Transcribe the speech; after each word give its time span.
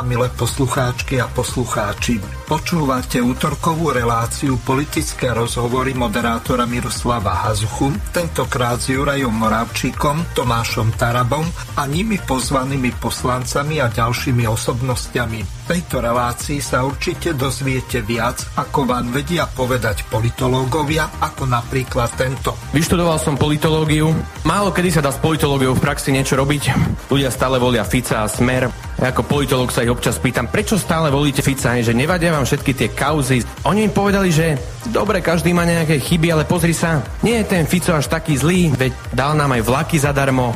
Milé 0.00 0.32
poslucháčky 0.32 1.20
a 1.20 1.28
poslucháči, 1.28 2.18
počúvate 2.48 3.20
útorkovú 3.20 3.92
reláciu 3.92 4.56
politické 4.64 5.28
rozhovory 5.28 5.92
moderátora 5.92 6.64
Miroslava 6.64 7.36
Hazuchu, 7.44 7.92
tentokrát 8.08 8.80
s 8.80 8.88
Jurajom 8.96 9.32
Moravčíkom, 9.32 10.32
Tomášom 10.32 10.96
Tarabom 10.96 11.44
a 11.76 11.84
nimi 11.84 12.16
pozvanými 12.16 12.96
poslancami 12.96 13.84
a 13.84 13.92
ďalšími 13.92 14.48
osobnostiami 14.48 15.59
tejto 15.70 16.02
relácii 16.02 16.58
sa 16.58 16.82
určite 16.82 17.30
dozviete 17.38 18.02
viac, 18.02 18.42
ako 18.58 18.90
vám 18.90 19.14
vedia 19.14 19.46
povedať 19.46 20.02
politológovia, 20.10 21.06
ako 21.22 21.46
napríklad 21.46 22.10
tento. 22.18 22.58
Vyštudoval 22.74 23.22
som 23.22 23.38
politológiu. 23.38 24.10
Málo 24.42 24.74
kedy 24.74 24.98
sa 24.98 24.98
dá 24.98 25.14
s 25.14 25.22
politológiou 25.22 25.78
v 25.78 25.84
praxi 25.86 26.10
niečo 26.10 26.34
robiť. 26.34 26.74
Ľudia 27.06 27.30
stále 27.30 27.62
volia 27.62 27.86
Fica 27.86 28.26
a 28.26 28.26
Smer. 28.26 28.66
Ja 28.98 29.14
ako 29.14 29.22
politológ 29.30 29.70
sa 29.70 29.86
ich 29.86 29.94
občas 29.94 30.18
pýtam, 30.18 30.50
prečo 30.50 30.74
stále 30.74 31.06
volíte 31.14 31.38
Fica, 31.38 31.78
že 31.78 31.94
nevadia 31.94 32.34
vám 32.34 32.42
všetky 32.42 32.74
tie 32.74 32.88
kauzy. 32.90 33.46
Oni 33.62 33.86
im 33.86 33.94
povedali, 33.94 34.34
že 34.34 34.58
dobre, 34.90 35.22
každý 35.22 35.54
má 35.54 35.62
nejaké 35.62 36.02
chyby, 36.02 36.34
ale 36.34 36.50
pozri 36.50 36.74
sa, 36.74 36.98
nie 37.22 37.38
je 37.40 37.46
ten 37.46 37.64
Fico 37.70 37.94
až 37.94 38.10
taký 38.10 38.34
zlý, 38.34 38.74
veď 38.74 38.92
dal 39.14 39.38
nám 39.38 39.54
aj 39.54 39.62
vlaky 39.62 40.02
zadarmo. 40.02 40.50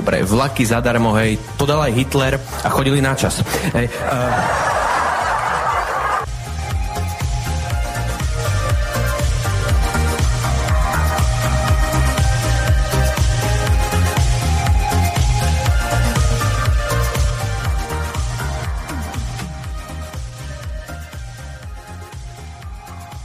Dobre, 0.00 0.24
vlaky 0.24 0.64
zadarmo, 0.64 1.12
hej, 1.20 1.36
to 1.60 1.68
dal 1.68 1.84
aj 1.84 1.92
Hitler 1.92 2.40
a 2.40 2.72
chodili 2.72 3.04
na 3.04 3.12
čas. 3.12 3.44
Hej, 3.76 3.92
uh, 4.08 4.79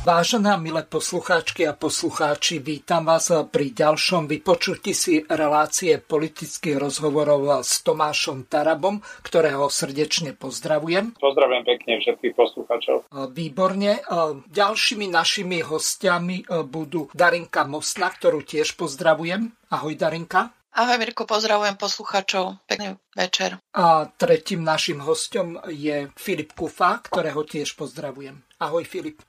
Vážená 0.05 0.61
milé 0.61 0.85
poslucháčky 0.85 1.65
a 1.65 1.73
poslucháči, 1.73 2.61
vítam 2.61 3.09
vás 3.09 3.33
pri 3.49 3.73
ďalšom 3.73 4.29
vypočutí 4.29 4.93
si 4.93 5.25
relácie 5.25 5.97
politických 5.97 6.77
rozhovorov 6.77 7.65
s 7.65 7.81
Tomášom 7.81 8.45
Tarabom, 8.45 9.01
ktorého 9.25 9.65
srdečne 9.65 10.37
pozdravujem. 10.37 11.17
Pozdravujem 11.17 11.63
pekne 11.65 11.97
všetkých 12.05 12.37
poslucháčov. 12.37 13.09
Výborne. 13.33 14.05
Ďalšími 14.45 15.09
našimi 15.09 15.65
hostiami 15.65 16.53
budú 16.69 17.09
Darinka 17.09 17.65
Mosna, 17.65 18.13
ktorú 18.13 18.45
tiež 18.45 18.77
pozdravujem. 18.77 19.57
Ahoj 19.73 19.97
Darinka. 19.97 20.53
Ahoj 20.75 21.01
Mirko, 21.01 21.25
pozdravujem 21.25 21.81
poslucháčov. 21.81 22.61
Pekný 22.69 22.93
večer. 23.17 23.57
A 23.73 24.05
tretím 24.05 24.61
našim 24.61 25.01
hostom 25.01 25.57
je 25.71 26.13
Filip 26.13 26.53
Kufa, 26.53 27.01
ktorého 27.01 27.41
tiež 27.41 27.73
pozdravujem. 27.73 28.45
Ahoj 28.65 28.81
Filip. 28.81 29.21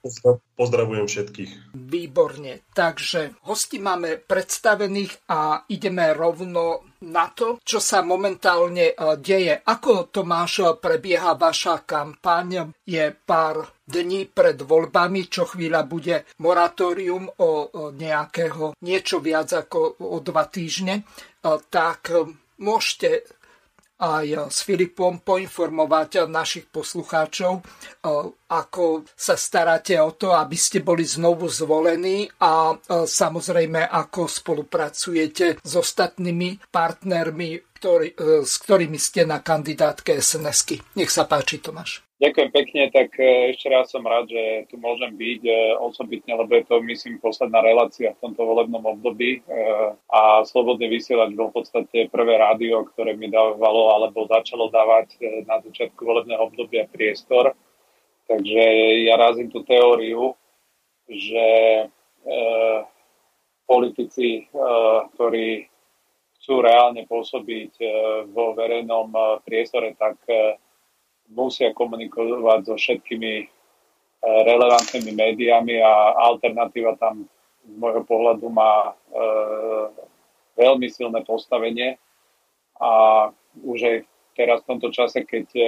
Pozdravujem 0.56 1.04
všetkých. 1.04 1.76
Výborne. 1.76 2.64
Takže 2.72 3.36
hosti 3.44 3.76
máme 3.76 4.16
predstavených 4.16 5.28
a 5.28 5.60
ideme 5.68 6.16
rovno 6.16 6.88
na 7.04 7.28
to, 7.28 7.60
čo 7.60 7.76
sa 7.76 8.00
momentálne 8.00 8.96
e, 8.96 9.20
deje. 9.20 9.60
Ako 9.60 10.08
Tomáš 10.08 10.64
e, 10.64 10.72
prebieha 10.80 11.36
vaša 11.36 11.84
kampaň? 11.84 12.72
Je 12.88 13.12
pár 13.12 13.76
dní 13.84 14.24
pred 14.32 14.56
voľbami, 14.56 15.28
čo 15.28 15.44
chvíľa 15.44 15.84
bude 15.84 16.24
moratórium 16.40 17.28
o 17.28 17.68
nejakého 17.92 18.72
niečo 18.80 19.20
viac 19.20 19.52
ako 19.52 20.00
o 20.00 20.16
dva 20.24 20.48
týždne. 20.48 20.94
E, 20.96 21.02
tak 21.68 22.08
môžete 22.56 23.35
aj 23.98 24.52
s 24.52 24.62
Filipom 24.62 25.18
poinformovať 25.24 26.30
našich 26.30 26.70
poslucháčov, 26.70 27.64
ako 28.46 28.84
sa 29.16 29.34
staráte 29.34 29.98
o 29.98 30.14
to, 30.14 30.30
aby 30.30 30.54
ste 30.54 30.84
boli 30.84 31.02
znovu 31.02 31.50
zvolení 31.50 32.30
a 32.38 32.78
samozrejme, 33.02 33.90
ako 33.90 34.30
spolupracujete 34.30 35.58
s 35.58 35.72
ostatnými 35.74 36.70
partnermi, 36.70 37.74
ktorý, 37.76 38.08
s 38.46 38.54
ktorými 38.62 38.96
ste 38.96 39.26
na 39.26 39.42
kandidátke 39.42 40.14
SNS-ky. 40.14 40.80
Nech 40.94 41.10
sa 41.10 41.26
páči, 41.26 41.58
Tomáš. 41.58 42.05
Ďakujem 42.16 42.48
pekne, 42.48 42.82
tak 42.88 43.12
e, 43.20 43.52
ešte 43.52 43.68
raz 43.68 43.92
som 43.92 44.00
rád, 44.00 44.32
že 44.32 44.64
tu 44.72 44.80
môžem 44.80 45.12
byť 45.12 45.42
e, 45.44 45.52
osobitne, 45.84 46.32
lebo 46.32 46.48
je 46.56 46.64
to, 46.64 46.80
myslím, 46.80 47.20
posledná 47.20 47.60
relácia 47.60 48.16
v 48.16 48.20
tomto 48.24 48.40
volebnom 48.40 48.80
období 48.88 49.44
e, 49.44 49.60
a 50.08 50.40
Slobodný 50.48 50.88
vysielač 50.88 51.36
bol 51.36 51.52
v 51.52 51.60
podstate 51.60 52.08
prvé 52.08 52.40
rádio, 52.40 52.88
ktoré 52.88 53.12
mi 53.12 53.28
dávalo 53.28 53.92
alebo 53.92 54.24
začalo 54.32 54.72
dávať 54.72 55.12
na 55.44 55.60
začiatku 55.60 56.00
volebného 56.00 56.40
obdobia 56.40 56.88
priestor. 56.88 57.52
Takže 58.32 58.64
ja 59.04 59.20
razím 59.20 59.52
tú 59.52 59.60
teóriu, 59.68 60.32
že 61.06 61.46
politici, 63.70 64.50
ktorí 65.14 65.70
chcú 66.34 66.54
reálne 66.58 67.06
pôsobiť 67.06 67.78
vo 68.34 68.50
verejnom 68.58 69.14
priestore, 69.46 69.94
tak 69.94 70.18
musia 71.32 71.74
komunikovať 71.74 72.60
so 72.66 72.74
všetkými 72.78 73.32
e, 73.42 73.46
relevantnými 74.22 75.12
médiami 75.14 75.82
a 75.82 76.14
alternatíva 76.30 76.94
tam 76.98 77.26
z 77.66 77.74
môjho 77.78 78.06
pohľadu 78.06 78.46
má 78.46 78.90
e, 78.90 79.20
veľmi 80.56 80.86
silné 80.86 81.22
postavenie. 81.26 81.98
A 82.78 82.90
už 83.64 83.78
aj 83.82 83.96
teraz 84.36 84.60
v 84.62 84.76
tomto 84.76 84.92
čase, 84.92 85.24
keď 85.24 85.46
e, 85.56 85.66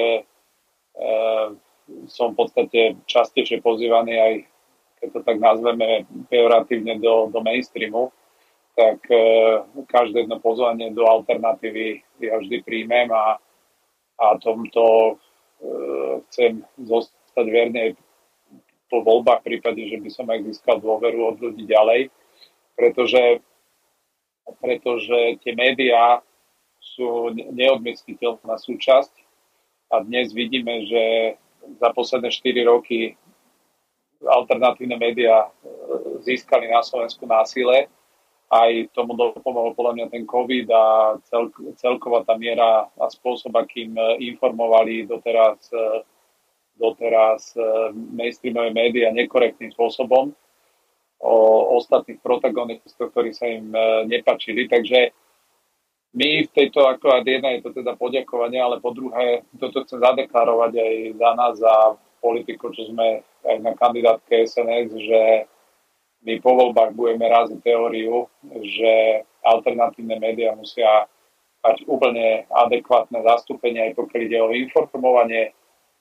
som 2.06 2.36
v 2.36 2.44
podstate 2.44 2.80
častejšie 3.08 3.64
pozývaný 3.64 4.14
aj, 4.20 4.34
keď 5.00 5.08
to 5.14 5.20
tak 5.24 5.38
nazveme 5.40 6.04
pejoratívne, 6.28 7.00
do, 7.00 7.32
do 7.32 7.40
mainstreamu, 7.40 8.12
tak 8.78 9.02
e, 9.10 9.18
každé 9.90 10.26
jedno 10.28 10.38
pozvanie 10.38 10.94
do 10.94 11.02
alternatívy 11.08 12.04
ja 12.22 12.38
vždy 12.38 12.62
príjmem 12.62 13.10
a, 13.10 13.38
a 14.18 14.26
tomto 14.38 15.16
chcem 16.28 16.62
zostať 16.78 17.46
verný 17.46 17.78
aj 17.80 17.92
po 18.88 19.04
voľbách 19.04 19.44
v 19.44 19.46
prípade, 19.54 19.82
že 19.84 20.00
by 20.00 20.10
som 20.10 20.26
aj 20.28 20.48
získal 20.48 20.80
dôveru 20.80 21.34
od 21.34 21.36
ľudí 21.40 21.68
ďalej, 21.68 22.08
pretože, 22.72 23.44
pretože 24.64 25.36
tie 25.44 25.52
médiá 25.52 26.24
sú 26.80 27.34
neodmysliteľná 27.34 28.56
súčasť 28.56 29.12
a 29.92 30.00
dnes 30.00 30.32
vidíme, 30.32 30.88
že 30.88 31.02
za 31.76 31.88
posledné 31.92 32.32
4 32.32 32.64
roky 32.64 33.18
alternatívne 34.24 34.96
médiá 34.96 35.46
e, 35.46 35.50
získali 36.24 36.66
na 36.70 36.80
Slovensku 36.80 37.22
násile 37.28 37.92
aj 38.48 38.96
tomu 38.96 39.12
dopomohol 39.12 39.76
podľa 39.76 39.92
mňa 39.94 40.06
ten 40.08 40.24
COVID 40.24 40.66
a 40.72 40.84
cel, 41.28 41.52
celková 41.76 42.24
tá 42.24 42.32
miera 42.40 42.88
a 42.96 43.06
spôsob, 43.12 43.52
akým 43.52 43.92
e, 43.92 44.24
informovali 44.32 45.04
doteraz, 45.04 45.68
e, 45.68 46.00
doteraz 46.80 47.52
e, 47.52 47.92
mainstreamové 47.92 48.72
médiá 48.72 49.12
nekorektným 49.12 49.68
spôsobom 49.76 50.32
o 51.18 51.36
ostatných 51.76 52.22
protagonistoch, 52.24 53.10
ktorí 53.10 53.34
sa 53.34 53.50
im 53.50 53.74
nepačili. 54.06 54.70
Takže 54.70 55.10
my 56.14 56.46
v 56.46 56.50
tejto, 56.54 56.86
ako 56.86 57.26
jedna 57.26 57.58
je 57.58 57.66
to 57.66 57.74
teda 57.74 57.98
poďakovanie, 57.98 58.62
ale 58.62 58.78
po 58.78 58.94
druhé, 58.94 59.42
toto 59.58 59.82
chcem 59.82 59.98
zadeklarovať 59.98 60.72
aj 60.78 60.94
za 61.18 61.30
nás, 61.34 61.54
za 61.58 61.74
politiku, 62.22 62.70
čo 62.70 62.86
sme 62.86 63.26
aj 63.42 63.56
na 63.66 63.74
kandidátke 63.74 64.46
SNS, 64.46 64.94
že 64.94 65.20
my 66.26 66.34
po 66.42 66.50
voľbách 66.54 66.98
budeme 66.98 67.30
raziť 67.30 67.58
teóriu, 67.62 68.26
že 68.62 69.22
alternatívne 69.46 70.18
médiá 70.18 70.52
musia 70.54 71.06
mať 71.62 71.86
úplne 71.86 72.46
adekvátne 72.50 73.22
zastúpenie, 73.22 73.90
aj 73.90 73.92
pokiaľ 73.98 74.20
ide 74.26 74.38
o 74.42 74.54
informovanie. 74.54 75.54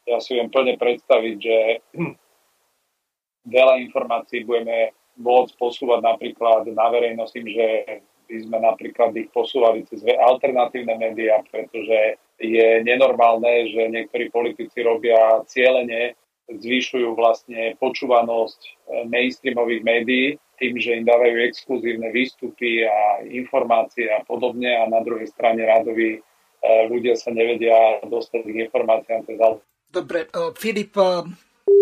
Ja 0.07 0.17
si 0.21 0.37
viem 0.37 0.49
plne 0.49 0.77
predstaviť, 0.77 1.35
že 1.37 1.57
veľa 3.57 3.81
informácií 3.89 4.45
budeme 4.45 4.93
môcť 5.17 5.53
posúvať 5.57 5.99
napríklad 6.05 6.69
na 6.71 6.87
verejnosť 6.93 7.33
tým, 7.33 7.47
že 7.49 7.67
by 8.27 8.37
sme 8.43 8.57
napríklad 8.59 9.11
ich 9.17 9.31
posúvali 9.31 9.87
cez 9.87 10.03
alternatívne 10.03 10.99
médiá, 10.99 11.41
pretože 11.47 12.19
je 12.37 12.67
nenormálne, 12.85 13.71
že 13.71 13.89
niektorí 13.89 14.29
politici 14.29 14.85
robia 14.85 15.41
cieľene 15.49 16.13
zvyšujú 16.47 17.13
vlastne 17.13 17.75
počúvanosť 17.77 18.61
eh, 18.63 18.71
mainstreamových 19.07 19.81
médií 19.83 20.25
tým, 20.57 20.73
že 20.81 20.97
im 20.97 21.05
dávajú 21.05 21.37
exkluzívne 21.45 22.09
výstupy 22.09 22.81
a 22.87 23.21
informácie 23.29 24.09
a 24.09 24.25
podobne 24.25 24.73
a 24.73 24.89
na 24.89 25.05
druhej 25.05 25.29
strane 25.29 25.61
rádoví 25.67 26.17
eh, 26.17 26.81
ľudia 26.87 27.19
sa 27.19 27.29
nevedia 27.35 28.01
dostať 28.07 28.41
k 28.47 28.57
informáciám 28.65 29.21
Dobre, 29.91 30.27
eh, 30.27 30.51
Filip, 30.55 30.95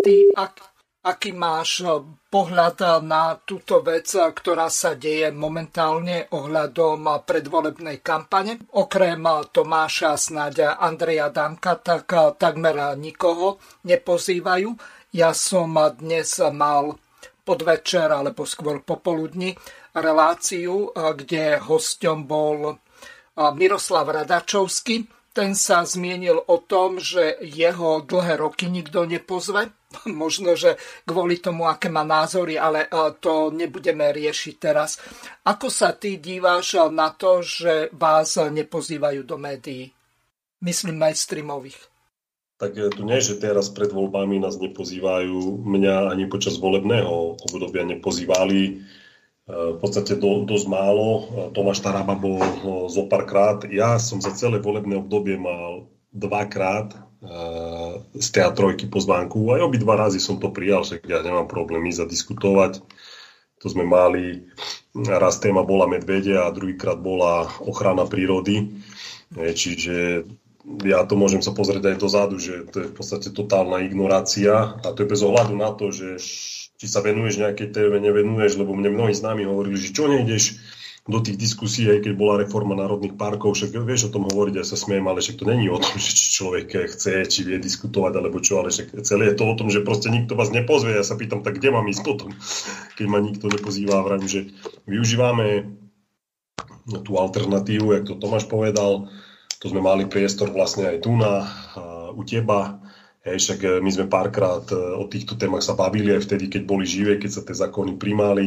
ty 0.01 0.29
ak, 0.33 0.74
Aký 1.05 1.37
máš 1.37 1.85
pohľad 2.33 3.05
na 3.05 3.37
túto 3.37 3.85
vec, 3.85 4.09
ktorá 4.09 4.73
sa 4.73 4.97
deje 4.97 5.29
momentálne 5.29 6.25
ohľadom 6.33 7.21
predvolebnej 7.21 8.01
kampane? 8.01 8.65
Okrem 8.73 9.21
Tomáša 9.53 10.17
snáď 10.17 10.73
Andreja 10.81 11.29
Danka, 11.29 11.77
tak 11.77 12.09
takmer 12.41 12.97
nikoho 12.97 13.61
nepozývajú. 13.85 14.73
Ja 15.13 15.37
som 15.37 15.77
dnes 15.93 16.41
mal 16.41 16.97
podvečer 17.45 18.09
alebo 18.09 18.49
skôr 18.49 18.81
popoludní 18.81 19.53
reláciu, 19.93 20.89
kde 20.89 21.61
hosťom 21.61 22.25
bol 22.25 22.81
Miroslav 23.53 24.09
Radačovský. 24.09 25.05
Ten 25.35 25.51
sa 25.51 25.83
zmienil 25.83 26.39
o 26.47 26.57
tom, 26.63 26.95
že 26.95 27.35
jeho 27.43 27.99
dlhé 28.07 28.39
roky 28.39 28.71
nikto 28.71 29.03
nepozve. 29.03 29.75
Možno, 30.07 30.55
že 30.55 30.79
kvôli 31.03 31.43
tomu, 31.43 31.67
aké 31.67 31.91
má 31.91 32.07
názory, 32.07 32.55
ale 32.55 32.87
to 33.19 33.51
nebudeme 33.51 34.15
riešiť 34.15 34.55
teraz. 34.55 34.95
Ako 35.43 35.67
sa 35.67 35.91
ty 35.91 36.23
díváš 36.23 36.79
na 36.87 37.11
to, 37.11 37.43
že 37.43 37.91
vás 37.91 38.39
nepozývajú 38.39 39.27
do 39.27 39.35
médií? 39.35 39.91
Myslím 40.63 41.03
mainstreamových. 41.03 41.77
Tak 42.55 42.71
tu 42.95 43.03
nie, 43.03 43.19
že 43.19 43.35
teraz 43.35 43.67
pred 43.67 43.91
voľbami 43.91 44.39
nás 44.39 44.55
nepozývajú, 44.55 45.59
mňa 45.59 46.15
ani 46.15 46.31
počas 46.31 46.55
volebného 46.55 47.35
obdobia 47.51 47.83
nepozývali. 47.83 48.79
E, 49.45 49.73
v 49.73 49.77
podstate 49.77 50.17
do, 50.17 50.45
dosť 50.45 50.67
málo. 50.67 51.07
Tomáš 51.53 51.85
Taraba 51.85 52.17
bol 52.17 52.41
no, 52.65 52.73
zo 52.89 53.05
párkrát. 53.05 53.61
Ja 53.69 54.01
som 54.01 54.19
za 54.19 54.33
celé 54.33 54.57
volebné 54.57 54.97
obdobie 54.97 55.37
mal 55.37 55.89
dvakrát 56.15 57.05
z 58.15 58.27
teatrojky 58.31 58.87
pozvánku. 58.87 59.49
Aj 59.53 59.61
obidva 59.63 59.97
razy 59.97 60.21
som 60.21 60.37
to 60.37 60.53
prijal, 60.53 60.85
že 60.85 61.01
ja 61.05 61.25
nemám 61.25 61.49
problém 61.49 61.85
ísť 61.89 62.05
zadiskutovať. 62.05 62.81
To 63.63 63.67
sme 63.71 63.87
mali, 63.87 64.45
raz 64.93 65.41
téma 65.41 65.65
bola 65.65 65.89
medvede 65.89 66.37
a 66.37 66.53
druhýkrát 66.53 66.99
bola 67.01 67.49
ochrana 67.65 68.05
prírody. 68.05 68.77
Čiže 69.33 70.27
ja 70.85 71.01
to 71.05 71.17
môžem 71.17 71.41
sa 71.41 71.53
pozrieť 71.53 71.95
aj 71.95 72.01
dozadu, 72.01 72.37
že 72.37 72.67
to 72.69 72.85
je 72.85 72.87
v 72.93 72.95
podstate 72.95 73.29
totálna 73.33 73.81
ignorácia 73.85 74.77
a 74.81 74.87
to 74.93 75.05
je 75.05 75.11
bez 75.11 75.21
ohľadu 75.21 75.53
na 75.57 75.73
to, 75.73 75.89
že 75.89 76.21
či 76.75 76.85
sa 76.91 76.99
venuješ 76.99 77.39
nejakej 77.39 77.71
téme, 77.71 77.97
nevenuješ, 77.99 78.59
lebo 78.59 78.75
mne 78.75 78.95
mnohí 78.95 79.13
známi 79.15 79.47
hovorili, 79.47 79.79
že 79.79 79.95
čo 79.95 80.11
nejdeš 80.11 80.59
do 81.05 81.21
tých 81.21 81.37
diskusí, 81.37 81.85
aj 81.85 82.01
keď 82.01 82.13
bola 82.17 82.41
reforma 82.41 82.73
národných 82.73 83.13
parkov, 83.13 83.53
však 83.53 83.77
vieš 83.85 84.09
o 84.09 84.13
tom 84.17 84.25
hovoriť, 84.25 84.53
ja 84.57 84.65
sa 84.65 84.73
smiem, 84.73 85.05
ale 85.05 85.21
však 85.21 85.37
to 85.37 85.45
není 85.45 85.69
o 85.69 85.77
tom, 85.77 85.93
že 86.01 86.11
či 86.17 86.25
človek 86.41 86.89
chce, 86.89 87.29
či 87.29 87.45
vie 87.45 87.61
diskutovať, 87.61 88.13
alebo 88.17 88.41
čo, 88.41 88.57
ale 88.57 88.73
však 88.73 89.05
celé 89.05 89.29
je 89.31 89.37
to 89.37 89.45
o 89.45 89.53
tom, 89.53 89.69
že 89.69 89.85
proste 89.85 90.09
nikto 90.09 90.33
vás 90.33 90.49
nepozve. 90.49 90.97
Ja 90.97 91.05
sa 91.05 91.13
pýtam, 91.13 91.45
tak 91.45 91.61
kde 91.61 91.69
mám 91.69 91.85
ísť 91.85 92.01
potom, 92.01 92.33
keď 92.97 93.05
ma 93.05 93.21
nikto 93.21 93.53
nepozýva. 93.53 94.01
Vrajím, 94.01 94.27
že 94.27 94.41
využívame 94.89 95.77
tú 96.85 97.17
alternatívu, 97.17 97.97
jak 97.97 98.05
to 98.09 98.17
Tomáš 98.17 98.45
povedal, 98.49 99.09
to 99.61 99.65
sme 99.69 99.81
mali 99.81 100.05
priestor 100.05 100.53
vlastne 100.53 100.89
aj 100.89 100.97
tu 101.05 101.13
na, 101.17 101.49
u 102.13 102.21
teba. 102.21 102.84
Hej, 103.25 103.37
však 103.41 103.59
e, 103.65 103.69
my 103.81 103.89
sme 103.89 104.05
párkrát 104.05 104.61
e, 104.69 104.77
o 104.77 105.09
týchto 105.09 105.33
témach 105.33 105.65
sa 105.65 105.73
bavili 105.73 106.13
aj 106.13 106.29
vtedy, 106.29 106.45
keď 106.45 106.61
boli 106.69 106.85
živé, 106.85 107.17
keď 107.17 107.31
sa 107.33 107.41
tie 107.41 107.57
zákony 107.57 107.97
primali. 107.97 108.45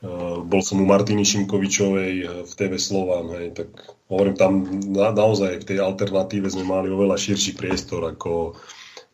Uh, 0.00 0.40
bol 0.48 0.64
som 0.64 0.80
u 0.80 0.86
Martiny 0.88 1.28
Šimkovičovej 1.28 2.46
v 2.48 2.52
TV 2.56 2.72
Slován, 2.80 3.36
hej, 3.36 3.52
tak 3.52 3.68
hovorím, 4.08 4.32
tam 4.38 4.52
na, 4.88 5.12
naozaj 5.12 5.60
v 5.60 5.68
tej 5.68 5.78
alternatíve 5.84 6.48
sme 6.48 6.64
mali 6.64 6.88
oveľa 6.88 7.20
širší 7.20 7.52
priestor 7.52 8.08
ako 8.08 8.56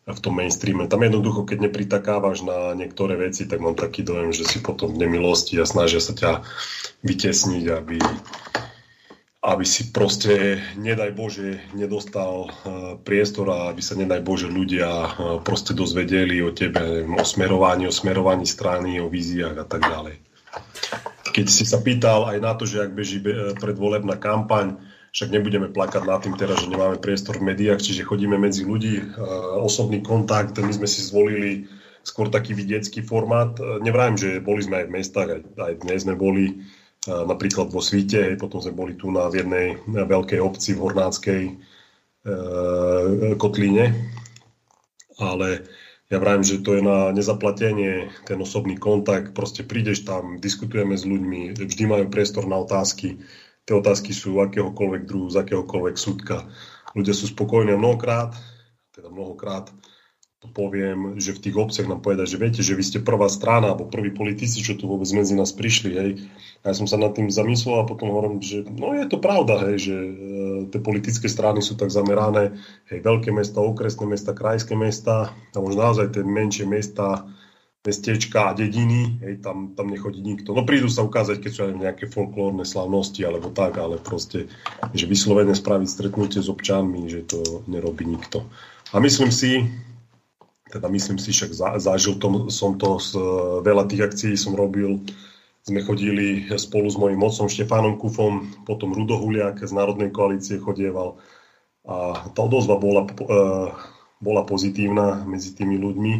v 0.05 0.19
tom 0.21 0.37
mainstreame. 0.37 0.85
Tam 0.85 1.01
jednoducho, 1.01 1.49
keď 1.49 1.65
nepritakávaš 1.65 2.45
na 2.45 2.77
niektoré 2.77 3.17
veci, 3.17 3.49
tak 3.49 3.57
mám 3.57 3.73
taký 3.73 4.05
dojem, 4.05 4.31
že 4.31 4.45
si 4.45 4.61
potom 4.61 4.93
v 4.93 5.01
nemilosti 5.01 5.57
a 5.57 5.65
snažia 5.65 5.97
sa 5.97 6.13
ťa 6.13 6.45
vytesniť, 7.01 7.65
aby, 7.73 7.97
aby 9.55 9.63
si 9.63 9.95
proste, 9.95 10.59
nedaj 10.75 11.15
Bože, 11.15 11.63
nedostal 11.71 12.51
eh, 12.51 12.99
priestor 12.99 13.47
a 13.47 13.57
aby 13.71 13.79
sa, 13.79 13.95
nedaj 13.95 14.19
Bože, 14.19 14.51
ľudia 14.51 14.91
eh, 14.91 15.09
proste 15.39 15.71
dozvedeli 15.71 16.43
o 16.43 16.51
tebe, 16.51 17.07
o 17.07 17.23
smerovaní, 17.23 17.87
o 17.87 17.95
smerovaní 17.95 18.43
strany, 18.43 18.99
o 18.99 19.07
víziách 19.07 19.55
a 19.55 19.65
tak 19.65 19.87
ďalej. 19.87 20.19
Keď 21.31 21.45
si 21.47 21.63
sa 21.67 21.79
pýtal 21.79 22.27
aj 22.31 22.37
na 22.43 22.55
to, 22.55 22.67
že 22.67 22.83
ak 22.83 22.91
beží 22.91 23.23
eh, 23.23 23.55
predvolebná 23.55 24.19
kampaň, 24.19 24.75
však 25.15 25.31
nebudeme 25.31 25.71
plakať 25.71 26.03
nad 26.03 26.19
tým 26.19 26.35
teraz, 26.35 26.59
že 26.59 26.67
nemáme 26.67 26.99
priestor 26.99 27.39
v 27.39 27.47
médiách, 27.55 27.79
čiže 27.79 28.03
chodíme 28.03 28.35
medzi 28.35 28.67
ľudí, 28.67 29.15
osobný 29.63 30.03
kontakt, 30.03 30.59
my 30.59 30.75
sme 30.75 30.91
si 30.91 30.99
zvolili 31.07 31.71
skôr 32.03 32.27
taký 32.27 32.51
vidiecký 32.51 32.99
formát. 32.99 33.55
Nevrajím, 33.79 34.19
že 34.19 34.43
boli 34.43 34.67
sme 34.67 34.83
aj 34.83 34.85
v 34.91 34.93
mestách, 34.99 35.29
aj, 35.31 35.41
aj 35.55 35.73
dnes 35.87 36.03
sme 36.03 36.19
boli, 36.19 36.67
napríklad 37.05 37.69
vo 37.69 37.81
Svite, 37.81 38.33
potom 38.37 38.61
sme 38.61 38.73
boli 38.73 38.93
tu 38.97 39.13
na 39.13 39.29
v 39.29 39.45
jednej 39.45 39.67
veľkej 39.85 40.41
obci 40.41 40.73
v 40.73 40.81
Hornáckej 40.81 41.43
e, 41.45 41.53
Kotlíne, 43.37 43.85
ale 45.21 45.69
ja 46.09 46.17
vravím, 46.21 46.45
že 46.45 46.61
to 46.61 46.77
je 46.77 46.81
na 46.85 47.09
nezaplatenie, 47.09 48.13
ten 48.29 48.37
osobný 48.37 48.77
kontakt, 48.77 49.33
proste 49.33 49.65
prídeš 49.65 50.05
tam, 50.05 50.37
diskutujeme 50.37 50.93
s 50.93 51.05
ľuďmi, 51.05 51.57
vždy 51.57 51.83
majú 51.85 52.05
priestor 52.09 52.45
na 52.45 52.61
otázky, 52.61 53.21
tie 53.65 53.73
otázky 53.73 54.13
sú 54.13 54.37
akéhokoľvek 54.41 55.09
druhu, 55.09 55.33
z 55.33 55.41
akéhokoľvek 55.41 55.95
súdka. 55.97 56.45
Ľudia 56.93 57.13
sú 57.17 57.29
spokojní 57.29 57.73
mnohokrát, 57.73 58.37
teda 58.93 59.09
mnohokrát, 59.09 59.73
poviem, 60.53 61.17
že 61.17 61.33
v 61.33 61.49
tých 61.49 61.55
obciach 61.57 61.87
nám 61.89 62.03
povedať, 62.03 62.35
že 62.35 62.41
viete, 62.41 62.61
že 62.61 62.77
vy 62.77 62.83
ste 62.85 62.99
prvá 63.01 63.31
strana 63.31 63.73
alebo 63.73 63.89
prví 63.89 64.13
politici, 64.13 64.61
čo 64.61 64.77
tu 64.77 64.85
vôbec 64.85 65.07
medzi 65.15 65.33
nás 65.33 65.55
prišli. 65.55 65.91
Hej. 65.95 66.11
A 66.61 66.71
ja 66.71 66.73
som 66.75 66.85
sa 66.85 66.99
nad 66.99 67.15
tým 67.15 67.31
zamyslel 67.31 67.81
a 67.81 67.89
potom 67.89 68.11
hovorím, 68.13 68.43
že 68.43 68.65
no 68.67 68.93
je 68.93 69.05
to 69.09 69.17
pravda, 69.17 69.69
hej, 69.69 69.77
že 69.89 69.95
e, 69.95 70.13
tie 70.69 70.81
politické 70.81 71.25
strany 71.29 71.61
sú 71.61 71.77
tak 71.79 71.89
zamerané, 71.89 72.57
hej, 72.89 72.99
veľké 73.01 73.31
mesta, 73.33 73.61
okresné 73.61 74.05
mesta, 74.05 74.37
krajské 74.37 74.73
mesta 74.77 75.33
a 75.33 75.57
možno 75.57 75.81
naozaj 75.81 76.13
tie 76.13 76.23
menšie 76.25 76.65
mesta, 76.65 77.25
mestečka 77.85 78.49
a 78.49 78.55
dediny, 78.57 79.21
hej, 79.21 79.45
tam, 79.45 79.77
tam 79.77 79.93
nechodí 79.93 80.25
nikto. 80.25 80.57
No 80.57 80.65
prídu 80.65 80.89
sa 80.89 81.05
ukázať, 81.05 81.37
keď 81.37 81.51
sú 81.53 81.61
aj 81.69 81.73
nejaké 81.77 82.05
folklórne 82.09 82.65
slavnosti 82.65 83.21
alebo 83.21 83.53
tak, 83.53 83.77
ale 83.77 84.01
proste, 84.01 84.49
že 84.97 85.05
vyslovene 85.05 85.53
spraviť 85.53 85.85
stretnutie 85.85 86.41
s 86.41 86.49
občanmi, 86.49 87.05
že 87.05 87.29
to 87.29 87.61
nerobí 87.69 88.09
nikto. 88.09 88.41
A 88.89 88.97
myslím 88.97 89.29
si, 89.29 89.69
teda 90.75 90.91
myslím 90.91 91.15
si, 91.15 91.31
však 91.31 91.79
zažil 91.79 92.19
tom, 92.19 92.51
som 92.51 92.75
to, 92.75 92.99
z, 92.99 93.15
veľa 93.63 93.87
tých 93.87 94.11
akcií 94.11 94.35
som 94.35 94.59
robil, 94.59 94.99
sme 95.63 95.79
chodili 95.79 96.51
spolu 96.59 96.91
s 96.91 96.99
mojim 96.99 97.15
mocom 97.15 97.47
Štefánom 97.47 97.95
Kufom, 97.95 98.51
potom 98.67 98.91
Rudo 98.91 99.15
Huliak 99.15 99.63
z 99.63 99.71
Národnej 99.71 100.11
koalície 100.11 100.59
chodieval 100.59 101.15
a 101.87 102.27
tá 102.33 102.39
odozva 102.43 102.75
bola, 102.75 103.07
e, 103.07 103.41
bola 104.19 104.41
pozitívna 104.43 105.23
medzi 105.23 105.55
tými 105.55 105.79
ľuďmi. 105.79 106.13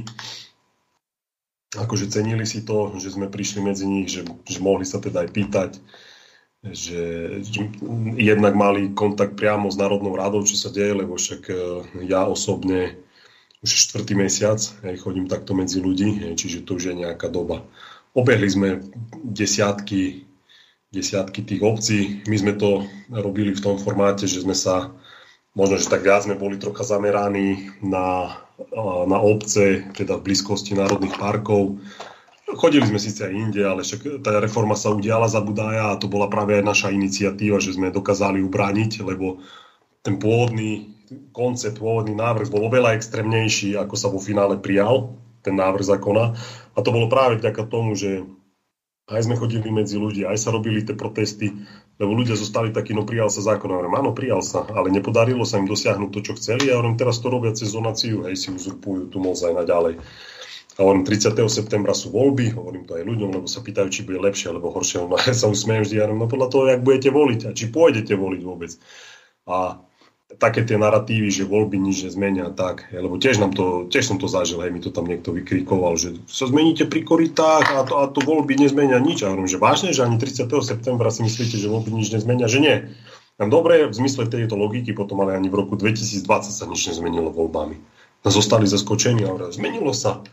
Akože 1.76 2.08
cenili 2.08 2.48
si 2.48 2.64
to, 2.64 2.96
že 2.96 3.12
sme 3.12 3.28
prišli 3.28 3.60
medzi 3.60 3.84
nich, 3.84 4.08
že, 4.08 4.24
že 4.24 4.64
mohli 4.64 4.88
sa 4.88 5.04
teda 5.04 5.26
aj 5.26 5.30
pýtať, 5.36 5.72
že, 6.66 7.04
že 7.44 7.60
jednak 8.18 8.56
mali 8.56 8.96
kontakt 8.96 9.36
priamo 9.36 9.68
s 9.68 9.78
Národnou 9.78 10.16
rádou, 10.16 10.48
čo 10.48 10.56
sa 10.56 10.72
deje, 10.72 10.96
lebo 10.96 11.20
však 11.20 11.42
e, 11.52 11.56
ja 12.08 12.24
osobne 12.24 13.05
už 13.66 13.90
štvrtý 13.90 14.14
mesiac, 14.14 14.62
hej, 14.86 15.02
chodím 15.02 15.26
takto 15.26 15.58
medzi 15.58 15.82
ľudí, 15.82 16.38
čiže 16.38 16.62
to 16.62 16.78
už 16.78 16.94
je 16.94 17.02
nejaká 17.02 17.34
doba. 17.34 17.66
Obehli 18.14 18.46
sme 18.46 18.86
desiatky, 19.26 20.22
desiatky 20.94 21.42
tých 21.42 21.66
obcí. 21.66 22.22
My 22.30 22.38
sme 22.38 22.54
to 22.54 22.86
robili 23.10 23.58
v 23.58 23.64
tom 23.66 23.82
formáte, 23.82 24.30
že 24.30 24.46
sme 24.46 24.54
sa, 24.54 24.94
možno, 25.58 25.82
že 25.82 25.90
tak 25.90 26.06
viac 26.06 26.30
sme 26.30 26.38
boli 26.38 26.62
trocha 26.62 26.86
zameraní 26.86 27.74
na, 27.82 28.38
na 29.10 29.18
obce, 29.18 29.82
teda 29.98 30.22
v 30.22 30.32
blízkosti 30.32 30.78
národných 30.78 31.18
parkov. 31.18 31.82
Chodili 32.46 32.86
sme 32.86 33.02
síce 33.02 33.26
aj 33.26 33.34
inde, 33.34 33.66
ale 33.66 33.82
však 33.82 34.22
tá 34.22 34.38
reforma 34.38 34.78
sa 34.78 34.94
udiala 34.94 35.26
za 35.26 35.42
Budája 35.42 35.92
a 35.92 36.00
to 36.00 36.06
bola 36.06 36.30
práve 36.30 36.54
aj 36.56 36.64
naša 36.64 36.94
iniciatíva, 36.94 37.58
že 37.58 37.74
sme 37.74 37.90
dokázali 37.90 38.46
ubrániť, 38.46 39.02
lebo 39.02 39.42
ten 40.06 40.22
pôvodný 40.22 40.95
koncept, 41.32 41.80
pôvodný 41.80 42.18
návrh 42.18 42.50
bol 42.50 42.66
oveľa 42.68 42.98
extrémnejší, 42.98 43.78
ako 43.78 43.96
sa 43.96 44.08
vo 44.10 44.20
finále 44.20 44.58
prijal, 44.58 45.16
ten 45.46 45.54
návrh 45.54 45.86
zákona. 45.86 46.26
A 46.74 46.78
to 46.82 46.90
bolo 46.90 47.06
práve 47.06 47.38
vďaka 47.38 47.64
tomu, 47.70 47.94
že 47.94 48.26
aj 49.06 49.30
sme 49.30 49.38
chodili 49.38 49.70
medzi 49.70 50.02
ľudí, 50.02 50.26
aj 50.26 50.42
sa 50.42 50.50
robili 50.50 50.82
tie 50.82 50.98
protesty, 50.98 51.54
lebo 52.02 52.18
ľudia 52.18 52.34
zostali 52.34 52.74
takí, 52.74 52.98
no 52.98 53.06
prijal 53.06 53.30
sa 53.30 53.46
zákon. 53.46 53.70
A 53.70 53.78
hovorím, 53.78 54.02
áno, 54.02 54.18
prijal 54.18 54.42
sa, 54.42 54.66
ale 54.66 54.90
nepodarilo 54.90 55.46
sa 55.46 55.62
im 55.62 55.70
dosiahnuť 55.70 56.10
to, 56.10 56.20
čo 56.26 56.34
chceli. 56.42 56.74
A 56.74 56.82
hovorím, 56.82 56.98
teraz 56.98 57.22
to 57.22 57.30
robia 57.30 57.54
cez 57.54 57.70
zonáciu, 57.70 58.26
hej, 58.26 58.34
si 58.34 58.50
uzurpujú 58.50 59.14
tu 59.14 59.22
moc 59.22 59.38
aj 59.38 59.54
naďalej. 59.54 60.02
A 60.76 60.80
hovorím, 60.84 61.08
30. 61.08 61.38
septembra 61.48 61.94
sú 61.96 62.12
voľby, 62.12 62.52
hovorím 62.58 62.84
to 62.84 63.00
aj 63.00 63.06
ľuďom, 63.06 63.30
lebo 63.32 63.48
sa 63.48 63.62
pýtajú, 63.64 63.88
či 63.94 64.04
bude 64.04 64.20
lepšie 64.20 64.52
alebo 64.52 64.74
horšie. 64.74 65.06
No 65.06 65.16
ja 65.30 65.38
sa 65.38 65.48
usmiem 65.48 65.86
vždy, 65.86 66.02
ja 66.02 66.10
hovorím, 66.10 66.26
no 66.26 66.28
podľa 66.28 66.50
toho, 66.50 66.64
jak 66.68 66.82
budete 66.82 67.10
voliť 67.14 67.42
a 67.46 67.50
či 67.54 67.70
pôjdete 67.70 68.18
voliť 68.18 68.42
vôbec. 68.42 68.74
A 69.46 69.86
také 70.26 70.66
tie 70.66 70.82
narratívy, 70.82 71.30
že 71.30 71.46
voľby 71.46 71.78
nič 71.78 72.10
nezmenia, 72.10 72.50
tak, 72.50 72.90
lebo 72.90 73.22
tiež, 73.22 73.38
nám 73.38 73.54
to, 73.54 73.86
tiež 73.94 74.10
som 74.10 74.18
to 74.18 74.26
zažil, 74.26 74.58
hej, 74.66 74.74
mi 74.74 74.82
to 74.82 74.90
tam 74.90 75.06
niekto 75.06 75.30
vykrikoval, 75.30 75.94
že 76.02 76.18
sa 76.26 76.50
zmeníte 76.50 76.90
pri 76.90 77.06
koritách 77.06 77.66
a 77.78 77.86
to, 77.86 77.94
a 78.02 78.04
to 78.10 78.26
voľby 78.26 78.58
nezmenia 78.58 78.98
nič. 78.98 79.22
A 79.22 79.30
hovorím, 79.30 79.46
že 79.46 79.62
vážne, 79.62 79.94
že 79.94 80.02
ani 80.02 80.18
30. 80.18 80.50
septembra 80.66 81.14
si 81.14 81.22
myslíte, 81.22 81.62
že 81.62 81.70
voľby 81.70 81.94
nič 81.94 82.10
nezmenia, 82.10 82.50
že 82.50 82.58
nie. 82.58 82.76
No 83.38 83.52
dobre, 83.52 83.86
v 83.86 83.94
zmysle 83.94 84.26
tejto 84.32 84.58
logiky 84.58 84.96
potom, 84.96 85.22
ale 85.22 85.38
ani 85.38 85.52
v 85.52 85.62
roku 85.62 85.78
2020 85.78 86.26
sa 86.50 86.66
nič 86.66 86.82
nezmenilo 86.90 87.30
voľbami. 87.30 87.78
No, 88.26 88.34
zostali 88.34 88.66
zaskočení 88.66 89.22
a 89.22 89.30
hovorím, 89.30 89.54
zmenilo 89.54 89.94
sa. 89.94 90.26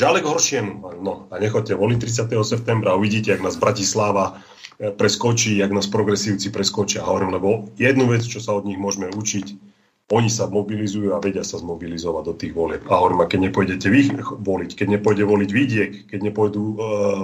Že 0.00 0.04
ale 0.08 0.18
k 0.24 0.30
horšiemu. 0.32 1.04
No 1.04 1.28
a 1.28 1.36
nechoďte 1.36 1.76
voliť 1.76 2.08
30. 2.32 2.32
septembra 2.40 2.96
a 2.96 2.98
uvidíte, 2.98 3.36
jak 3.36 3.44
nás 3.44 3.60
Bratislava 3.60 4.40
preskočí, 4.76 5.56
jak 5.56 5.72
nás 5.72 5.88
progresívci 5.88 6.52
preskočia. 6.52 7.04
Hovorím, 7.04 7.36
lebo 7.36 7.48
jednu 7.80 8.12
vec, 8.12 8.24
čo 8.24 8.40
sa 8.40 8.52
od 8.52 8.68
nich 8.68 8.76
môžeme 8.76 9.08
učiť, 9.08 9.76
oni 10.06 10.30
sa 10.30 10.46
mobilizujú 10.46 11.10
a 11.10 11.18
vedia 11.18 11.42
sa 11.42 11.58
zmobilizovať 11.58 12.22
do 12.30 12.34
tých 12.38 12.54
volieb. 12.54 12.86
A 12.86 13.02
hovorím, 13.02 13.26
a 13.26 13.30
keď 13.30 13.50
nepôjdete 13.50 13.86
vy 13.90 14.02
voliť, 14.22 14.70
keď 14.78 14.86
nepôjde 14.98 15.24
voliť 15.26 15.50
vidiek, 15.50 15.92
keď 16.06 16.20
nepôjdu 16.30 16.62
uh, 16.62 16.76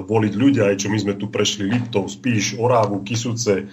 voliť 0.02 0.32
ľudia, 0.34 0.66
aj 0.66 0.82
čo 0.82 0.88
my 0.90 0.98
sme 0.98 1.14
tu 1.14 1.30
prešli 1.30 1.70
Liptov, 1.70 2.10
Spíš, 2.10 2.58
Orávu, 2.58 3.06
Kisuce, 3.06 3.70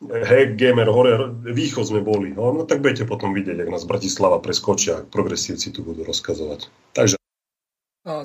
Hek, 0.00 0.60
Gamer, 0.60 0.88
Hore, 0.88 1.28
Východ 1.44 1.88
sme 1.88 2.04
boli. 2.04 2.36
No, 2.36 2.52
no 2.52 2.68
tak 2.68 2.84
budete 2.84 3.08
potom 3.08 3.32
vidieť, 3.32 3.64
ak 3.64 3.72
nás 3.72 3.88
Bratislava 3.88 4.40
preskočia, 4.44 5.08
progresívci 5.08 5.72
tu 5.72 5.80
budú 5.80 6.04
rozkazovať. 6.04 6.68
Takže 6.92 7.19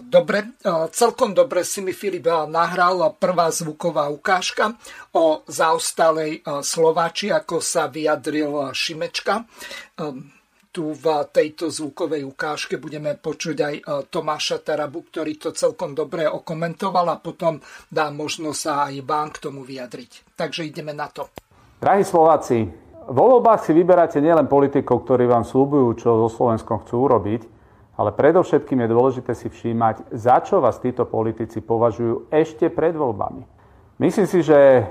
Dobre, 0.02 0.58
celkom 0.90 1.38
dobre 1.38 1.62
si 1.62 1.84
mi 1.86 1.94
Filip 1.94 2.26
nahral 2.50 3.14
prvá 3.22 3.54
zvuková 3.54 4.10
ukážka 4.10 4.74
o 5.14 5.46
zaostalej 5.46 6.42
Slováči, 6.66 7.30
ako 7.30 7.62
sa 7.62 7.86
vyjadril 7.86 8.74
Šimečka. 8.74 9.46
Tu 10.76 10.84
v 10.92 11.06
tejto 11.32 11.72
zvukovej 11.72 12.28
ukážke 12.28 12.76
budeme 12.76 13.16
počuť 13.16 13.58
aj 13.64 13.76
Tomáša 14.12 14.60
Tarabu, 14.60 15.08
ktorý 15.08 15.40
to 15.40 15.56
celkom 15.56 15.96
dobre 15.96 16.28
okomentoval 16.28 17.16
a 17.16 17.22
potom 17.22 17.64
dá 17.88 18.12
možnosť 18.12 18.60
sa 18.60 18.92
aj 18.92 19.00
vám 19.08 19.32
k 19.32 19.40
tomu 19.40 19.64
vyjadriť. 19.64 20.36
Takže 20.36 20.68
ideme 20.68 20.92
na 20.92 21.08
to. 21.08 21.32
Drahí 21.80 22.04
Slováci, 22.04 22.68
vo 23.08 23.24
voľbách 23.38 23.64
si 23.64 23.72
vyberáte 23.72 24.20
nielen 24.20 24.52
politikov, 24.52 25.08
ktorí 25.08 25.32
vám 25.32 25.48
slúbujú, 25.48 25.96
čo 25.96 26.10
so 26.26 26.28
Slovenskom 26.28 26.84
chcú 26.84 27.08
urobiť, 27.08 27.55
ale 27.96 28.12
predovšetkým 28.12 28.84
je 28.84 28.92
dôležité 28.92 29.32
si 29.32 29.48
všímať, 29.48 30.12
za 30.12 30.44
čo 30.44 30.60
vás 30.60 30.80
títo 30.84 31.08
politici 31.08 31.64
považujú 31.64 32.28
ešte 32.28 32.68
pred 32.68 32.92
voľbami. 32.92 33.48
Myslím 34.04 34.28
si, 34.28 34.44
že 34.44 34.84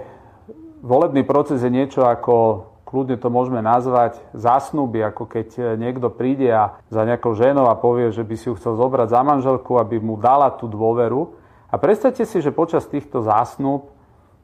volebný 0.80 1.24
proces 1.28 1.60
je 1.60 1.68
niečo 1.68 2.08
ako, 2.08 2.64
kľudne 2.88 3.20
to 3.20 3.28
môžeme 3.28 3.60
nazvať, 3.60 4.16
zásnuby, 4.32 5.04
ako 5.04 5.28
keď 5.28 5.76
niekto 5.76 6.08
príde 6.08 6.48
a 6.48 6.80
za 6.88 7.04
nejakou 7.04 7.36
ženou 7.36 7.68
a 7.68 7.76
povie, 7.76 8.08
že 8.08 8.24
by 8.24 8.34
si 8.36 8.48
ju 8.48 8.56
chcel 8.56 8.80
zobrať 8.80 9.12
za 9.12 9.20
manželku, 9.20 9.76
aby 9.76 10.00
mu 10.00 10.16
dala 10.16 10.48
tú 10.52 10.64
dôveru. 10.64 11.36
A 11.68 11.76
predstavte 11.76 12.24
si, 12.24 12.40
že 12.40 12.54
počas 12.54 12.88
týchto 12.88 13.20
zásnub 13.20 13.92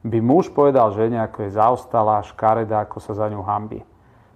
by 0.05 0.17
muž 0.21 0.49
povedal 0.53 0.93
žene, 0.93 1.21
ako 1.21 1.45
je 1.45 1.57
zaostala, 1.57 2.25
škareda, 2.25 2.85
ako 2.85 2.97
sa 3.01 3.13
za 3.17 3.25
ňu 3.29 3.41
hambí. 3.45 3.81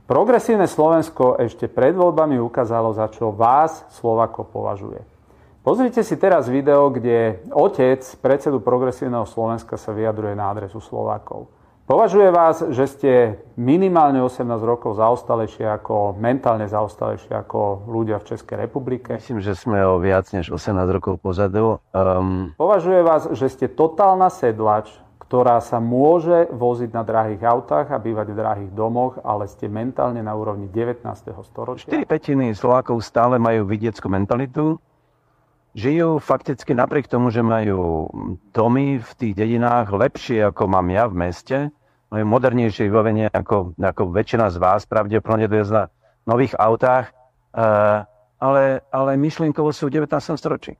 Progresívne 0.05 0.69
Slovensko 0.69 1.33
ešte 1.41 1.65
pred 1.65 1.97
voľbami 1.97 2.37
ukázalo, 2.37 2.93
za 2.93 3.09
čo 3.09 3.33
vás 3.33 3.89
Slovako 3.89 4.45
považuje. 4.45 5.01
Pozrite 5.65 6.05
si 6.05 6.13
teraz 6.13 6.45
video, 6.45 6.93
kde 6.93 7.41
otec 7.49 8.05
predsedu 8.21 8.61
Progresívneho 8.61 9.25
Slovenska 9.25 9.81
sa 9.81 9.97
vyjadruje 9.97 10.37
na 10.37 10.53
adresu 10.53 10.77
Slovákov. 10.77 11.49
Považuje 11.89 12.29
vás, 12.29 12.61
že 12.69 12.85
ste 12.85 13.11
minimálne 13.57 14.21
18 14.21 14.45
rokov 14.61 14.93
zaostalejšie 15.01 15.65
ako, 15.73 16.13
mentálne 16.21 16.69
zaostalejšie 16.69 17.33
ako 17.41 17.89
ľudia 17.89 18.21
v 18.21 18.29
Českej 18.29 18.61
republike. 18.61 19.17
Myslím, 19.17 19.41
že 19.41 19.57
sme 19.57 19.81
o 19.89 19.97
viac 19.97 20.29
než 20.37 20.53
18 20.53 20.85
rokov 21.01 21.17
pozadu. 21.17 21.81
Um... 21.97 22.53
Považuje 22.61 23.01
vás, 23.01 23.33
že 23.33 23.49
ste 23.49 23.65
totálna 23.65 24.29
sedlač, 24.29 24.93
ktorá 25.35 25.59
sa 25.59 25.83
môže 25.83 26.47
voziť 26.47 26.95
na 26.95 27.03
drahých 27.03 27.43
autách 27.43 27.91
a 27.91 27.99
bývať 27.99 28.31
v 28.31 28.39
drahých 28.39 28.71
domoch, 28.71 29.19
ale 29.19 29.51
ste 29.51 29.67
mentálne 29.67 30.23
na 30.23 30.31
úrovni 30.31 30.71
19. 30.71 31.03
storočia. 31.43 31.91
4 31.91 32.07
petiny 32.07 32.55
Slovákov 32.55 33.03
stále 33.03 33.35
majú 33.35 33.67
vidieckú 33.67 34.07
mentalitu. 34.07 34.79
Žijú 35.75 36.23
fakticky 36.23 36.71
napriek 36.71 37.11
tomu, 37.11 37.35
že 37.35 37.43
majú 37.43 38.07
domy 38.55 39.03
v 39.03 39.11
tých 39.19 39.35
dedinách 39.35 39.91
lepšie, 39.91 40.39
ako 40.39 40.71
mám 40.71 40.87
ja 40.87 41.03
v 41.11 41.19
meste. 41.19 41.57
Majú 42.15 42.23
modernejšie 42.31 42.87
vybavenie 42.87 43.27
ako, 43.27 43.75
ako 43.75 44.15
väčšina 44.15 44.47
z 44.55 44.55
vás, 44.55 44.87
pravdepodobne 44.87 45.51
dojezd 45.51 45.71
na 45.75 45.91
nových 46.23 46.55
autách. 46.55 47.11
Uh, 47.51 48.07
ale, 48.39 48.87
ale 48.87 49.19
myšlienkovo 49.19 49.75
sú 49.75 49.91
v 49.91 49.99
19. 49.99 50.15
storočí. 50.39 50.79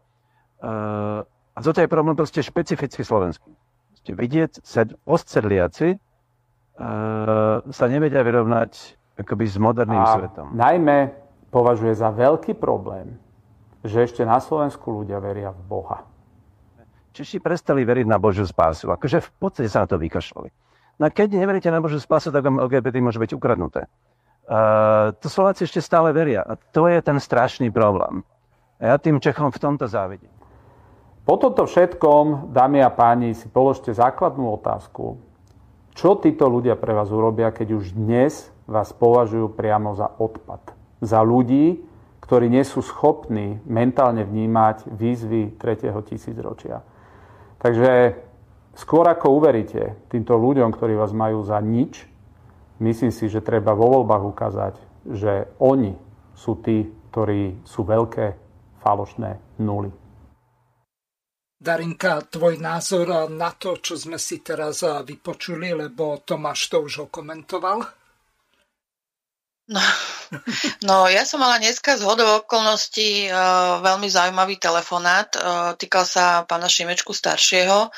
Uh, 0.64 1.28
a 1.28 1.60
toto 1.60 1.84
je 1.84 1.92
problém 1.92 2.16
proste 2.16 2.40
špecificky 2.40 3.04
slovenský 3.04 3.52
proste 4.06 4.22
vidieť, 4.22 4.52
sed, 4.62 4.94
ostsedliaci 5.10 5.98
uh, 5.98 7.66
sa 7.66 7.86
nevedia 7.90 8.22
vyrovnať 8.22 9.02
akoby 9.18 9.46
s 9.50 9.58
moderným 9.58 9.98
a 9.98 10.14
svetom. 10.14 10.54
najmä 10.54 11.10
považuje 11.50 11.98
za 11.98 12.14
veľký 12.14 12.54
problém, 12.62 13.18
že 13.82 14.06
ešte 14.06 14.22
na 14.22 14.38
Slovensku 14.38 15.02
ľudia 15.02 15.18
veria 15.18 15.50
v 15.50 15.62
Boha. 15.66 16.06
Češi 17.18 17.42
prestali 17.42 17.82
veriť 17.82 18.06
na 18.06 18.22
Božiu 18.22 18.46
spásu. 18.46 18.94
Akože 18.94 19.26
v 19.26 19.30
podstate 19.42 19.72
sa 19.72 19.82
na 19.82 19.90
to 19.90 19.98
vykašľali. 19.98 20.50
No 21.00 21.04
a 21.08 21.10
keď 21.10 21.40
neveríte 21.40 21.72
na 21.74 21.82
Božiu 21.82 21.98
spásu, 21.98 22.30
tak 22.30 22.46
vám 22.46 22.62
LGBT 22.62 23.02
môže 23.02 23.18
byť 23.18 23.32
ukradnuté. 23.34 23.88
Uh, 24.46 25.16
to 25.18 25.32
Slováci 25.32 25.66
ešte 25.66 25.80
stále 25.82 26.12
veria. 26.12 26.44
A 26.44 26.60
to 26.60 26.92
je 26.92 27.00
ten 27.02 27.18
strašný 27.18 27.72
problém. 27.72 28.22
A 28.78 28.94
ja 28.94 28.96
tým 29.00 29.18
Čechom 29.24 29.48
v 29.50 29.58
tomto 29.64 29.88
závidím. 29.88 30.35
Po 31.26 31.42
tomto 31.42 31.66
všetkom, 31.66 32.54
dámy 32.54 32.86
a 32.86 32.94
páni, 32.94 33.34
si 33.34 33.50
položte 33.50 33.90
základnú 33.90 34.62
otázku. 34.62 35.18
Čo 35.98 36.22
títo 36.22 36.46
ľudia 36.46 36.78
pre 36.78 36.94
vás 36.94 37.10
urobia, 37.10 37.50
keď 37.50 37.82
už 37.82 37.98
dnes 37.98 38.54
vás 38.70 38.94
považujú 38.94 39.50
priamo 39.58 39.98
za 39.98 40.06
odpad? 40.22 40.62
Za 41.02 41.26
ľudí, 41.26 41.82
ktorí 42.22 42.46
nie 42.46 42.62
sú 42.62 42.86
schopní 42.86 43.58
mentálne 43.66 44.22
vnímať 44.22 44.86
výzvy 44.86 45.58
3. 45.58 45.98
tisícročia. 46.06 46.86
Takže 47.58 48.22
skôr 48.78 49.10
ako 49.10 49.42
uveríte 49.42 49.98
týmto 50.14 50.38
ľuďom, 50.38 50.70
ktorí 50.78 50.94
vás 50.94 51.10
majú 51.10 51.42
za 51.42 51.58
nič, 51.58 52.06
myslím 52.78 53.10
si, 53.10 53.34
že 53.34 53.42
treba 53.42 53.74
vo 53.74 53.90
voľbách 53.98 54.24
ukázať, 54.30 54.74
že 55.10 55.50
oni 55.58 55.98
sú 56.38 56.54
tí, 56.62 56.86
ktorí 57.10 57.66
sú 57.66 57.82
veľké 57.82 58.38
falošné 58.86 59.42
nuly. 59.58 60.05
Darinka, 61.66 62.22
tvoj 62.30 62.62
názor 62.62 63.26
na 63.34 63.50
to, 63.58 63.82
čo 63.82 63.98
sme 63.98 64.22
si 64.22 64.46
teraz 64.46 64.86
vypočuli, 64.86 65.74
lebo 65.74 66.22
Tomáš 66.22 66.70
to 66.70 66.86
už 66.86 67.10
okomentoval? 67.10 67.82
No, 69.66 69.82
no, 70.86 70.96
ja 71.10 71.26
som 71.26 71.42
mala 71.42 71.58
dneska 71.58 71.98
z 71.98 72.06
hodov 72.06 72.46
okolností 72.46 73.34
uh, 73.34 73.82
veľmi 73.82 74.06
zaujímavý 74.06 74.62
telefonát. 74.62 75.34
Uh, 75.34 75.74
týkal 75.74 76.06
sa 76.06 76.46
pána 76.46 76.70
Šimečku 76.70 77.10
staršieho 77.10 77.90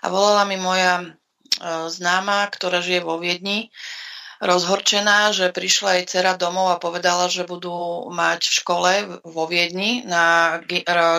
a 0.00 0.06
volala 0.06 0.46
mi 0.46 0.54
moja 0.54 1.02
uh, 1.02 1.90
známa, 1.90 2.46
ktorá 2.54 2.78
žije 2.78 3.02
vo 3.02 3.18
Viedni. 3.18 3.74
Uh, 3.74 4.05
rozhorčená, 4.40 5.32
že 5.32 5.54
prišla 5.54 6.00
jej 6.00 6.04
dcera 6.08 6.36
domov 6.36 6.72
a 6.74 6.82
povedala, 6.82 7.28
že 7.32 7.48
budú 7.48 8.08
mať 8.12 8.40
v 8.44 8.56
škole 8.62 8.92
vo 9.24 9.44
Viedni 9.48 10.04
na 10.04 10.58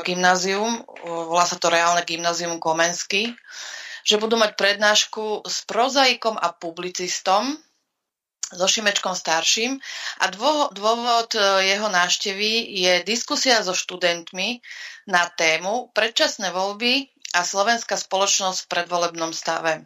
gymnázium, 0.06 0.86
volá 1.06 1.46
sa 1.50 1.58
to 1.58 1.74
reálne 1.74 2.06
gymnázium 2.06 2.62
Komensky, 2.62 3.34
že 4.08 4.22
budú 4.22 4.40
mať 4.40 4.56
prednášku 4.56 5.44
s 5.44 5.66
prozaikom 5.68 6.38
a 6.38 6.54
publicistom, 6.56 7.58
so 8.48 8.64
Šimečkom 8.64 9.12
starším 9.12 9.76
a 10.24 10.32
dô, 10.32 10.72
dôvod 10.72 11.36
e, 11.36 11.68
jeho 11.68 11.92
návštevy 11.92 12.80
je 12.80 12.94
diskusia 13.04 13.60
so 13.60 13.76
študentmi 13.76 14.64
na 15.12 15.28
tému 15.28 15.92
predčasné 15.92 16.56
voľby 16.56 17.12
a 17.36 17.44
slovenská 17.44 18.00
spoločnosť 18.00 18.64
v 18.64 18.72
predvolebnom 18.72 19.36
stave. 19.36 19.84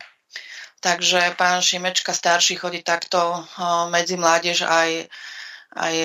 Takže 0.82 1.38
pán 1.38 1.62
Šimečka 1.62 2.10
starší 2.10 2.58
chodí 2.58 2.82
takto 2.82 3.46
medzi 3.94 4.18
mládež 4.18 4.66
aj, 4.66 5.06
aj 5.78 5.96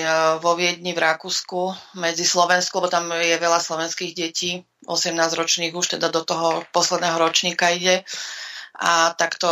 vo 0.45 0.53
Viedni 0.53 0.93
v 0.93 1.01
Rakúsku, 1.01 1.73
medzi 1.97 2.29
Slovensku, 2.29 2.77
lebo 2.77 2.93
tam 2.93 3.09
je 3.17 3.41
veľa 3.41 3.57
slovenských 3.57 4.13
detí, 4.13 4.61
18-ročných 4.85 5.73
už 5.73 5.97
teda 5.97 6.13
do 6.13 6.21
toho 6.29 6.61
posledného 6.77 7.17
ročníka 7.17 7.73
ide 7.73 8.05
a 8.77 9.17
takto 9.17 9.49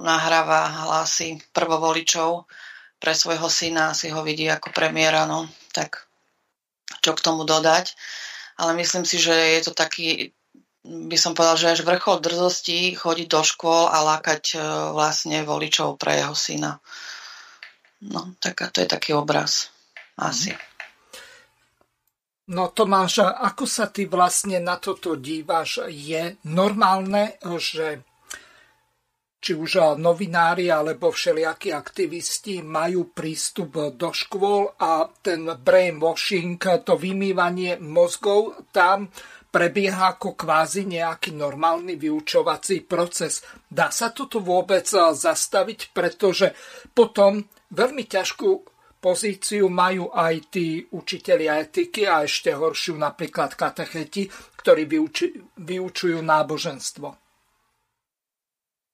nahráva 0.00 0.88
hlasy 0.88 1.36
prvovoličov 1.52 2.48
pre 2.96 3.12
svojho 3.12 3.52
syna, 3.52 3.92
si 3.92 4.08
ho 4.08 4.24
vidí 4.24 4.48
ako 4.48 4.72
premiéra, 4.72 5.28
no 5.28 5.52
tak 5.76 6.08
čo 7.04 7.12
k 7.12 7.20
tomu 7.20 7.44
dodať. 7.44 7.92
Ale 8.56 8.72
myslím 8.80 9.04
si, 9.04 9.20
že 9.20 9.36
je 9.36 9.68
to 9.68 9.76
taký 9.76 10.32
by 10.86 11.16
som 11.18 11.34
povedal, 11.34 11.58
že 11.58 11.72
až 11.74 11.80
vrchol 11.82 12.22
drzosti 12.22 12.94
chodiť 12.94 13.26
do 13.26 13.42
škôl 13.42 13.90
a 13.90 13.98
lákať 14.14 14.42
e, 14.54 14.56
vlastne 14.94 15.42
voličov 15.42 15.98
pre 15.98 16.22
jeho 16.22 16.34
syna. 16.38 16.78
No, 18.06 18.38
tak 18.38 18.70
to 18.70 18.84
je 18.84 18.88
taký 18.88 19.12
obraz. 19.16 19.74
Asi. 20.16 20.54
No 22.46 22.70
Tomáš, 22.70 23.26
ako 23.26 23.66
sa 23.66 23.90
ty 23.90 24.06
vlastne 24.06 24.62
na 24.62 24.78
toto 24.78 25.18
díváš? 25.18 25.90
Je 25.90 26.38
normálne, 26.46 27.36
že 27.42 28.06
či 29.42 29.52
už 29.54 29.98
novinári 30.00 30.70
alebo 30.72 31.12
všelijakí 31.12 31.70
aktivisti 31.70 32.62
majú 32.64 33.12
prístup 33.12 33.94
do 33.94 34.10
škôl 34.10 34.74
a 34.78 35.06
ten 35.22 35.46
brainwashing, 35.46 36.58
to 36.82 36.94
vymývanie 36.96 37.78
mozgov 37.78 38.58
tam 38.72 39.10
prebieha 39.56 40.20
ako 40.20 40.36
kvázi 40.36 40.84
nejaký 40.84 41.32
normálny 41.32 41.96
vyučovací 41.96 42.84
proces. 42.84 43.40
Dá 43.64 43.88
sa 43.88 44.12
toto 44.12 44.44
vôbec 44.44 44.84
zastaviť, 44.92 45.96
pretože 45.96 46.52
potom 46.92 47.40
veľmi 47.72 48.04
ťažkú 48.04 48.50
pozíciu 49.00 49.72
majú 49.72 50.12
aj 50.12 50.52
tí 50.52 50.84
učitelia 50.92 51.56
etiky 51.64 52.04
a 52.04 52.28
ešte 52.28 52.52
horšiu 52.52 53.00
napríklad 53.00 53.56
katecheti, 53.56 54.28
ktorí 54.60 54.84
vyuči, 54.84 55.26
vyučujú 55.56 56.20
náboženstvo. 56.20 57.08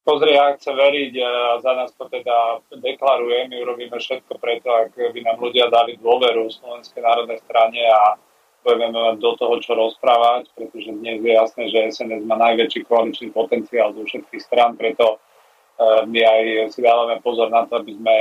Pozri, 0.02 0.34
ja 0.34 0.54
chcem 0.58 0.74
veriť 0.78 1.14
a 1.22 1.32
za 1.58 1.72
nás 1.74 1.90
to 1.94 2.06
teda 2.06 2.62
deklarujem, 2.70 3.50
urobíme 3.50 3.98
všetko 3.98 4.38
preto, 4.38 4.70
ak 4.70 4.94
by 4.94 5.20
nám 5.26 5.42
ľudia 5.42 5.66
dali 5.70 5.98
dôveru 5.98 6.50
Slovenskej 6.50 7.02
národnej 7.02 7.38
strane 7.42 7.82
a 7.86 8.14
budeme 8.62 8.94
mať 8.94 9.18
do 9.18 9.32
toho, 9.36 9.54
čo 9.58 9.74
rozprávať, 9.74 10.50
pretože 10.54 10.94
dnes 10.94 11.18
je 11.18 11.32
jasné, 11.34 11.62
že 11.68 11.90
SNS 11.92 12.22
má 12.24 12.38
najväčší 12.38 12.86
koaličný 12.86 13.34
potenciál 13.34 13.90
zo 13.92 14.06
všetkých 14.06 14.42
strán, 14.42 14.78
preto 14.78 15.18
e, 15.18 16.06
my 16.06 16.20
aj 16.22 16.42
si 16.70 16.80
dávame 16.80 17.18
pozor 17.20 17.50
na 17.50 17.66
to, 17.66 17.82
aby 17.82 17.98
sme 17.98 18.16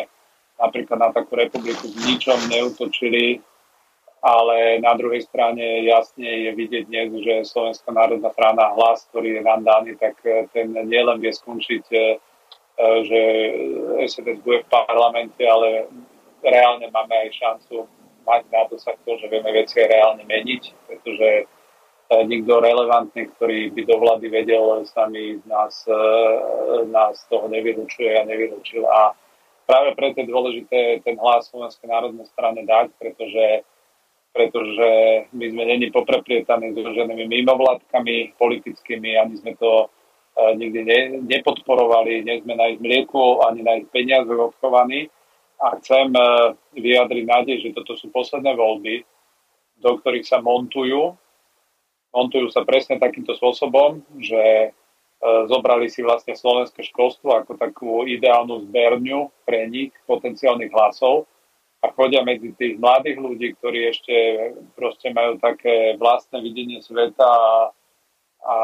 napríklad 0.57 0.97
na 0.97 1.09
takú 1.13 1.37
republiku 1.37 1.85
v 1.89 1.97
ničom 2.09 2.37
neutočili, 2.49 3.41
ale 4.21 4.77
na 4.81 4.93
druhej 4.93 5.25
strane 5.25 5.81
jasne 5.85 6.49
je 6.49 6.51
vidieť 6.53 6.83
dnes, 6.85 7.09
že 7.25 7.49
Slovenská 7.49 7.89
národná 7.89 8.29
strana 8.29 8.69
hlas, 8.77 9.09
ktorý 9.09 9.41
je 9.41 9.43
nám 9.45 9.61
daný, 9.61 9.97
tak 9.97 10.17
e, 10.25 10.49
ten 10.49 10.73
nielen 10.73 11.21
vie 11.21 11.29
skončiť, 11.29 11.85
e, 11.93 12.01
že 12.81 13.21
SNS 14.09 14.41
bude 14.41 14.65
v 14.65 14.71
parlamente, 14.73 15.41
ale 15.45 15.85
reálne 16.41 16.89
máme 16.89 17.13
aj 17.13 17.29
šancu 17.37 18.00
mať 18.25 18.41
na 18.49 18.61
dosah 18.69 18.97
to, 19.05 19.17
že 19.17 19.27
vieme 19.27 19.51
veci 19.53 19.81
reálne 19.81 20.23
meniť, 20.25 20.63
pretože 20.87 21.49
nikto 22.27 22.59
relevantný, 22.59 23.31
ktorý 23.37 23.71
by 23.71 23.81
do 23.87 23.95
vlády 23.95 24.27
vedel 24.27 24.83
s 24.83 24.91
nami, 24.99 25.39
nás, 25.47 25.87
e, 25.87 25.95
nás 26.91 27.23
toho 27.31 27.47
nevylučuje 27.47 28.19
a 28.19 28.27
nevylúčil. 28.27 28.83
A 28.83 29.15
práve 29.63 29.95
preto 29.95 30.19
je 30.19 30.27
dôležité 30.27 30.99
ten 31.07 31.15
hlas 31.15 31.47
Slovenskej 31.47 31.87
národnej 31.87 32.27
strane 32.27 32.67
dať, 32.67 32.91
pretože, 32.99 33.63
pretože 34.35 34.89
my 35.31 35.45
sme 35.55 35.63
není 35.71 35.87
popreprietaní 35.87 36.75
so 36.75 36.83
ženými 36.83 37.31
mimovládkami 37.31 38.35
politickými, 38.35 39.15
ani 39.15 39.39
sme 39.39 39.55
to 39.55 39.87
e, 40.35 40.55
nikdy 40.59 40.79
ne, 40.83 40.99
nepodporovali, 41.31 42.27
nie 42.27 42.43
sme 42.43 42.59
na 42.59 42.75
ich 42.75 42.79
mlieku, 42.83 43.39
ani 43.47 43.63
na 43.63 43.79
ich 43.79 43.87
peniaze 43.87 44.27
obchovaní 44.35 45.07
a 45.61 45.77
chcem 45.77 46.09
e, 46.09 46.21
vyjadriť 46.81 47.23
nádej, 47.29 47.55
že 47.61 47.75
toto 47.77 47.93
sú 47.93 48.09
posledné 48.09 48.57
voľby, 48.57 49.05
do 49.77 49.91
ktorých 50.01 50.25
sa 50.25 50.41
montujú. 50.41 51.13
Montujú 52.11 52.49
sa 52.49 52.65
presne 52.65 52.97
takýmto 52.97 53.37
spôsobom, 53.37 54.01
že 54.17 54.41
e, 54.41 54.69
zobrali 55.21 55.85
si 55.85 56.01
vlastne 56.01 56.33
slovenské 56.33 56.81
školstvo 56.89 57.37
ako 57.37 57.61
takú 57.61 58.09
ideálnu 58.09 58.65
zberňu 58.67 59.29
pre 59.45 59.69
nich 59.69 59.93
potenciálnych 60.09 60.73
hlasov 60.73 61.29
a 61.81 61.93
chodia 61.93 62.25
medzi 62.25 62.53
tých 62.57 62.81
mladých 62.81 63.17
ľudí, 63.21 63.47
ktorí 63.57 63.89
ešte 63.89 64.15
proste 64.73 65.13
majú 65.13 65.37
také 65.37 65.93
vlastné 65.97 66.41
videnie 66.41 66.81
sveta 66.81 67.25
a, 67.25 67.73
a 68.45 68.55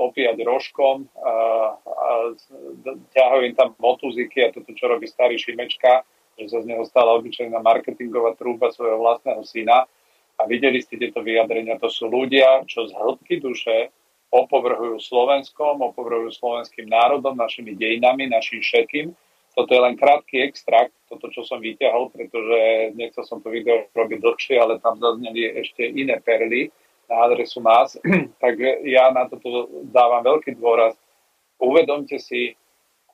opíjať 0.00 0.44
rožkom, 0.44 1.08
a, 1.20 1.32
a 1.76 2.08
ťahajú 3.16 3.42
im 3.48 3.54
tam 3.56 3.76
motuziky 3.76 4.48
a 4.48 4.52
toto, 4.52 4.72
čo 4.72 4.88
robí 4.88 5.04
starý 5.04 5.36
Šimečka, 5.36 6.04
že 6.38 6.46
sa 6.50 6.58
z 6.62 6.68
neho 6.70 6.84
stala 6.86 7.14
obyčajná 7.18 7.58
marketingová 7.62 8.34
trúba 8.34 8.70
svojho 8.70 9.00
vlastného 9.00 9.42
syna. 9.46 9.86
A 10.34 10.42
videli 10.50 10.82
ste 10.82 10.98
tieto 10.98 11.22
vyjadrenia, 11.22 11.78
to 11.78 11.86
sú 11.86 12.10
ľudia, 12.10 12.66
čo 12.66 12.90
z 12.90 12.92
hĺbky 12.94 13.38
duše 13.38 13.94
opovrhujú 14.34 14.98
Slovenskom, 14.98 15.78
opovrhujú 15.94 16.34
slovenským 16.34 16.90
národom, 16.90 17.38
našimi 17.38 17.78
dejinami, 17.78 18.26
našim 18.26 18.58
všetkým. 18.58 19.14
Toto 19.54 19.70
je 19.70 19.78
len 19.78 19.94
krátky 19.94 20.42
extrakt, 20.42 20.90
toto, 21.06 21.30
čo 21.30 21.46
som 21.46 21.62
vyťahol, 21.62 22.10
pretože 22.10 22.90
nechcel 22.98 23.22
som 23.22 23.38
to 23.38 23.54
video 23.54 23.86
robiť 23.94 24.18
dlhšie, 24.18 24.58
ale 24.58 24.82
tam 24.82 24.98
zazneli 24.98 25.46
ešte 25.62 25.86
iné 25.86 26.18
perly 26.18 26.74
na 27.06 27.30
adresu 27.30 27.62
nás. 27.62 27.94
Takže 28.42 28.82
ja 28.90 29.14
na 29.14 29.30
toto 29.30 29.70
dávam 29.94 30.26
veľký 30.26 30.58
dôraz. 30.58 30.98
Uvedomte 31.62 32.18
si, 32.18 32.58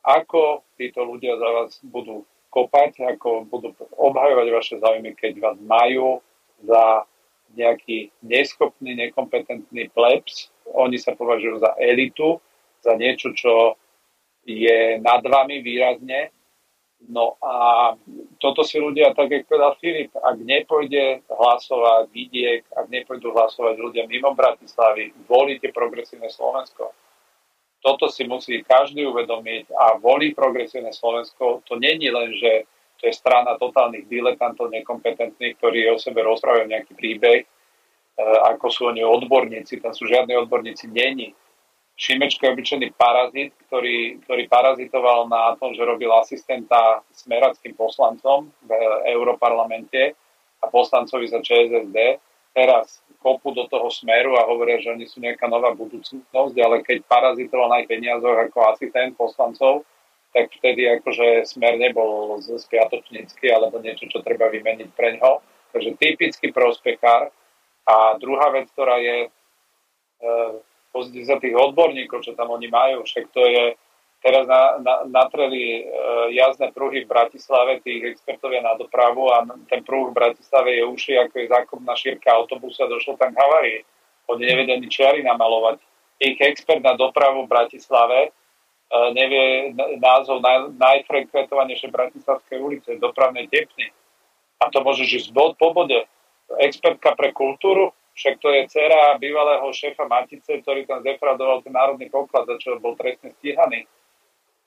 ako 0.00 0.64
títo 0.80 1.04
ľudia 1.04 1.36
za 1.36 1.48
vás 1.52 1.70
budú 1.84 2.24
kopať, 2.50 3.06
ako 3.16 3.46
budú 3.46 3.72
obhajovať 3.94 4.46
vaše 4.50 4.74
záujmy, 4.82 5.14
keď 5.14 5.38
vás 5.38 5.56
majú 5.62 6.18
za 6.66 7.06
nejaký 7.54 8.10
neschopný, 8.22 8.94
nekompetentný 8.94 9.90
plebs. 9.90 10.50
Oni 10.74 10.98
sa 10.98 11.14
považujú 11.14 11.62
za 11.62 11.74
elitu, 11.78 12.38
za 12.82 12.94
niečo, 12.94 13.34
čo 13.34 13.74
je 14.46 14.98
nad 15.02 15.22
vami 15.22 15.62
výrazne. 15.62 16.30
No 17.00 17.40
a 17.40 17.96
toto 18.36 18.60
si 18.60 18.76
ľudia, 18.76 19.16
tak 19.16 19.32
ako 19.32 19.48
povedal 19.48 19.72
Filip, 19.80 20.12
ak 20.20 20.36
nepôjde 20.36 21.24
hlasovať 21.32 22.12
vidiek, 22.12 22.60
ak 22.76 22.92
nepôjdu 22.92 23.32
hlasovať 23.32 23.80
ľudia 23.80 24.04
mimo 24.04 24.36
Bratislavy, 24.36 25.16
volíte 25.24 25.72
progresívne 25.72 26.28
Slovensko 26.28 26.92
toto 27.80 28.12
si 28.12 28.28
musí 28.28 28.60
každý 28.60 29.08
uvedomiť 29.08 29.72
a 29.72 29.96
volí 29.96 30.36
progresívne 30.36 30.92
Slovensko. 30.92 31.64
To 31.64 31.74
není 31.80 32.12
len, 32.12 32.36
že 32.36 32.68
to 33.00 33.08
je 33.08 33.16
strana 33.16 33.56
totálnych 33.56 34.04
diletantov, 34.04 34.68
nekompetentných, 34.68 35.56
ktorí 35.56 35.88
o 35.88 35.96
sebe 35.96 36.20
rozprávajú 36.20 36.68
nejaký 36.68 36.92
príbeh, 36.92 37.40
e, 37.40 37.46
ako 38.52 38.66
sú 38.68 38.92
oni 38.92 39.00
odborníci, 39.00 39.80
tam 39.80 39.96
sú 39.96 40.04
žiadni 40.04 40.36
odborníci, 40.36 40.92
není. 40.92 41.32
Šimečko 41.96 42.48
je 42.48 42.52
obyčajný 42.52 42.88
parazit, 42.96 43.52
ktorý, 43.68 44.24
ktorý 44.24 44.42
parazitoval 44.48 45.28
na 45.28 45.56
tom, 45.56 45.72
že 45.72 45.84
robil 45.84 46.08
asistenta 46.12 47.04
smerackým 47.12 47.76
poslancom 47.76 48.48
v 48.64 48.70
Europarlamente 49.12 50.16
a 50.60 50.68
poslancovi 50.68 51.28
za 51.28 51.44
ČSSD. 51.44 51.96
Teraz 52.56 53.04
kopu 53.20 53.52
do 53.52 53.68
toho 53.68 53.92
smeru 53.92 54.34
a 54.40 54.48
hovoria, 54.48 54.80
že 54.80 54.90
oni 54.90 55.04
sú 55.04 55.20
nejaká 55.20 55.44
nová 55.46 55.76
budúcnosť, 55.76 56.56
ale 56.56 56.80
keď 56.80 57.04
parazitoval 57.04 57.84
ich 57.84 57.88
peniazoch 57.88 58.48
ako 58.48 58.58
asistent 58.72 59.12
poslancov, 59.14 59.84
tak 60.32 60.48
vtedy 60.56 60.88
akože 60.88 61.44
smer 61.44 61.76
nebol 61.76 62.40
spiatočnícky 62.40 63.50
alebo 63.52 63.82
niečo, 63.82 64.08
čo 64.08 64.24
treba 64.24 64.48
vymeniť 64.48 64.88
pre 64.96 65.20
ňo. 65.20 65.42
Takže 65.70 66.00
typický 66.00 66.50
prospekár. 66.50 67.30
A 67.86 68.14
druhá 68.18 68.50
vec, 68.54 68.70
ktorá 68.70 69.02
je, 69.02 69.26
e, 69.26 71.22
sa 71.26 71.36
tých 71.42 71.54
odborníkov, 71.54 72.22
čo 72.22 72.38
tam 72.38 72.54
oni 72.54 72.70
majú, 72.70 73.02
však 73.02 73.24
to 73.34 73.42
je 73.42 73.64
teraz 74.20 74.44
na, 74.46 74.76
na, 74.84 74.94
natreli 75.08 75.80
e, 75.80 75.82
jazdné 76.36 76.72
pruhy 76.76 77.04
v 77.04 77.10
Bratislave, 77.10 77.80
tých 77.80 78.16
expertovia 78.16 78.60
na 78.60 78.76
dopravu 78.76 79.32
a 79.32 79.48
ten 79.66 79.80
pruh 79.80 80.12
v 80.12 80.16
Bratislave 80.16 80.76
je 80.76 80.84
uši, 80.84 81.12
ako 81.16 81.34
je 81.40 81.52
zákopná 81.52 81.92
šírka 81.96 82.28
autobusu 82.36 82.84
a 82.84 82.92
došlo 82.92 83.16
tam 83.16 83.32
k 83.32 83.40
havárii. 83.40 83.78
Oni 84.28 84.44
nevedia 84.44 84.76
ani 84.76 84.88
čiary 84.92 85.24
namalovať. 85.24 85.80
Ich 86.20 86.36
expert 86.44 86.84
na 86.84 86.94
dopravu 87.00 87.48
v 87.48 87.52
Bratislave 87.52 88.18
e, 88.28 88.30
nevie 89.16 89.72
názov 89.96 90.44
naj, 90.44 90.76
najfrekventovanejšej 90.76 91.90
bratislavskej 91.90 92.58
ulice, 92.60 93.00
dopravnej 93.00 93.48
tepny. 93.48 93.88
A 94.60 94.68
to 94.68 94.84
môže 94.84 95.08
žiť 95.08 95.32
bod 95.32 95.56
po 95.56 95.72
bode. 95.72 96.04
Expertka 96.60 97.16
pre 97.16 97.32
kultúru, 97.32 97.96
však 98.12 98.36
to 98.36 98.52
je 98.52 98.68
dcera 98.68 99.16
bývalého 99.16 99.64
šéfa 99.72 100.04
Matice, 100.04 100.60
ktorý 100.60 100.84
tam 100.84 101.00
defraudoval 101.00 101.64
ten 101.64 101.72
národný 101.72 102.12
poklad, 102.12 102.44
za 102.44 102.60
čo 102.60 102.76
bol 102.76 102.92
trestne 103.00 103.32
stíhaný 103.32 103.88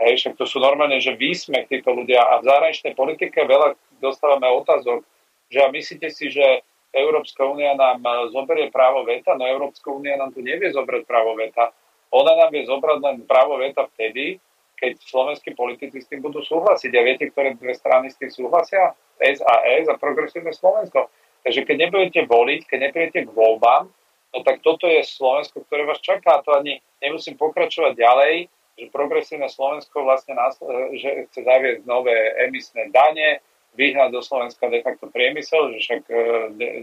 Hej, 0.01 0.25
však 0.25 0.33
to 0.41 0.45
sú 0.49 0.57
normálne, 0.57 0.97
že 0.97 1.13
výsmech 1.13 1.69
títo 1.69 1.93
ľudia 1.93 2.21
a 2.21 2.41
v 2.41 2.47
zahraničnej 2.49 2.93
politike 2.97 3.45
veľa 3.45 3.77
dostávame 4.01 4.49
otázok, 4.49 5.05
že 5.53 5.59
a 5.61 5.69
myslíte 5.69 6.09
si, 6.09 6.33
že 6.33 6.65
Európska 6.93 7.45
únia 7.45 7.77
nám 7.77 8.01
e, 8.01 8.33
zoberie 8.33 8.73
právo 8.73 9.05
veta, 9.05 9.37
no 9.37 9.45
Európska 9.45 9.89
únia 9.89 10.17
nám 10.17 10.33
tu 10.33 10.41
nevie 10.41 10.69
zobrať 10.73 11.05
právo 11.05 11.33
veta. 11.37 11.73
Ona 12.13 12.33
nám 12.37 12.49
vie 12.53 12.65
zobrať 12.65 12.97
len 13.01 13.17
právo 13.25 13.57
veta 13.57 13.89
vtedy, 13.97 14.37
keď 14.77 15.01
slovenskí 15.01 15.57
politici 15.57 16.01
s 16.01 16.09
tým 16.09 16.21
budú 16.21 16.45
súhlasiť. 16.45 16.91
A 16.93 17.01
viete, 17.01 17.25
ktoré 17.33 17.57
dve 17.57 17.73
strany 17.73 18.13
s 18.13 18.17
tým 18.21 18.29
súhlasia? 18.29 18.93
SAS 19.17 19.87
a 19.89 19.95
Progresívne 19.97 20.53
Slovensko. 20.53 21.09
Takže 21.41 21.65
keď 21.65 21.75
nebudete 21.87 22.21
voliť, 22.29 22.61
keď 22.69 22.79
neprídete 22.89 23.19
k 23.25 23.35
voľbám, 23.35 23.89
no 24.33 24.37
tak 24.45 24.61
toto 24.61 24.85
je 24.85 25.01
Slovensko, 25.01 25.65
ktoré 25.65 25.87
vás 25.87 26.03
čaká. 26.03 26.41
To 26.45 26.53
ani 26.53 26.77
nemusím 27.01 27.39
pokračovať 27.39 27.97
ďalej 27.97 28.33
že 28.79 28.89
progresívne 28.89 29.49
Slovensko 29.49 30.01
vlastne 30.01 30.33
nás, 30.33 30.57
že 30.97 31.29
chce 31.29 31.41
zaviesť 31.45 31.85
nové 31.85 32.15
emisné 32.49 32.89
dane, 32.89 33.41
vyhnať 33.73 34.09
do 34.13 34.21
Slovenska 34.21 34.69
de 34.69 34.85
facto 34.85 35.09
priemysel, 35.09 35.73
že 35.73 35.77
však 35.81 36.01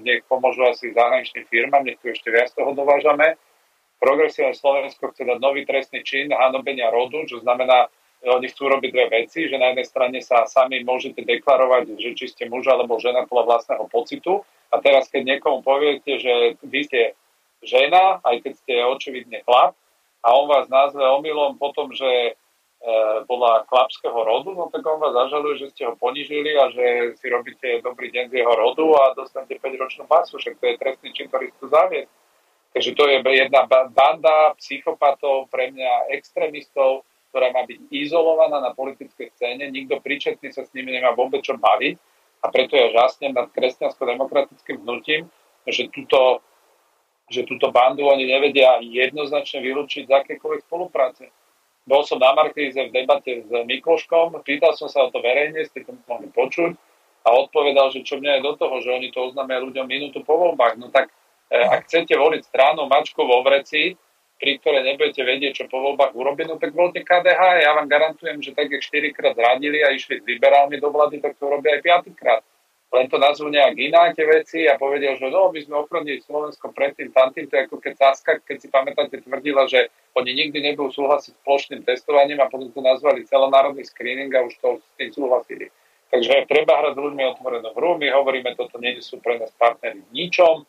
nech 0.02 0.26
pomôžu 0.26 0.66
asi 0.66 0.90
zahraničným 0.90 1.46
firmám, 1.46 1.86
nech 1.86 2.02
tu 2.02 2.10
ešte 2.10 2.34
viac 2.34 2.50
toho 2.50 2.74
dovážame. 2.74 3.38
Progresívne 4.02 4.58
Slovensko 4.58 5.14
chce 5.14 5.22
dať 5.22 5.38
nový 5.38 5.62
trestný 5.62 6.02
čin 6.02 6.34
hanobenia 6.34 6.90
rodu, 6.90 7.22
čo 7.30 7.38
znamená, 7.46 7.86
oni 8.20 8.52
chcú 8.52 8.68
robiť 8.68 8.90
dve 8.92 9.06
veci, 9.22 9.48
že 9.48 9.56
na 9.56 9.72
jednej 9.72 9.86
strane 9.88 10.18
sa 10.20 10.44
sami 10.44 10.84
môžete 10.84 11.24
deklarovať, 11.24 11.96
že 11.96 12.10
či 12.12 12.26
ste 12.28 12.44
muž 12.52 12.68
alebo 12.68 13.00
žena 13.00 13.24
podľa 13.24 13.56
vlastného 13.56 13.84
pocitu. 13.88 14.44
A 14.68 14.76
teraz, 14.82 15.08
keď 15.08 15.36
niekomu 15.36 15.64
poviete, 15.64 16.20
že 16.20 16.60
vy 16.60 16.80
ste 16.84 17.02
žena, 17.64 18.20
aj 18.20 18.44
keď 18.44 18.52
ste 18.60 18.74
očividne 18.84 19.40
chlap, 19.48 19.72
a 20.20 20.28
on 20.36 20.46
vás 20.48 20.68
nazve 20.68 21.00
omylom 21.00 21.56
potom, 21.56 21.92
že 21.92 22.06
e, 22.06 22.32
podľa 23.24 23.64
chlapského 23.68 24.16
rodu, 24.16 24.52
no 24.52 24.68
tak 24.68 24.84
on 24.84 25.00
vás 25.00 25.16
zažaluje, 25.16 25.64
že 25.64 25.70
ste 25.72 25.82
ho 25.88 25.96
ponižili 25.96 26.56
a 26.60 26.68
že 26.68 27.16
si 27.16 27.26
robíte 27.32 27.80
dobrý 27.80 28.12
deň 28.12 28.28
z 28.28 28.34
jeho 28.44 28.52
rodu 28.52 28.84
a 29.00 29.16
dostanete 29.16 29.56
5-ročnú 29.56 30.04
pasu, 30.04 30.36
však 30.36 30.60
to 30.60 30.64
je 30.68 30.80
trestný 30.80 31.08
čin, 31.16 31.26
ktorý 31.32 31.52
chcú 31.56 31.66
zaviesť. 31.72 32.12
Takže 32.70 32.90
to 32.94 33.04
je 33.10 33.16
jedna 33.18 33.66
banda 33.66 34.54
psychopatov, 34.62 35.50
pre 35.50 35.74
mňa 35.74 36.14
extrémistov, 36.14 37.02
ktorá 37.34 37.50
má 37.50 37.66
byť 37.66 37.90
izolovaná 37.90 38.62
na 38.62 38.70
politickej 38.74 39.34
scéne, 39.34 39.70
nikto 39.70 39.98
príčetný 39.98 40.54
sa 40.54 40.62
s 40.62 40.74
nimi 40.74 40.94
nemá 40.94 41.14
vôbec 41.14 41.42
čo 41.42 41.58
baviť 41.58 41.98
a 42.42 42.46
preto 42.48 42.74
ja 42.74 42.90
žasnem 42.94 43.34
nad 43.36 43.50
kresťansko-demokratickým 43.54 44.82
hnutím, 44.82 45.30
že 45.66 45.92
túto 45.92 46.42
že 47.30 47.46
túto 47.46 47.70
bandu 47.70 48.10
oni 48.10 48.26
nevedia 48.26 48.82
jednoznačne 48.82 49.62
vylúčiť 49.62 50.10
z 50.10 50.12
akékoľvek 50.12 50.66
spolupráce. 50.66 51.30
Bol 51.86 52.02
som 52.02 52.18
na 52.18 52.34
Markíze 52.34 52.90
v 52.90 52.92
debate 52.92 53.46
s 53.46 53.50
Mikloškom, 53.50 54.42
pýtal 54.42 54.74
som 54.74 54.90
sa 54.90 55.06
o 55.06 55.14
to 55.14 55.22
verejne, 55.22 55.62
ste 55.64 55.86
to 55.86 55.94
mohli 56.10 56.28
počuť, 56.28 56.74
a 57.20 57.28
odpovedal, 57.36 57.92
že 57.92 58.02
čo 58.02 58.18
mňa 58.18 58.40
je 58.40 58.46
do 58.46 58.52
toho, 58.56 58.74
že 58.80 58.90
oni 58.90 59.08
to 59.12 59.30
oznámia 59.30 59.60
ľuďom 59.60 59.86
minútu 59.86 60.24
po 60.24 60.40
voľbách. 60.40 60.80
No 60.80 60.88
tak 60.88 61.12
e, 61.52 61.56
ak 61.60 61.84
chcete 61.84 62.16
voliť 62.16 62.42
stranu 62.48 62.88
mačku 62.88 63.20
vo 63.28 63.44
vreci, 63.44 63.92
pri 64.40 64.56
ktorej 64.56 64.88
nebudete 64.88 65.20
vedieť, 65.20 65.52
čo 65.52 65.64
po 65.68 65.84
voľbách 65.84 66.16
urobiť, 66.16 66.46
no 66.48 66.56
tak 66.56 66.72
voľte 66.72 67.04
KDH. 67.04 67.40
Ja 67.60 67.76
vám 67.76 67.92
garantujem, 67.92 68.40
že 68.40 68.56
tak, 68.56 68.72
jak 68.72 68.80
4 68.80 69.12
krát 69.12 69.36
zradili 69.36 69.84
a 69.84 69.92
išli 69.92 70.16
s 70.16 70.24
liberálmi 70.24 70.80
do 70.80 70.88
vlády, 70.88 71.20
tak 71.20 71.36
to 71.36 71.44
urobia 71.44 71.76
aj 71.76 72.08
5 72.08 72.16
krát 72.16 72.40
len 72.90 73.06
to 73.06 73.22
nazvú 73.22 73.46
nejak 73.46 73.78
iná 73.78 74.10
tie 74.10 74.26
veci 74.26 74.66
a 74.66 74.74
povedia, 74.74 75.14
že 75.14 75.30
no, 75.30 75.54
my 75.54 75.60
sme 75.62 75.86
ochronili 75.86 76.18
Slovensko 76.26 76.74
predtým, 76.74 77.14
tamtým, 77.14 77.46
to 77.46 77.54
je 77.54 77.62
ako 77.70 77.78
keď 77.78 77.94
Saska, 77.94 78.32
keď 78.42 78.56
si 78.58 78.66
pamätáte, 78.66 79.22
tvrdila, 79.22 79.70
že 79.70 79.94
oni 80.18 80.34
nikdy 80.34 80.58
nebudú 80.58 80.90
súhlasiť 80.90 81.38
s 81.38 81.42
plošným 81.46 81.86
testovaním 81.86 82.42
a 82.42 82.50
potom 82.50 82.66
to 82.74 82.82
nazvali 82.82 83.22
celonárodný 83.22 83.86
screening 83.86 84.34
a 84.34 84.42
už 84.42 84.58
to 84.58 84.82
s 84.82 84.90
tým 84.98 85.10
súhlasili. 85.14 85.70
Takže 86.10 86.50
treba 86.50 86.82
hrať 86.82 86.98
s 86.98 87.02
ľuďmi 87.06 87.22
otvorenú 87.38 87.70
hru, 87.78 87.94
my 87.94 88.10
hovoríme, 88.10 88.58
toto 88.58 88.82
nie 88.82 88.98
sú 88.98 89.22
pre 89.22 89.38
nás 89.38 89.54
partnery 89.54 90.02
v 90.02 90.10
ničom. 90.10 90.66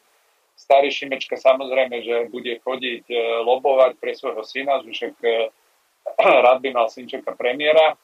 Starý 0.53 0.93
Šimečka 0.93 1.41
samozrejme, 1.41 2.05
že 2.05 2.29
bude 2.29 2.61
chodiť 2.61 3.09
e, 3.09 3.17
lobovať 3.41 3.97
pre 3.97 4.13
svojho 4.13 4.45
syna, 4.45 4.77
že 4.85 4.93
však 4.93 5.15
e, 5.25 5.49
rád 6.45 6.61
by 6.61 6.69
mal 6.69 6.85
synčeka 6.85 7.33
premiéra 7.33 7.97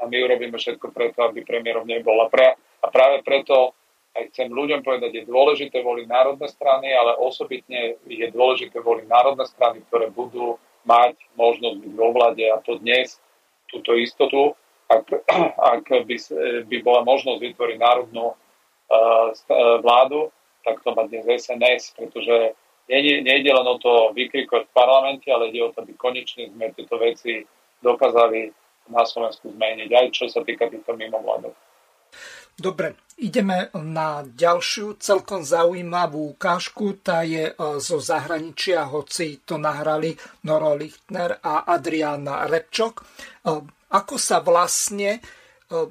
a 0.00 0.02
my 0.08 0.16
urobíme 0.24 0.56
všetko 0.56 0.88
preto, 0.96 1.28
aby 1.28 1.44
premiérom 1.44 1.84
nebol. 1.84 2.16
A 2.24 2.32
pre, 2.32 2.56
a 2.82 2.86
práve 2.90 3.22
preto 3.22 3.74
aj 4.12 4.28
chcem 4.28 4.52
ľuďom 4.52 4.84
povedať, 4.84 5.24
je 5.24 5.30
dôležité 5.30 5.80
voliť 5.80 6.04
národné 6.04 6.44
strany, 6.52 6.92
ale 6.92 7.16
osobitne 7.16 7.96
je 8.04 8.28
dôležité 8.28 8.84
voliť 8.84 9.08
národné 9.08 9.48
strany, 9.48 9.80
ktoré 9.88 10.12
budú 10.12 10.60
mať 10.84 11.16
možnosť 11.38 11.76
byť 11.80 11.92
vo 11.96 12.08
vláde 12.12 12.44
a 12.44 12.60
to 12.60 12.76
dnes, 12.76 13.16
túto 13.72 13.96
istotu, 13.96 14.52
ak, 14.92 15.08
ak 15.80 15.84
by, 16.04 16.16
by 16.68 16.76
bola 16.84 17.00
možnosť 17.08 17.40
vytvoriť 17.40 17.76
národnú 17.80 18.36
uh, 18.36 19.32
vládu, 19.80 20.28
tak 20.62 20.84
to 20.84 20.92
má 20.92 21.08
dnes 21.08 21.24
SNS, 21.24 21.96
pretože 21.96 22.52
nejde 22.92 23.50
len 23.50 23.66
o 23.66 23.80
to 23.80 24.12
vykrikovať 24.12 24.68
v 24.68 24.76
parlamente, 24.76 25.26
ale 25.32 25.48
ide 25.48 25.64
o 25.64 25.72
to, 25.72 25.82
aby 25.82 25.96
konečne 25.96 26.52
sme 26.52 26.70
tieto 26.76 27.00
veci 27.00 27.42
dokázali 27.80 28.52
na 28.90 29.02
Slovensku 29.06 29.50
zmeniť, 29.50 29.90
aj 29.90 30.06
čo 30.12 30.26
sa 30.28 30.42
týka 30.44 30.68
týchto 30.68 30.94
mimovládok. 30.94 31.54
Dobre, 32.62 32.94
ideme 33.18 33.74
na 33.74 34.22
ďalšiu 34.22 35.02
celkom 35.02 35.42
zaujímavú 35.42 36.38
ukážku. 36.38 36.94
Tá 37.02 37.26
je 37.26 37.50
e, 37.50 37.54
zo 37.82 37.98
zahraničia, 37.98 38.86
hoci 38.86 39.42
to 39.42 39.58
nahrali 39.58 40.14
Noro 40.46 40.78
Lichtner 40.78 41.42
a 41.42 41.66
Adriana 41.66 42.46
Repčok. 42.46 43.02
E, 43.02 43.04
ako 43.90 44.14
sa 44.14 44.38
vlastne 44.46 45.18
e, 45.18 45.20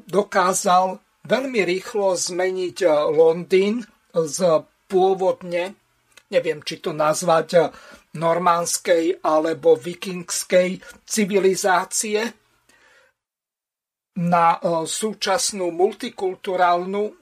dokázal 0.07 0.95
veľmi 1.27 1.59
rýchlo 1.59 2.15
zmeniť 2.15 2.87
Londýn 3.11 3.83
z 4.15 4.39
pôvodne, 4.87 5.75
neviem, 6.31 6.63
či 6.63 6.79
to 6.79 6.95
nazvať 6.95 7.67
normánskej 8.15 9.19
alebo 9.27 9.75
vikingskej 9.75 10.79
civilizácie, 11.03 12.40
na 14.17 14.57
e, 14.57 14.83
súčasnú 14.83 15.71
multikulturálnu. 15.71 17.15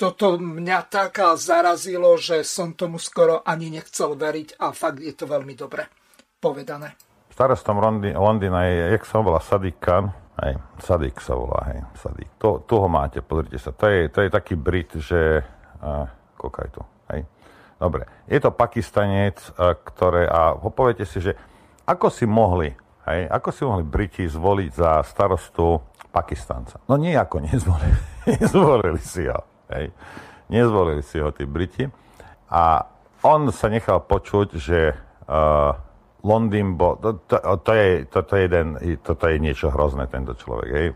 Toto 0.00 0.40
mňa 0.40 0.88
tak 0.88 1.20
zarazilo, 1.36 2.16
že 2.16 2.40
som 2.40 2.72
tomu 2.72 2.96
skoro 2.96 3.44
ani 3.44 3.68
nechcel 3.68 4.16
veriť 4.16 4.56
a 4.56 4.72
fakt 4.72 5.04
je 5.04 5.12
to 5.12 5.28
veľmi 5.28 5.52
dobre 5.52 5.84
povedané. 6.40 6.96
Starostom 7.28 7.76
Londýna 8.16 8.64
je, 8.64 8.96
jak 8.96 9.04
sa 9.04 9.20
volá, 9.20 9.44
Sadik 9.44 9.76
Khan, 9.76 10.08
hej, 10.40 10.56
Sadik 10.80 11.20
sa 11.20 11.36
volá, 11.36 11.68
hej, 11.68 11.84
Sadik. 12.00 12.32
To, 12.40 12.64
tu 12.64 12.80
ho 12.80 12.88
máte, 12.88 13.20
pozrite 13.20 13.60
sa. 13.60 13.76
To 13.76 13.92
je, 13.92 14.08
to 14.08 14.24
je 14.24 14.30
taký 14.32 14.56
Brit, 14.56 14.88
že... 14.96 15.44
Uh, 15.84 16.08
kokaj 16.40 16.68
tu, 16.72 16.80
hej. 17.12 17.28
Dobre, 17.76 18.08
je 18.24 18.40
to 18.40 18.52
Pakistanec, 18.52 19.36
uh, 19.56 19.76
ktoré... 19.76 20.24
A 20.28 20.56
poviete 20.56 21.04
si, 21.04 21.20
že 21.20 21.36
ako 21.84 22.08
si 22.08 22.24
mohli, 22.24 22.72
hej, 23.04 23.20
ako 23.28 23.48
si 23.52 23.62
mohli 23.68 23.84
Briti 23.84 24.24
zvoliť 24.24 24.70
za 24.72 25.04
starostu 25.04 25.89
Pakistanca. 26.12 26.78
No 26.88 26.96
nejako 26.98 27.40
nezvolili, 27.40 27.96
nezvolili 28.40 28.98
si 28.98 29.26
ho. 29.26 29.40
Hej. 29.70 29.94
Nezvolili 30.50 31.02
si 31.02 31.22
ho 31.22 31.30
tí 31.30 31.46
Briti. 31.46 31.86
A 32.50 32.82
on 33.22 33.54
sa 33.54 33.70
nechal 33.70 34.02
počuť, 34.02 34.48
že 34.58 34.90
uh, 35.30 35.70
Londýn 36.26 36.74
bol... 36.74 36.98
To, 36.98 37.22
to, 37.22 37.38
to, 37.62 37.72
je, 37.72 37.88
to, 38.10 38.18
to, 38.26 38.32
je 38.34 38.42
jeden, 38.50 38.66
toto 39.00 39.24
je 39.30 39.36
niečo 39.38 39.70
hrozné, 39.70 40.10
tento 40.10 40.34
človek. 40.34 40.70
Hej. 40.74 40.88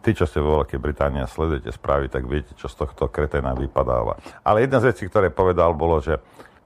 Tí, 0.00 0.16
čo 0.16 0.24
ste 0.24 0.40
vo 0.40 0.64
Veľkej 0.64 0.80
Británii 0.80 1.20
a 1.20 1.28
sledujete 1.28 1.68
správy, 1.68 2.08
tak 2.08 2.24
viete, 2.24 2.56
čo 2.56 2.72
z 2.72 2.88
tohto 2.88 3.12
kreténa 3.12 3.52
vypadáva. 3.52 4.16
Ale 4.40 4.64
jedna 4.64 4.80
z 4.80 4.96
vecí, 4.96 5.04
ktoré 5.12 5.28
povedal, 5.28 5.76
bolo, 5.76 6.00
že, 6.00 6.16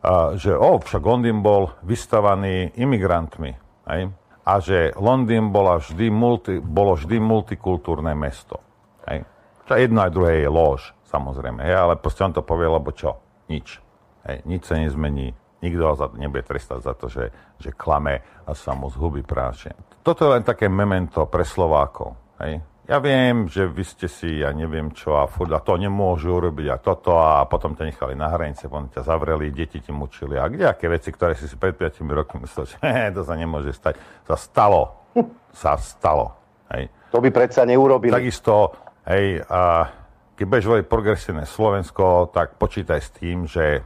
uh, 0.07 0.39
že 0.39 0.55
oh, 0.55 0.79
však 0.79 1.03
Londýn 1.03 1.43
bol 1.43 1.75
vystavaný 1.83 2.71
imigrantmi. 2.79 3.59
Hej 3.91 4.15
a 4.47 4.63
že 4.63 4.95
Londýn 4.95 5.51
bola 5.51 5.83
vždy 5.83 6.07
multi, 6.07 6.63
bolo 6.63 6.95
vždy 6.95 7.19
multikultúrne 7.19 8.15
mesto. 8.15 8.63
Hej. 9.11 9.27
Čo 9.67 9.75
jedno 9.75 10.07
aj 10.07 10.15
druhé 10.15 10.47
je 10.47 10.51
lož, 10.51 10.95
samozrejme, 11.11 11.67
hej, 11.67 11.75
ale 11.75 11.99
proste 11.99 12.23
on 12.23 12.31
to 12.31 12.47
povie, 12.47 12.71
lebo 12.71 12.95
čo? 12.95 13.19
Nič. 13.51 13.83
Hej, 14.23 14.47
nič 14.47 14.63
sa 14.71 14.79
nezmení, 14.79 15.35
nikto 15.59 15.83
ho 15.83 15.95
za, 15.99 16.07
nebude 16.15 16.47
trestať 16.47 16.79
za 16.87 16.95
to, 16.95 17.11
že, 17.11 17.35
že 17.59 17.75
klame 17.75 18.23
a 18.47 18.55
sa 18.55 18.79
mu 18.79 18.87
zhuby 18.87 19.27
práše. 19.27 19.75
Toto 20.07 20.31
je 20.31 20.39
len 20.39 20.47
také 20.47 20.71
memento 20.71 21.27
pre 21.27 21.43
Slovákov. 21.43 22.15
Hej. 22.39 22.63
Ja 22.87 23.03
viem, 23.03 23.51
že 23.51 23.67
vy 23.67 23.83
ste 23.83 24.07
si, 24.07 24.47
ja 24.47 24.55
neviem 24.55 24.95
čo, 24.95 25.19
a, 25.19 25.27
furt, 25.27 25.51
a 25.51 25.59
to 25.59 25.75
nemôžu 25.75 26.39
urobiť 26.39 26.67
a 26.71 26.77
toto 26.79 27.19
a 27.19 27.43
potom 27.51 27.75
ťa 27.75 27.83
nechali 27.83 28.15
na 28.15 28.31
hranice, 28.31 28.71
potom 28.71 28.87
ťa 28.87 29.03
zavreli, 29.03 29.51
deti 29.51 29.83
ti 29.83 29.91
mučili 29.91 30.39
a 30.39 30.47
kde 30.47 30.71
aké 30.71 30.87
veci, 30.87 31.11
ktoré 31.11 31.35
si 31.35 31.51
si 31.51 31.59
pred 31.59 31.75
5 31.75 32.07
rokmi 32.07 32.47
myslel, 32.47 32.71
že 32.71 32.79
to 33.19 33.27
sa 33.27 33.35
nemôže 33.35 33.75
stať, 33.75 33.99
sa 34.23 34.39
stalo. 34.39 35.03
sa 35.51 35.75
stalo. 35.83 36.39
Hej. 36.71 36.87
To 37.11 37.19
by 37.19 37.35
predsa 37.35 37.67
neurobili. 37.67 38.15
Takisto, 38.15 38.71
hej, 39.03 39.43
a 39.51 39.91
keď 40.39 40.47
budeš 40.47 40.67
voliť 40.71 40.87
progresívne 40.87 41.43
Slovensko, 41.43 42.31
tak 42.31 42.55
počítaj 42.55 43.01
s 43.03 43.11
tým, 43.19 43.51
že 43.51 43.83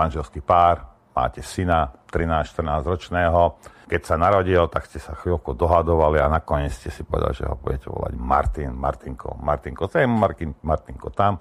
manželský 0.00 0.40
pár, 0.40 0.91
máte 1.12 1.44
syna 1.44 1.92
13-14 2.08 2.88
ročného, 2.88 3.56
keď 3.88 4.00
sa 4.08 4.16
narodil, 4.16 4.64
tak 4.72 4.88
ste 4.88 4.96
sa 4.96 5.12
chvíľku 5.12 5.52
dohadovali 5.52 6.16
a 6.16 6.32
nakoniec 6.32 6.72
ste 6.72 6.88
si 6.88 7.04
povedali, 7.04 7.36
že 7.36 7.44
ho 7.44 7.56
budete 7.60 7.92
volať 7.92 8.12
Martin, 8.16 8.72
Martinko, 8.72 9.36
Martinko 9.36 9.84
sem, 9.88 10.08
Martin, 10.08 10.56
Martinko 10.64 11.12
tam. 11.12 11.36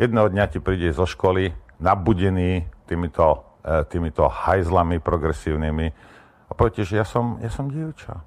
Jedného 0.00 0.32
dňa 0.32 0.44
ti 0.48 0.58
príde 0.64 0.88
zo 0.88 1.04
školy 1.04 1.52
nabudený 1.84 2.64
týmito, 2.88 3.60
e, 3.60 3.84
týmito 3.92 4.24
hajzlami 4.24 5.04
progresívnymi 5.04 5.86
a 6.48 6.52
poviete, 6.56 6.88
že 6.88 6.96
ja 6.96 7.04
som, 7.04 7.36
ja 7.44 7.52
som 7.52 7.68
dievča. 7.68 8.24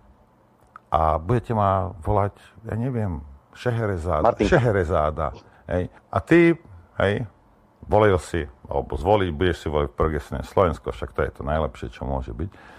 A 0.93 1.17
budete 1.17 1.57
ma 1.57 1.89
volať, 2.05 2.37
ja 2.69 2.77
neviem, 2.77 3.25
Šeherezáda. 3.55 4.21
Martin. 4.21 4.47
Šeherezáda. 4.51 5.27
Hej. 5.65 5.89
A 6.11 6.17
ty, 6.21 6.53
hej, 7.01 7.23
volil 7.85 8.17
si, 8.17 8.45
alebo 8.65 8.97
zvoliť, 8.97 9.29
budeš 9.33 9.57
si 9.65 9.67
voliť 9.69 9.89
progresívne 9.93 10.41
Slovensko, 10.43 10.93
však 10.93 11.13
to 11.13 11.21
je 11.25 11.31
to 11.35 11.43
najlepšie, 11.45 11.87
čo 11.93 12.05
môže 12.05 12.33
byť 12.33 12.75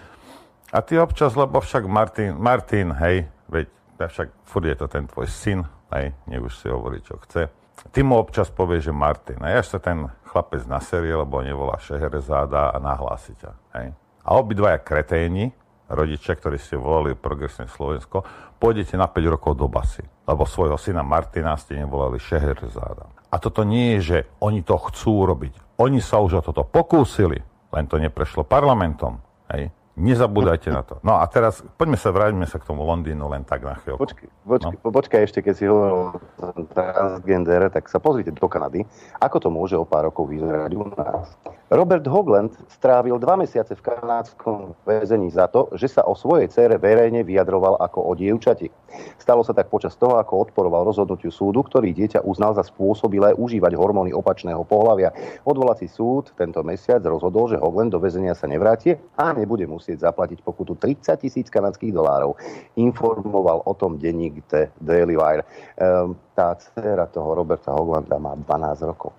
a 0.71 0.83
ty 0.83 0.99
občas, 0.99 1.35
lebo 1.35 1.63
však 1.63 1.87
Martin, 1.87 2.35
Martin, 2.35 2.91
hej, 2.99 3.31
veď 3.47 3.71
však 3.97 4.27
furt 4.43 4.67
je 4.67 4.75
to 4.75 4.87
ten 4.91 5.07
tvoj 5.07 5.27
syn, 5.27 5.63
aj, 5.91 6.11
nech 6.27 6.43
už 6.43 6.53
si 6.59 6.67
hovorí, 6.67 6.99
čo 6.99 7.15
chce. 7.23 7.47
Ty 7.93 7.99
mu 8.03 8.19
občas 8.19 8.51
povie, 8.51 8.83
že 8.83 8.91
Martin, 8.91 9.39
a 9.39 9.55
ja 9.55 9.63
sa 9.63 9.79
ten 9.79 10.11
chlapec 10.27 10.67
na 10.67 10.83
série, 10.83 11.13
lebo 11.15 11.39
nevolá 11.39 11.79
Šeherezáda 11.79 12.75
a 12.75 12.77
nahlási 12.83 13.37
ťa. 13.39 13.51
Hej. 13.79 13.87
A 14.27 14.29
obidvaja 14.35 14.83
kreténi, 14.83 15.55
rodičia, 15.87 16.35
ktorí 16.35 16.59
ste 16.59 16.75
volali 16.75 17.15
Progresné 17.15 17.71
Slovensko, 17.71 18.27
pôjdete 18.59 18.99
na 18.99 19.07
5 19.07 19.33
rokov 19.39 19.55
do 19.55 19.71
basy, 19.71 20.03
lebo 20.27 20.43
svojho 20.43 20.75
syna 20.75 20.99
Martina 20.99 21.55
ste 21.55 21.79
nevolali 21.79 22.19
Šeherezáda. 22.19 23.16
A 23.37 23.41
toto 23.41 23.61
nie 23.61 23.93
je, 23.93 23.99
že 24.01 24.17
oni 24.41 24.65
to 24.65 24.81
chcú 24.89 25.29
robiť. 25.29 25.77
Oni 25.77 26.01
sa 26.01 26.17
už 26.17 26.41
o 26.41 26.45
toto 26.49 26.65
pokúsili, 26.65 27.37
len 27.69 27.85
to 27.85 28.01
neprešlo 28.01 28.41
parlamentom. 28.41 29.21
Hej. 29.53 29.69
Nezabúdajte 29.97 30.69
na 30.69 30.85
to. 30.85 31.01
No 31.01 31.17
a 31.17 31.25
teraz 31.25 31.65
poďme 31.73 31.97
sa, 31.97 32.13
vráťme 32.13 32.45
sa 32.45 32.61
k 32.61 32.69
tomu 32.69 32.85
Londýnu 32.85 33.25
len 33.33 33.41
tak 33.41 33.65
na 33.65 33.73
chvíľu. 33.81 33.97
Počkaj, 33.97 34.29
počkaj, 34.45 34.77
no. 34.85 34.93
počkaj 34.93 35.21
ešte, 35.25 35.41
keď 35.41 35.53
si 35.57 35.65
hovoril 35.65 36.21
transgender, 36.69 37.65
tak 37.73 37.89
sa 37.89 37.97
pozrite 37.97 38.29
do 38.29 38.45
Kanady, 38.45 38.85
ako 39.17 39.37
to 39.41 39.49
môže 39.49 39.73
o 39.73 39.89
pár 39.89 40.13
rokov 40.13 40.29
vyzerať 40.29 40.71
u 40.77 40.85
nás. 40.93 41.33
Robert 41.73 42.05
Hogland 42.05 42.53
strávil 42.69 43.17
dva 43.17 43.41
mesiace 43.41 43.73
v 43.73 43.83
kanádskom 43.83 44.77
väzení 44.85 45.33
za 45.33 45.49
to, 45.49 45.73
že 45.73 45.89
sa 45.89 46.05
o 46.05 46.13
svojej 46.13 46.47
cére 46.47 46.77
verejne 46.77 47.25
vyjadroval 47.25 47.81
ako 47.81 48.07
o 48.07 48.11
dievčati. 48.13 48.69
Stalo 49.17 49.41
sa 49.41 49.51
tak 49.51 49.67
počas 49.73 49.97
toho, 49.97 50.21
ako 50.21 50.47
odporoval 50.47 50.85
rozhodnutiu 50.87 51.33
súdu, 51.33 51.65
ktorý 51.65 51.91
dieťa 51.91 52.21
uznal 52.23 52.53
za 52.53 52.63
spôsobilé 52.63 53.33
užívať 53.33 53.73
hormóny 53.73 54.13
opačného 54.13 54.61
pohľavia. 54.63 55.09
Odvolací 55.43 55.89
súd 55.89 56.31
tento 56.37 56.61
mesiac 56.61 57.01
rozhodol, 57.01 57.49
že 57.49 57.59
Hogland 57.59 57.91
do 57.91 57.99
väzenia 57.99 58.37
sa 58.37 58.47
nevráti 58.47 58.95
a 59.19 59.35
nebude 59.35 59.67
musieť 59.67 59.86
zaplatiť 59.95 60.43
pokutu 60.43 60.75
30 60.75 61.23
tisíc 61.23 61.47
kanadských 61.47 61.95
dolárov. 61.95 62.35
Informoval 62.75 63.63
o 63.63 63.73
tom 63.77 63.95
denník 63.95 64.43
The 64.51 64.75
Daily 64.83 65.15
Wire. 65.15 65.47
Ehm, 65.79 66.19
tá 66.35 66.57
dcera 66.59 67.07
toho 67.07 67.37
Roberta 67.37 67.71
Hoglanda 67.71 68.19
má 68.19 68.35
12 68.35 68.83
rokov. 68.83 69.15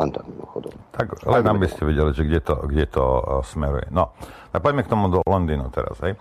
Len 0.00 0.08
tak 0.08 0.24
mimochodom. 0.24 0.72
Tak 0.96 1.06
len 1.28 1.44
aby 1.44 1.68
ste 1.68 1.84
videli, 1.84 2.16
že 2.16 2.24
kde 2.24 2.40
to, 2.40 2.54
kde 2.64 2.86
to 2.88 3.04
uh, 3.04 3.44
smeruje. 3.44 3.92
No, 3.92 4.16
tak 4.48 4.64
poďme 4.64 4.80
k 4.80 4.92
tomu 4.92 5.12
do 5.12 5.20
Londýnu 5.28 5.68
teraz. 5.68 6.00
Hej. 6.00 6.16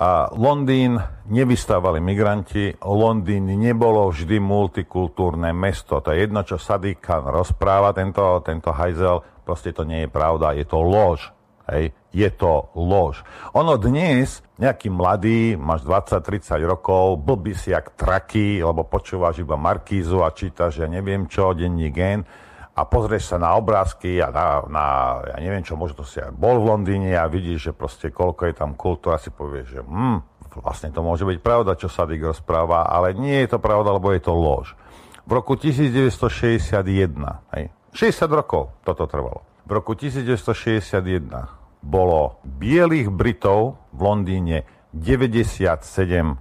A 0.00 0.32
Londýn 0.32 0.96
nevystávali 1.28 2.00
migranti, 2.00 2.72
Londýn 2.80 3.52
nebolo 3.52 4.08
vždy 4.08 4.40
multikultúrne 4.40 5.52
mesto. 5.52 6.00
To 6.00 6.08
je 6.14 6.24
jedno, 6.24 6.40
čo 6.46 6.56
Sadiq 6.56 7.02
Khan 7.02 7.28
rozpráva, 7.28 7.92
tento, 7.92 8.40
tento 8.40 8.72
hajzel, 8.72 9.20
proste 9.44 9.74
to 9.76 9.84
nie 9.84 10.06
je 10.06 10.10
pravda, 10.10 10.56
je 10.56 10.64
to 10.64 10.80
lož. 10.80 11.34
Hej, 11.70 11.94
je 12.10 12.28
to 12.34 12.66
lož. 12.74 13.22
Ono 13.54 13.78
dnes, 13.78 14.42
nejaký 14.58 14.90
mladý, 14.90 15.54
máš 15.54 15.86
20-30 15.86 16.66
rokov, 16.66 17.22
blbý 17.22 17.54
si 17.54 17.70
jak 17.70 17.94
traky, 17.94 18.58
lebo 18.58 18.82
počúvaš 18.82 19.38
iba 19.38 19.54
Markízu 19.54 20.26
a 20.26 20.34
čítaš, 20.34 20.82
ja 20.82 20.90
neviem 20.90 21.30
čo, 21.30 21.54
denní 21.54 21.94
gen, 21.94 22.26
a 22.74 22.82
pozrieš 22.82 23.30
sa 23.30 23.36
na 23.38 23.54
obrázky 23.54 24.18
a 24.18 24.34
na, 24.34 24.66
na 24.66 24.84
ja 25.30 25.38
neviem 25.38 25.62
čo, 25.62 25.78
možno 25.78 26.02
si 26.02 26.18
aj 26.18 26.34
bol 26.34 26.58
v 26.58 26.74
Londýne 26.74 27.14
a 27.14 27.30
vidíš, 27.30 27.70
že 27.70 27.72
proste 27.76 28.10
koľko 28.10 28.50
je 28.50 28.54
tam 28.58 28.74
kultúra, 28.74 29.22
si 29.22 29.30
povieš, 29.30 29.66
že 29.70 29.80
hm, 29.86 30.18
vlastne 30.58 30.90
to 30.90 31.06
môže 31.06 31.22
byť 31.22 31.38
pravda, 31.38 31.78
čo 31.78 31.86
sa 31.86 32.02
Dick 32.02 32.26
rozpráva, 32.26 32.90
ale 32.90 33.14
nie 33.14 33.46
je 33.46 33.54
to 33.54 33.62
pravda, 33.62 33.94
lebo 33.94 34.10
je 34.10 34.22
to 34.26 34.34
lož. 34.34 34.74
V 35.22 35.38
roku 35.38 35.54
1961, 35.54 36.82
hej, 37.54 37.70
60 37.94 38.26
rokov 38.26 38.74
toto 38.82 39.06
trvalo. 39.06 39.46
V 39.68 39.70
roku 39.70 39.94
1961 39.94 41.59
bolo 41.80 42.44
bielých 42.44 43.08
Britov 43.08 43.80
v 43.96 44.00
Londýne 44.04 44.68
97,7%. 44.92 46.36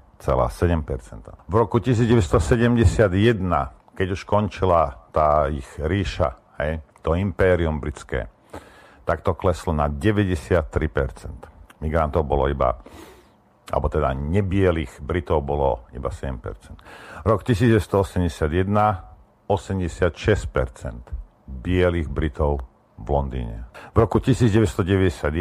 V 1.47 1.55
roku 1.55 1.79
1971 1.79 3.79
keď 3.99 4.15
už 4.15 4.23
končila 4.23 5.11
tá 5.11 5.51
ich 5.51 5.67
ríša, 5.75 6.55
hej, 6.63 6.79
to 7.03 7.19
impérium 7.19 7.83
britské, 7.83 8.31
tak 9.03 9.27
to 9.27 9.35
kleslo 9.35 9.75
na 9.75 9.91
93%. 9.91 11.83
Migrantov 11.83 12.23
bolo 12.23 12.47
iba, 12.47 12.79
alebo 13.67 13.91
teda 13.91 14.15
nebielých 14.15 15.03
Britov 15.03 15.43
bolo 15.43 15.83
iba 15.91 16.07
7%. 16.07 17.27
Rok 17.27 17.43
1981 17.43 19.51
86% 19.51 20.07
bielých 21.43 22.07
Britov 22.07 22.68
v 22.99 23.07
Londýne. 23.07 23.63
V 23.95 23.97
roku 23.97 24.19
1991 24.19 25.31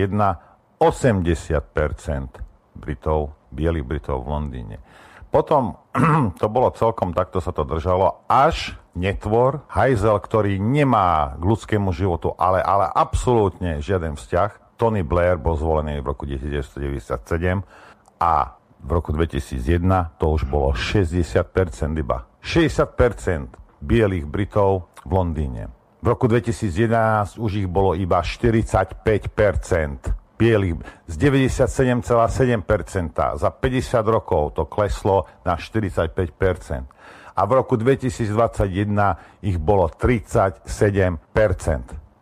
80% 0.78 2.78
Britov, 2.78 3.34
bielých 3.50 3.86
Britov 3.86 4.22
v 4.22 4.28
Londýne. 4.30 4.76
Potom 5.28 5.76
to 6.40 6.46
bolo 6.48 6.72
celkom, 6.72 7.12
takto 7.12 7.42
sa 7.42 7.52
to 7.52 7.66
držalo, 7.66 8.24
až 8.30 8.78
netvor, 8.96 9.66
hajzel, 9.68 10.16
ktorý 10.16 10.56
nemá 10.56 11.36
k 11.36 11.42
ľudskému 11.42 11.92
životu, 11.92 12.32
ale, 12.38 12.64
ale 12.64 12.88
absolútne 12.88 13.84
žiaden 13.84 14.16
vzťah. 14.16 14.78
Tony 14.78 15.02
Blair 15.02 15.36
bol 15.36 15.58
zvolený 15.58 16.00
v 16.00 16.06
roku 16.06 16.24
1997 16.24 17.66
a 18.22 18.54
v 18.78 18.90
roku 18.94 19.10
2001 19.10 20.22
to 20.22 20.38
už 20.38 20.46
bolo 20.46 20.70
60% 20.70 21.34
iba. 21.98 22.30
60% 22.40 23.82
bielých 23.82 24.26
Britov 24.26 24.94
v 25.02 25.12
Londýne. 25.12 25.77
V 26.08 26.16
roku 26.16 26.24
2011 26.24 27.36
už 27.36 27.60
ich 27.60 27.68
bolo 27.68 27.92
iba 27.92 28.24
45% 28.24 29.04
bielých 30.40 30.80
z 31.04 31.14
97,7%. 31.20 33.36
Za 33.36 33.50
50 33.52 34.08
rokov 34.08 34.56
to 34.56 34.64
kleslo 34.64 35.28
na 35.44 35.60
45%. 35.60 37.36
A 37.36 37.40
v 37.44 37.50
roku 37.52 37.76
2021 37.76 38.24
ich 39.44 39.60
bolo 39.60 39.84
37% 39.92 41.20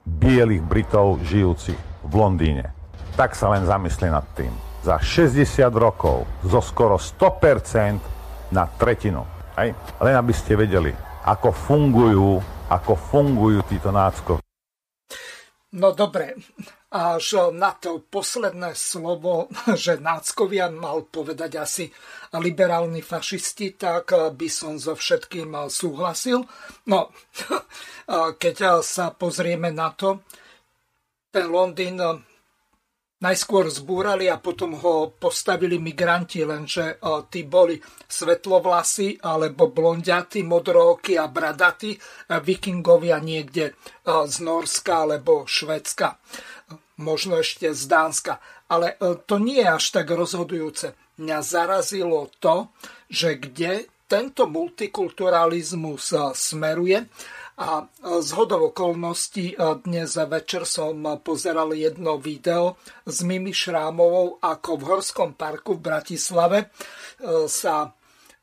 bielých 0.03 0.67
Britov 0.67 1.23
žijúcich 1.23 1.79
v 2.11 2.15
Londýne. 2.19 2.75
Tak 3.15 3.39
sa 3.39 3.55
len 3.55 3.71
zamysli 3.71 4.11
nad 4.11 4.27
tým. 4.35 4.51
Za 4.83 4.99
60 4.99 5.47
rokov 5.79 6.27
zo 6.43 6.59
skoro 6.59 6.99
100% 6.99 8.51
na 8.51 8.67
tretinu. 8.67 9.23
Hej? 9.55 9.79
Len 10.03 10.15
aby 10.19 10.35
ste 10.35 10.59
vedeli, 10.59 10.91
ako 11.23 11.55
fungujú, 11.55 12.56
ako 12.71 12.93
fungujú 12.99 13.63
títo 13.67 13.95
nácko. 13.95 14.43
No 15.77 15.93
dobre, 15.93 16.39
až 16.89 17.53
na 17.53 17.75
to 17.77 18.01
posledné 18.07 18.73
slovo, 18.73 19.51
že 19.83 20.01
náckovia 20.01 20.73
mal 20.73 21.05
povedať 21.05 21.53
asi 21.61 21.85
liberálni 22.33 23.03
fašisti, 23.05 23.77
tak 23.77 24.15
by 24.33 24.49
som 24.49 24.81
so 24.81 24.97
všetkým 24.97 25.53
súhlasil. 25.69 26.47
No, 26.89 27.13
keď 28.43 28.81
sa 28.81 29.13
pozrieme 29.13 29.69
na 29.75 29.93
to, 29.93 30.25
ten 31.29 31.53
Londýn 31.53 32.01
najskôr 33.23 33.73
zbúrali 33.73 34.29
a 34.29 34.37
potom 34.37 34.77
ho 34.77 35.13
postavili 35.17 35.81
migranti, 35.81 36.45
lenže 36.45 37.01
tí 37.33 37.49
boli 37.49 37.81
svetlovlasy 38.05 39.25
alebo 39.25 39.73
blondiaty, 39.73 40.45
modrooky 40.45 41.17
a 41.17 41.31
bradaty, 41.31 41.97
vikingovia 42.29 43.17
niekde 43.21 43.73
z 44.05 44.37
Norska 44.45 45.09
alebo 45.09 45.49
Švedska 45.49 46.21
možno 46.97 47.41
ešte 47.41 47.73
z 47.73 47.83
Dánska. 47.89 48.41
Ale 48.67 48.97
e, 48.97 49.21
to 49.25 49.39
nie 49.39 49.63
je 49.63 49.69
až 49.69 49.85
tak 49.93 50.11
rozhodujúce. 50.11 50.97
Mňa 51.21 51.39
zarazilo 51.41 52.29
to, 52.41 52.73
že 53.09 53.39
kde 53.41 53.89
tento 54.11 54.49
multikulturalizmus 54.49 56.13
e, 56.13 56.19
smeruje 56.35 57.07
a 57.57 57.85
e, 57.85 57.85
z 58.21 58.31
hodov 58.37 58.77
okolností 58.77 59.57
dnes 59.85 60.17
večer 60.17 60.69
som 60.69 61.01
pozeral 61.25 61.73
jedno 61.73 62.21
video 62.21 62.77
s 63.09 63.25
Mimi 63.25 63.57
Šrámovou, 63.57 64.41
ako 64.45 64.71
v 64.77 64.83
Horskom 64.85 65.31
parku 65.35 65.81
v 65.81 65.85
Bratislave 65.85 66.59
sa 67.49 67.97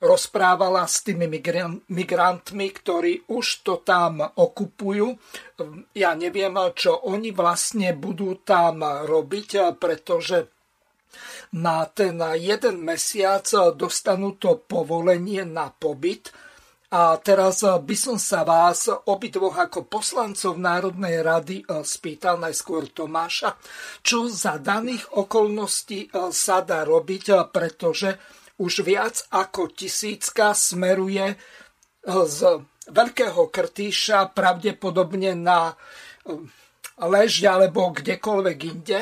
rozprávala 0.04 0.84
s 0.84 1.00
tými 1.08 1.32
migrantmi, 1.88 2.68
ktorí 2.76 3.32
už 3.32 3.64
to 3.64 3.80
tam 3.80 4.20
okupujú. 4.20 5.16
Ja 5.96 6.12
neviem, 6.20 6.60
čo 6.76 7.08
oni 7.08 7.32
vlastne 7.32 7.96
budú 7.96 8.44
tam 8.44 8.84
robiť, 8.84 9.80
pretože 9.80 10.52
na 11.56 11.88
ten 11.88 12.20
jeden 12.36 12.84
mesiac 12.84 13.48
dostanú 13.78 14.36
to 14.36 14.60
povolenie 14.60 15.48
na 15.48 15.72
pobyt. 15.72 16.36
A 16.94 17.18
teraz 17.18 17.66
by 17.66 17.96
som 17.98 18.22
sa 18.22 18.46
vás 18.46 18.86
obidvoch 18.86 19.58
ako 19.58 19.90
poslancov 19.90 20.62
Národnej 20.62 21.26
rady 21.26 21.66
spýtal 21.82 22.38
najskôr 22.38 22.86
Tomáša, 22.94 23.58
čo 24.06 24.30
za 24.30 24.62
daných 24.62 25.10
okolností 25.10 26.14
sa 26.30 26.62
dá 26.62 26.86
robiť, 26.86 27.50
pretože 27.50 28.22
už 28.62 28.86
viac 28.86 29.26
ako 29.34 29.74
tisícka 29.74 30.54
smeruje 30.54 31.34
eh, 31.34 31.38
z 32.06 32.40
Veľkého 32.84 33.48
Krtíša 33.48 34.36
pravdepodobne 34.36 35.34
na 35.34 35.74
eh, 35.74 36.38
Ležď 36.94 37.44
alebo 37.50 37.90
kdekoľvek 37.90 38.60
inde. 38.70 39.00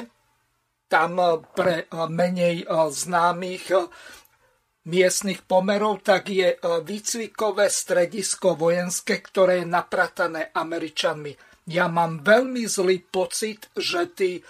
Tam 0.88 1.12
eh, 1.20 1.44
pre 1.52 1.92
menej 1.92 2.64
známych 2.72 3.68
miestnych 4.86 5.46
pomerov, 5.46 6.02
tak 6.02 6.34
je 6.34 6.58
výcvikové 6.62 7.70
stredisko 7.70 8.58
vojenské, 8.58 9.22
ktoré 9.22 9.62
je 9.62 9.68
napratané 9.70 10.50
Američanmi. 10.54 11.38
Ja 11.70 11.86
mám 11.86 12.26
veľmi 12.26 12.66
zlý 12.66 13.06
pocit, 13.06 13.70
že 13.78 14.10
tí 14.10 14.42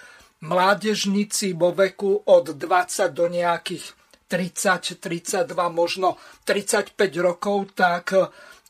mládežníci 0.42 1.52
vo 1.52 1.70
veku 1.76 2.24
od 2.24 2.56
20 2.56 3.12
do 3.12 3.28
nejakých 3.28 3.84
30, 4.26 4.96
32, 4.96 5.52
možno 5.68 6.16
35 6.48 6.96
rokov, 7.20 7.76
tak 7.76 8.16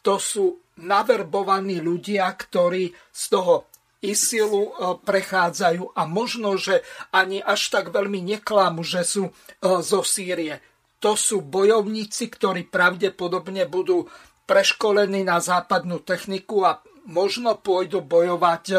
to 0.02 0.18
sú 0.18 0.58
naverbovaní 0.82 1.78
ľudia, 1.78 2.26
ktorí 2.34 2.90
z 3.14 3.24
toho 3.30 3.70
ISILu 4.02 4.62
e, 4.66 4.72
prechádzajú 4.98 5.94
a 5.94 6.02
možno, 6.10 6.58
že 6.58 6.82
ani 7.14 7.38
až 7.38 7.70
tak 7.70 7.94
veľmi 7.94 8.18
neklámu, 8.34 8.82
že 8.82 9.06
sú 9.06 9.30
e, 9.30 9.32
zo 9.62 10.02
Sýrie. 10.02 10.58
To 11.02 11.18
sú 11.18 11.42
bojovníci, 11.42 12.30
ktorí 12.30 12.70
pravdepodobne 12.70 13.66
budú 13.66 14.06
preškolení 14.46 15.26
na 15.26 15.42
západnú 15.42 16.02
techniku 16.06 16.62
a 16.62 16.78
možno 17.10 17.58
pôjdu 17.58 17.98
bojovať 18.06 18.64
e, 18.70 18.76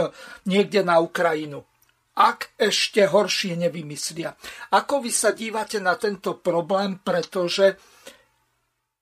niekde 0.47 0.87
na 0.87 1.03
Ukrajinu. 1.03 1.67
Ak 2.15 2.55
ešte 2.55 3.09
horšie 3.09 3.59
nevymyslia. 3.59 4.37
Ako 4.71 5.03
vy 5.03 5.11
sa 5.11 5.35
dívate 5.35 5.83
na 5.83 5.99
tento 5.99 6.39
problém, 6.39 7.01
pretože 7.01 7.75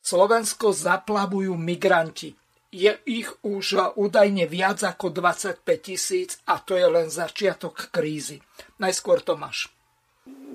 Slovensko 0.01 0.73
zaplavujú 0.73 1.53
migranti 1.53 2.33
je 2.71 2.95
ich 3.03 3.27
už 3.43 3.99
údajne 3.99 4.47
viac 4.47 4.79
ako 4.79 5.11
25 5.11 5.67
tisíc 5.83 6.39
a 6.47 6.63
to 6.63 6.79
je 6.79 6.87
len 6.87 7.11
začiatok 7.11 7.91
krízy. 7.91 8.39
Najskôr 8.79 9.19
Tomáš. 9.19 9.67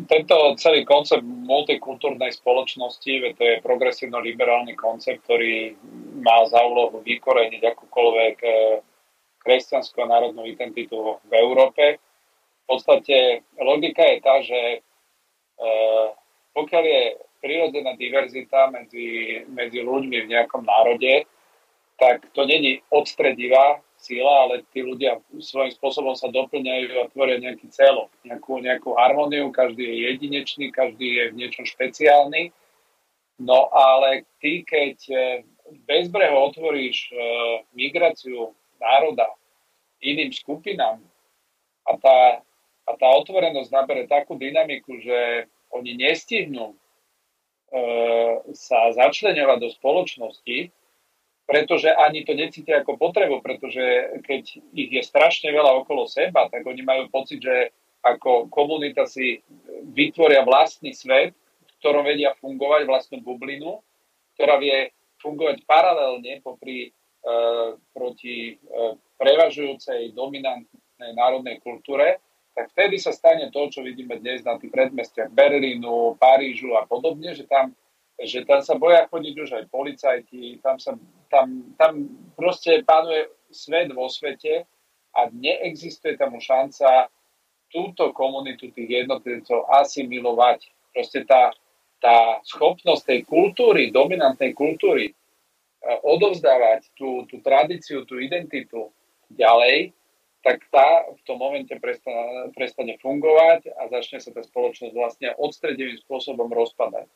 Tento 0.07 0.55
celý 0.62 0.87
koncept 0.87 1.26
multikultúrnej 1.26 2.31
spoločnosti, 2.31 3.35
to 3.35 3.42
je 3.42 3.64
progresívno-liberálny 3.66 4.79
koncept, 4.79 5.26
ktorý 5.26 5.74
má 6.22 6.46
za 6.46 6.62
úlohu 6.62 7.02
vykoreniť 7.02 7.62
akúkoľvek 7.74 8.37
e, 8.46 8.50
kresťanskú 9.42 9.98
a 10.07 10.11
národnú 10.11 10.46
identitu 10.46 11.18
v 11.26 11.33
Európe. 11.35 11.98
V 11.98 12.64
podstate 12.70 13.42
logika 13.59 14.07
je 14.07 14.16
tá, 14.22 14.35
že 14.46 14.61
e, 14.74 14.79
pokiaľ 16.55 16.85
je 16.87 17.02
prirodzená 17.42 17.98
diverzita 17.98 18.70
medzi, 18.70 19.42
medzi 19.50 19.83
ľuďmi 19.83 20.16
v 20.22 20.31
nejakom 20.31 20.62
národe, 20.62 21.26
tak 21.98 22.31
to 22.31 22.46
není 22.46 22.83
odstredivá 22.94 23.83
síla, 24.07 24.47
ale 24.47 24.62
tí 24.71 24.87
ľudia 24.87 25.19
svojím 25.42 25.75
spôsobom 25.75 26.14
sa 26.14 26.31
doplňajú 26.31 27.03
a 27.03 27.11
tvoria 27.11 27.42
nejaký 27.42 27.66
celok, 27.75 28.07
nejakú, 28.23 28.62
nejakú 28.62 28.95
harmóniu, 28.95 29.51
každý 29.51 29.83
je 29.83 29.97
jedinečný, 30.14 30.71
každý 30.71 31.07
je 31.19 31.25
v 31.35 31.38
niečom 31.42 31.66
špeciálny. 31.66 32.55
No 33.42 33.69
ale 33.75 34.25
ty, 34.38 34.62
keď 34.62 34.97
e, 35.11 35.16
bezbreho 35.85 36.38
otvoríš 36.47 37.11
e, 37.11 37.14
migráciu 37.75 38.55
národa 38.79 39.29
iným 40.01 40.31
skupinám 40.31 41.03
a 41.85 41.92
tá, 41.99 42.19
a 42.87 42.92
tá 42.95 43.09
otvorenosť 43.19 43.71
nabere 43.75 44.07
takú 44.07 44.38
dynamiku, 44.38 45.03
že 45.03 45.51
oni 45.75 45.99
nestihnú 45.99 46.73
e, 46.73 46.77
sa 48.55 48.95
začleňovať 48.95 49.59
do 49.61 49.69
spoločnosti, 49.75 50.73
pretože 51.46 51.94
ani 51.94 52.26
to 52.26 52.35
necítia 52.35 52.82
ako 52.82 52.98
potrebu, 52.98 53.38
pretože 53.38 54.18
keď 54.26 54.42
ich 54.74 54.90
je 54.90 55.02
strašne 55.06 55.54
veľa 55.54 55.87
okolo 55.87 56.11
seba, 56.11 56.50
tak 56.50 56.66
oni 56.66 56.82
majú 56.82 57.06
pocit, 57.06 57.38
že 57.38 57.70
ako 58.02 58.50
komunita 58.50 59.06
si 59.06 59.38
vytvoria 59.94 60.42
vlastný 60.42 60.90
svet, 60.90 61.35
v 61.62 61.72
ktorom 61.78 62.02
vedia 62.02 62.35
fungovať 62.38 62.82
vlastnú 62.87 63.22
bublinu, 63.22 63.78
ktorá 64.35 64.59
vie 64.59 64.90
fungovať 65.22 65.62
paralelne 65.64 66.42
popri 66.42 66.87
e, 66.87 66.90
proti 67.94 68.54
e, 68.54 68.54
prevažujúcej 69.18 70.14
dominantnej 70.18 71.12
národnej 71.14 71.62
kultúre, 71.62 72.18
tak 72.56 72.72
vtedy 72.72 72.96
sa 72.96 73.12
stane 73.12 73.52
to, 73.52 73.68
čo 73.68 73.85
vidíme 73.85 74.16
dnes 74.18 74.42
na 74.42 74.56
tých 74.56 74.72
predmestiach 74.72 75.28
Berlínu, 75.28 76.16
Parížu 76.16 76.74
a 76.74 76.88
podobne, 76.88 77.37
že 77.37 77.44
tam 77.44 77.76
že 78.16 78.48
tam 78.48 78.64
sa 78.64 78.81
boja 78.81 79.05
chodiť 79.12 79.35
už 79.37 79.50
aj 79.61 79.64
policajti, 79.68 80.61
tam, 80.64 80.81
sa, 80.81 80.96
tam, 81.29 81.68
tam 81.76 82.09
proste 82.33 82.81
pánuje 82.81 83.29
svet 83.52 83.92
vo 83.92 84.09
svete 84.09 84.64
a 85.12 85.29
neexistuje 85.29 86.16
tam 86.16 86.37
šanca 86.40 87.12
túto 87.68 88.16
komunitu 88.16 88.72
tých 88.72 89.05
jednotlivcov 89.05 89.68
asimilovať. 89.68 90.64
Proste 90.96 91.29
tá, 91.29 91.52
tá 92.00 92.40
schopnosť 92.48 93.02
tej 93.05 93.20
kultúry, 93.29 93.92
dominantnej 93.92 94.57
kultúry, 94.57 95.12
e, 95.12 95.14
odovzdávať 96.00 96.88
tú, 96.96 97.29
tú 97.29 97.44
tradíciu, 97.44 98.09
tú 98.09 98.16
identitu 98.16 98.88
ďalej, 99.29 99.92
tak 100.46 100.62
tá 100.70 101.05
v 101.11 101.20
tom 101.26 101.42
momente 101.42 101.74
prestane, 101.83 102.55
prestane 102.55 102.94
fungovať 103.02 103.66
a 103.76 103.90
začne 103.90 104.22
sa 104.22 104.31
tá 104.31 104.46
spoločnosť 104.46 104.94
vlastne 104.94 105.29
odstredivým 105.37 105.98
spôsobom 106.07 106.46
rozpadať. 106.55 107.11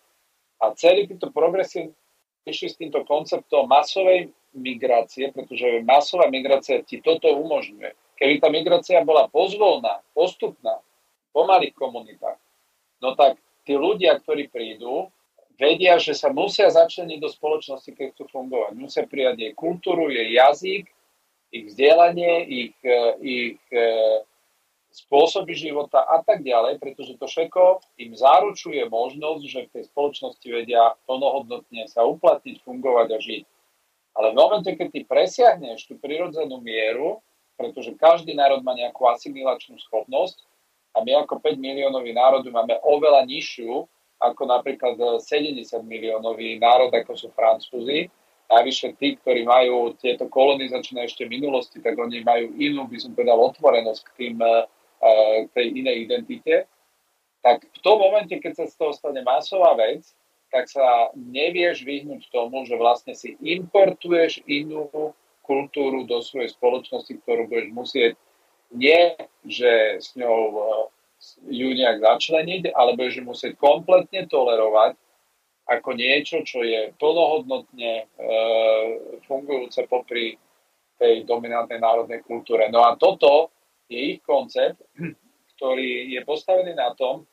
A 0.60 0.76
celý 0.76 1.08
týto 1.08 1.32
progresív 1.32 1.96
išli 2.44 2.68
s 2.68 2.76
týmto 2.76 3.04
konceptom 3.04 3.68
masovej 3.68 4.32
migrácie, 4.52 5.32
pretože 5.32 5.84
masová 5.86 6.28
migrácia 6.28 6.84
ti 6.84 7.00
toto 7.00 7.30
umožňuje. 7.32 7.96
Keby 8.20 8.34
tá 8.42 8.48
migrácia 8.52 9.00
bola 9.00 9.30
pozvolná, 9.32 10.04
postupná, 10.12 10.76
v 11.30 11.30
pomalých 11.32 11.78
komunitách, 11.78 12.36
no 12.98 13.14
tak 13.14 13.38
tí 13.62 13.78
ľudia, 13.78 14.18
ktorí 14.18 14.50
prídu, 14.50 15.08
vedia, 15.60 16.00
že 16.00 16.16
sa 16.16 16.32
musia 16.32 16.72
začleniť 16.72 17.18
do 17.20 17.30
spoločnosti, 17.30 17.92
keď 17.92 18.16
chcú 18.16 18.24
fungovať. 18.32 18.72
Musia 18.74 19.04
prijať 19.06 19.36
jej 19.44 19.52
kultúru, 19.54 20.08
jej 20.08 20.32
jazyk, 20.34 20.88
ich 21.52 21.64
vzdelanie, 21.70 22.46
ich, 22.48 22.76
eh, 22.82 23.14
ich 23.20 23.60
eh, 23.70 24.24
spôsoby 25.10 25.58
života 25.58 26.06
a 26.06 26.22
tak 26.22 26.46
ďalej, 26.46 26.78
pretože 26.78 27.18
to 27.18 27.26
všetko 27.26 27.82
im 27.98 28.14
zaručuje 28.14 28.86
možnosť, 28.86 29.42
že 29.42 29.60
v 29.66 29.72
tej 29.74 29.84
spoločnosti 29.90 30.46
vedia 30.46 30.94
plnohodnotne 31.10 31.90
sa 31.90 32.06
uplatniť, 32.06 32.62
fungovať 32.62 33.08
a 33.10 33.18
žiť. 33.18 33.44
Ale 34.14 34.30
v 34.30 34.38
momente, 34.38 34.70
keď 34.70 34.88
ty 34.94 35.00
presiahneš 35.02 35.90
tú 35.90 35.98
prirodzenú 35.98 36.62
mieru, 36.62 37.18
pretože 37.58 37.90
každý 37.98 38.38
národ 38.38 38.62
má 38.62 38.78
nejakú 38.78 39.10
asimilačnú 39.10 39.82
schopnosť 39.82 40.46
a 40.94 41.02
my 41.02 41.26
ako 41.26 41.42
5 41.42 41.58
miliónový 41.58 42.14
národ 42.14 42.46
máme 42.46 42.78
oveľa 42.86 43.26
nižšiu 43.26 43.90
ako 44.22 44.42
napríklad 44.46 44.94
70 44.94 45.58
miliónový 45.82 46.54
národ, 46.62 46.94
ako 46.94 47.18
sú 47.18 47.28
Francúzi. 47.34 48.12
Najvyššie 48.46 48.88
tí, 48.94 49.18
ktorí 49.18 49.42
majú 49.42 49.96
tieto 49.98 50.30
kolonizačné 50.30 51.08
ešte 51.08 51.26
minulosti, 51.26 51.82
tak 51.82 51.98
oni 51.98 52.22
majú 52.22 52.52
inú, 52.60 52.86
by 52.86 52.98
som 53.00 53.10
povedal, 53.16 53.38
otvorenosť 53.40 54.02
k 54.06 54.10
tým 54.14 54.36
k 54.38 54.79
tej 55.56 55.66
inej 55.80 56.06
identite, 56.08 56.68
tak 57.40 57.64
v 57.64 57.78
tom 57.80 58.00
momente, 58.04 58.36
keď 58.36 58.52
sa 58.52 58.64
z 58.68 58.74
toho 58.76 58.92
stane 58.92 59.24
masová 59.24 59.72
vec, 59.76 60.04
tak 60.52 60.68
sa 60.68 61.08
nevieš 61.14 61.86
vyhnúť 61.86 62.28
tomu, 62.28 62.66
že 62.68 62.76
vlastne 62.76 63.16
si 63.16 63.38
importuješ 63.40 64.44
inú 64.44 64.90
kultúru 65.46 66.04
do 66.04 66.20
svojej 66.20 66.52
spoločnosti, 66.52 67.10
ktorú 67.22 67.48
budeš 67.48 67.68
musieť 67.72 68.12
nie, 68.70 69.14
že 69.46 69.98
s 69.98 70.14
ňou 70.14 70.38
e, 70.46 70.60
ju 71.50 71.68
nejak 71.74 72.02
začleniť, 72.02 72.70
ale 72.70 72.94
budeš 72.94 73.22
ju 73.22 73.24
musieť 73.26 73.52
kompletne 73.58 74.30
tolerovať 74.30 74.94
ako 75.70 75.90
niečo, 75.94 76.42
čo 76.42 76.62
je 76.66 76.94
plnohodnotne 76.98 77.92
e, 77.94 78.04
fungujúce 79.26 79.86
popri 79.90 80.38
tej 80.98 81.24
dominantnej 81.26 81.78
národnej 81.78 82.22
kultúre. 82.26 82.70
No 82.70 82.86
a 82.86 82.94
toto 82.98 83.55
je 83.91 83.99
ich 84.16 84.20
koncept, 84.22 84.78
ktorý 85.59 86.14
je 86.14 86.20
postavený 86.22 86.78
na 86.78 86.95
tom, 86.95 87.26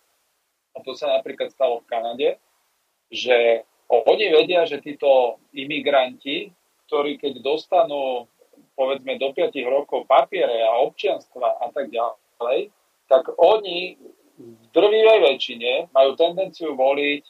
a 0.73 0.81
to 0.81 0.93
sa 0.93 1.09
napríklad 1.21 1.53
stalo 1.53 1.81
v 1.81 1.89
Kanade, 1.89 2.29
že 3.09 3.63
oni 3.87 4.25
vedia, 4.29 4.67
že 4.67 4.83
títo 4.83 5.39
imigranti, 5.55 6.51
ktorí 6.85 7.15
keď 7.17 7.39
dostanú 7.39 8.27
povedzme 8.77 9.17
do 9.17 9.33
5 9.33 9.57
rokov 9.65 10.05
papiere 10.05 10.61
a 10.61 10.85
občianstva 10.85 11.65
a 11.65 11.73
tak 11.73 11.89
ďalej, 11.89 12.69
tak 13.09 13.25
oni 13.41 13.97
v 14.37 14.65
drvivej 14.69 15.19
väčšine 15.33 15.89
majú 15.89 16.13
tendenciu 16.13 16.77
voliť 16.77 17.23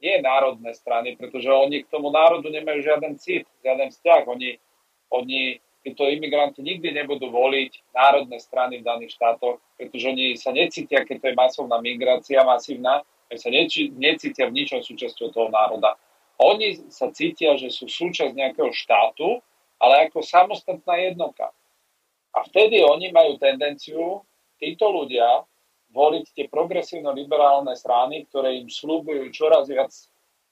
nie 0.00 0.14
národné 0.24 0.72
strany, 0.72 1.16
pretože 1.16 1.48
oni 1.52 1.84
k 1.84 1.90
tomu 1.92 2.08
národu 2.08 2.48
nemajú 2.48 2.80
žiaden 2.80 3.20
cit, 3.20 3.44
žiaden 3.60 3.92
vzťah. 3.92 4.24
Oni, 4.28 4.56
oni 5.12 5.60
títo 5.86 6.10
imigranti 6.10 6.66
nikdy 6.66 6.90
nebudú 6.90 7.30
voliť 7.30 7.94
národné 7.94 8.42
strany 8.42 8.82
v 8.82 8.86
daných 8.90 9.14
štátoch, 9.14 9.62
pretože 9.78 10.10
oni 10.10 10.34
sa 10.34 10.50
necítia, 10.50 11.06
keď 11.06 11.16
to 11.22 11.26
je 11.30 11.38
masovná 11.38 11.78
migrácia, 11.78 12.42
masívna, 12.42 13.06
oni 13.30 13.38
sa 13.38 13.50
neči, 13.54 13.94
necítia 13.94 14.50
v 14.50 14.58
ničom 14.58 14.82
súčasťou 14.82 15.30
toho 15.30 15.46
národa. 15.54 15.94
Oni 16.42 16.90
sa 16.90 17.14
cítia, 17.14 17.54
že 17.54 17.70
sú 17.70 17.86
súčasť 17.86 18.34
nejakého 18.34 18.74
štátu, 18.74 19.38
ale 19.78 20.10
ako 20.10 20.26
samostatná 20.26 20.98
jednotka. 20.98 21.54
A 22.34 22.42
vtedy 22.50 22.82
oni 22.82 23.14
majú 23.14 23.38
tendenciu, 23.38 24.26
títo 24.58 24.90
ľudia, 24.90 25.46
voliť 25.94 26.34
tie 26.34 26.44
progresívno-liberálne 26.50 27.72
strany, 27.78 28.26
ktoré 28.26 28.58
im 28.58 28.68
slúbujú 28.68 29.30
čoraz 29.30 29.70
viac 29.70 29.94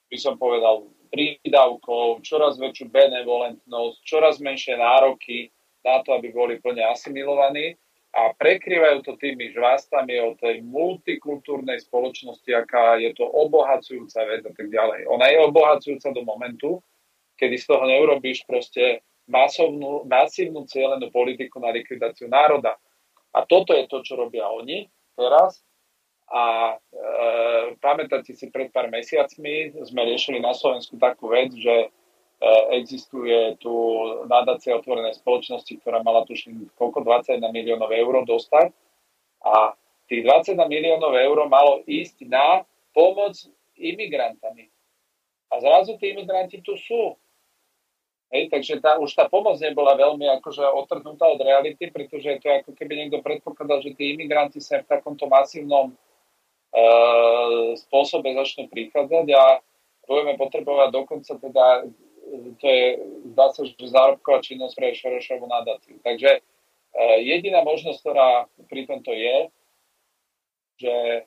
by 0.09 0.17
som 0.17 0.39
povedal, 0.39 0.87
prídavkov, 1.15 2.27
čoraz 2.27 2.59
väčšiu 2.59 2.91
benevolentnosť, 2.91 3.97
čoraz 4.03 4.43
menšie 4.43 4.75
nároky 4.75 5.55
na 5.87 6.03
to, 6.03 6.19
aby 6.19 6.35
boli 6.35 6.59
plne 6.59 6.83
asimilovaní 6.91 7.79
a 8.15 8.35
prekrývajú 8.35 9.07
to 9.07 9.15
tými 9.19 9.55
žvástami 9.55 10.19
o 10.23 10.35
tej 10.35 10.67
multikultúrnej 10.67 11.79
spoločnosti, 11.87 12.51
aká 12.51 12.99
je 12.99 13.15
to 13.15 13.23
obohacujúca 13.23 14.27
vec 14.27 14.43
a 14.43 14.53
tak 14.55 14.67
ďalej. 14.71 15.07
Ona 15.07 15.27
je 15.31 15.39
obohacujúca 15.47 16.11
do 16.11 16.27
momentu, 16.27 16.83
kedy 17.39 17.55
z 17.59 17.67
toho 17.71 17.87
neurobíš 17.87 18.43
proste 18.47 19.03
masovnú, 19.31 20.07
masívnu 20.07 20.67
cieľenú 20.67 21.11
politiku 21.15 21.63
na 21.63 21.71
likvidáciu 21.75 22.27
národa. 22.27 22.75
A 23.35 23.43
toto 23.47 23.75
je 23.75 23.87
to, 23.91 24.03
čo 24.03 24.15
robia 24.15 24.47
oni 24.47 24.87
teraz. 25.19 25.63
A 26.35 26.75
e, 26.75 26.77
pamätáte 27.79 28.35
si, 28.35 28.51
pred 28.51 28.75
pár 28.75 28.91
mesiacmi 28.91 29.71
sme 29.87 30.03
riešili 30.03 30.43
na 30.43 30.51
Slovensku 30.51 30.99
takú 30.99 31.31
vec, 31.31 31.55
že 31.55 31.87
e, 31.87 31.89
existuje 32.75 33.55
tu 33.63 33.71
nadácia 34.27 34.75
otvorenej 34.75 35.15
spoločnosti, 35.23 35.71
ktorá 35.79 36.03
mala 36.03 36.27
tuším 36.27 36.75
koľko 36.75 37.07
21 37.07 37.39
miliónov 37.55 37.95
eur 37.95 38.27
dostať. 38.27 38.75
A 39.47 39.79
tých 40.11 40.27
21 40.27 40.67
miliónov 40.67 41.15
eur 41.15 41.39
malo 41.47 41.87
ísť 41.87 42.27
na 42.27 42.67
pomoc 42.91 43.39
imigrantami. 43.79 44.75
A 45.55 45.63
zrazu 45.63 45.95
tí 46.03 46.11
imigranti 46.11 46.59
tu 46.59 46.75
sú. 46.75 47.15
Hej, 48.35 48.51
takže 48.51 48.83
tá, 48.83 48.99
už 48.99 49.15
tá 49.15 49.31
pomoc 49.31 49.55
nebola 49.63 49.95
veľmi 49.95 50.27
akože 50.43 50.67
otrhnutá 50.67 51.31
od 51.31 51.39
reality, 51.39 51.87
pretože 51.95 52.43
to 52.43 52.51
je 52.51 52.59
ako 52.67 52.75
keby 52.75 52.99
niekto 52.99 53.23
predpokladal, 53.23 53.79
že 53.79 53.95
tí 53.95 54.19
imigranti 54.19 54.59
sa 54.59 54.83
v 54.83 54.91
takomto 54.91 55.31
masívnom 55.31 55.95
spôsobe 57.79 58.35
začnú 58.35 58.67
prichádzať 58.67 59.27
a 59.31 59.63
budeme 60.11 60.35
potrebovať 60.35 60.89
dokonca 60.91 61.33
teda, 61.39 61.67
to 62.59 62.67
je, 62.67 62.87
zdá 63.31 63.47
sa, 63.55 63.63
že 63.63 63.79
zárobková 63.79 64.43
činnosť 64.43 64.75
pre 64.75 64.97
Šorošovú 64.99 65.47
nadáciu. 65.47 66.03
Takže 66.03 66.31
e, 66.35 66.41
jediná 67.23 67.63
možnosť, 67.63 67.99
ktorá 68.03 68.31
pri 68.67 68.91
tomto 68.91 69.15
je, 69.15 69.37
že 70.83 70.97
e, 71.15 71.23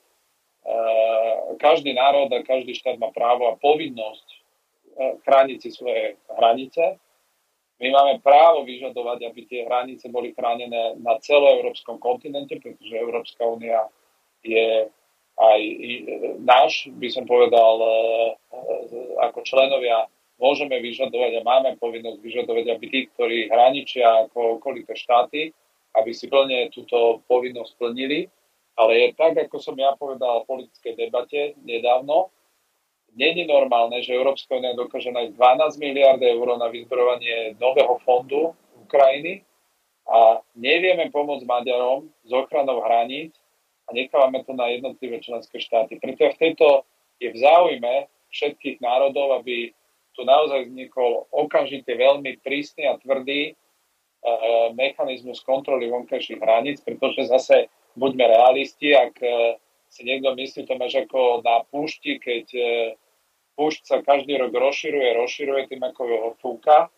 každý 1.56 1.96
národ 1.96 2.28
a 2.28 2.44
každý 2.44 2.76
štát 2.76 3.00
má 3.00 3.08
právo 3.08 3.48
a 3.48 3.56
povinnosť 3.56 4.38
chrániť 4.98 5.58
si 5.62 5.70
svoje 5.70 6.18
hranice. 6.26 6.98
My 7.78 7.94
máme 7.94 8.18
právo 8.18 8.66
vyžadovať, 8.66 9.30
aby 9.30 9.40
tie 9.46 9.62
hranice 9.62 10.10
boli 10.10 10.34
chránené 10.34 10.98
na 10.98 11.14
celoeurópskom 11.22 12.02
kontinente, 12.02 12.58
pretože 12.58 12.98
Európska 12.98 13.46
únia 13.46 13.86
je 14.42 14.90
aj 15.38 15.60
náš, 16.42 16.90
by 16.98 17.08
som 17.14 17.24
povedal, 17.24 17.74
e, 17.78 17.86
e, 17.86 18.62
ako 19.22 19.46
členovia 19.46 20.10
môžeme 20.42 20.82
vyžadovať 20.82 21.38
a 21.38 21.46
máme 21.46 21.78
povinnosť 21.78 22.18
vyžadovať, 22.18 22.64
aby 22.74 22.84
tí, 22.90 23.00
ktorí 23.14 23.38
hraničia 23.50 24.26
ako 24.26 24.58
okolité 24.58 24.98
štáty, 24.98 25.54
aby 25.94 26.10
si 26.10 26.26
plne 26.26 26.70
túto 26.74 27.22
povinnosť 27.30 27.72
plnili. 27.78 28.26
Ale 28.78 28.94
je 28.94 29.06
tak, 29.18 29.34
ako 29.34 29.58
som 29.58 29.74
ja 29.74 29.94
povedal 29.98 30.46
v 30.46 30.48
politickej 30.54 30.94
debate 30.94 31.58
nedávno, 31.66 32.30
Není 33.18 33.48
normálne, 33.48 34.04
že 34.04 34.14
Európska 34.14 34.60
únia 34.60 34.76
dokáže 34.76 35.08
nájsť 35.08 35.32
12 35.34 35.82
miliard 35.82 36.20
eur 36.20 36.54
na 36.60 36.68
vyzbrojovanie 36.68 37.56
nového 37.56 37.96
fondu 38.04 38.52
Ukrajiny 38.84 39.42
a 40.04 40.40
nevieme 40.54 41.08
pomôcť 41.08 41.42
Maďarom 41.42 42.08
s 42.24 42.30
ochranou 42.30 42.84
hraníc 42.84 43.34
a 43.88 43.90
nechávame 43.96 44.44
to 44.44 44.52
na 44.52 44.68
jednotlivé 44.68 45.20
členské 45.24 45.56
štáty. 45.60 45.96
Preto 45.96 46.28
v 46.28 46.40
tejto 46.40 46.66
je 47.18 47.32
v 47.32 47.36
záujme 47.40 48.06
všetkých 48.28 48.84
národov, 48.84 49.40
aby 49.40 49.72
tu 50.12 50.28
naozaj 50.28 50.68
vznikol 50.68 51.24
okamžite 51.32 51.88
veľmi 51.88 52.42
prísny 52.44 52.84
a 52.90 53.00
tvrdý 53.00 53.50
e, 53.50 53.54
mechanizmus 54.76 55.40
kontroly 55.40 55.88
vonkajších 55.88 56.42
hraníc, 56.42 56.84
pretože 56.84 57.30
zase 57.30 57.72
buďme 57.96 58.28
realisti, 58.28 58.92
ak 58.92 59.14
e, 59.22 59.56
si 59.88 60.04
niekto 60.04 60.36
myslí, 60.36 60.68
to 60.68 60.74
máš 60.76 61.00
ako 61.08 61.40
na 61.40 61.64
púšti, 61.70 62.20
keď 62.20 62.46
e, 62.52 62.62
púšť 63.56 63.82
sa 63.88 63.96
každý 64.04 64.36
rok 64.36 64.52
rozširuje, 64.52 65.16
rozširuje 65.16 65.62
tým, 65.72 65.82
ako 65.82 66.02
ho 66.04 66.30
fúka. 66.38 66.92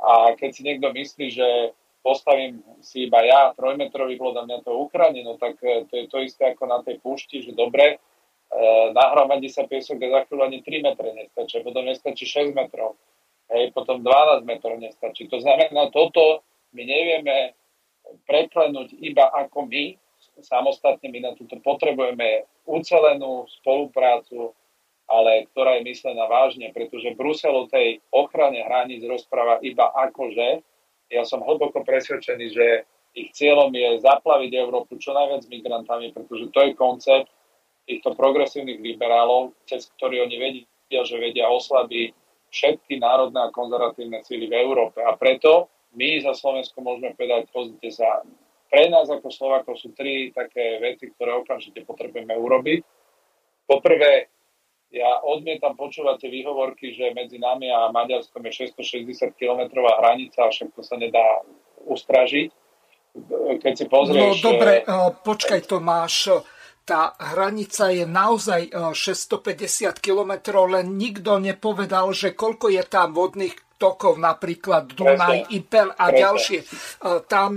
A 0.00 0.32
keď 0.34 0.50
si 0.56 0.62
niekto 0.64 0.88
myslí, 0.90 1.26
že 1.28 1.76
postavím 2.00 2.64
si 2.80 3.06
iba 3.06 3.20
ja 3.24 3.52
trojmetrový 3.52 4.16
plod 4.16 4.36
a 4.40 4.46
mňa 4.48 4.58
to 4.64 4.72
uchráni, 4.72 5.20
no 5.24 5.36
tak 5.36 5.60
e, 5.60 5.84
to 5.88 5.94
je 6.00 6.06
to 6.08 6.18
isté 6.24 6.52
ako 6.52 6.64
na 6.68 6.80
tej 6.80 7.00
púšti, 7.00 7.44
že 7.44 7.52
dobre, 7.52 7.96
e, 7.96 7.96
nahromadí 8.96 9.52
sa 9.52 9.68
piesok 9.68 10.00
a 10.08 10.08
za 10.08 10.20
chvíľu 10.28 10.42
ani 10.48 10.58
3 10.64 10.86
metre 10.86 11.08
nestačí, 11.12 11.60
potom 11.60 11.84
nestačí 11.84 12.24
6 12.24 12.56
metrov, 12.56 12.96
hej, 13.52 13.72
potom 13.76 14.00
12 14.00 14.48
metrov 14.48 14.80
nestačí. 14.80 15.28
To 15.28 15.38
znamená, 15.40 15.92
toto 15.92 16.40
my 16.72 16.82
nevieme 16.82 17.54
preklenúť 18.24 18.96
iba 18.98 19.28
ako 19.30 19.68
my, 19.68 19.94
samostatne 20.40 21.08
my 21.12 21.20
na 21.20 21.32
túto 21.36 21.60
potrebujeme 21.60 22.48
ucelenú 22.64 23.44
spoluprácu, 23.60 24.56
ale 25.10 25.50
ktorá 25.50 25.78
je 25.78 25.90
myslená 25.90 26.24
vážne, 26.30 26.70
pretože 26.70 27.18
Brusel 27.18 27.52
o 27.52 27.66
tej 27.66 27.98
ochrane 28.14 28.62
hraníc 28.62 29.02
rozpráva 29.02 29.58
iba 29.60 29.90
akože. 29.90 30.62
Ja 31.10 31.26
som 31.26 31.42
hlboko 31.42 31.82
presvedčený, 31.82 32.46
že 32.54 32.66
ich 33.18 33.34
cieľom 33.34 33.74
je 33.74 33.98
zaplaviť 33.98 34.50
Európu 34.54 34.94
čo 35.02 35.10
najviac 35.10 35.42
migrantami, 35.50 36.14
pretože 36.14 36.46
to 36.54 36.58
je 36.62 36.78
koncept 36.78 37.26
týchto 37.90 38.14
progresívnych 38.14 38.78
liberálov, 38.78 39.58
cez 39.66 39.90
ktorý 39.98 40.22
oni 40.30 40.36
vedia, 40.38 41.02
že 41.02 41.18
vedia 41.18 41.50
oslabiť 41.50 42.14
všetky 42.50 43.02
národné 43.02 43.42
a 43.42 43.54
konzervatívne 43.54 44.22
síly 44.22 44.46
v 44.46 44.58
Európe. 44.62 45.02
A 45.02 45.18
preto 45.18 45.66
my 45.98 46.22
za 46.22 46.34
Slovensko 46.38 46.82
môžeme 46.82 47.14
povedať, 47.18 47.50
pozrite 47.50 47.90
sa, 47.90 48.22
pre 48.70 48.86
nás 48.86 49.10
ako 49.10 49.26
Slovakov 49.34 49.74
sú 49.74 49.90
tri 49.90 50.30
také 50.30 50.78
veci, 50.78 51.10
ktoré 51.10 51.34
okamžite 51.42 51.82
potrebujeme 51.82 52.34
urobiť. 52.38 52.80
Poprvé, 53.66 54.30
ja 54.90 55.22
odmietam 55.22 55.78
počúvať 55.78 56.26
tie 56.26 56.30
výhovorky, 56.30 56.90
že 56.94 57.14
medzi 57.14 57.38
nami 57.38 57.70
a 57.70 57.94
Maďarskom 57.94 58.42
je 58.50 58.66
660 58.70 59.38
km 59.38 59.70
hranica, 59.86 60.50
však 60.50 60.74
to 60.74 60.82
sa 60.82 60.98
nedá 60.98 61.46
ustražiť. 61.86 62.50
Keď 63.62 63.72
si 63.74 63.86
pozrieš... 63.90 64.42
No 64.42 64.54
dobre, 64.54 64.82
uh, 64.86 65.10
počkaj 65.14 65.66
Tomáš, 65.66 66.42
tá 66.86 67.14
hranica 67.18 67.90
je 67.94 68.02
naozaj 68.02 68.74
650 68.74 69.94
km, 70.02 70.32
len 70.66 70.98
nikto 70.98 71.38
nepovedal, 71.38 72.10
že 72.10 72.34
koľko 72.34 72.66
je 72.74 72.82
tam 72.82 73.14
vodných 73.14 73.54
tokov, 73.78 74.18
napríklad 74.18 74.90
Dunaj, 74.92 75.54
Ipel 75.54 75.94
a 75.94 76.10
Presne. 76.10 76.18
ďalšie. 76.18 76.58
Tam 77.30 77.50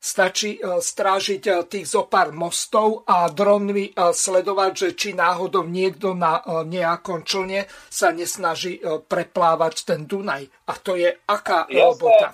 Stačí 0.00 0.56
e, 0.56 0.80
strážiť 0.80 1.42
e, 1.44 1.52
tých 1.68 1.92
zopár 1.92 2.32
mostov 2.32 3.04
a 3.04 3.28
dronmi 3.28 3.92
e, 3.92 4.16
sledovať, 4.16 4.72
že 4.72 4.88
či 4.96 5.10
náhodou 5.12 5.68
niekto 5.68 6.16
na 6.16 6.40
nejakom 6.64 7.20
člne 7.20 7.68
sa 7.92 8.08
nesnaží 8.08 8.80
preplávať 8.80 9.84
ten 9.84 10.08
Dunaj. 10.08 10.48
A 10.66 10.72
to 10.80 10.96
je 10.96 11.12
aká 11.28 11.68
jasné, 11.68 11.84
robota? 11.84 12.28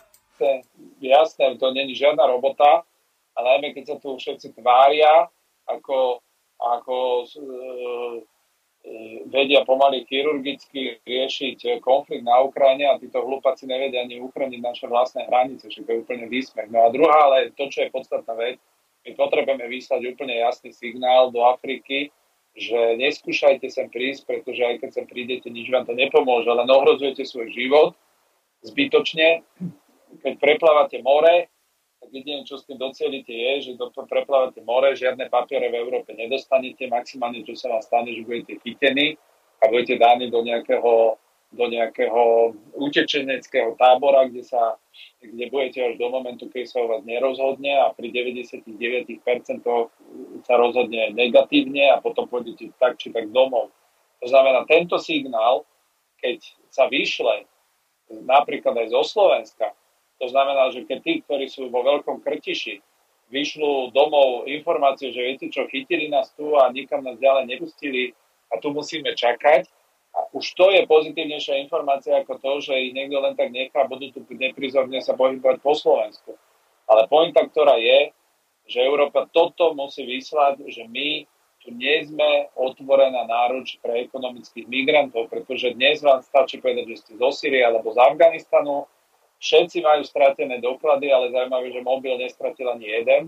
Jasné, 1.03 1.59
to 1.59 1.75
není 1.75 1.99
žiadna 1.99 2.23
robota, 2.31 2.87
ale 3.35 3.47
najmä 3.59 3.75
keď 3.75 3.85
sa 3.85 3.97
tu 3.99 4.15
všetci 4.15 4.55
tvária, 4.55 5.27
ako, 5.67 6.23
ako 6.63 7.27
vedia 9.27 9.67
pomaly 9.67 10.07
chirurgicky 10.07 11.03
riešiť 11.03 11.83
konflikt 11.83 12.23
na 12.23 12.39
Ukrajine 12.47 12.87
a 12.87 12.99
títo 13.03 13.19
hlupáci 13.19 13.67
nevedia 13.67 14.07
ani 14.07 14.23
uchrániť 14.23 14.61
naše 14.63 14.87
vlastné 14.87 15.27
hranice, 15.27 15.67
že 15.67 15.83
to 15.83 15.91
je 15.91 16.03
úplne 16.07 16.31
výsmech. 16.31 16.71
No 16.71 16.87
a 16.87 16.95
druhá, 16.95 17.27
ale 17.27 17.51
to, 17.59 17.67
čo 17.67 17.83
je 17.83 17.91
podstatná 17.91 18.35
vec, 18.39 18.63
my 19.07 19.11
potrebujeme 19.19 19.67
vyslať 19.67 20.01
úplne 20.07 20.39
jasný 20.39 20.71
signál 20.71 21.35
do 21.35 21.43
Afriky, 21.43 22.15
že 22.57 22.97
neskúšajte 22.97 23.69
sem 23.69 23.87
prísť, 23.91 24.25
pretože 24.27 24.63
aj 24.65 24.77
keď 24.81 24.91
sem 24.91 25.07
prídete, 25.07 25.51
nič 25.51 25.69
vám 25.69 25.85
to 25.85 25.93
nepomôže, 25.93 26.49
len 26.49 26.67
ohrozujete 26.67 27.27
svoj 27.27 27.53
život 27.53 27.93
zbytočne. 28.65 29.45
Keď 30.23 30.35
preplávate 30.41 31.03
more, 31.05 31.51
tak 32.01 32.13
jediné, 32.13 32.45
čo 32.45 32.61
s 32.61 32.67
tým 32.69 32.77
docielite 32.77 33.33
je, 33.33 33.53
že 33.73 33.81
do 33.81 33.89
preplávate 33.91 34.61
more, 34.63 34.93
žiadne 34.93 35.33
papiere 35.33 35.73
v 35.73 35.81
Európe 35.81 36.13
nedostanete, 36.13 36.87
maximálne 36.87 37.41
čo 37.43 37.57
sa 37.57 37.73
vám 37.73 37.83
stane, 37.83 38.13
že 38.13 38.23
budete 38.23 38.61
chytení 38.61 39.17
a 39.65 39.73
budete 39.73 39.97
dáni 39.97 40.29
do 40.29 40.45
nejakého, 40.45 41.17
do 41.57 41.65
nejakého 41.67 42.53
utečeneckého 42.77 43.75
tábora, 43.81 44.29
kde, 44.29 44.45
sa, 44.45 44.77
kde 45.25 45.49
budete 45.49 45.79
až 45.83 45.95
do 45.97 46.13
momentu, 46.13 46.53
keď 46.53 46.65
sa 46.69 46.85
o 46.85 46.91
vás 46.93 47.03
nerozhodne 47.09 47.73
a 47.81 47.89
pri 47.97 48.13
99% 48.13 49.65
sa 50.45 50.55
rozhodne 50.61 51.17
negatívne 51.17 51.97
a 51.97 51.99
potom 52.05 52.29
pôjdete 52.29 52.77
tak 52.77 53.01
či 53.01 53.09
tak 53.09 53.33
domov. 53.33 53.73
To 54.21 54.27
znamená, 54.29 54.69
tento 54.69 55.01
signál, 55.01 55.65
keď 56.21 56.45
sa 56.69 56.89
vyšle 56.93 57.49
napríklad 58.11 58.77
aj 58.85 58.89
zo 58.93 59.03
Slovenska, 59.03 59.73
to 60.17 60.27
znamená, 60.33 60.73
že 60.73 60.89
keď 60.89 60.99
tí, 61.05 61.13
ktorí 61.25 61.47
sú 61.53 61.69
vo 61.69 61.85
veľkom 61.85 62.25
krtiši, 62.25 62.81
vyšľú 63.27 63.91
domov 63.91 64.47
informáciu, 64.47 65.11
že 65.11 65.21
viete 65.21 65.47
čo, 65.51 65.67
chytili 65.67 66.07
nás 66.07 66.31
tu 66.39 66.55
a 66.55 66.71
nikam 66.71 67.03
nás 67.03 67.19
ďalej 67.19 67.51
nepustili 67.51 68.15
a 68.55 68.63
tu 68.63 68.71
musíme 68.71 69.11
čakať 69.19 69.67
A 70.17 70.33
už 70.33 70.57
to 70.57 70.73
je 70.73 70.89
pozitívnejšia 70.89 71.61
informácia 71.61 72.17
ako 72.17 72.41
to, 72.41 72.53
že 72.71 72.89
ich 72.89 72.97
niekto 72.97 73.21
len 73.21 73.37
tak 73.37 73.53
nechá, 73.53 73.85
budú 73.85 74.09
tu 74.17 74.25
neprizorne 74.33 75.05
sa 75.05 75.13
pohybovať 75.13 75.61
po 75.61 75.77
Slovensku. 75.77 76.33
Ale 76.89 77.05
pointa, 77.05 77.45
ktorá 77.45 77.77
je, 77.77 78.17
že 78.65 78.81
Európa 78.81 79.29
toto 79.29 79.77
musí 79.77 80.09
vyslať, 80.09 80.65
že 80.73 80.89
my 80.89 81.29
tu 81.61 81.69
nie 81.75 82.01
sme 82.09 82.49
otvorená 82.57 83.29
náruč 83.29 83.77
pre 83.85 84.09
ekonomických 84.09 84.65
migrantov, 84.65 85.29
pretože 85.29 85.77
dnes 85.77 86.01
vám 86.01 86.25
stačí 86.25 86.65
povedať, 86.65 86.95
že 86.95 86.97
ste 87.03 87.13
zo 87.21 87.29
Syrie 87.35 87.61
alebo 87.61 87.93
z 87.93 88.01
Afganistanu, 88.01 88.89
všetci 89.41 89.85
majú 89.85 90.03
stratené 90.05 90.59
doklady, 90.61 91.13
ale 91.13 91.33
zaujímavé, 91.33 91.73
že 91.73 91.81
mobil 91.85 92.15
nestratil 92.21 92.73
ani 92.73 92.87
jeden, 92.89 93.23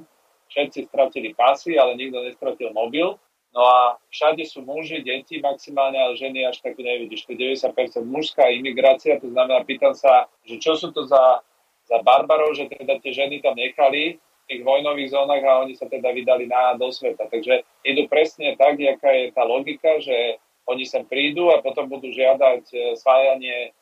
všetci 0.49 0.89
stratili 0.89 1.37
pasy, 1.37 1.77
ale 1.77 1.97
nikto 1.97 2.25
nestratil 2.25 2.73
mobil 2.73 3.21
No 3.57 3.65
a 3.65 3.97
všade 4.13 4.45
sú 4.45 4.61
muži, 4.61 5.01
deti 5.01 5.41
maximálne, 5.41 5.97
ale 5.97 6.21
ženy 6.21 6.45
až 6.45 6.61
tak 6.61 6.77
nevidíš. 6.77 7.25
To 7.25 7.33
je 7.33 7.57
90% 7.57 8.05
mužská 8.05 8.53
imigrácia, 8.53 9.17
to 9.17 9.33
znamená, 9.33 9.65
pýtam 9.65 9.97
sa, 9.97 10.29
že 10.45 10.61
čo 10.61 10.77
sú 10.77 10.93
to 10.93 11.09
za, 11.09 11.41
za 11.89 11.99
barbarov, 12.05 12.53
že 12.53 12.69
teda 12.69 13.01
tie 13.01 13.13
ženy 13.17 13.41
tam 13.41 13.57
nechali 13.57 14.21
v 14.21 14.45
tých 14.49 14.63
vojnových 14.65 15.13
zónach 15.13 15.45
a 15.45 15.65
oni 15.65 15.77
sa 15.77 15.89
teda 15.89 16.13
vydali 16.13 16.45
na, 16.45 16.77
do 16.77 16.93
sveta. 16.93 17.29
Takže 17.29 17.65
idú 17.89 18.05
presne 18.09 18.53
tak, 18.57 18.77
aká 18.77 19.11
je 19.17 19.27
tá 19.33 19.45
logika, 19.49 19.97
že 20.01 20.37
oni 20.69 20.85
sem 20.85 21.09
prídu 21.09 21.49
a 21.49 21.65
potom 21.65 21.89
budú 21.89 22.13
žiadať 22.13 22.65
e, 22.69 22.77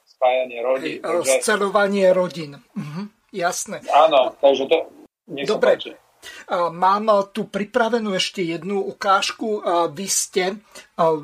spájanie, 0.07 0.63
rodín. 0.63 1.03
Takže... 1.03 1.43
Scelovanie 1.43 2.15
rodín. 2.15 2.63
Mhm, 2.79 3.11
jasné. 3.35 3.83
Áno, 3.91 4.33
takže 4.39 4.65
to... 4.71 4.77
Dobre, 5.27 5.77
páči. 5.77 5.93
Mám 6.51 7.07
tu 7.31 7.47
pripravenú 7.47 8.15
ešte 8.15 8.43
jednu 8.43 8.83
ukážku. 8.83 9.63
Vy 9.95 10.07
ste 10.11 10.59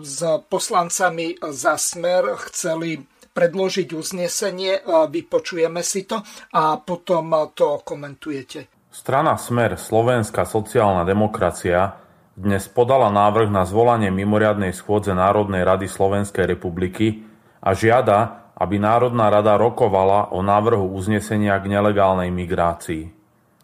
s 0.02 0.18
poslancami 0.46 1.38
za 1.42 1.74
Smer 1.74 2.38
chceli 2.50 3.02
predložiť 3.32 3.88
uznesenie, 3.96 4.84
vypočujeme 5.08 5.80
si 5.80 6.04
to 6.04 6.20
a 6.52 6.76
potom 6.78 7.32
to 7.56 7.80
komentujete. 7.82 8.68
Strana 8.92 9.40
Smer 9.40 9.80
Slovenská 9.80 10.44
sociálna 10.44 11.02
demokracia 11.08 11.96
dnes 12.36 12.68
podala 12.68 13.08
návrh 13.08 13.48
na 13.48 13.64
zvolanie 13.64 14.12
mimoriadnej 14.12 14.76
schôdze 14.76 15.16
Národnej 15.16 15.64
rady 15.64 15.88
Slovenskej 15.88 16.44
republiky 16.44 17.24
a 17.64 17.72
žiada, 17.72 18.41
aby 18.62 18.78
Národná 18.78 19.26
rada 19.26 19.58
rokovala 19.58 20.30
o 20.30 20.38
návrhu 20.38 20.94
uznesenia 20.94 21.58
k 21.58 21.66
nelegálnej 21.66 22.30
migrácii. 22.30 23.10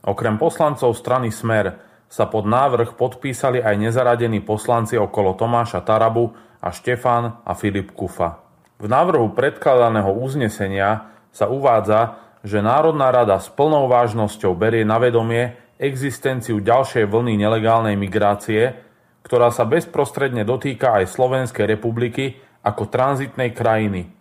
Okrem 0.02 0.34
poslancov 0.34 0.90
strany 0.98 1.30
Smer 1.30 1.78
sa 2.10 2.26
pod 2.26 2.50
návrh 2.50 2.98
podpísali 2.98 3.62
aj 3.62 3.78
nezaradení 3.78 4.42
poslanci 4.42 4.98
okolo 4.98 5.38
Tomáša 5.38 5.86
Tarabu 5.86 6.34
a 6.58 6.74
Štefan 6.74 7.46
a 7.46 7.52
Filip 7.54 7.94
Kufa. 7.94 8.42
V 8.82 8.90
návrhu 8.90 9.30
predkladaného 9.38 10.18
uznesenia 10.18 11.14
sa 11.30 11.46
uvádza, 11.46 12.18
že 12.42 12.58
Národná 12.58 13.14
rada 13.14 13.38
s 13.38 13.46
plnou 13.54 13.86
vážnosťou 13.86 14.58
berie 14.58 14.82
na 14.82 14.98
vedomie 14.98 15.54
existenciu 15.78 16.58
ďalšej 16.58 17.06
vlny 17.06 17.38
nelegálnej 17.38 17.94
migrácie, 17.94 18.74
ktorá 19.22 19.54
sa 19.54 19.62
bezprostredne 19.62 20.42
dotýka 20.42 20.98
aj 20.98 21.14
Slovenskej 21.14 21.70
republiky 21.70 22.34
ako 22.66 22.90
tranzitnej 22.90 23.54
krajiny– 23.54 24.02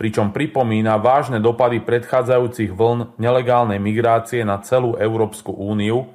pričom 0.00 0.32
pripomína 0.32 0.96
vážne 0.96 1.44
dopady 1.44 1.84
predchádzajúcich 1.84 2.72
vln 2.72 3.20
nelegálnej 3.20 3.76
migrácie 3.76 4.40
na 4.48 4.56
celú 4.64 4.96
Európsku 4.96 5.52
úniu 5.52 6.08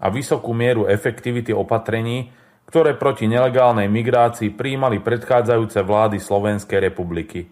a 0.00 0.08
vysokú 0.08 0.56
mieru 0.56 0.88
efektivity 0.88 1.52
opatrení, 1.52 2.32
ktoré 2.64 2.96
proti 2.96 3.28
nelegálnej 3.28 3.84
migrácii 3.92 4.56
príjmali 4.56 5.04
predchádzajúce 5.04 5.84
vlády 5.84 6.16
Slovenskej 6.24 6.80
republiky. 6.80 7.44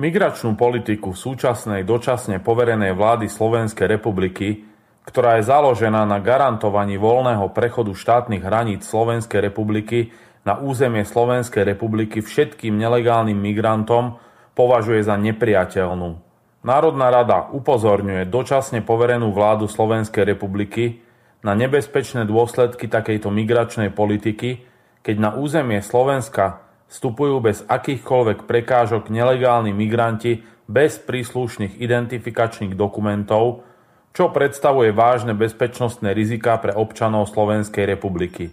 Migračnú 0.00 0.56
politiku 0.56 1.12
súčasnej 1.12 1.84
dočasne 1.84 2.40
poverenej 2.40 2.96
vlády 2.96 3.28
Slovenskej 3.28 3.92
republiky, 3.92 4.64
ktorá 5.04 5.36
je 5.36 5.44
založená 5.52 6.08
na 6.08 6.16
garantovaní 6.24 6.96
voľného 6.96 7.52
prechodu 7.52 7.92
štátnych 7.92 8.40
hraníc 8.40 8.88
Slovenskej 8.88 9.52
republiky 9.52 10.16
na 10.48 10.56
územie 10.56 11.04
Slovenskej 11.04 11.68
republiky 11.68 12.24
všetkým 12.24 12.72
nelegálnym 12.72 13.36
migrantom, 13.36 14.16
považuje 14.60 15.00
za 15.00 15.16
nepriateľnú. 15.16 16.20
Národná 16.60 17.08
rada 17.08 17.48
upozorňuje 17.48 18.28
dočasne 18.28 18.84
poverenú 18.84 19.32
vládu 19.32 19.64
Slovenskej 19.64 20.28
republiky 20.28 21.00
na 21.40 21.56
nebezpečné 21.56 22.28
dôsledky 22.28 22.84
takejto 22.84 23.32
migračnej 23.32 23.88
politiky, 23.88 24.60
keď 25.00 25.16
na 25.16 25.30
územie 25.32 25.80
Slovenska 25.80 26.60
vstupujú 26.92 27.40
bez 27.40 27.64
akýchkoľvek 27.64 28.44
prekážok 28.44 29.08
nelegálni 29.08 29.72
migranti 29.72 30.44
bez 30.68 31.00
príslušných 31.00 31.80
identifikačných 31.80 32.76
dokumentov, 32.76 33.64
čo 34.12 34.28
predstavuje 34.28 34.92
vážne 34.92 35.32
bezpečnostné 35.32 36.12
riziká 36.12 36.60
pre 36.60 36.76
občanov 36.76 37.32
Slovenskej 37.32 37.88
republiky. 37.88 38.52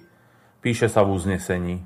Píše 0.64 0.88
sa 0.88 1.04
v 1.04 1.20
uznesení. 1.20 1.84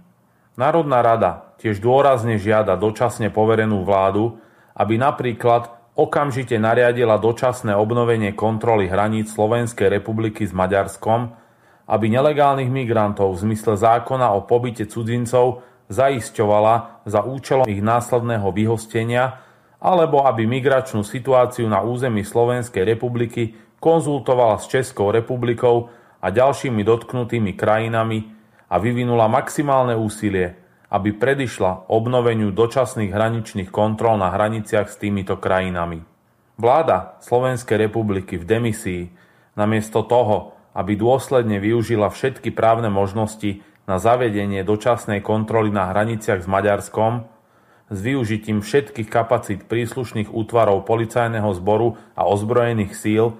Národná 0.53 1.01
rada 1.01 1.50
tiež 1.61 1.77
dôrazne 1.77 2.41
žiada 2.41 2.73
dočasne 2.73 3.29
poverenú 3.29 3.85
vládu, 3.85 4.41
aby 4.73 4.97
napríklad 4.97 5.69
okamžite 5.93 6.57
nariadila 6.57 7.21
dočasné 7.21 7.77
obnovenie 7.77 8.33
kontroly 8.33 8.89
hraníc 8.89 9.29
Slovenskej 9.31 9.93
republiky 9.93 10.49
s 10.49 10.53
Maďarskom, 10.55 11.37
aby 11.85 12.05
nelegálnych 12.09 12.71
migrantov 12.71 13.37
v 13.37 13.51
zmysle 13.51 13.77
zákona 13.77 14.33
o 14.33 14.47
pobyte 14.47 14.87
cudzincov 14.89 15.61
zaisťovala 15.91 17.03
za 17.03 17.21
účelom 17.21 17.67
ich 17.67 17.83
následného 17.83 18.47
vyhostenia, 18.55 19.43
alebo 19.81 20.23
aby 20.23 20.47
migračnú 20.47 21.03
situáciu 21.03 21.67
na 21.67 21.83
území 21.83 22.23
Slovenskej 22.23 22.85
republiky 22.85 23.57
konzultovala 23.81 24.61
s 24.61 24.69
Českou 24.69 25.09
republikou 25.09 25.91
a 26.21 26.29
ďalšími 26.29 26.85
dotknutými 26.85 27.57
krajinami 27.57 28.29
a 28.71 28.77
vyvinula 28.77 29.25
maximálne 29.27 29.97
úsilie, 29.97 30.60
aby 30.91 31.15
predišla 31.15 31.87
obnoveniu 31.87 32.51
dočasných 32.51 33.15
hraničných 33.15 33.71
kontrol 33.71 34.19
na 34.19 34.35
hraniciach 34.35 34.91
s 34.91 34.99
týmito 34.99 35.39
krajinami. 35.39 36.03
Vláda 36.59 37.15
Slovenskej 37.23 37.87
republiky 37.87 38.35
v 38.35 38.43
demisii 38.43 39.03
namiesto 39.55 40.03
toho, 40.03 40.53
aby 40.75 40.99
dôsledne 40.99 41.63
využila 41.63 42.11
všetky 42.11 42.51
právne 42.51 42.91
možnosti 42.91 43.63
na 43.87 43.97
zavedenie 43.97 44.61
dočasnej 44.67 45.23
kontroly 45.23 45.71
na 45.71 45.89
hraniciach 45.89 46.43
s 46.43 46.47
Maďarskom, 46.47 47.27
s 47.91 47.97
využitím 47.99 48.63
všetkých 48.63 49.11
kapacít 49.11 49.67
príslušných 49.67 50.31
útvarov 50.31 50.87
policajného 50.87 51.51
zboru 51.59 51.99
a 52.15 52.23
ozbrojených 52.23 52.95
síl 52.95 53.35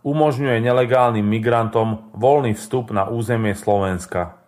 umožňuje 0.00 0.56
nelegálnym 0.64 1.24
migrantom 1.24 2.08
voľný 2.16 2.56
vstup 2.56 2.96
na 2.96 3.04
územie 3.12 3.52
Slovenska. 3.52 4.39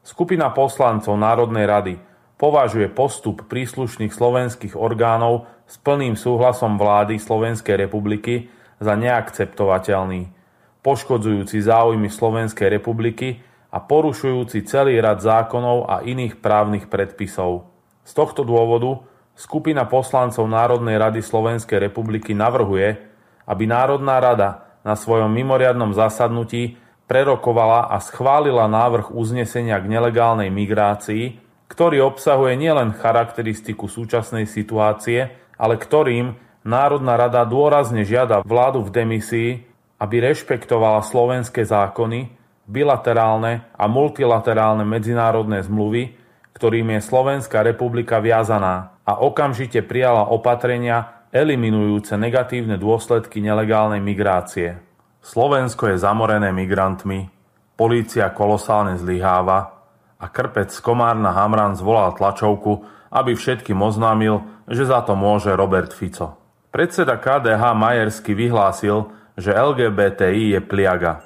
Skupina 0.00 0.48
poslancov 0.48 1.12
Národnej 1.20 1.68
rady 1.68 1.94
považuje 2.40 2.88
postup 2.88 3.44
príslušných 3.44 4.16
slovenských 4.16 4.72
orgánov 4.72 5.44
s 5.68 5.76
plným 5.76 6.16
súhlasom 6.16 6.80
vlády 6.80 7.20
Slovenskej 7.20 7.76
republiky 7.76 8.48
za 8.80 8.96
neakceptovateľný, 8.96 10.32
poškodzujúci 10.80 11.60
záujmy 11.60 12.08
Slovenskej 12.08 12.72
republiky 12.72 13.44
a 13.68 13.78
porušujúci 13.84 14.64
celý 14.64 14.96
rad 15.04 15.20
zákonov 15.20 15.84
a 15.84 16.00
iných 16.00 16.40
právnych 16.40 16.88
predpisov. 16.88 17.68
Z 18.00 18.16
tohto 18.16 18.40
dôvodu 18.40 19.04
skupina 19.36 19.84
poslancov 19.84 20.48
Národnej 20.48 20.96
rady 20.96 21.20
Slovenskej 21.20 21.76
republiky 21.76 22.32
navrhuje, 22.32 23.04
aby 23.44 23.68
Národná 23.68 24.16
rada 24.16 24.64
na 24.80 24.96
svojom 24.96 25.28
mimoriadnom 25.28 25.92
zasadnutí 25.92 26.79
prerokovala 27.10 27.90
a 27.90 27.98
schválila 27.98 28.70
návrh 28.70 29.10
uznesenia 29.10 29.82
k 29.82 29.90
nelegálnej 29.90 30.46
migrácii, 30.46 31.42
ktorý 31.66 32.06
obsahuje 32.06 32.54
nielen 32.54 32.94
charakteristiku 32.94 33.90
súčasnej 33.90 34.46
situácie, 34.46 35.34
ale 35.58 35.74
ktorým 35.74 36.38
Národná 36.62 37.18
rada 37.18 37.42
dôrazne 37.42 38.06
žiada 38.06 38.46
vládu 38.46 38.86
v 38.86 38.94
demisii, 38.94 39.50
aby 39.98 40.22
rešpektovala 40.22 41.02
slovenské 41.02 41.66
zákony, 41.66 42.30
bilaterálne 42.70 43.66
a 43.74 43.84
multilaterálne 43.90 44.86
medzinárodné 44.86 45.66
zmluvy, 45.66 46.14
ktorým 46.54 46.94
je 46.94 47.00
Slovenská 47.02 47.66
republika 47.66 48.22
viazaná 48.22 48.94
a 49.02 49.18
okamžite 49.18 49.82
prijala 49.82 50.30
opatrenia 50.30 51.26
eliminujúce 51.34 52.14
negatívne 52.14 52.78
dôsledky 52.78 53.42
nelegálnej 53.42 53.98
migrácie. 53.98 54.89
Slovensko 55.20 55.92
je 55.92 56.00
zamorené 56.00 56.48
migrantmi, 56.48 57.28
polícia 57.76 58.24
kolosálne 58.32 58.96
zlyháva 58.96 59.84
a 60.16 60.26
krpec 60.32 60.72
Komárna 60.80 61.36
Hamran 61.36 61.76
zvolal 61.76 62.16
tlačovku, 62.16 62.88
aby 63.12 63.36
všetkým 63.36 63.76
oznámil, 63.84 64.40
že 64.64 64.88
za 64.88 65.04
to 65.04 65.12
môže 65.12 65.52
Robert 65.52 65.92
Fico. 65.92 66.40
Predseda 66.72 67.20
KDH 67.20 67.76
Majersky 67.76 68.32
vyhlásil, 68.32 69.12
že 69.36 69.52
LGBTI 69.52 70.56
je 70.56 70.60
pliaga. 70.64 71.20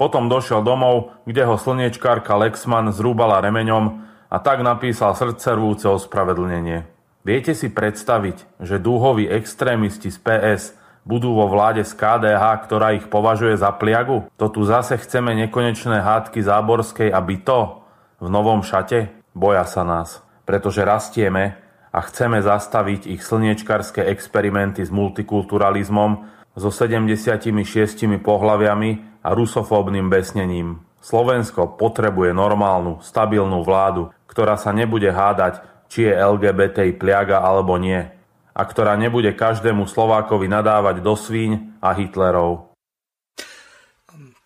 Potom 0.00 0.32
došiel 0.32 0.64
domov, 0.64 1.12
kde 1.28 1.44
ho 1.44 1.60
slniečkárka 1.60 2.40
Lexman 2.40 2.96
zrúbala 2.96 3.44
remeňom 3.44 4.08
a 4.32 4.36
tak 4.40 4.64
napísal 4.64 5.12
srdcervúce 5.12 5.84
ospravedlnenie. 5.92 6.88
Viete 7.28 7.52
si 7.52 7.68
predstaviť, 7.68 8.60
že 8.60 8.80
dúhoví 8.80 9.28
extrémisti 9.28 10.08
z 10.08 10.18
PS 10.20 10.62
budú 11.04 11.36
vo 11.36 11.46
vláde 11.46 11.84
z 11.84 11.92
KDH, 11.94 12.64
ktorá 12.64 12.96
ich 12.96 13.06
považuje 13.06 13.54
za 13.60 13.70
pliagu? 13.76 14.28
To 14.40 14.48
tu 14.48 14.64
zase 14.64 14.96
chceme 15.00 15.36
nekonečné 15.46 16.00
hádky 16.00 16.40
Záborskej, 16.40 17.12
aby 17.12 17.40
to 17.44 17.84
v 18.20 18.28
novom 18.32 18.64
šate? 18.64 19.12
Boja 19.36 19.68
sa 19.68 19.84
nás, 19.84 20.24
pretože 20.48 20.82
rastieme 20.82 21.60
a 21.94 22.02
chceme 22.02 22.42
zastaviť 22.42 23.06
ich 23.06 23.22
slniečkarské 23.22 24.02
experimenty 24.10 24.82
s 24.82 24.90
multikulturalizmom, 24.90 26.34
so 26.54 26.70
76 26.70 27.50
pohľaviami 28.22 28.90
a 29.26 29.28
rusofóbnym 29.34 30.06
besnením. 30.06 30.86
Slovensko 31.02 31.74
potrebuje 31.74 32.30
normálnu, 32.30 33.02
stabilnú 33.02 33.66
vládu, 33.66 34.14
ktorá 34.30 34.54
sa 34.54 34.70
nebude 34.70 35.10
hádať 35.10 35.74
či 35.94 36.10
je 36.10 36.14
LGBT 36.14 36.90
pliaga 36.98 37.38
alebo 37.44 37.78
nie, 37.78 38.02
a 38.54 38.62
ktorá 38.62 38.94
nebude 38.94 39.34
každému 39.34 39.90
Slovákovi 39.90 40.46
nadávať 40.46 41.02
do 41.02 41.18
svíň 41.18 41.82
a 41.82 41.90
Hitlerov. 41.92 42.70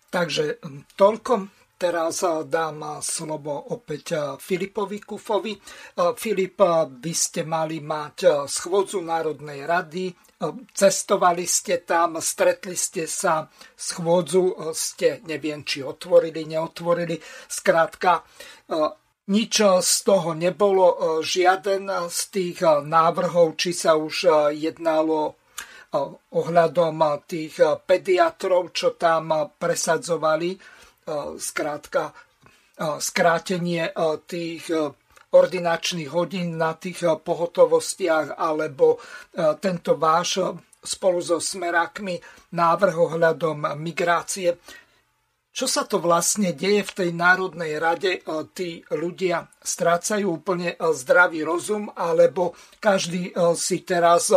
Takže 0.09 0.57
hm, 0.59 0.89
toľko. 0.97 1.33
Teraz 1.79 2.27
eh, 2.27 2.43
dám 2.43 2.99
slovo 2.99 3.71
opäť 3.71 4.05
eh, 4.11 4.19
Filipovi 4.35 4.99
Kufovi. 4.99 5.55
Eh, 5.55 6.11
Filip, 6.11 6.59
vy 6.99 7.13
ste 7.15 7.47
mali 7.47 7.79
mať 7.79 8.43
schôdzu 8.51 8.99
Národnej 8.99 9.63
rady, 9.63 10.11
cestovali 10.75 11.47
ste 11.47 11.87
tam, 11.87 12.19
stretli 12.19 12.75
ste 12.75 13.07
sa, 13.07 13.47
schôdzu 13.75 14.71
ste, 14.75 15.23
neviem, 15.23 15.63
či 15.63 15.79
otvorili, 15.79 16.47
neotvorili. 16.47 17.19
Skrátka, 17.47 18.23
nič 19.29 19.53
z 19.61 19.93
toho 20.03 20.33
nebolo, 20.33 20.87
e, 20.89 20.97
žiaden 21.21 21.87
z 22.09 22.19
tých 22.33 22.59
e, 22.65 22.81
návrhov, 22.81 23.55
či 23.55 23.71
sa 23.77 23.93
už 23.95 24.15
e, 24.25 24.31
jednalo 24.57 25.37
ohľadom 26.29 27.25
tých 27.25 27.57
pediatrov, 27.81 28.69
čo 28.77 28.93
tam 28.93 29.49
presadzovali, 29.57 30.53
skrátka 31.41 32.13
skrátenie 32.77 33.89
tých 34.29 34.69
ordinačných 35.33 36.09
hodín 36.13 36.61
na 36.61 36.77
tých 36.77 37.09
pohotovostiach 37.25 38.37
alebo 38.37 39.01
tento 39.57 39.97
váš 39.97 40.45
spolu 40.77 41.25
so 41.25 41.41
smerákmi 41.41 42.21
návrh 42.53 42.93
ohľadom 42.93 43.73
migrácie. 43.81 44.61
Čo 45.59 45.67
sa 45.67 45.83
to 45.83 45.99
vlastne 45.99 46.55
deje 46.55 46.87
v 46.87 46.95
tej 46.95 47.09
Národnej 47.11 47.83
rade? 47.83 48.11
E, 48.15 48.21
tí 48.55 48.79
ľudia 48.95 49.43
strácajú 49.59 50.39
úplne 50.39 50.71
e, 50.71 50.95
zdravý 50.95 51.43
rozum, 51.43 51.91
alebo 51.99 52.55
každý 52.79 53.35
e, 53.35 53.59
si 53.59 53.83
teraz 53.83 54.31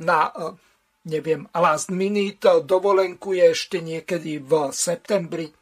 na, 0.00 0.32
neviem, 1.04 1.44
last 1.52 1.92
minute 1.92 2.48
dovolenkuje 2.64 3.52
ešte 3.52 3.84
niekedy 3.84 4.40
v 4.40 4.72
septembri? 4.72 5.52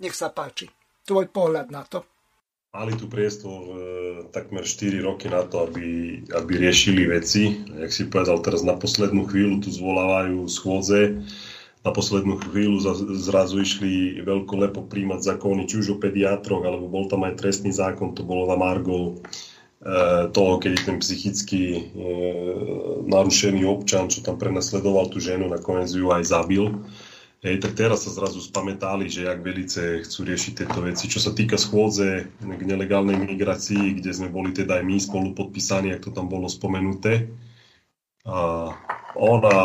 Nech 0.00 0.16
sa 0.16 0.32
páči. 0.32 0.72
Tvoj 1.04 1.28
pohľad 1.28 1.68
na 1.68 1.84
to. 1.84 2.00
Mali 2.72 2.96
tu 2.96 3.12
priestor 3.12 3.60
e, 3.60 3.76
takmer 4.32 4.64
4 4.64 5.04
roky 5.04 5.28
na 5.28 5.44
to, 5.44 5.68
aby, 5.68 6.16
aby 6.32 6.52
riešili 6.56 7.04
veci. 7.12 7.60
Jak 7.68 7.92
si 7.92 8.08
povedal, 8.08 8.40
teraz 8.40 8.64
na 8.64 8.72
poslednú 8.72 9.28
chvíľu 9.28 9.60
tu 9.60 9.68
zvolávajú 9.68 10.48
schôdze 10.48 11.20
na 11.82 11.90
poslednú 11.90 12.38
chvíľu 12.38 12.78
zrazu 13.18 13.58
išli 13.58 14.22
veľkolepo 14.22 14.86
príjmať 14.86 15.34
zákony, 15.34 15.66
či 15.66 15.82
už 15.82 15.86
o 15.94 16.00
pediatroch, 16.00 16.62
alebo 16.62 16.86
bol 16.86 17.10
tam 17.10 17.26
aj 17.26 17.42
trestný 17.42 17.74
zákon, 17.74 18.14
to 18.14 18.22
bolo 18.22 18.46
na 18.46 18.54
Margo 18.54 18.98
e, 19.02 20.30
toho, 20.30 20.62
keď 20.62 20.72
ten 20.86 20.96
psychicky 21.02 21.62
e, 21.74 21.80
narušený 23.02 23.66
občan, 23.66 24.06
čo 24.06 24.22
tam 24.22 24.38
prenasledoval 24.38 25.10
tú 25.10 25.18
ženu, 25.18 25.50
nakoniec 25.50 25.90
ju 25.90 26.06
aj 26.14 26.22
zabil. 26.22 26.70
Hej, 27.42 27.58
tak 27.58 27.74
teraz 27.74 28.06
sa 28.06 28.14
zrazu 28.14 28.38
spamätali, 28.38 29.10
že 29.10 29.26
jak 29.26 29.42
velice 29.42 30.06
chcú 30.06 30.30
riešiť 30.30 30.62
tieto 30.62 30.78
veci. 30.78 31.10
Čo 31.10 31.18
sa 31.18 31.34
týka 31.34 31.58
schôdze 31.58 32.30
k 32.38 32.62
nelegálnej 32.62 33.18
migrácii, 33.18 33.98
kde 33.98 34.14
sme 34.14 34.30
boli 34.30 34.54
teda 34.54 34.78
aj 34.78 34.86
my 34.86 34.96
spolu 35.02 35.34
podpísaní, 35.34 35.90
ak 35.90 36.06
to 36.06 36.14
tam 36.14 36.30
bolo 36.30 36.46
spomenuté, 36.46 37.26
a 38.22 38.70
ona, 39.12 39.56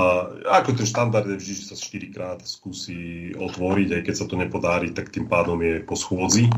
ako 0.44 0.76
ten 0.76 0.88
štandard 0.88 1.28
je 1.28 1.40
vždy, 1.40 1.54
že 1.56 1.70
sa 1.72 1.76
4 1.80 2.14
krát 2.16 2.40
skúsi 2.44 3.32
otvoriť, 3.32 3.90
aj 3.96 4.02
keď 4.04 4.16
sa 4.16 4.26
to 4.28 4.36
nepodarí, 4.36 4.92
tak 4.92 5.08
tým 5.12 5.32
pádom 5.32 5.60
je 5.64 5.80
po 5.84 5.96
schôdzi. 5.96 6.52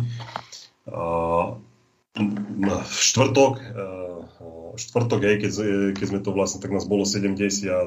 V 2.17 2.97
štvrtok, 2.97 3.53
štvrtok, 4.75 5.21
aj 5.21 5.37
keď, 5.45 5.51
keď 5.93 6.05
sme 6.09 6.19
to 6.25 6.33
vlastne, 6.33 6.59
tak 6.63 6.73
nás 6.73 6.89
bolo 6.89 7.05
70 7.05 7.37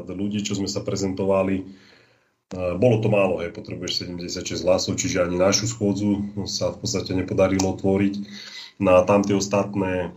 ľudí, 0.07 0.47
čo 0.47 0.55
sme 0.55 0.71
sa 0.71 0.85
prezentovali. 0.85 1.67
Bolo 2.53 3.01
to 3.01 3.09
málo, 3.09 3.41
hej, 3.41 3.51
potrebuješ 3.57 4.07
76 4.07 4.69
hlasov, 4.69 5.01
čiže 5.01 5.25
ani 5.25 5.41
našu 5.41 5.67
schôdzu 5.67 6.37
sa 6.45 6.71
v 6.71 6.85
podstate 6.85 7.17
nepodarilo 7.17 7.73
otvoriť. 7.75 8.15
Na 8.77 9.01
no 9.01 9.09
tamtie 9.09 9.33
ostatné 9.33 10.13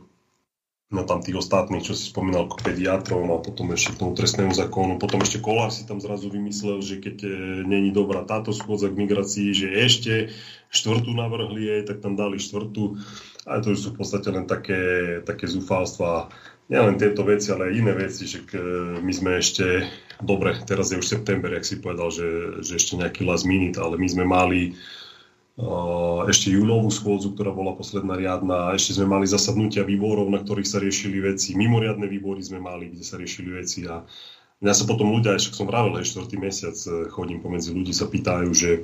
na 0.93 1.01
tam 1.01 1.17
tých 1.17 1.41
ostatných, 1.41 1.81
čo 1.81 1.97
si 1.97 2.13
spomínal, 2.13 2.45
ako 2.45 2.61
pediatrom 2.61 3.33
a 3.33 3.41
potom 3.41 3.73
ešte 3.73 3.97
k 3.97 3.99
tomu 4.05 4.13
trestnému 4.13 4.53
zákonu. 4.53 5.01
Potom 5.01 5.17
ešte 5.25 5.41
Kolár 5.41 5.73
si 5.73 5.81
tam 5.89 5.97
zrazu 5.97 6.29
vymyslel, 6.29 6.77
že 6.85 7.01
keď 7.01 7.17
e, 7.25 7.29
není 7.65 7.89
dobrá 7.89 8.21
táto 8.21 8.53
schôdza 8.53 8.93
k 8.93 8.99
migrácii, 9.01 9.49
že 9.49 9.67
ešte 9.73 10.13
štvrtú 10.69 11.09
navrhli 11.17 11.65
jej, 11.65 11.81
tak 11.89 12.05
tam 12.05 12.13
dali 12.13 12.37
štvrtú. 12.37 13.01
A 13.49 13.65
to 13.65 13.73
sú 13.73 13.97
v 13.97 14.05
podstate 14.05 14.29
len 14.29 14.45
také, 14.45 14.81
také 15.25 15.49
zúfalstva. 15.49 16.29
Nielen 16.69 17.01
tieto 17.01 17.25
veci, 17.25 17.49
ale 17.49 17.73
aj 17.73 17.77
iné 17.77 17.93
veci, 17.93 18.29
že 18.29 18.45
my 19.01 19.13
sme 19.13 19.41
ešte, 19.41 19.89
dobre, 20.21 20.53
teraz 20.69 20.93
je 20.93 21.01
už 21.01 21.05
september, 21.05 21.49
jak 21.53 21.65
si 21.65 21.81
povedal, 21.81 22.09
že, 22.13 22.61
že 22.61 22.77
ešte 22.77 22.97
nejaký 22.97 23.21
last 23.25 23.45
minute, 23.45 23.77
ale 23.77 23.97
my 23.97 24.05
sme 24.09 24.25
mali 24.25 24.73
ešte 26.27 26.51
júnovú 26.51 26.91
schôdzu, 26.91 27.31
ktorá 27.31 27.55
bola 27.55 27.79
posledná 27.79 28.19
riadna. 28.19 28.75
Ešte 28.75 28.99
sme 28.99 29.07
mali 29.07 29.23
zasadnutia 29.23 29.87
výborov, 29.87 30.27
na 30.27 30.43
ktorých 30.43 30.67
sa 30.67 30.83
riešili 30.83 31.23
veci. 31.23 31.55
Mimoriadne 31.55 32.11
výbory 32.11 32.43
sme 32.43 32.59
mali, 32.59 32.91
kde 32.91 33.03
sa 33.07 33.15
riešili 33.15 33.55
veci. 33.55 33.87
A 33.87 34.03
mňa 34.59 34.73
sa 34.75 34.83
potom 34.83 35.15
ľudia, 35.15 35.39
ešte 35.39 35.55
som 35.55 35.71
vravel, 35.71 35.95
aj 35.95 36.11
štvrtý 36.11 36.35
mesiac 36.35 36.75
e, 36.75 37.07
chodím 37.07 37.39
pomedzi 37.39 37.71
ľudí, 37.71 37.95
sa 37.95 38.11
pýtajú, 38.11 38.51
že 38.51 38.83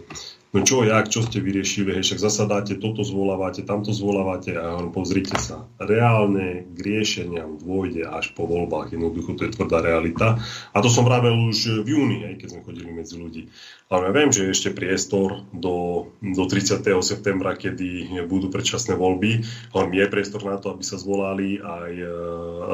no 0.51 0.59
čo, 0.67 0.83
jak, 0.83 1.07
čo 1.07 1.23
ste 1.23 1.39
vyriešili, 1.39 1.95
hej, 1.95 2.03
však 2.03 2.19
zasadáte, 2.19 2.75
toto 2.75 3.07
zvolávate, 3.07 3.63
tamto 3.63 3.95
zvolávate 3.95 4.55
a 4.55 4.75
hovorím, 4.75 4.91
pozrite 4.91 5.35
sa, 5.39 5.67
reálne 5.79 6.67
k 6.75 6.77
riešeniam 6.79 7.55
dôjde 7.57 8.03
až 8.03 8.35
po 8.35 8.43
voľbách, 8.43 8.91
jednoducho 8.91 9.39
to 9.39 9.47
je 9.47 9.55
tvrdá 9.55 9.79
realita. 9.79 10.37
A 10.75 10.77
to 10.83 10.91
som 10.91 11.07
vravel 11.07 11.33
už 11.47 11.83
v 11.83 11.87
júni, 11.95 12.27
aj 12.27 12.35
keď 12.43 12.47
sme 12.51 12.65
chodili 12.67 12.91
medzi 12.91 13.15
ľudí. 13.15 13.47
Ale 13.91 14.07
ja 14.07 14.15
viem, 14.15 14.31
že 14.31 14.47
je 14.47 14.55
ešte 14.55 14.69
priestor 14.71 15.43
do, 15.51 16.07
do 16.23 16.43
30. 16.47 16.79
septembra, 17.03 17.59
kedy 17.59 18.23
budú 18.23 18.47
predčasné 18.47 18.95
voľby. 18.95 19.43
Hovorím, 19.75 19.99
je 19.99 20.07
priestor 20.07 20.47
na 20.47 20.55
to, 20.55 20.71
aby 20.71 20.79
sa 20.79 20.95
zvolali 20.95 21.59
aj 21.59 21.91
e, 21.99 22.07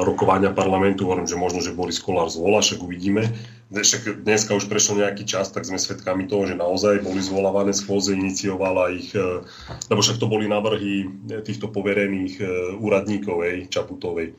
rokovania 0.06 0.54
parlamentu. 0.54 1.10
Hovorím, 1.10 1.26
že 1.26 1.34
možno, 1.34 1.58
že 1.58 1.74
Boris 1.74 1.98
Kolár 1.98 2.30
zvolá, 2.30 2.62
však 2.62 2.78
uvidíme. 2.78 3.34
Však 3.68 4.22
dneska 4.22 4.54
už 4.54 4.70
prešiel 4.70 5.02
nejaký 5.02 5.26
čas, 5.26 5.50
tak 5.50 5.66
sme 5.66 5.82
svedkami 5.82 6.30
toho, 6.30 6.46
že 6.46 6.54
naozaj 6.54 7.02
boli 7.02 7.18
zvolávané 7.18 7.67
schôze, 7.72 8.14
iniciovala 8.14 8.92
ich, 8.92 9.12
e, 9.14 9.44
lebo 9.88 10.00
však 10.00 10.20
to 10.20 10.30
boli 10.30 10.46
návrhy 10.46 11.08
týchto 11.44 11.68
poverených 11.68 12.34
e, 12.40 12.44
úradníkov, 12.76 13.44
ej, 13.44 13.68
Čaputovej. 13.72 14.36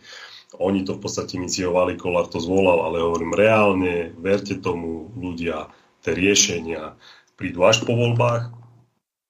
Oni 0.58 0.82
to 0.82 0.98
v 0.98 1.02
podstate 1.06 1.38
iniciovali, 1.38 1.94
Kolár 1.94 2.26
to 2.26 2.42
zvolal, 2.42 2.82
ale 2.82 3.06
hovorím, 3.06 3.38
reálne, 3.38 4.10
verte 4.18 4.58
tomu 4.58 5.14
ľudia, 5.14 5.70
tie 6.02 6.18
riešenia 6.18 6.98
prídu 7.40 7.64
až 7.64 7.86
po 7.86 7.96
voľbách 7.96 8.52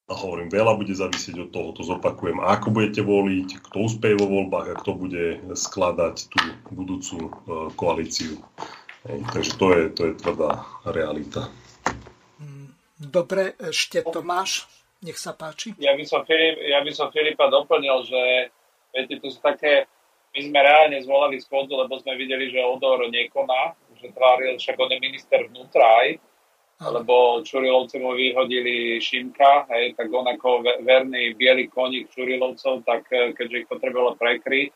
a 0.09 0.13
hovorím, 0.17 0.49
veľa 0.49 0.73
bude 0.73 0.95
závisieť 0.97 1.45
od 1.45 1.49
toho, 1.53 1.69
to 1.77 1.85
zopakujem, 1.85 2.41
ako 2.41 2.73
budete 2.73 3.05
voliť, 3.05 3.61
kto 3.69 3.75
úspeje 3.85 4.17
vo 4.17 4.25
voľbách 4.25 4.67
a 4.73 4.79
kto 4.81 4.91
bude 4.97 5.25
skladať 5.53 6.15
tú 6.33 6.39
budúcu 6.73 7.17
e, 7.21 7.29
koalíciu. 7.77 8.41
Takže 9.05 9.51
to 9.55 9.65
je, 9.71 9.83
to 9.93 10.01
je 10.09 10.13
tvrdá 10.17 10.65
realita. 10.83 11.47
Dobre, 12.99 13.55
ešte 13.63 14.03
Tomáš, 14.03 14.67
nech 14.99 15.15
sa 15.15 15.31
páči. 15.31 15.71
Ja 15.79 15.95
by 15.95 16.03
som, 16.03 16.27
Filip, 16.27 16.59
ja 16.67 16.83
by 16.83 16.91
som 16.91 17.07
Filipa 17.15 17.47
doplnil, 17.47 18.03
že 18.03 18.21
viete, 18.91 19.23
to 19.23 19.31
sú 19.31 19.39
také, 19.39 19.87
my 20.35 20.39
sme 20.43 20.59
reálne 20.59 20.99
zvolali 20.99 21.39
schôdzu, 21.39 21.79
lebo 21.79 21.95
sme 22.03 22.19
videli, 22.19 22.51
že 22.51 22.59
Odor 22.59 23.07
nekoná, 23.07 23.79
že 23.95 24.11
tváril, 24.11 24.59
však 24.59 24.75
on 24.75 24.91
je 24.91 24.99
minister 24.99 25.47
vnútra 25.47 25.87
aj, 26.03 26.19
lebo 26.79 27.39
Čurilovci 27.43 28.03
mu 28.03 28.15
vyhodili 28.15 28.99
Šimka, 28.99 29.67
hej, 29.71 29.95
tak 29.95 30.11
on 30.11 30.27
ako 30.27 30.63
verný 30.83 31.39
biely 31.39 31.71
koník 31.71 32.11
Čurilovcov, 32.11 32.87
tak 32.87 33.07
e, 33.11 33.35
keďže 33.35 33.63
ich 33.63 33.67
potrebovalo 33.67 34.15
prekryť, 34.15 34.71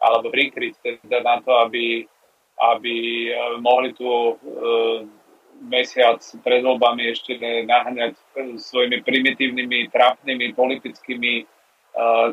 alebo 0.00 0.32
prikryť 0.32 1.04
teda 1.04 1.20
na 1.20 1.40
to, 1.44 1.52
aby, 1.60 2.08
aby 2.56 2.96
e, 3.28 3.60
mohli 3.60 3.92
tu 3.92 4.08
e, 4.08 4.32
mesiac 5.64 6.20
pred 6.44 6.60
voľbami 6.60 7.12
ešte 7.12 7.36
naháňať 7.64 8.16
svojimi 8.60 9.00
primitívnymi, 9.00 9.88
trápnymi 9.88 10.52
politickými 10.52 11.48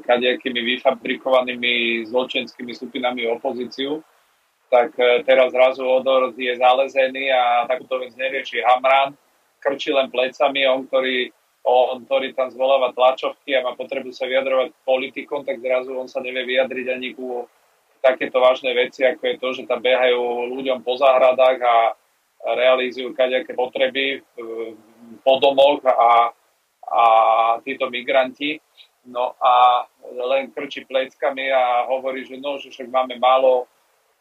kadejakými 0.03 0.59
vyfabrikovanými 0.76 2.03
zločenskými 2.11 2.76
skupinami 2.76 3.32
opozíciu, 3.32 4.03
tak 4.67 4.91
teraz 5.24 5.55
zrazu 5.55 5.88
Odor 5.88 6.36
je 6.36 6.51
zalezený 6.59 7.32
a 7.32 7.63
takúto 7.69 8.01
vec 8.03 8.11
nerieši. 8.19 8.59
Hamran, 8.59 9.15
krčí 9.63 9.95
len 9.95 10.11
plecami, 10.11 10.67
on, 10.67 10.84
ktorý, 10.89 11.32
on, 11.63 12.03
ktorý 12.03 12.36
tam 12.36 12.51
zvoláva 12.51 12.91
tlačovky 12.91 13.55
a 13.55 13.63
má 13.63 13.71
potrebu 13.80 14.11
sa 14.11 14.28
vyjadrovať 14.28 14.76
politikom, 14.84 15.47
tak 15.47 15.63
zrazu 15.63 15.95
on 15.95 16.11
sa 16.11 16.19
nevie 16.19 16.43
vyjadriť 16.43 16.88
ani 16.91 17.15
ku 17.15 17.47
takéto 18.03 18.43
vážne 18.43 18.76
veci, 18.76 19.07
ako 19.07 19.24
je 19.24 19.36
to, 19.39 19.47
že 19.55 19.63
tam 19.63 19.80
behajú 19.80 20.51
ľuďom 20.59 20.84
po 20.84 20.99
záhradách 20.99 21.59
a 21.63 21.76
realizujú 22.43 23.15
kadejaké 23.15 23.55
potreby 23.55 24.19
po 25.23 25.33
domoch 25.39 25.79
a, 25.87 26.35
a 26.83 27.03
títo 27.63 27.87
migranti. 27.87 28.59
No 29.03 29.35
a 29.39 29.83
len 30.15 30.51
krčí 30.55 30.87
pleckami 30.87 31.51
a 31.51 31.87
hovorí, 31.91 32.23
že 32.23 32.39
no, 32.39 32.55
že 32.55 32.71
však 32.71 32.87
máme 32.87 33.19
málo 33.19 33.67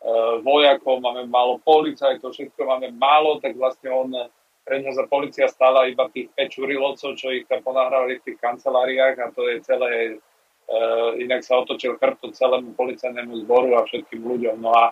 e, 0.03 0.43
vojakov, 0.43 0.99
máme 0.99 1.31
málo 1.31 1.63
policajtov, 1.63 2.35
všetko 2.35 2.67
máme 2.67 2.91
málo, 2.91 3.39
tak 3.39 3.55
vlastne 3.55 3.95
on 3.95 4.11
pre 4.67 4.83
ňa 4.83 4.91
za 4.95 5.05
policia 5.07 5.47
stála 5.47 5.87
iba 5.87 6.11
tých 6.11 6.31
5 6.35 6.55
čurilovcov, 6.55 7.15
čo 7.15 7.31
ich 7.31 7.47
tam 7.47 7.63
ponahrávali 7.63 8.19
v 8.19 8.25
tých 8.27 8.39
kanceláriách 8.43 9.17
a 9.23 9.27
to 9.31 9.47
je 9.55 9.57
celé, 9.63 9.91
e, 10.03 10.15
inak 11.23 11.47
sa 11.47 11.63
otočil 11.63 11.95
chrbto 12.03 12.35
celému 12.35 12.75
policajnému 12.75 13.47
zboru 13.47 13.79
a 13.79 13.87
všetkým 13.87 14.19
ľuďom. 14.19 14.59
No 14.59 14.75
a 14.75 14.91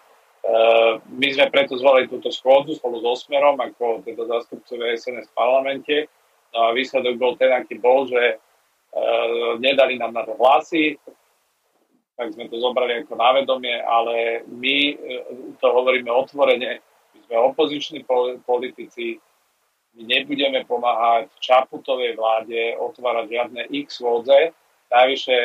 my 1.05 1.29
sme 1.37 1.47
preto 1.53 1.77
zvolili 1.77 2.09
túto 2.09 2.33
schôdzu 2.33 2.73
spolu 2.81 3.05
s 3.05 3.07
Osmerom 3.07 3.61
ako 3.61 4.01
teda 4.01 4.25
zástupcovia 4.25 4.97
SNS 4.97 5.29
v 5.29 5.37
parlamente. 5.37 5.97
No 6.51 6.71
a 6.71 6.75
výsledok 6.75 7.15
bol 7.21 7.37
ten, 7.37 7.53
aký 7.53 7.79
bol, 7.79 8.09
že 8.09 8.41
uh, 8.41 9.55
nedali 9.61 10.01
nám 10.01 10.17
na 10.17 10.27
to 10.27 10.35
hlasy, 10.35 10.99
tak 12.19 12.35
sme 12.35 12.51
to 12.51 12.59
zobrali 12.59 13.05
ako 13.05 13.15
návedomie, 13.15 13.79
ale 13.85 14.43
my 14.51 14.77
uh, 14.97 15.23
to 15.63 15.67
hovoríme 15.71 16.11
otvorene, 16.11 16.83
my 16.83 17.19
sme 17.29 17.37
opoziční 17.39 18.03
politici, 18.43 19.23
my 19.95 20.03
nebudeme 20.07 20.67
pomáhať 20.67 21.31
Čaputovej 21.39 22.19
vláde 22.19 22.79
otvárať 22.79 23.27
žiadne 23.31 23.63
x 23.71 23.99
schôdze. 23.99 24.55
Najvyššie 24.91 25.39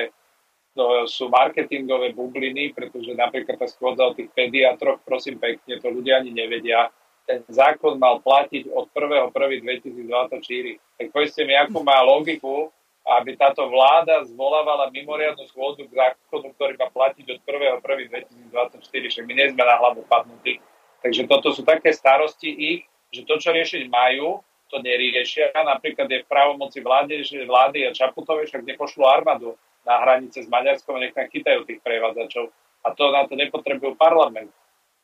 to 0.75 1.07
sú 1.07 1.31
marketingové 1.31 2.11
bubliny, 2.11 2.75
pretože 2.75 3.15
napríklad 3.15 3.55
tá 3.55 3.67
schôdza 3.71 4.03
o 4.03 4.11
tých 4.11 4.27
pediatroch, 4.35 4.99
prosím 5.07 5.39
pekne, 5.39 5.79
to 5.79 5.87
ľudia 5.87 6.19
ani 6.19 6.35
nevedia. 6.35 6.91
Ten 7.25 7.41
zákon 7.47 7.97
mal 7.97 8.21
platiť 8.21 8.69
od 8.69 8.91
1.1.2024. 8.91 10.77
Tak 10.99 11.07
povedzte 11.09 11.41
mi, 11.47 11.57
ako 11.57 11.81
má 11.81 12.03
logiku, 12.05 12.69
aby 13.05 13.39
táto 13.39 13.65
vláda 13.71 14.27
zvolávala 14.29 14.91
mimoriadnu 14.93 15.47
schôdzu 15.49 15.89
k 15.89 15.95
zákonu, 15.95 16.53
ktorý 16.53 16.73
má 16.77 16.91
platiť 16.91 17.25
od 17.33 17.39
1.1.2024. 17.81 18.83
Však 18.83 19.25
my 19.25 19.33
nie 19.33 19.47
sme 19.55 19.63
na 19.63 19.79
hlavu 19.79 20.03
padnutí. 20.05 20.59
Takže 21.01 21.25
toto 21.25 21.55
sú 21.55 21.63
také 21.63 21.95
starosti 21.95 22.51
ich, 22.51 22.81
že 23.15 23.23
to, 23.23 23.39
čo 23.39 23.55
riešiť 23.55 23.87
majú, 23.87 24.43
to 24.69 24.81
neriešia. 24.81 25.53
Napríklad 25.53 26.09
je 26.09 26.23
v 26.25 26.29
právomoci 26.29 26.81
vlády, 26.81 27.23
že 27.23 27.45
vlády 27.45 27.85
a 27.87 27.95
Čaputové 27.95 28.45
však 28.49 28.65
nepošlo 28.65 29.05
armádu 29.05 29.53
na 29.85 30.01
hranice 30.01 30.41
s 30.41 30.49
Maďarskom 30.49 30.97
a 30.97 31.03
nech 31.05 31.13
tam 31.13 31.29
chytajú 31.29 31.63
tých 31.69 31.79
prevádzačov. 31.85 32.49
A 32.85 32.87
to 32.93 33.13
na 33.13 33.25
to 33.29 33.37
nepotrebujú 33.37 33.97
parlament. 33.97 34.49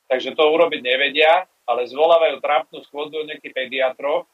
Takže 0.09 0.35
to 0.35 0.43
urobiť 0.43 0.81
nevedia, 0.83 1.45
ale 1.69 1.87
zvolávajú 1.87 2.43
trápnu 2.43 2.83
schôdzu 2.83 3.23
nejakých 3.23 3.55
pediatrov, 3.55 4.27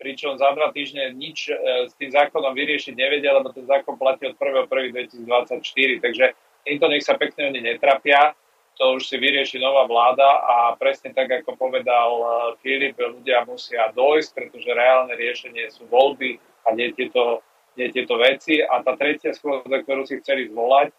pričom 0.00 0.40
za 0.40 0.50
dva 0.56 0.72
týždne 0.72 1.12
nič 1.12 1.52
e, 1.52 1.86
s 1.86 1.92
tým 2.00 2.08
zákonom 2.08 2.56
vyriešiť 2.56 2.96
nevedia, 2.96 3.36
lebo 3.36 3.52
ten 3.52 3.68
zákon 3.68 4.00
platí 4.00 4.26
od 4.26 4.34
1.1.2024. 4.40 6.00
Takže 6.00 6.24
týmto 6.64 6.86
nech 6.88 7.04
sa 7.04 7.20
pekne 7.20 7.52
oni 7.52 7.60
netrapia, 7.60 8.32
to 8.80 8.96
už 8.96 9.04
si 9.04 9.20
vyrieši 9.20 9.60
nová 9.60 9.84
vláda 9.84 10.24
a 10.24 10.56
presne 10.80 11.12
tak, 11.12 11.28
ako 11.28 11.52
povedal 11.60 12.10
e, 12.16 12.24
Filip, 12.64 12.96
ľudia 12.96 13.44
musia 13.44 13.92
dojsť, 13.92 14.30
pretože 14.32 14.72
reálne 14.72 15.12
riešenie 15.12 15.68
sú 15.68 15.84
voľby 15.92 16.40
a 16.64 16.72
nie 16.72 16.88
tieto 16.96 17.44
nie 17.78 17.90
tieto 17.92 18.18
veci. 18.18 18.62
A 18.62 18.82
tá 18.82 18.96
tretia 18.98 19.36
schôdza, 19.36 19.82
ktorú 19.84 20.06
si 20.06 20.18
chceli 20.18 20.50
zvolať 20.50 20.90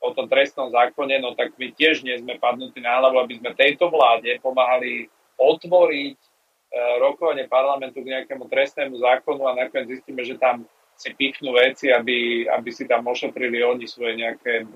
o 0.00 0.12
tom 0.12 0.28
trestnom 0.28 0.68
zákone, 0.68 1.18
no 1.20 1.32
tak 1.34 1.56
my 1.56 1.72
tiež 1.72 2.04
nie 2.04 2.16
sme 2.20 2.36
padnutí 2.36 2.78
na 2.84 3.00
hlavu, 3.00 3.20
aby 3.24 3.40
sme 3.40 3.56
tejto 3.56 3.88
vláde 3.88 4.28
pomáhali 4.44 5.08
otvoriť 5.40 6.18
e, 6.20 6.28
rokovanie 7.00 7.48
parlamentu 7.48 8.04
k 8.04 8.10
nejakému 8.12 8.46
trestnému 8.48 8.96
zákonu 8.96 9.48
a 9.48 9.56
nakoniec 9.56 9.98
zistíme, 9.98 10.22
že 10.22 10.36
tam 10.36 10.68
si 10.96 11.12
pichnú 11.12 11.52
veci, 11.52 11.92
aby, 11.92 12.48
aby 12.48 12.70
si 12.72 12.88
tam 12.88 13.04
ošetrili 13.04 13.60
oni 13.60 13.84
svoje 13.84 14.16
nejaké 14.16 14.64
e, 14.64 14.66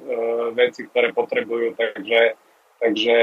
veci, 0.52 0.84
ktoré 0.84 1.16
potrebujú. 1.16 1.72
Takže, 1.72 2.20
takže 2.76 3.16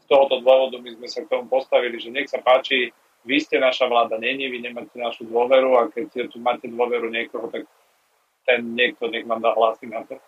z 0.00 0.04
tohoto 0.08 0.40
dôvodu 0.40 0.80
my 0.80 0.90
sme 0.96 1.08
sa 1.08 1.20
k 1.20 1.30
tomu 1.30 1.48
postavili, 1.52 2.00
že 2.00 2.08
nech 2.08 2.32
sa 2.32 2.40
páči, 2.40 2.92
vy 3.24 3.36
ste 3.40 3.56
naša 3.56 3.88
vláda, 3.88 4.20
není, 4.20 4.48
vy 4.48 4.60
nemáte 4.60 4.96
našu 4.96 5.24
dôveru 5.24 5.80
a 5.80 5.88
keď 5.88 6.28
tu 6.28 6.40
máte 6.40 6.68
dôveru 6.68 7.08
niekoho, 7.08 7.48
tak 7.48 7.64
ten 8.44 8.76
niekto 8.76 9.08
nech 9.08 9.24
vám 9.24 9.40
dá 9.40 9.56
hlasy 9.56 9.88
na 9.88 10.04
to. 10.04 10.20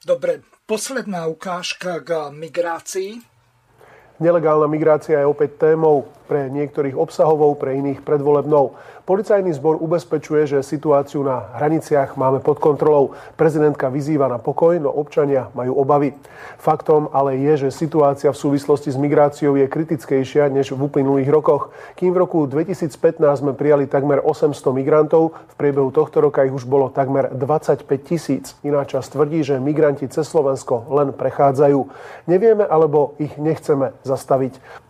Dobre, 0.00 0.40
posledná 0.64 1.28
ukážka 1.28 2.00
k 2.00 2.32
migrácii. 2.32 3.20
Nelegálna 4.20 4.68
migrácia 4.68 5.20
je 5.20 5.28
opäť 5.28 5.60
témou 5.60 6.08
pre 6.24 6.48
niektorých 6.48 6.96
obsahovou, 6.96 7.52
pre 7.56 7.76
iných 7.76 8.00
predvolebnou. 8.04 8.76
Policajný 9.10 9.50
zbor 9.58 9.74
ubezpečuje, 9.82 10.46
že 10.46 10.62
situáciu 10.62 11.26
na 11.26 11.50
hraniciach 11.58 12.14
máme 12.14 12.38
pod 12.38 12.62
kontrolou. 12.62 13.10
Prezidentka 13.34 13.90
vyzýva 13.90 14.30
na 14.30 14.38
pokoj, 14.38 14.78
no 14.78 14.86
občania 14.86 15.50
majú 15.50 15.82
obavy. 15.82 16.14
Faktom 16.62 17.10
ale 17.10 17.34
je, 17.42 17.66
že 17.66 17.74
situácia 17.74 18.30
v 18.30 18.38
súvislosti 18.38 18.86
s 18.86 18.94
migráciou 18.94 19.58
je 19.58 19.66
kritickejšia 19.66 20.46
než 20.54 20.70
v 20.70 20.86
uplynulých 20.86 21.26
rokoch. 21.26 21.74
Kým 21.98 22.14
v 22.14 22.22
roku 22.22 22.46
2015 22.46 23.18
sme 23.34 23.50
prijali 23.50 23.90
takmer 23.90 24.22
800 24.22 24.78
migrantov, 24.78 25.34
v 25.34 25.54
priebehu 25.58 25.90
tohto 25.90 26.22
roka 26.22 26.46
ich 26.46 26.54
už 26.54 26.70
bolo 26.70 26.86
takmer 26.86 27.34
25 27.34 27.82
tisíc. 28.06 28.54
Iná 28.62 28.86
časť 28.86 29.10
tvrdí, 29.10 29.42
že 29.42 29.58
migranti 29.58 30.06
cez 30.06 30.30
Slovensko 30.30 30.86
len 30.86 31.10
prechádzajú. 31.10 31.82
Nevieme 32.30 32.62
alebo 32.62 33.18
ich 33.18 33.34
nechceme 33.42 33.90
zastaviť. 34.06 34.86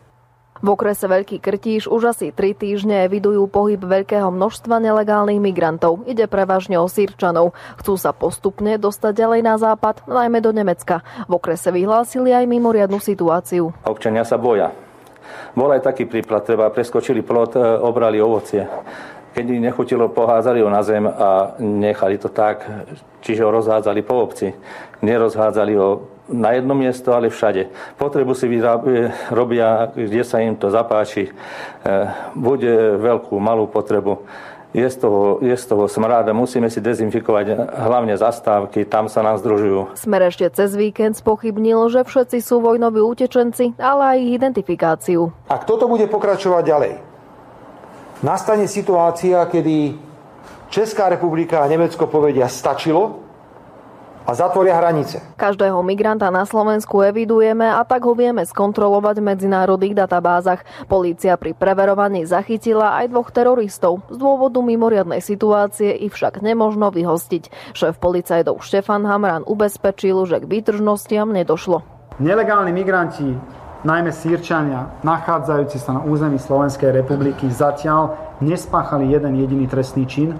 V 0.60 0.76
okrese 0.76 1.08
Veľký 1.08 1.40
Krtíš 1.40 1.88
už 1.88 2.12
asi 2.12 2.36
tri 2.36 2.52
týždne 2.52 3.08
evidujú 3.08 3.48
pohyb 3.48 3.80
veľkého 3.80 4.28
množstva 4.28 4.76
nelegálnych 4.76 5.40
migrantov. 5.40 6.04
Ide 6.04 6.28
prevažne 6.28 6.76
o 6.76 6.84
Sýrčanov. 6.84 7.56
Chcú 7.80 7.96
sa 7.96 8.12
postupne 8.12 8.76
dostať 8.76 9.24
ďalej 9.24 9.40
na 9.40 9.56
západ, 9.56 10.04
najmä 10.04 10.44
do 10.44 10.52
Nemecka. 10.52 11.00
V 11.24 11.40
okrese 11.40 11.72
vyhlásili 11.72 12.36
aj 12.36 12.44
mimoriadnu 12.44 13.00
situáciu. 13.00 13.72
Občania 13.88 14.20
sa 14.28 14.36
boja. 14.36 14.76
Bol 15.56 15.72
aj 15.72 15.80
taký 15.80 16.04
príklad, 16.04 16.44
treba 16.44 16.68
preskočili 16.68 17.24
plot, 17.24 17.56
e, 17.56 17.64
obrali 17.80 18.20
ovocie. 18.20 18.68
Keď 19.32 19.44
im 19.46 19.64
nechutilo, 19.64 20.12
pohádzali 20.12 20.60
ho 20.60 20.68
na 20.68 20.84
zem 20.84 21.08
a 21.08 21.56
nechali 21.56 22.20
to 22.20 22.28
tak, 22.28 22.68
čiže 23.24 23.46
ho 23.46 23.50
rozhádzali 23.54 24.04
po 24.04 24.28
obci. 24.28 24.52
Nerozhádzali 25.00 25.72
ho 25.80 26.19
na 26.30 26.54
jedno 26.56 26.72
miesto, 26.78 27.12
ale 27.12 27.28
všade. 27.28 27.68
Potrebu 27.98 28.32
si 28.34 28.46
robia, 29.30 29.90
kde 29.92 30.22
sa 30.22 30.38
im 30.40 30.54
to 30.54 30.70
zapáči. 30.70 31.28
E, 31.28 31.32
bude 32.38 32.96
veľkú, 32.98 33.36
malú 33.42 33.66
potrebu. 33.66 34.22
Je 34.70 34.86
z, 34.86 35.02
toho, 35.02 35.42
je 35.42 35.50
z 35.50 35.66
toho 35.66 35.90
smráda, 35.90 36.30
musíme 36.30 36.70
si 36.70 36.78
dezinfikovať 36.78 37.74
hlavne 37.74 38.14
zastávky, 38.14 38.86
tam 38.86 39.10
sa 39.10 39.18
nám 39.18 39.42
združujú. 39.42 39.98
Smer 39.98 40.30
ešte 40.30 40.46
cez 40.54 40.78
víkend 40.78 41.18
spochybnil, 41.18 41.90
že 41.90 42.06
všetci 42.06 42.38
sú 42.38 42.62
vojnoví 42.62 43.02
utečenci, 43.02 43.74
ale 43.82 44.14
aj 44.14 44.16
ich 44.22 44.32
identifikáciu. 44.38 45.34
Ak 45.50 45.66
toto 45.66 45.90
bude 45.90 46.06
pokračovať 46.06 46.62
ďalej, 46.62 46.92
nastane 48.22 48.70
situácia, 48.70 49.42
kedy 49.50 49.98
Česká 50.70 51.10
republika 51.10 51.66
a 51.66 51.66
Nemecko 51.66 52.06
povedia 52.06 52.46
stačilo, 52.46 53.29
a 54.30 54.38
zatvoria 54.38 54.78
hranice. 54.78 55.18
Každého 55.34 55.82
migranta 55.82 56.30
na 56.30 56.46
Slovensku 56.46 57.02
evidujeme 57.02 57.66
a 57.66 57.82
tak 57.82 58.06
ho 58.06 58.14
vieme 58.14 58.46
skontrolovať 58.46 59.18
v 59.18 59.26
medzinárodných 59.34 59.98
databázach. 59.98 60.62
Polícia 60.86 61.34
pri 61.34 61.50
preverovaní 61.58 62.22
zachytila 62.22 63.02
aj 63.02 63.10
dvoch 63.10 63.34
teroristov. 63.34 64.06
Z 64.06 64.22
dôvodu 64.22 64.62
mimoriadnej 64.62 65.18
situácie 65.18 65.90
ich 65.98 66.14
však 66.14 66.38
nemožno 66.46 66.94
vyhostiť. 66.94 67.74
Šéf 67.74 67.98
policajtov 67.98 68.62
Štefan 68.62 69.02
Hamran 69.02 69.42
ubezpečil, 69.42 70.22
že 70.30 70.38
k 70.38 70.46
výtržnostiam 70.46 71.34
nedošlo. 71.34 71.82
Nelegálni 72.22 72.70
migranti 72.70 73.34
najmä 73.80 74.12
Sýrčania, 74.12 74.92
nachádzajúci 75.00 75.80
sa 75.80 75.96
na 75.96 76.02
území 76.04 76.36
Slovenskej 76.36 76.92
republiky, 76.92 77.48
zatiaľ 77.48 78.12
nespáchali 78.44 79.08
jeden 79.08 79.40
jediný 79.40 79.64
trestný 79.64 80.04
čin, 80.04 80.36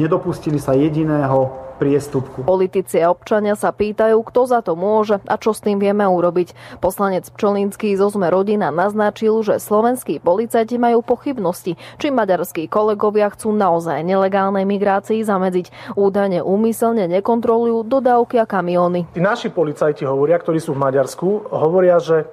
nedopustili 0.00 0.56
sa 0.56 0.72
jediného 0.72 1.67
priestupku. 1.78 2.42
Politici 2.42 2.98
a 2.98 3.14
občania 3.14 3.54
sa 3.54 3.70
pýtajú, 3.70 4.18
kto 4.26 4.50
za 4.50 4.60
to 4.66 4.74
môže 4.74 5.22
a 5.24 5.38
čo 5.38 5.54
s 5.54 5.62
tým 5.62 5.78
vieme 5.78 6.02
urobiť. 6.02 6.82
Poslanec 6.82 7.30
Pčolinský 7.30 7.94
zo 7.94 8.10
Sme 8.10 8.28
rodina 8.28 8.74
naznačil, 8.74 9.38
že 9.46 9.62
slovenskí 9.62 10.18
policajti 10.18 10.74
majú 10.76 11.06
pochybnosti, 11.06 11.78
či 12.02 12.06
maďarskí 12.10 12.66
kolegovia 12.66 13.30
chcú 13.30 13.54
naozaj 13.54 14.02
nelegálnej 14.02 14.66
migrácii 14.66 15.22
zamedziť. 15.22 15.94
Údajne 15.94 16.42
úmyselne 16.42 17.06
nekontrolujú 17.06 17.86
dodávky 17.86 18.42
a 18.42 18.46
kamióny. 18.50 19.06
Tí 19.14 19.22
naši 19.22 19.54
policajti 19.54 20.02
hovoria, 20.02 20.42
ktorí 20.42 20.58
sú 20.58 20.74
v 20.74 20.82
Maďarsku, 20.82 21.54
hovoria, 21.54 22.02
že 22.02 22.26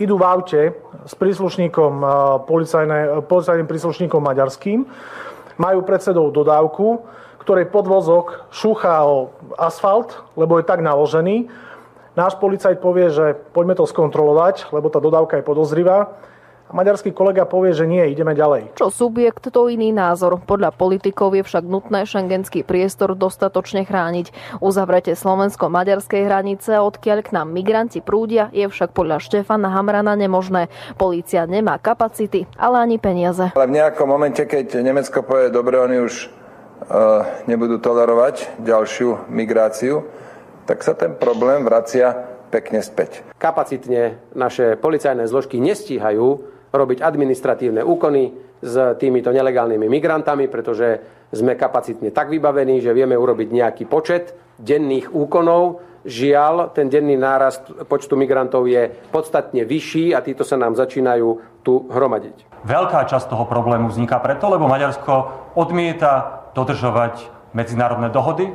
idú 0.00 0.16
v 0.16 0.24
aute 0.24 0.62
s 1.04 1.12
príslušníkom, 1.12 2.02
policajným 3.28 3.68
príslušníkom 3.68 4.18
maďarským, 4.24 4.88
majú 5.60 5.84
pred 5.84 6.00
sebou 6.00 6.32
dodávku, 6.32 7.04
ktorej 7.40 7.72
podvozok 7.72 8.52
šúcha 8.52 9.02
o 9.08 9.32
asfalt, 9.56 10.20
lebo 10.36 10.60
je 10.60 10.68
tak 10.68 10.84
naložený. 10.84 11.48
Náš 12.14 12.36
policajt 12.36 12.78
povie, 12.84 13.08
že 13.08 13.38
poďme 13.56 13.78
to 13.80 13.88
skontrolovať, 13.88 14.68
lebo 14.76 14.92
tá 14.92 15.00
dodávka 15.00 15.40
je 15.40 15.46
podozrivá 15.46 16.20
a 16.70 16.72
maďarský 16.72 17.10
kolega 17.10 17.42
povie, 17.42 17.74
že 17.74 17.82
nie, 17.82 17.98
ideme 18.14 18.30
ďalej. 18.30 18.78
Čo 18.78 18.94
subjekt, 18.94 19.50
to 19.50 19.66
iný 19.66 19.90
názor. 19.90 20.38
Podľa 20.38 20.70
politikov 20.70 21.34
je 21.34 21.42
však 21.42 21.66
nutné 21.66 22.06
šengenský 22.06 22.62
priestor 22.62 23.18
dostatočne 23.18 23.82
chrániť. 23.82 24.30
Uzavretie 24.62 25.18
slovensko-maďarskej 25.18 26.22
hranice, 26.30 26.78
odkiaľ 26.78 27.26
k 27.26 27.34
nám 27.34 27.50
migranti 27.50 27.98
prúdia, 27.98 28.54
je 28.54 28.70
však 28.70 28.94
podľa 28.94 29.18
Štefana 29.18 29.74
Hamrana 29.74 30.14
nemožné. 30.14 30.70
Polícia 30.94 31.42
nemá 31.50 31.74
kapacity, 31.82 32.46
ale 32.54 32.86
ani 32.86 33.02
peniaze. 33.02 33.50
Ale 33.50 33.66
v 33.66 33.82
nejakom 33.82 34.06
momente, 34.06 34.46
keď 34.46 34.78
Nemecko 34.78 35.26
povie, 35.26 35.50
dobre, 35.50 35.74
oni 35.74 36.06
už 36.06 36.30
nebudú 37.46 37.82
tolerovať 37.82 38.62
ďalšiu 38.62 39.28
migráciu, 39.28 40.06
tak 40.64 40.86
sa 40.86 40.94
ten 40.94 41.18
problém 41.18 41.66
vracia 41.66 42.14
pekne 42.50 42.82
späť. 42.82 43.22
Kapacitne 43.38 44.18
naše 44.34 44.74
policajné 44.74 45.26
zložky 45.30 45.62
nestíhajú 45.62 46.26
robiť 46.70 46.98
administratívne 47.02 47.82
úkony 47.82 48.34
s 48.62 48.74
týmito 49.00 49.34
nelegálnymi 49.34 49.86
migrantami, 49.86 50.46
pretože 50.46 51.00
sme 51.30 51.54
kapacitne 51.54 52.10
tak 52.10 52.30
vybavení, 52.30 52.82
že 52.82 52.94
vieme 52.94 53.14
urobiť 53.14 53.48
nejaký 53.50 53.84
počet 53.86 54.34
denných 54.58 55.14
úkonov. 55.14 55.86
Žiaľ, 56.00 56.72
ten 56.72 56.88
denný 56.88 57.20
nárast 57.20 57.66
počtu 57.84 58.16
migrantov 58.16 58.64
je 58.64 58.88
podstatne 59.12 59.68
vyšší 59.68 60.16
a 60.16 60.24
títo 60.24 60.48
sa 60.48 60.56
nám 60.56 60.72
začínajú 60.72 61.60
tu 61.60 61.84
hromadiť. 61.92 62.64
Veľká 62.64 63.04
časť 63.04 63.28
toho 63.28 63.44
problému 63.44 63.92
vzniká 63.92 64.16
preto, 64.16 64.48
lebo 64.48 64.64
Maďarsko 64.64 65.12
odmieta 65.60 66.39
dodržovať 66.54 67.30
medzinárodné 67.54 68.10
dohody, 68.10 68.50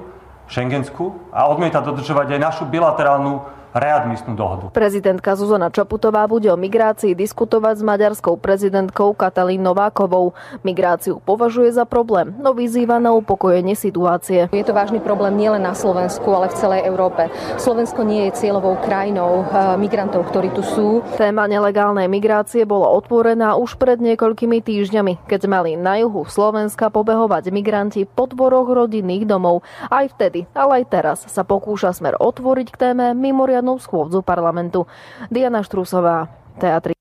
Schengensku 0.46 1.34
a 1.34 1.50
odmieta 1.50 1.82
dodržovať 1.82 2.38
aj 2.38 2.40
našu 2.40 2.64
bilaterálnu 2.70 3.42
readmisnú 3.76 4.40
dohodu. 4.40 4.72
Prezidentka 4.72 5.36
Zuzana 5.36 5.68
Čaputová 5.68 6.24
bude 6.32 6.48
o 6.48 6.56
migrácii 6.56 7.12
diskutovať 7.12 7.76
s 7.76 7.84
maďarskou 7.84 8.40
prezidentkou 8.40 9.12
Katalín 9.12 9.68
Novákovou. 9.68 10.32
Migráciu 10.64 11.20
považuje 11.20 11.76
za 11.76 11.84
problém, 11.84 12.32
no 12.40 12.56
vyzýva 12.56 13.04
na 13.04 13.12
upokojenie 13.12 13.76
situácie. 13.76 14.48
Je 14.56 14.64
to 14.64 14.72
vážny 14.72 15.04
problém 15.04 15.36
nielen 15.36 15.60
na 15.60 15.76
Slovensku, 15.76 16.24
ale 16.32 16.48
v 16.48 16.56
celej 16.56 16.82
Európe. 16.88 17.28
Slovensko 17.60 18.08
nie 18.08 18.32
je 18.32 18.48
cieľovou 18.48 18.80
krajinou 18.80 19.44
eh, 19.44 19.76
migrantov, 19.76 20.32
ktorí 20.32 20.56
tu 20.56 20.64
sú. 20.64 21.04
Téma 21.20 21.44
nelegálnej 21.52 22.08
migrácie 22.08 22.64
bola 22.64 22.88
otvorená 22.96 23.60
už 23.60 23.76
pred 23.76 24.00
niekoľkými 24.00 24.64
týždňami, 24.64 25.28
keď 25.28 25.42
mali 25.52 25.76
na 25.76 26.00
juhu 26.00 26.24
Slovenska 26.24 26.88
pobehovať 26.88 27.52
migranti 27.52 28.08
po 28.08 28.32
dvoroch 28.32 28.72
rodinných 28.72 29.28
domov. 29.28 29.68
Aj 29.92 30.08
vtedy, 30.08 30.48
ale 30.56 30.80
aj 30.80 30.86
teraz 30.88 31.18
sa 31.28 31.44
pokúša 31.44 31.92
smer 31.92 32.16
otvoriť 32.16 32.68
k 32.72 32.80
téme 32.80 33.12
mimoriadne 33.12 33.65
mimoriadnú 33.66 33.82
schôdzu 33.82 34.22
parlamentu. 34.22 34.86
Diana 35.34 35.66
Štrúsová, 35.66 36.30
Teatri. 36.62 36.94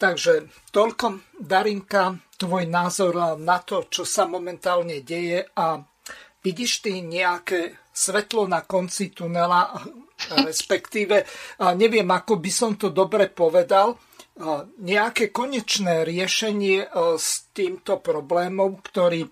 Takže 0.00 0.48
toľko, 0.72 1.36
Darinka, 1.38 2.16
tvoj 2.40 2.64
názor 2.66 3.36
na 3.38 3.60
to, 3.60 3.86
čo 3.92 4.02
sa 4.08 4.26
momentálne 4.26 5.04
deje 5.04 5.44
a 5.54 5.78
vidíš 6.42 6.82
ty 6.82 7.04
nejaké 7.04 7.76
svetlo 7.94 8.50
na 8.50 8.66
konci 8.66 9.14
tunela, 9.14 9.70
respektíve, 10.42 11.22
neviem, 11.78 12.08
ako 12.10 12.42
by 12.42 12.50
som 12.50 12.74
to 12.74 12.90
dobre 12.90 13.30
povedal, 13.30 13.94
nejaké 14.82 15.30
konečné 15.30 16.02
riešenie 16.02 16.90
s 17.14 17.54
týmto 17.54 18.02
problémom, 18.02 18.82
ktorý 18.82 19.22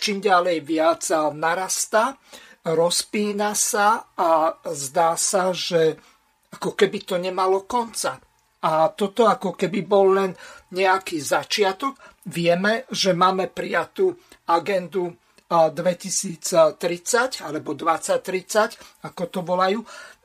čím 0.00 0.24
ďalej 0.24 0.64
viac 0.64 1.04
narastá 1.36 2.16
rozpína 2.74 3.54
sa 3.54 4.10
a 4.16 4.54
zdá 4.70 5.14
sa, 5.14 5.54
že 5.54 5.96
ako 6.50 6.74
keby 6.74 6.98
to 7.06 7.16
nemalo 7.16 7.64
konca. 7.64 8.18
A 8.60 8.92
toto 8.92 9.24
ako 9.24 9.56
keby 9.56 9.80
bol 9.86 10.20
len 10.20 10.30
nejaký 10.76 11.22
začiatok. 11.22 11.96
Vieme, 12.28 12.84
že 12.92 13.16
máme 13.16 13.48
prijatú 13.48 14.12
agendu 14.50 15.16
2030 15.50 17.42
alebo 17.42 17.74
2030, 17.74 19.06
ako 19.08 19.22
to 19.26 19.40
volajú. 19.42 19.80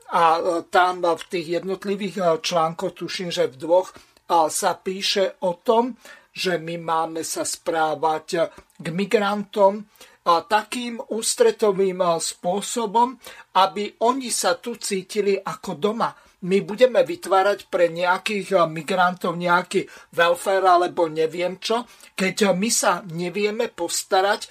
A 0.06 0.38
e, 0.38 0.40
tam 0.70 1.02
v 1.02 1.24
tých 1.26 1.58
jednotlivých 1.58 2.16
e, 2.22 2.24
článkoch, 2.38 2.94
tuším, 2.94 3.34
že 3.34 3.50
v 3.50 3.58
dvoch, 3.58 3.90
sa 4.26 4.74
píše 4.74 5.38
o 5.46 5.54
tom, 5.62 5.94
že 6.34 6.58
my 6.58 6.82
máme 6.82 7.22
sa 7.22 7.46
správať 7.46 8.50
k 8.74 8.86
migrantom 8.90 9.86
takým 10.26 10.98
ústretovým 10.98 12.02
spôsobom, 12.18 13.14
aby 13.54 13.94
oni 14.02 14.28
sa 14.34 14.58
tu 14.58 14.74
cítili 14.74 15.38
ako 15.38 15.78
doma. 15.78 16.10
My 16.46 16.60
budeme 16.60 17.00
vytvárať 17.00 17.72
pre 17.72 17.88
nejakých 17.88 18.68
migrantov 18.68 19.40
nejaký 19.40 19.88
welfare 20.12 20.66
alebo 20.66 21.08
neviem 21.08 21.56
čo, 21.56 21.88
keď 22.12 22.52
my 22.52 22.70
sa 22.70 23.00
nevieme 23.08 23.72
postarať 23.72 24.50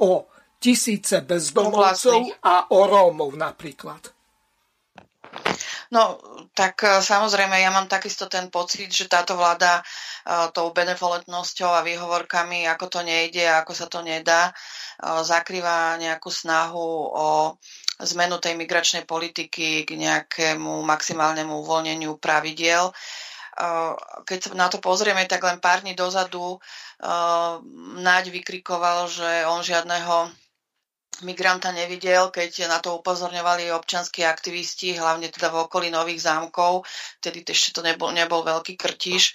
o 0.00 0.26
tisíce 0.56 1.20
bezdomovcov 1.20 2.40
a 2.40 2.72
o 2.72 2.80
Rómov 2.88 3.36
napríklad. 3.36 4.15
No, 5.86 6.18
tak 6.50 6.82
samozrejme, 6.82 7.62
ja 7.62 7.70
mám 7.70 7.86
takisto 7.86 8.26
ten 8.26 8.50
pocit, 8.50 8.90
že 8.90 9.06
táto 9.06 9.38
vláda 9.38 9.86
tou 10.50 10.74
benevolentnosťou 10.74 11.70
a 11.70 11.86
výhovorkami, 11.86 12.66
ako 12.66 12.86
to 12.90 13.00
nejde, 13.06 13.46
ako 13.46 13.72
sa 13.72 13.86
to 13.86 14.02
nedá, 14.02 14.50
zakrýva 15.22 15.94
nejakú 16.02 16.26
snahu 16.26 16.88
o 17.14 17.54
zmenu 18.02 18.42
tej 18.42 18.58
migračnej 18.58 19.06
politiky 19.06 19.86
k 19.86 19.90
nejakému 19.94 20.82
maximálnemu 20.82 21.54
uvoľneniu 21.62 22.18
pravidiel. 22.18 22.90
Keď 24.26 24.38
sa 24.42 24.50
na 24.52 24.68
to 24.68 24.82
pozrieme, 24.82 25.24
tak 25.24 25.40
len 25.46 25.62
pár 25.62 25.80
dní 25.86 25.94
dozadu 25.96 26.58
Naď 27.96 28.28
vykrikoval, 28.28 29.08
že 29.08 29.46
on 29.48 29.64
žiadneho 29.64 30.28
migranta 31.22 31.72
nevidel, 31.72 32.28
keď 32.28 32.68
na 32.68 32.82
to 32.82 33.00
upozorňovali 33.00 33.72
občanskí 33.72 34.26
aktivisti, 34.26 34.98
hlavne 34.98 35.32
teda 35.32 35.48
v 35.48 35.64
okolí 35.64 35.88
Nových 35.88 36.28
zámkov, 36.28 36.84
tedy 37.22 37.40
ešte 37.46 37.72
to 37.72 37.80
nebol, 37.80 38.12
nebol 38.12 38.44
veľký 38.44 38.76
krtiš, 38.76 39.32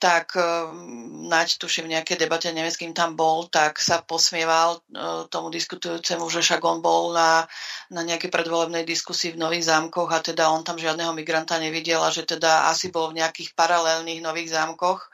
tak 0.00 0.32
uh, 0.38 0.72
Naď, 1.28 1.60
tuším, 1.60 1.90
v 1.90 1.92
nejakej 1.98 2.16
debate, 2.16 2.48
neviem, 2.54 2.72
s 2.72 2.80
kým 2.80 2.96
tam 2.96 3.18
bol, 3.18 3.50
tak 3.52 3.82
sa 3.82 4.00
posmieval 4.00 4.80
uh, 4.80 5.26
tomu 5.28 5.52
diskutujúcemu, 5.52 6.24
že 6.30 6.40
však 6.40 6.62
on 6.64 6.78
bol 6.80 7.12
na, 7.12 7.44
na 7.92 8.00
nejakej 8.06 8.32
predvolebnej 8.32 8.86
diskusii 8.88 9.36
v 9.36 9.42
Nových 9.42 9.68
zámkoch 9.68 10.08
a 10.14 10.24
teda 10.24 10.48
on 10.48 10.64
tam 10.64 10.80
žiadneho 10.80 11.12
migranta 11.12 11.60
nevidel 11.60 12.00
a 12.00 12.14
že 12.14 12.24
teda 12.24 12.70
asi 12.72 12.88
bol 12.88 13.12
v 13.12 13.20
nejakých 13.20 13.52
paralelných 13.52 14.24
Nových 14.24 14.56
zámkoch 14.56 15.10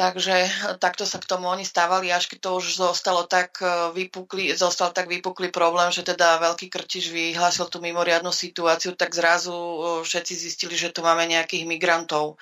Takže 0.00 0.34
eh, 0.48 0.80
takto 0.80 1.04
sa 1.04 1.20
k 1.20 1.28
tomu 1.28 1.52
oni 1.52 1.68
stávali, 1.68 2.08
až 2.08 2.32
keď 2.32 2.38
to 2.40 2.50
už 2.56 2.80
zostalo 2.80 3.28
tak 3.28 3.60
eh, 3.60 3.92
vypukli, 3.92 4.56
zostal 4.56 4.96
tak 4.96 5.12
vypuklý 5.12 5.52
problém, 5.52 5.92
že 5.92 6.00
teda 6.00 6.40
veľký 6.40 6.72
krtiš 6.72 7.12
vyhlásil 7.12 7.68
tú 7.68 7.84
mimoriadnu 7.84 8.32
situáciu, 8.32 8.96
tak 8.96 9.12
zrazu 9.12 9.52
eh, 9.52 10.00
všetci 10.00 10.32
zistili, 10.32 10.72
že 10.80 10.88
tu 10.88 11.04
máme 11.04 11.28
nejakých 11.28 11.68
migrantov. 11.68 12.40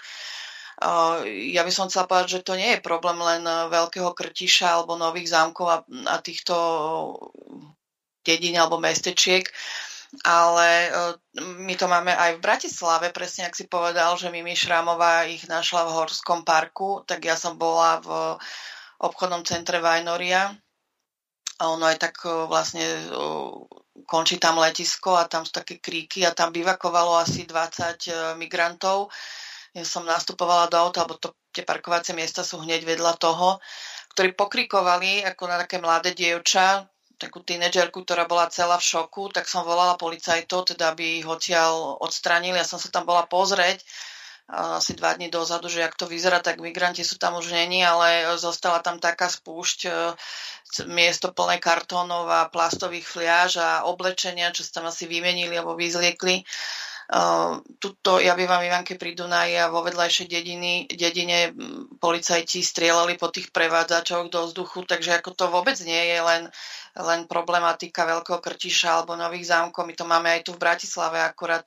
Ja 1.26 1.66
by 1.66 1.74
som 1.74 1.90
chcela 1.90 2.06
povedať, 2.06 2.38
že 2.38 2.46
to 2.46 2.54
nie 2.54 2.78
je 2.78 2.86
problém 2.86 3.18
len 3.18 3.42
veľkého 3.66 4.14
krtiša 4.14 4.78
alebo 4.78 4.94
nových 4.94 5.34
zámkov 5.34 5.66
a, 5.66 5.82
a 6.06 6.22
týchto 6.22 6.54
dedín 8.22 8.54
alebo 8.54 8.78
mestečiek, 8.78 9.50
ale 10.24 10.88
e, 10.88 10.90
my 11.36 11.74
to 11.76 11.84
máme 11.84 12.12
aj 12.16 12.40
v 12.40 12.44
Bratislave, 12.44 13.12
presne 13.12 13.44
ak 13.44 13.56
si 13.56 13.68
povedal, 13.68 14.16
že 14.16 14.32
Mimi 14.32 14.56
Šrámová 14.56 15.28
ich 15.28 15.44
našla 15.44 15.84
v 15.84 15.94
Horskom 16.00 16.48
parku, 16.48 17.04
tak 17.04 17.28
ja 17.28 17.36
som 17.36 17.60
bola 17.60 18.00
v 18.00 18.08
obchodnom 19.04 19.44
centre 19.44 19.84
Vajnoria 19.84 20.56
a 21.60 21.64
ono 21.68 21.84
aj 21.84 21.98
tak 22.00 22.14
e, 22.24 22.48
vlastne 22.48 22.84
e, 22.84 23.04
končí 24.08 24.40
tam 24.40 24.56
letisko 24.56 25.20
a 25.20 25.28
tam 25.28 25.44
sú 25.44 25.52
také 25.52 25.76
kríky 25.76 26.24
a 26.24 26.32
tam 26.32 26.56
bivakovalo 26.56 27.20
asi 27.20 27.44
20 27.44 28.38
migrantov. 28.40 29.12
Ja 29.76 29.84
som 29.84 30.08
nastupovala 30.08 30.72
do 30.72 30.80
auta, 30.80 31.04
alebo 31.04 31.20
to, 31.20 31.36
tie 31.52 31.68
parkovacie 31.68 32.16
miesta 32.16 32.40
sú 32.40 32.64
hneď 32.64 32.88
vedľa 32.88 33.20
toho, 33.20 33.60
ktorí 34.16 34.32
pokrikovali 34.32 35.28
ako 35.28 35.42
na 35.44 35.60
také 35.60 35.76
mladé 35.76 36.16
dievča, 36.16 36.88
takú 37.18 37.42
tínedžerku, 37.42 38.06
ktorá 38.06 38.24
bola 38.24 38.46
celá 38.48 38.78
v 38.78 38.88
šoku, 38.88 39.34
tak 39.34 39.50
som 39.50 39.66
volala 39.66 39.98
policajtov, 39.98 40.72
teda 40.74 40.94
aby 40.94 41.20
ich 41.20 41.26
odtiaľ 41.26 41.98
odstranili. 41.98 42.56
Ja 42.56 42.64
som 42.64 42.78
sa 42.78 42.88
tam 42.88 43.04
bola 43.04 43.26
pozrieť 43.26 43.82
asi 44.48 44.96
dva 44.96 45.12
dní 45.12 45.28
dozadu, 45.28 45.68
že 45.68 45.84
ak 45.84 45.92
to 45.92 46.08
vyzerá, 46.08 46.40
tak 46.40 46.64
migranti 46.64 47.04
sú 47.04 47.20
tam 47.20 47.36
už 47.36 47.52
není, 47.52 47.84
ale 47.84 48.24
zostala 48.40 48.80
tam 48.80 48.96
taká 48.96 49.28
spúšť, 49.28 49.78
e, 49.84 49.90
miesto 50.88 51.36
plné 51.36 51.60
kartónov 51.60 52.24
a 52.32 52.48
plastových 52.48 53.04
fliaž 53.04 53.60
a 53.60 53.84
oblečenia, 53.84 54.48
čo 54.56 54.64
sa 54.64 54.80
tam 54.80 54.88
asi 54.88 55.04
vymenili 55.04 55.52
alebo 55.52 55.76
vyzliekli. 55.76 56.48
Uh, 57.08 57.64
tuto, 57.80 58.20
ja 58.20 58.36
bývam 58.36 58.60
v 58.60 58.68
Ivanke 58.68 59.00
pri 59.00 59.16
Dunaji 59.16 59.56
a 59.56 59.72
vo 59.72 59.80
vedľajšej 59.80 60.28
dediny, 60.28 60.92
dedine 60.92 61.56
policajti 61.96 62.60
strieľali 62.60 63.16
po 63.16 63.32
tých 63.32 63.48
prevádzačoch 63.48 64.28
do 64.28 64.44
vzduchu, 64.44 64.84
takže 64.84 65.16
ako 65.16 65.32
to 65.32 65.48
vôbec 65.48 65.80
nie 65.88 65.96
je 66.12 66.20
len, 66.20 66.42
len 67.00 67.24
problematika 67.24 68.04
Veľkého 68.04 68.44
Krtiša 68.44 69.00
alebo 69.00 69.16
Nových 69.16 69.48
zámkov. 69.48 69.88
My 69.88 69.94
to 69.96 70.04
máme 70.04 70.28
aj 70.36 70.40
tu 70.44 70.52
v 70.52 70.60
Bratislave, 70.60 71.16
akurát 71.24 71.64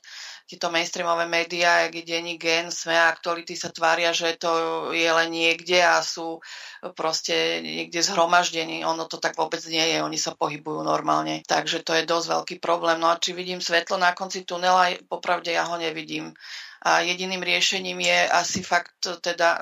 tieto 0.52 0.68
mainstreamové 0.68 1.32
médiá, 1.32 1.88
jak 1.88 1.96
je 1.96 2.04
denní 2.04 2.36
gen, 2.36 2.76
sme 2.76 2.92
a 2.92 3.08
aktuality 3.08 3.56
sa 3.56 3.72
tvária, 3.72 4.12
že 4.12 4.36
to 4.36 4.52
je 4.92 5.08
len 5.08 5.32
niekde 5.32 5.80
a 5.80 6.04
sú 6.04 6.44
proste 6.92 7.64
niekde 7.64 8.04
zhromaždení. 8.04 8.84
Ono 8.84 9.08
to 9.08 9.16
tak 9.16 9.40
vôbec 9.40 9.64
nie 9.72 9.96
je, 9.96 10.04
oni 10.04 10.20
sa 10.20 10.36
pohybujú 10.36 10.84
normálne. 10.84 11.40
Takže 11.48 11.88
to 11.88 11.96
je 11.96 12.04
dosť 12.04 12.28
veľký 12.28 12.56
problém. 12.60 13.00
No 13.00 13.08
a 13.08 13.16
či 13.16 13.32
vidím 13.32 13.64
svetlo 13.64 13.96
na 13.96 14.12
konci 14.12 14.44
tunela, 14.44 14.92
popravde 15.08 15.56
ja 15.56 15.64
ho 15.64 15.80
nevidím. 15.80 16.36
A 16.84 17.00
jediným 17.00 17.46
riešením 17.46 18.04
je 18.04 18.20
asi 18.28 18.60
fakt 18.60 19.08
teda, 19.24 19.56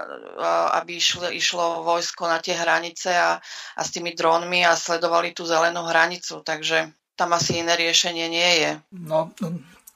aby 0.79 0.97
išlo, 0.97 1.29
išlo 1.29 1.85
vojsko 1.85 2.25
na 2.25 2.41
tie 2.41 2.57
hranice 2.57 3.13
a, 3.13 3.37
a 3.77 3.81
s 3.83 3.93
tými 3.93 4.17
drónmi 4.17 4.65
a 4.65 4.73
sledovali 4.73 5.37
tú 5.37 5.45
zelenú 5.45 5.85
hranicu. 5.85 6.41
Takže 6.41 6.89
tam 7.19 7.35
asi 7.35 7.59
iné 7.59 7.75
riešenie 7.75 8.25
nie 8.31 8.51
je. 8.63 8.71
No, 8.95 9.35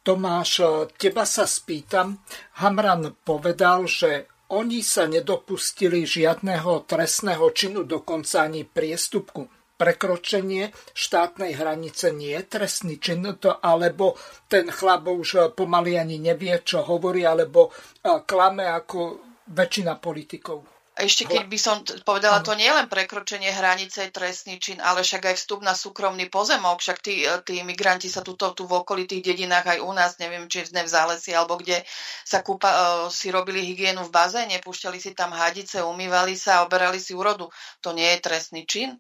Tomáš, 0.04 0.60
e, 0.60 0.68
teba 1.00 1.24
sa 1.24 1.48
spýtam. 1.48 2.20
Hamran 2.60 3.16
povedal, 3.24 3.88
že 3.88 4.28
oni 4.52 4.84
sa 4.84 5.08
nedopustili 5.08 6.04
žiadneho 6.04 6.84
trestného 6.84 7.48
činu, 7.56 7.88
dokonca 7.88 8.44
ani 8.44 8.68
priestupku. 8.68 9.48
Prekročenie 9.74 10.70
štátnej 10.94 11.58
hranice 11.58 12.14
nie 12.14 12.36
je 12.36 12.44
trestný 12.46 13.02
čin, 13.02 13.26
to, 13.40 13.58
alebo 13.58 14.20
ten 14.46 14.70
chlap 14.70 15.10
už 15.10 15.56
pomaly 15.58 15.98
ani 15.98 16.22
nevie, 16.22 16.62
čo 16.62 16.84
hovorí, 16.84 17.24
alebo 17.24 17.72
e, 17.72 18.22
klame 18.28 18.68
ako 18.68 19.24
väčšina 19.50 20.04
politikov. 20.04 20.83
Ešte 20.94 21.26
keď 21.26 21.50
by 21.50 21.58
som 21.58 21.82
povedala, 22.06 22.46
to 22.46 22.54
nie 22.54 22.70
je 22.70 22.78
len 22.78 22.86
prekročenie 22.86 23.50
hranice 23.50 24.14
trestný 24.14 24.62
čin, 24.62 24.78
ale 24.78 25.02
však 25.02 25.26
aj 25.26 25.36
vstup 25.42 25.66
na 25.66 25.74
súkromný 25.74 26.30
pozemok, 26.30 26.78
však 26.78 27.02
tí, 27.02 27.26
tí 27.50 27.66
migranti 27.66 28.06
sa 28.06 28.22
tuto 28.22 28.54
tu 28.54 28.70
v 28.70 28.86
okolitých 28.86 29.34
dedinách 29.34 29.74
aj 29.74 29.80
u 29.82 29.90
nás, 29.90 30.22
neviem, 30.22 30.46
či 30.46 30.62
v 30.70 30.86
zálesi 30.86 31.34
alebo 31.34 31.58
kde 31.58 31.82
sa 32.22 32.46
kúpa, 32.46 32.70
uh, 32.70 32.78
si 33.10 33.34
robili 33.34 33.66
hygienu 33.66 34.06
v 34.06 34.14
bazéne, 34.14 34.62
púšťali 34.62 35.02
si 35.02 35.18
tam 35.18 35.34
hadice, 35.34 35.82
umývali 35.82 36.38
sa 36.38 36.62
a 36.62 36.64
oberali 36.70 37.02
si 37.02 37.18
úrodu. 37.18 37.50
To 37.82 37.90
nie 37.98 38.14
je 38.14 38.20
trestný 38.22 38.62
čin? 38.70 38.94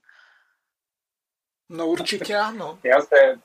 No 1.69 1.93
určite 1.93 2.33
áno. 2.33 2.81
Jasne. 2.81 3.37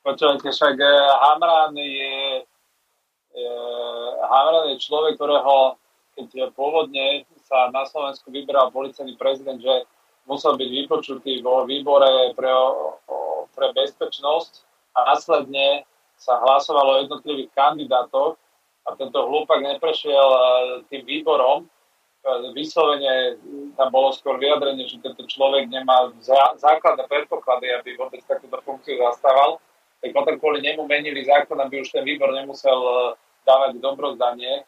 Počujete, 0.00 0.52
však 0.52 0.76
eh, 0.80 0.92
Hamran 1.20 1.76
je, 1.76 2.44
je 3.36 3.52
Hamran 4.24 4.72
je 4.72 4.76
človek, 4.80 5.20
ktorého 5.20 5.76
keď 6.14 6.54
pôvodne 6.54 7.26
sa 7.44 7.68
na 7.70 7.84
Slovensku 7.84 8.32
vyberal 8.32 8.72
policajný 8.72 9.20
prezident, 9.20 9.60
že 9.60 9.84
musel 10.24 10.56
byť 10.56 10.68
vypočutý 10.84 11.44
vo 11.44 11.68
výbore 11.68 12.32
pre, 12.32 12.52
pre 13.52 13.66
bezpečnosť 13.76 14.52
a 14.96 15.12
následne 15.12 15.84
sa 16.16 16.40
hlasovalo 16.40 16.96
o 16.96 17.00
jednotlivých 17.04 17.52
kandidátoch 17.52 18.40
a 18.84 18.88
tento 18.96 19.18
hlúpak 19.28 19.60
neprešiel 19.60 20.28
e, 20.28 20.40
tým 20.88 21.02
výborom. 21.04 21.64
E, 21.64 21.66
vyslovene 22.56 23.36
tam 23.76 23.88
bolo 23.92 24.12
skôr 24.12 24.40
vyjadrenie, 24.40 24.88
že 24.88 25.00
tento 25.04 25.24
človek 25.28 25.68
nemá 25.68 26.12
základné 26.56 27.04
predpoklady, 27.08 27.72
aby 27.80 27.96
vôbec 27.96 28.24
takúto 28.24 28.60
funkciu 28.64 29.00
zastával. 29.00 29.60
Tak 30.00 30.12
potom 30.12 30.36
kvôli 30.36 30.60
nemu 30.60 30.84
menili 30.84 31.24
zákon, 31.24 31.56
aby 31.60 31.80
už 31.80 31.92
ten 31.92 32.04
výbor 32.04 32.32
nemusel 32.32 32.76
e, 32.76 32.96
dávať 33.44 33.76
dobrozdanie 33.80 34.64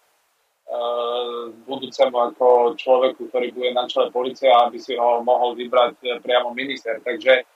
budúcemu 1.67 2.17
ako 2.33 2.75
človeku, 2.75 3.31
ktorý 3.31 3.55
bude 3.55 3.71
na 3.71 3.87
čele 3.87 4.11
policie, 4.11 4.51
aby 4.51 4.79
si 4.83 4.99
ho 4.99 5.23
mohol 5.23 5.55
vybrať 5.55 5.95
eh, 6.03 6.19
priamo 6.19 6.51
minister. 6.51 6.99
Takže, 6.99 7.47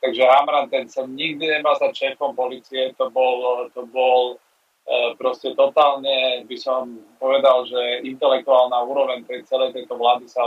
takže 0.00 0.22
Hamran 0.24 0.72
ten 0.72 0.88
sa 0.88 1.04
nikdy 1.04 1.44
nemal 1.52 1.76
stať 1.76 2.16
šéfom 2.16 2.32
policie, 2.32 2.96
to 2.96 3.12
bol, 3.12 3.68
to 3.76 3.84
bol 3.92 4.40
eh, 4.88 5.12
proste 5.20 5.52
totálne, 5.52 6.48
by 6.48 6.56
som 6.56 6.96
povedal, 7.20 7.68
že 7.68 8.08
intelektuálna 8.08 8.80
úroveň 8.88 9.28
tej 9.28 9.44
celej 9.44 9.76
tejto 9.76 10.00
vlády 10.00 10.24
sa 10.24 10.40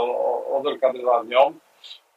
odzrkadlila 0.58 1.22
v 1.26 1.30
ňom. 1.30 1.50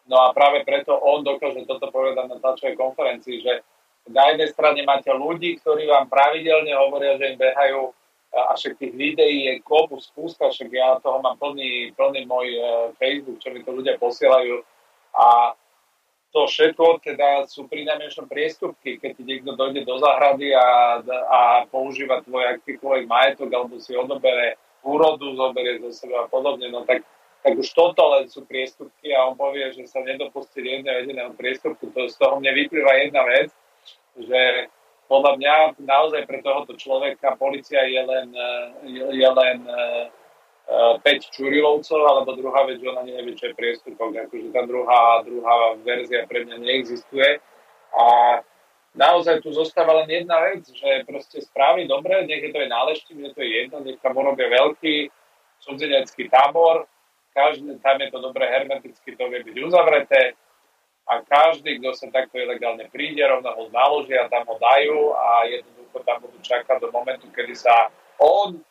No 0.04 0.20
a 0.20 0.36
práve 0.36 0.68
preto 0.68 0.92
on 1.00 1.24
dokáže 1.24 1.64
toto 1.64 1.88
povedať 1.88 2.28
na 2.28 2.36
tlačovej 2.42 2.76
konferencii, 2.76 3.40
že 3.40 3.64
na 4.12 4.36
jednej 4.36 4.52
strane 4.52 4.84
máte 4.84 5.08
ľudí, 5.16 5.64
ktorí 5.64 5.88
vám 5.88 6.12
pravidelne 6.12 6.76
hovoria, 6.76 7.16
že 7.16 7.32
im 7.32 7.40
behajú 7.40 7.96
a 8.34 8.58
však 8.58 8.82
tých 8.82 8.94
videí 8.98 9.46
je 9.46 9.54
kopu 9.62 10.02
spústa, 10.02 10.50
však 10.50 10.70
ja 10.74 10.98
toho 10.98 11.22
mám 11.22 11.38
plný, 11.38 11.94
plný 11.94 12.26
môj 12.26 12.48
e, 12.50 12.62
Facebook, 12.98 13.38
čo 13.38 13.54
mi 13.54 13.62
to 13.62 13.70
ľudia 13.70 14.02
posielajú 14.02 14.66
a 15.14 15.54
to 16.34 16.50
všetko 16.50 17.06
teda 17.06 17.46
sú 17.46 17.70
pri 17.70 17.86
najmenšom 17.86 18.26
priestupky, 18.26 18.98
keď 18.98 19.12
ti 19.14 19.24
niekto 19.24 19.54
dojde 19.54 19.86
do 19.86 20.02
záhrady 20.02 20.50
a, 20.58 20.98
a 21.30 21.42
používa 21.70 22.26
tvoj 22.26 22.58
akýkoľvek 22.58 23.06
majetok 23.06 23.50
alebo 23.54 23.78
si 23.78 23.94
odobere 23.94 24.58
úrodu, 24.82 25.30
zoberie 25.38 25.78
zo 25.78 25.94
seba 25.94 26.26
a 26.26 26.28
podobne, 26.28 26.74
no 26.74 26.90
tak, 26.90 27.06
tak 27.46 27.54
už 27.54 27.70
toto 27.78 28.02
len 28.18 28.26
sú 28.34 28.50
priestupky 28.50 29.14
a 29.14 29.30
on 29.30 29.38
povie, 29.38 29.78
že 29.78 29.86
sa 29.86 30.02
nedopustil 30.02 30.66
jedného 30.66 31.06
jediného 31.06 31.32
priestupku. 31.38 31.94
To 31.94 32.10
z 32.10 32.18
toho 32.18 32.42
mne 32.42 32.50
vyplýva 32.50 32.92
jedna 33.06 33.22
vec, 33.30 33.54
že 34.18 34.74
podľa 35.14 35.38
mňa 35.38 35.56
naozaj 35.86 36.26
pre 36.26 36.42
tohoto 36.42 36.74
človeka 36.74 37.38
policia 37.38 37.86
je 37.86 38.02
len, 38.02 38.28
je, 38.82 39.04
je 39.14 39.30
len 39.30 39.58
uh, 39.70 40.98
e, 40.98 41.06
5 41.06 41.06
e, 41.06 41.30
čurilovcov, 41.30 42.02
alebo 42.02 42.34
druhá 42.34 42.66
vec, 42.66 42.82
že 42.82 42.90
ona 42.90 43.06
nevie, 43.06 43.38
čo 43.38 43.54
je 43.54 43.54
priestupok. 43.54 44.10
Akože 44.10 44.50
tá 44.50 44.66
druhá, 44.66 45.22
druhá 45.22 45.78
verzia 45.86 46.26
pre 46.26 46.50
mňa 46.50 46.58
neexistuje. 46.58 47.38
A 47.94 48.06
naozaj 48.98 49.46
tu 49.46 49.54
zostáva 49.54 50.02
len 50.02 50.10
jedna 50.10 50.42
vec, 50.50 50.66
že 50.66 51.06
proste 51.06 51.46
správy 51.46 51.86
dobre, 51.86 52.26
nech 52.26 52.42
je 52.42 52.50
to 52.50 52.66
aj 52.66 52.74
náleštiv, 52.74 53.16
nech 53.22 53.38
to 53.38 53.46
je 53.46 53.54
jedno, 53.54 53.86
nech 53.86 54.02
tam 54.02 54.18
urobia 54.18 54.50
veľký 54.50 55.14
cudzenecký 55.62 56.26
tábor, 56.34 56.90
každý, 57.38 57.78
tam 57.86 58.02
je 58.02 58.10
to 58.10 58.18
dobre 58.18 58.50
hermeticky, 58.50 59.14
to 59.14 59.26
vie 59.30 59.46
byť 59.46 59.56
uzavreté, 59.62 60.34
a 61.04 61.20
každý, 61.20 61.84
kto 61.84 61.92
sa 61.92 62.08
takto 62.08 62.40
ilegálne 62.40 62.88
príde, 62.88 63.20
rovno 63.28 63.52
ho 63.52 63.68
naložia, 63.76 64.32
tam 64.32 64.48
ho 64.48 64.56
dajú 64.56 65.12
a 65.12 65.44
jednoducho 65.52 65.98
tam 66.08 66.18
budú 66.24 66.40
čakať 66.40 66.78
do 66.80 66.90
momentu, 66.96 67.28
kedy 67.28 67.52
sa 67.60 67.92
on, 68.24 68.64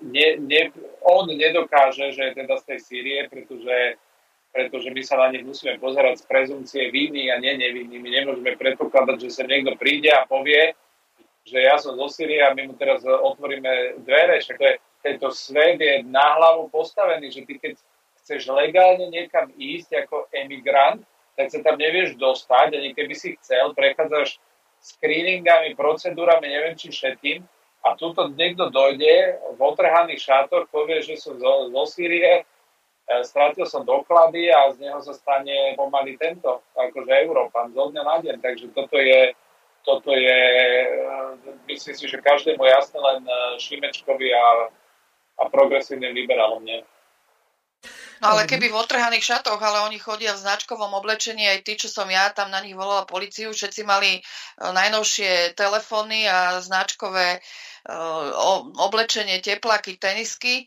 ne, 0.00 0.28
ne, 0.40 0.72
on 1.04 1.28
nedokáže, 1.28 2.16
že 2.16 2.32
je 2.32 2.38
teda 2.44 2.54
z 2.56 2.64
tej 2.64 2.78
Sýrie, 2.80 3.20
pretože, 3.28 4.00
pretože 4.56 4.88
my 4.88 5.02
sa 5.04 5.20
na 5.20 5.28
nich 5.28 5.44
musíme 5.44 5.76
pozerať 5.76 6.24
z 6.24 6.28
prezumcie 6.32 6.84
viny 6.88 7.28
a 7.28 7.36
nie 7.36 7.60
nevinný. 7.60 8.00
My 8.00 8.08
nemôžeme 8.08 8.56
predpokladať, 8.56 9.28
že 9.28 9.30
sa 9.30 9.44
niekto 9.44 9.76
príde 9.76 10.08
a 10.08 10.24
povie, 10.24 10.72
že 11.44 11.60
ja 11.60 11.76
som 11.76 11.92
zo 12.00 12.08
Sýrie 12.08 12.40
a 12.40 12.56
my 12.56 12.72
mu 12.72 12.74
teraz 12.80 13.04
otvoríme 13.04 14.00
dvere, 14.00 14.40
však 14.40 14.56
to 14.56 14.64
je, 14.64 14.74
tento 15.04 15.28
svet 15.28 15.76
je 15.76 16.00
na 16.08 16.40
hlavu 16.40 16.72
postavený, 16.72 17.28
že 17.28 17.44
ty 17.44 17.60
keď 17.60 17.76
chceš 18.24 18.48
legálne 18.48 19.08
niekam 19.08 19.48
ísť 19.56 20.04
ako 20.04 20.28
emigrant, 20.36 21.04
tak 21.38 21.54
sa 21.54 21.62
tam 21.62 21.78
nevieš 21.78 22.18
dostať, 22.18 22.74
ani 22.74 22.90
keby 22.98 23.14
si 23.14 23.38
chcel, 23.38 23.70
prechádzaš 23.78 24.42
screeningami, 24.82 25.78
procedúrami, 25.78 26.50
neviem 26.50 26.74
či 26.74 26.90
všetkým, 26.90 27.46
a 27.86 27.94
tuto 27.94 28.26
niekto 28.34 28.74
dojde 28.74 29.38
v 29.54 29.60
otrhaných 29.62 30.18
šátoch, 30.18 30.66
povie, 30.74 30.98
že 31.06 31.14
som 31.14 31.38
zo, 31.38 31.70
zo 31.70 31.84
Sýrie, 31.86 32.42
e, 32.42 32.44
strátil 33.22 33.70
som 33.70 33.86
doklady 33.86 34.50
a 34.50 34.74
z 34.74 34.82
neho 34.82 34.98
sa 34.98 35.14
stane 35.14 35.78
pomaly 35.78 36.18
tento, 36.18 36.58
akože 36.74 37.10
Európan, 37.22 37.70
zo 37.70 37.94
dňa 37.94 38.02
na 38.02 38.16
deň. 38.18 38.36
Takže 38.42 38.66
toto 38.74 38.98
je, 38.98 39.30
toto 39.86 40.10
je, 40.10 40.40
e, 40.82 41.50
myslím 41.70 41.94
si, 41.94 42.04
že 42.10 42.18
každému 42.18 42.66
jasné 42.66 42.98
len 42.98 43.22
e, 43.22 43.62
Šimečkovi 43.62 44.28
a, 44.34 44.46
a 45.38 45.42
progresívnym 45.46 46.18
liberálom 46.18 46.66
nie. 46.66 46.82
No 48.18 48.34
ale 48.34 48.50
keby 48.50 48.74
v 48.74 48.80
otrhaných 48.82 49.22
šatoch, 49.22 49.62
ale 49.62 49.86
oni 49.86 50.02
chodia 50.02 50.34
v 50.34 50.42
značkovom 50.42 50.90
oblečení, 50.98 51.46
aj 51.46 51.62
tí, 51.62 51.78
čo 51.78 51.86
som 51.86 52.10
ja, 52.10 52.34
tam 52.34 52.50
na 52.50 52.58
nich 52.58 52.74
volala 52.74 53.06
policiu, 53.06 53.54
všetci 53.54 53.86
mali 53.86 54.18
e, 54.18 54.20
najnovšie 54.58 55.54
telefóny 55.54 56.26
a 56.26 56.58
značkové 56.58 57.38
e, 57.38 57.40
oblečenie, 58.82 59.38
teplaky, 59.38 59.94
tenisky. 60.02 60.66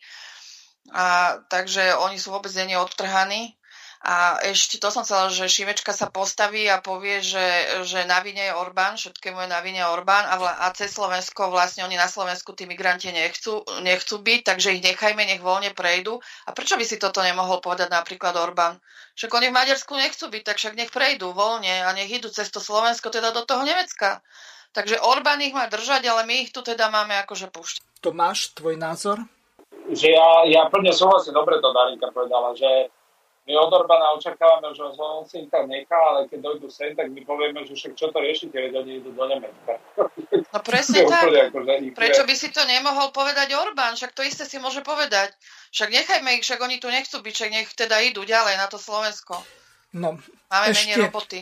A, 0.96 1.38
takže 1.52 1.92
oni 2.00 2.16
sú 2.16 2.32
vôbec 2.32 2.56
nie 2.64 2.80
odtrhaní. 2.80 3.60
A 4.02 4.42
ešte 4.42 4.82
to 4.82 4.90
som 4.90 5.06
chcela, 5.06 5.30
že 5.30 5.46
Šimečka 5.46 5.94
sa 5.94 6.10
postaví 6.10 6.66
a 6.66 6.82
povie, 6.82 7.22
že, 7.22 7.46
že 7.86 8.02
na 8.10 8.18
vine 8.26 8.50
je 8.50 8.58
Orbán, 8.58 8.98
všetkému 8.98 9.46
je 9.46 9.50
na 9.54 9.62
vine 9.62 9.86
Orbán 9.86 10.26
a, 10.26 10.42
vla, 10.42 10.58
a 10.58 10.74
cez 10.74 10.90
Slovensko 10.90 11.54
vlastne 11.54 11.86
oni 11.86 12.02
na 12.02 12.10
Slovensku 12.10 12.58
tí 12.58 12.66
migranti 12.66 13.14
nechcú, 13.14 13.62
nechcú 13.86 14.18
byť, 14.18 14.42
takže 14.42 14.74
ich 14.74 14.82
nechajme, 14.82 15.22
nech 15.22 15.46
voľne 15.46 15.78
prejdú. 15.78 16.18
A 16.18 16.50
prečo 16.50 16.82
by 16.82 16.86
si 16.90 16.98
toto 16.98 17.22
nemohol 17.22 17.62
povedať 17.62 17.94
napríklad 17.94 18.34
Orbán? 18.42 18.82
Však 19.14 19.30
oni 19.38 19.54
v 19.54 19.58
Maďarsku 19.62 19.94
nechcú 19.94 20.34
byť, 20.34 20.44
tak 20.50 20.58
však 20.58 20.74
nech 20.82 20.90
prejdú 20.90 21.30
voľne 21.38 21.86
a 21.86 21.94
nech 21.94 22.10
idú 22.10 22.34
cez 22.34 22.50
to 22.50 22.58
Slovensko, 22.58 23.14
teda 23.14 23.30
do 23.30 23.46
toho 23.46 23.62
Nemecka. 23.62 24.26
Takže 24.74 24.98
Orbán 24.98 25.46
ich 25.46 25.54
má 25.54 25.70
držať, 25.70 26.10
ale 26.10 26.26
my 26.26 26.48
ich 26.48 26.50
tu 26.50 26.66
teda 26.66 26.90
máme 26.90 27.22
akože 27.22 27.54
púšťať. 27.54 27.86
Tomáš, 28.02 28.58
tvoj 28.58 28.82
názor? 28.82 29.22
Že 29.94 30.16
ja, 30.16 30.30
ja 30.50 30.62
plne 30.74 30.90
súhlasím, 30.90 31.38
dobre 31.38 31.62
to 31.62 31.70
Darinka 31.70 32.10
povedala, 32.10 32.56
že 32.58 32.90
my 33.52 33.60
od 33.60 33.72
Orbána 33.84 34.16
očakávame, 34.16 34.72
že 34.72 34.88
on 34.96 35.28
si 35.28 35.44
tam 35.52 35.68
nechá, 35.68 36.00
ale 36.00 36.32
keď 36.32 36.40
dojdu 36.40 36.72
sem, 36.72 36.96
tak 36.96 37.12
my 37.12 37.20
povieme, 37.28 37.68
že 37.68 37.76
však 37.76 38.00
čo 38.00 38.08
to 38.08 38.24
riešite, 38.24 38.56
keď 38.56 38.80
oni 38.80 39.04
idú 39.04 39.12
do 39.12 39.28
Nemecka. 39.28 39.76
No 40.56 40.60
presne 40.64 41.04
tak. 41.04 41.28
Akože 41.28 41.92
Prečo 41.92 42.24
by 42.24 42.36
si 42.40 42.48
to 42.56 42.64
nemohol 42.64 43.12
povedať 43.12 43.52
Orbán? 43.52 44.00
Však 44.00 44.16
to 44.16 44.24
isté 44.24 44.48
si 44.48 44.56
môže 44.64 44.80
povedať. 44.88 45.36
Však 45.76 45.92
nechajme 45.92 46.40
ich, 46.40 46.48
však 46.48 46.64
oni 46.64 46.80
tu 46.80 46.88
nechcú 46.88 47.20
byť, 47.20 47.34
však 47.36 47.52
nech 47.52 47.68
teda 47.76 48.00
idú 48.08 48.24
ďalej 48.24 48.56
na 48.56 48.72
to 48.72 48.80
Slovensko. 48.80 49.36
No, 49.92 50.16
máme 50.48 50.72
ešte, 50.72 50.96
menej 50.96 51.12
roboty. 51.12 51.40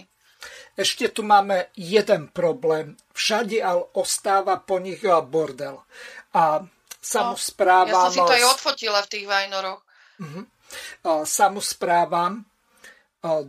Ešte 0.74 1.14
tu 1.14 1.22
máme 1.22 1.70
jeden 1.78 2.34
problém. 2.34 2.98
Všade 3.14 3.62
ale 3.62 3.86
ostáva 3.94 4.58
po 4.58 4.82
nich 4.82 5.06
bordel. 5.06 5.86
A 6.34 6.66
samozpráva... 6.98 7.86
No, 7.86 7.94
ja 7.94 8.06
som 8.10 8.18
si 8.18 8.22
to 8.26 8.34
aj 8.34 8.46
odfotila 8.58 9.00
v 9.06 9.12
tých 9.14 9.26
Vajnoroch. 9.30 9.86
Uh-huh 10.18 10.50
samozprávam 11.26 12.46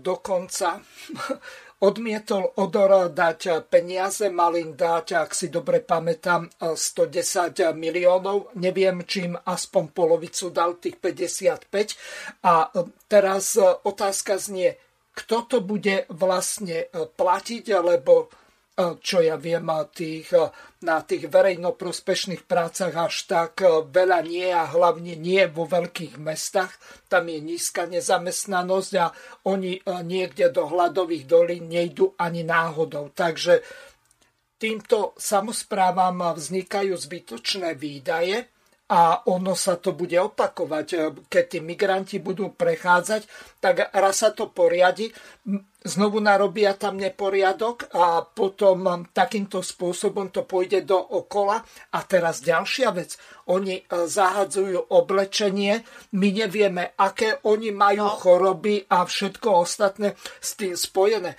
dokonca 0.00 0.82
odmietol 1.86 2.60
Odor 2.60 3.08
dať 3.08 3.64
peniaze, 3.72 4.28
mal 4.28 4.52
im 4.58 4.76
dať, 4.76 5.16
ak 5.16 5.30
si 5.32 5.48
dobre 5.48 5.80
pamätám, 5.80 6.50
110 6.60 7.72
miliónov. 7.72 8.52
Neviem, 8.60 9.00
čím 9.08 9.32
aspoň 9.38 9.84
polovicu 9.96 10.52
dal 10.52 10.76
tých 10.76 11.00
55. 11.00 12.44
A 12.44 12.68
teraz 13.08 13.56
otázka 13.86 14.36
znie, 14.36 14.76
kto 15.16 15.36
to 15.48 15.58
bude 15.64 16.04
vlastne 16.12 16.86
platiť, 16.92 17.64
lebo 17.80 18.28
čo 19.00 19.20
ja 19.20 19.36
viem, 19.40 19.66
tých, 19.92 20.32
na 20.84 21.00
tých 21.04 21.28
verejnoprospešných 21.28 22.44
prácach 22.44 22.94
až 22.96 23.26
tak 23.28 23.60
veľa 23.88 24.20
nie 24.24 24.48
a 24.48 24.68
hlavne 24.68 25.16
nie 25.16 25.44
vo 25.48 25.64
veľkých 25.68 26.20
mestách. 26.20 26.76
Tam 27.08 27.28
je 27.28 27.38
nízka 27.40 27.88
nezamestnanosť 27.88 28.92
a 29.00 29.12
oni 29.48 29.80
niekde 30.04 30.52
do 30.52 30.68
hladových 30.68 31.24
dolín 31.24 31.68
nejdu 31.72 32.14
ani 32.20 32.44
náhodou. 32.46 33.12
Takže 33.12 33.64
týmto 34.60 35.16
samozprávam 35.16 36.36
vznikajú 36.36 36.92
zbytočné 36.92 37.74
výdaje, 37.80 38.48
a 38.90 39.22
ono 39.30 39.54
sa 39.54 39.78
to 39.78 39.94
bude 39.94 40.18
opakovať. 40.18 41.14
Keď 41.30 41.44
tí 41.46 41.58
migranti 41.62 42.18
budú 42.18 42.50
prechádzať, 42.50 43.22
tak 43.62 43.94
raz 43.94 44.26
sa 44.26 44.34
to 44.34 44.50
poriadi, 44.50 45.14
znovu 45.84 46.20
narobia 46.20 46.76
tam 46.76 47.00
neporiadok 47.00 47.94
a 47.96 48.20
potom 48.26 49.06
takýmto 49.14 49.64
spôsobom 49.64 50.28
to 50.28 50.44
pôjde 50.44 50.84
do 50.84 50.98
okola. 50.98 51.62
A 51.94 51.98
teraz 52.04 52.44
ďalšia 52.44 52.90
vec. 52.92 53.16
Oni 53.48 53.80
e, 53.80 53.82
zahadzujú 53.88 54.92
oblečenie, 54.92 55.82
my 56.14 56.28
nevieme, 56.30 56.92
aké 56.98 57.40
oni 57.46 57.72
majú 57.72 58.06
no. 58.06 58.14
choroby 58.14 58.86
a 58.90 59.06
všetko 59.06 59.48
ostatné 59.64 60.14
s 60.38 60.54
tým 60.54 60.76
spojené. 60.76 61.34
E, 61.34 61.38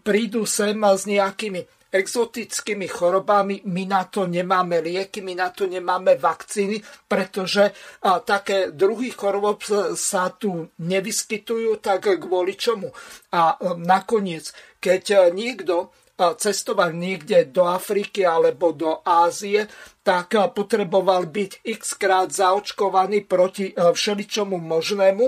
prídu 0.00 0.48
sem 0.48 0.78
s 0.80 1.04
nejakými 1.04 1.75
exotickými 1.92 2.86
chorobami. 2.90 3.64
My 3.64 3.88
na 3.88 4.04
to 4.04 4.28
nemáme 4.28 4.84
lieky, 4.84 5.24
my 5.24 5.34
na 5.34 5.48
to 5.50 5.64
nemáme 5.66 6.18
vakcíny, 6.20 6.82
pretože 7.08 7.72
a, 8.02 8.20
také 8.20 8.70
druhy 8.70 9.10
chorob 9.10 9.62
sa 9.94 10.28
tu 10.34 10.68
nevyskytujú, 10.82 11.80
tak 11.80 12.10
kvôli 12.20 12.58
čomu. 12.58 12.92
A 13.32 13.46
a 13.46 13.74
nakoniec, 13.78 14.50
keď 14.82 15.04
a, 15.10 15.18
niekto 15.30 15.94
cestoval 16.16 16.96
niekde 16.96 17.52
do 17.52 17.68
Afriky 17.68 18.24
alebo 18.24 18.72
do 18.72 19.04
Ázie, 19.04 19.68
tak 20.00 20.32
potreboval 20.56 21.28
byť 21.28 21.60
x 21.66 22.00
krát 22.00 22.32
zaočkovaný 22.32 23.28
proti 23.28 23.76
všeličomu 23.76 24.56
možnému. 24.56 25.24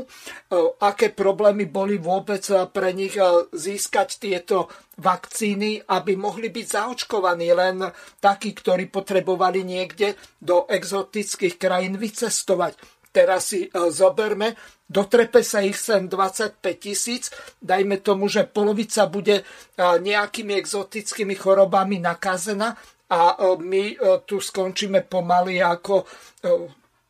Aké 0.81 1.13
problémy 1.13 1.69
boli 1.69 2.01
vôbec 2.01 2.41
pre 2.73 2.97
nich 2.97 3.21
získať 3.53 4.09
tieto 4.17 4.73
vakcíny, 4.97 5.85
aby 5.85 6.17
mohli 6.17 6.49
byť 6.49 6.67
zaočkovaní 6.67 7.53
len 7.53 7.85
takí, 8.23 8.57
ktorí 8.57 8.89
potrebovali 8.89 9.67
niekde 9.67 10.17
do 10.41 10.65
exotických 10.71 11.61
krajín 11.61 12.01
vycestovať. 12.01 12.98
Teraz 13.19 13.51
si 13.51 13.67
e, 13.67 13.71
zoberme, 13.91 14.55
dotrepe 14.87 15.43
sa 15.43 15.59
ich 15.59 15.75
sem 15.75 16.07
25 16.07 16.63
tisíc, 16.79 17.35
dajme 17.59 17.99
tomu, 17.99 18.31
že 18.31 18.47
polovica 18.47 19.11
bude 19.11 19.43
e, 19.43 19.45
nejakými 19.83 20.55
exotickými 20.55 21.35
chorobami 21.35 21.99
nakazená 21.99 22.79
a 23.11 23.21
e, 23.35 23.59
my 23.59 23.85
tu 24.23 24.39
skončíme 24.39 25.03
pomaly 25.11 25.59
ako 25.59 26.07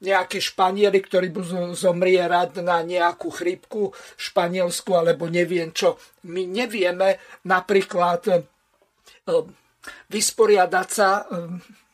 nejakí 0.00 0.40
Španieli, 0.40 0.96
ktorí 0.96 1.28
budú 1.28 1.76
zomrierať 1.76 2.64
na 2.64 2.80
nejakú 2.80 3.28
chrípku 3.28 3.92
španielsku 4.16 4.88
alebo 4.96 5.28
neviem 5.28 5.76
čo. 5.76 6.00
My 6.24 6.48
nevieme 6.48 7.20
napríklad 7.44 8.48
vysporiadať 10.09 10.88
sa 10.88 11.26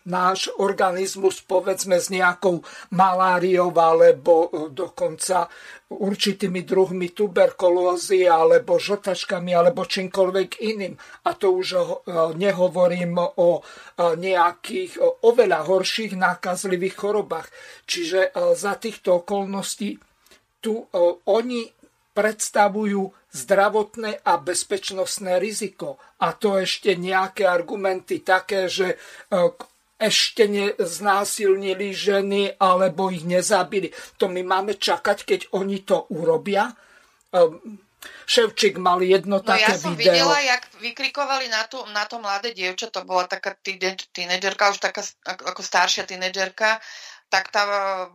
náš 0.05 0.52
organizmus 0.61 1.40
povedzme 1.40 1.96
s 1.96 2.12
nejakou 2.12 2.61
maláriou 2.92 3.72
alebo 3.72 4.48
e, 4.48 4.68
dokonca 4.68 5.48
určitými 5.88 6.64
druhmi 6.64 7.12
tuberkulózy 7.16 8.28
alebo 8.28 8.76
žltačkami 8.76 9.57
alebo 9.57 9.88
čímkoľvek 9.88 10.61
iným. 10.61 10.94
A 11.24 11.30
to 11.36 11.57
už 11.57 11.68
e, 11.72 11.80
nehovorím 12.36 13.16
o 13.16 13.61
e, 13.61 13.62
nejakých 14.20 15.00
oveľa 15.24 15.61
horších 15.64 16.12
nákazlivých 16.20 16.96
chorobách. 17.00 17.48
Čiže 17.88 18.32
za 18.57 18.80
týchto 18.80 19.24
okolností 19.24 19.96
tu 20.64 20.80
oni 21.28 21.68
predstavujú 22.16 23.12
zdravotné 23.28 24.24
a 24.24 24.40
bezpečnostné 24.40 25.36
riziko. 25.36 26.00
A 26.24 26.32
to 26.32 26.57
ešte 26.57 26.96
nejaké 26.96 27.44
argumenty 27.44 28.24
také, 28.24 28.70
že 28.72 28.96
ešte 30.05 30.44
neznásilnili 30.44 31.97
ženy 31.97 32.60
alebo 32.60 33.09
ich 33.09 33.24
nezabili. 33.24 33.89
To 34.20 34.28
my 34.28 34.44
máme 34.44 34.76
čakať, 34.76 35.18
keď 35.24 35.40
oni 35.56 35.81
to 35.89 36.05
urobia. 36.12 36.68
Ehm, 37.32 37.81
Ševčík 38.05 38.76
mal 38.76 39.01
jedno 39.01 39.40
no 39.40 39.44
také 39.44 39.76
ja 39.76 39.81
som 39.81 39.97
video. 39.97 40.12
videla, 40.12 40.36
jak 40.40 40.68
vykrikovali 40.81 41.48
na, 41.48 41.64
to, 41.64 41.89
na 41.93 42.05
to 42.05 42.20
mladé 42.20 42.52
dievča, 42.52 42.93
to 42.93 43.01
bola 43.05 43.24
taká 43.24 43.56
tínedžerka, 44.12 44.72
už 44.72 44.81
taká 44.81 45.01
ako 45.24 45.60
staršia 45.64 46.05
tínedžerka, 46.05 46.81
tak 47.32 47.51
tá 47.51 47.64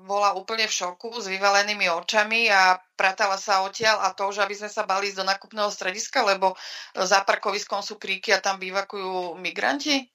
bola 0.05 0.37
úplne 0.37 0.69
v 0.69 0.77
šoku 0.77 1.11
s 1.19 1.27
vyvalenými 1.27 1.89
očami 1.89 2.47
a 2.47 2.77
pratala 2.95 3.35
sa 3.35 3.65
odtiaľ 3.65 3.99
a 4.05 4.13
to 4.13 4.29
už, 4.29 4.45
aby 4.45 4.55
sme 4.55 4.69
sa 4.69 4.85
bali 4.85 5.09
ísť 5.09 5.19
do 5.19 5.25
nakupného 5.27 5.69
strediska, 5.73 6.23
lebo 6.23 6.53
za 6.95 7.25
parkoviskom 7.25 7.81
sú 7.81 7.97
kríky 7.99 8.31
a 8.31 8.39
tam 8.39 8.61
bývakujú 8.61 9.35
migranti. 9.41 10.05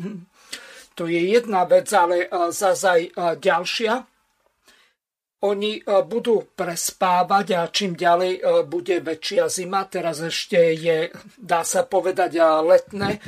Hm. 0.00 0.24
To 0.94 1.08
je 1.08 1.20
jedna 1.20 1.64
vec, 1.64 1.88
ale 1.92 2.28
zase 2.52 2.86
aj 2.86 3.02
ďalšia. 3.40 3.94
Oni 5.42 5.82
budú 6.06 6.54
prespávať 6.54 7.46
a 7.58 7.66
čím 7.66 7.98
ďalej 7.98 8.62
bude 8.70 9.02
väčšia 9.02 9.50
zima, 9.50 9.82
teraz 9.90 10.22
ešte 10.22 10.70
je, 10.78 11.10
dá 11.34 11.66
sa 11.66 11.82
povedať, 11.82 12.38
letné 12.62 13.18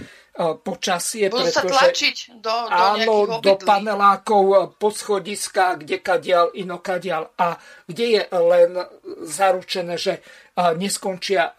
počasie. 0.63 1.27
Budú 1.27 1.51
pretože, 1.51 1.59
sa 1.59 1.63
tlačiť 1.67 2.17
do, 2.39 2.55
do 2.55 2.71
áno, 2.71 3.15
do 3.43 3.55
panelákov, 3.59 4.79
pod 4.79 4.95
schodiska, 4.95 5.75
kde 5.75 5.99
kadial, 5.99 6.55
inokadial 6.55 7.35
a 7.35 7.59
kde 7.91 8.07
je 8.07 8.23
len 8.31 8.79
zaručené, 9.27 9.99
že 9.99 10.23
neskončia 10.55 11.51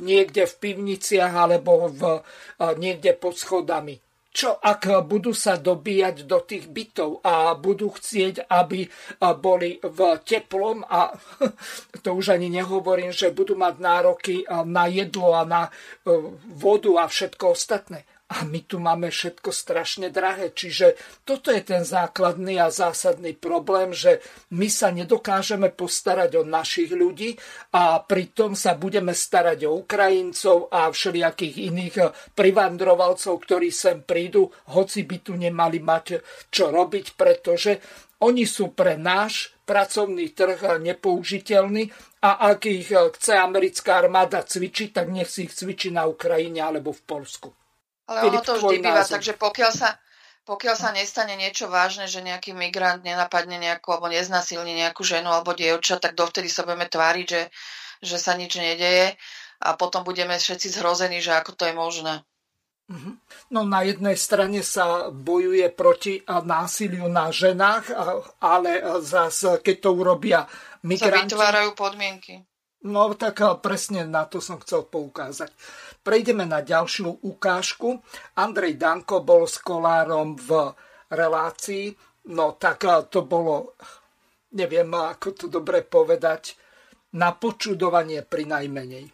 niekde 0.00 0.48
v 0.48 0.54
pivniciach 0.56 1.36
alebo 1.36 1.92
v, 1.92 2.24
niekde 2.80 3.12
pod 3.12 3.36
schodami 3.36 4.00
čo 4.32 4.56
ak 4.56 5.04
budú 5.04 5.36
sa 5.36 5.60
dobíjať 5.60 6.24
do 6.24 6.40
tých 6.40 6.72
bytov 6.72 7.20
a 7.20 7.52
budú 7.52 7.92
chcieť, 7.92 8.48
aby 8.48 8.88
boli 9.38 9.76
v 9.76 10.00
teplom 10.24 10.80
a 10.88 11.12
to 12.04 12.16
už 12.16 12.32
ani 12.32 12.48
nehovorím, 12.48 13.12
že 13.12 13.36
budú 13.36 13.54
mať 13.54 13.74
nároky 13.76 14.36
na 14.64 14.88
jedlo 14.88 15.36
a 15.36 15.44
na 15.44 15.62
vodu 16.48 17.04
a 17.04 17.04
všetko 17.06 17.44
ostatné. 17.52 18.08
A 18.32 18.48
my 18.48 18.64
tu 18.64 18.80
máme 18.80 19.12
všetko 19.12 19.52
strašne 19.52 20.08
drahé. 20.08 20.56
Čiže 20.56 20.96
toto 21.28 21.52
je 21.52 21.60
ten 21.60 21.84
základný 21.84 22.56
a 22.56 22.72
zásadný 22.72 23.36
problém, 23.36 23.92
že 23.92 24.24
my 24.56 24.72
sa 24.72 24.88
nedokážeme 24.88 25.68
postarať 25.68 26.40
o 26.40 26.48
našich 26.48 26.88
ľudí 26.96 27.36
a 27.76 28.00
pritom 28.00 28.56
sa 28.56 28.72
budeme 28.72 29.12
starať 29.12 29.68
o 29.68 29.84
Ukrajincov 29.84 30.72
a 30.72 30.88
všelijakých 30.88 31.56
iných 31.68 31.96
privandrovalcov, 32.32 33.36
ktorí 33.36 33.68
sem 33.68 34.00
prídu, 34.00 34.48
hoci 34.72 35.04
by 35.04 35.16
tu 35.20 35.36
nemali 35.36 35.84
mať 35.84 36.24
čo 36.48 36.72
robiť, 36.72 37.06
pretože 37.20 37.76
oni 38.24 38.48
sú 38.48 38.72
pre 38.72 38.96
náš 38.96 39.52
pracovný 39.68 40.32
trh 40.32 40.80
nepoužiteľný 40.80 41.90
a 42.22 42.54
ak 42.54 42.70
ich 42.70 42.88
chce 42.88 43.34
americká 43.34 43.98
armáda 43.98 44.46
cvičiť, 44.46 44.94
tak 44.94 45.10
nech 45.10 45.26
si 45.26 45.50
ich 45.50 45.52
cvičí 45.52 45.90
na 45.90 46.06
Ukrajine 46.06 46.62
alebo 46.62 46.94
v 46.94 47.02
Polsku. 47.02 47.50
Ale 48.12 48.28
ono 48.28 48.40
to 48.44 48.60
vždy 48.60 48.84
býva, 48.84 49.08
takže 49.08 49.32
pokiaľ 49.40 49.72
sa, 49.72 49.96
pokiaľ 50.44 50.74
sa 50.76 50.92
nestane 50.92 51.32
niečo 51.40 51.72
vážne, 51.72 52.04
že 52.04 52.20
nejaký 52.20 52.52
migrant 52.52 53.00
nenapadne 53.00 53.56
nejakú 53.56 53.88
alebo 53.96 54.12
neznasilní 54.12 54.76
nejakú 54.76 55.00
ženu 55.00 55.32
alebo 55.32 55.56
dievča, 55.56 55.96
tak 55.96 56.12
dovtedy 56.12 56.52
sa 56.52 56.68
budeme 56.68 56.84
tváriť, 56.92 57.26
že, 57.26 57.42
že 58.04 58.16
sa 58.20 58.36
nič 58.36 58.60
nedeje 58.60 59.16
a 59.64 59.78
potom 59.80 60.04
budeme 60.04 60.36
všetci 60.36 60.68
zhrození, 60.76 61.24
že 61.24 61.32
ako 61.32 61.56
to 61.56 61.64
je 61.64 61.74
možné. 61.74 62.14
Mhm. 62.92 63.10
No 63.54 63.64
na 63.64 63.86
jednej 63.86 64.18
strane 64.20 64.60
sa 64.60 65.08
bojuje 65.08 65.70
proti 65.72 66.20
násiliu 66.28 67.08
na 67.08 67.32
ženách, 67.32 67.88
ale 68.42 68.84
zase 69.00 69.64
keď 69.64 69.76
to 69.80 69.90
urobia 69.96 70.40
migranti... 70.84 71.32
Sa 71.32 71.38
vytvárajú 71.38 71.70
podmienky. 71.72 72.44
No 72.82 73.14
tak 73.14 73.38
presne 73.62 74.02
na 74.02 74.26
to 74.26 74.42
som 74.42 74.58
chcel 74.58 74.82
poukázať. 74.82 75.54
Prejdeme 76.02 76.42
na 76.42 76.66
ďalšiu 76.66 77.22
ukážku. 77.22 78.02
Andrej 78.34 78.74
Danko 78.74 79.22
bol 79.22 79.46
s 79.46 79.62
kolárom 79.62 80.34
v 80.34 80.74
relácii. 81.14 81.94
No 82.34 82.58
tak 82.58 82.82
to 83.10 83.22
bolo, 83.22 83.78
neviem 84.54 84.90
ako 84.90 85.30
to 85.34 85.46
dobre 85.46 85.86
povedať, 85.86 86.58
na 87.14 87.30
počudovanie 87.30 88.26
pri 88.26 88.50
najmenej. 88.50 89.04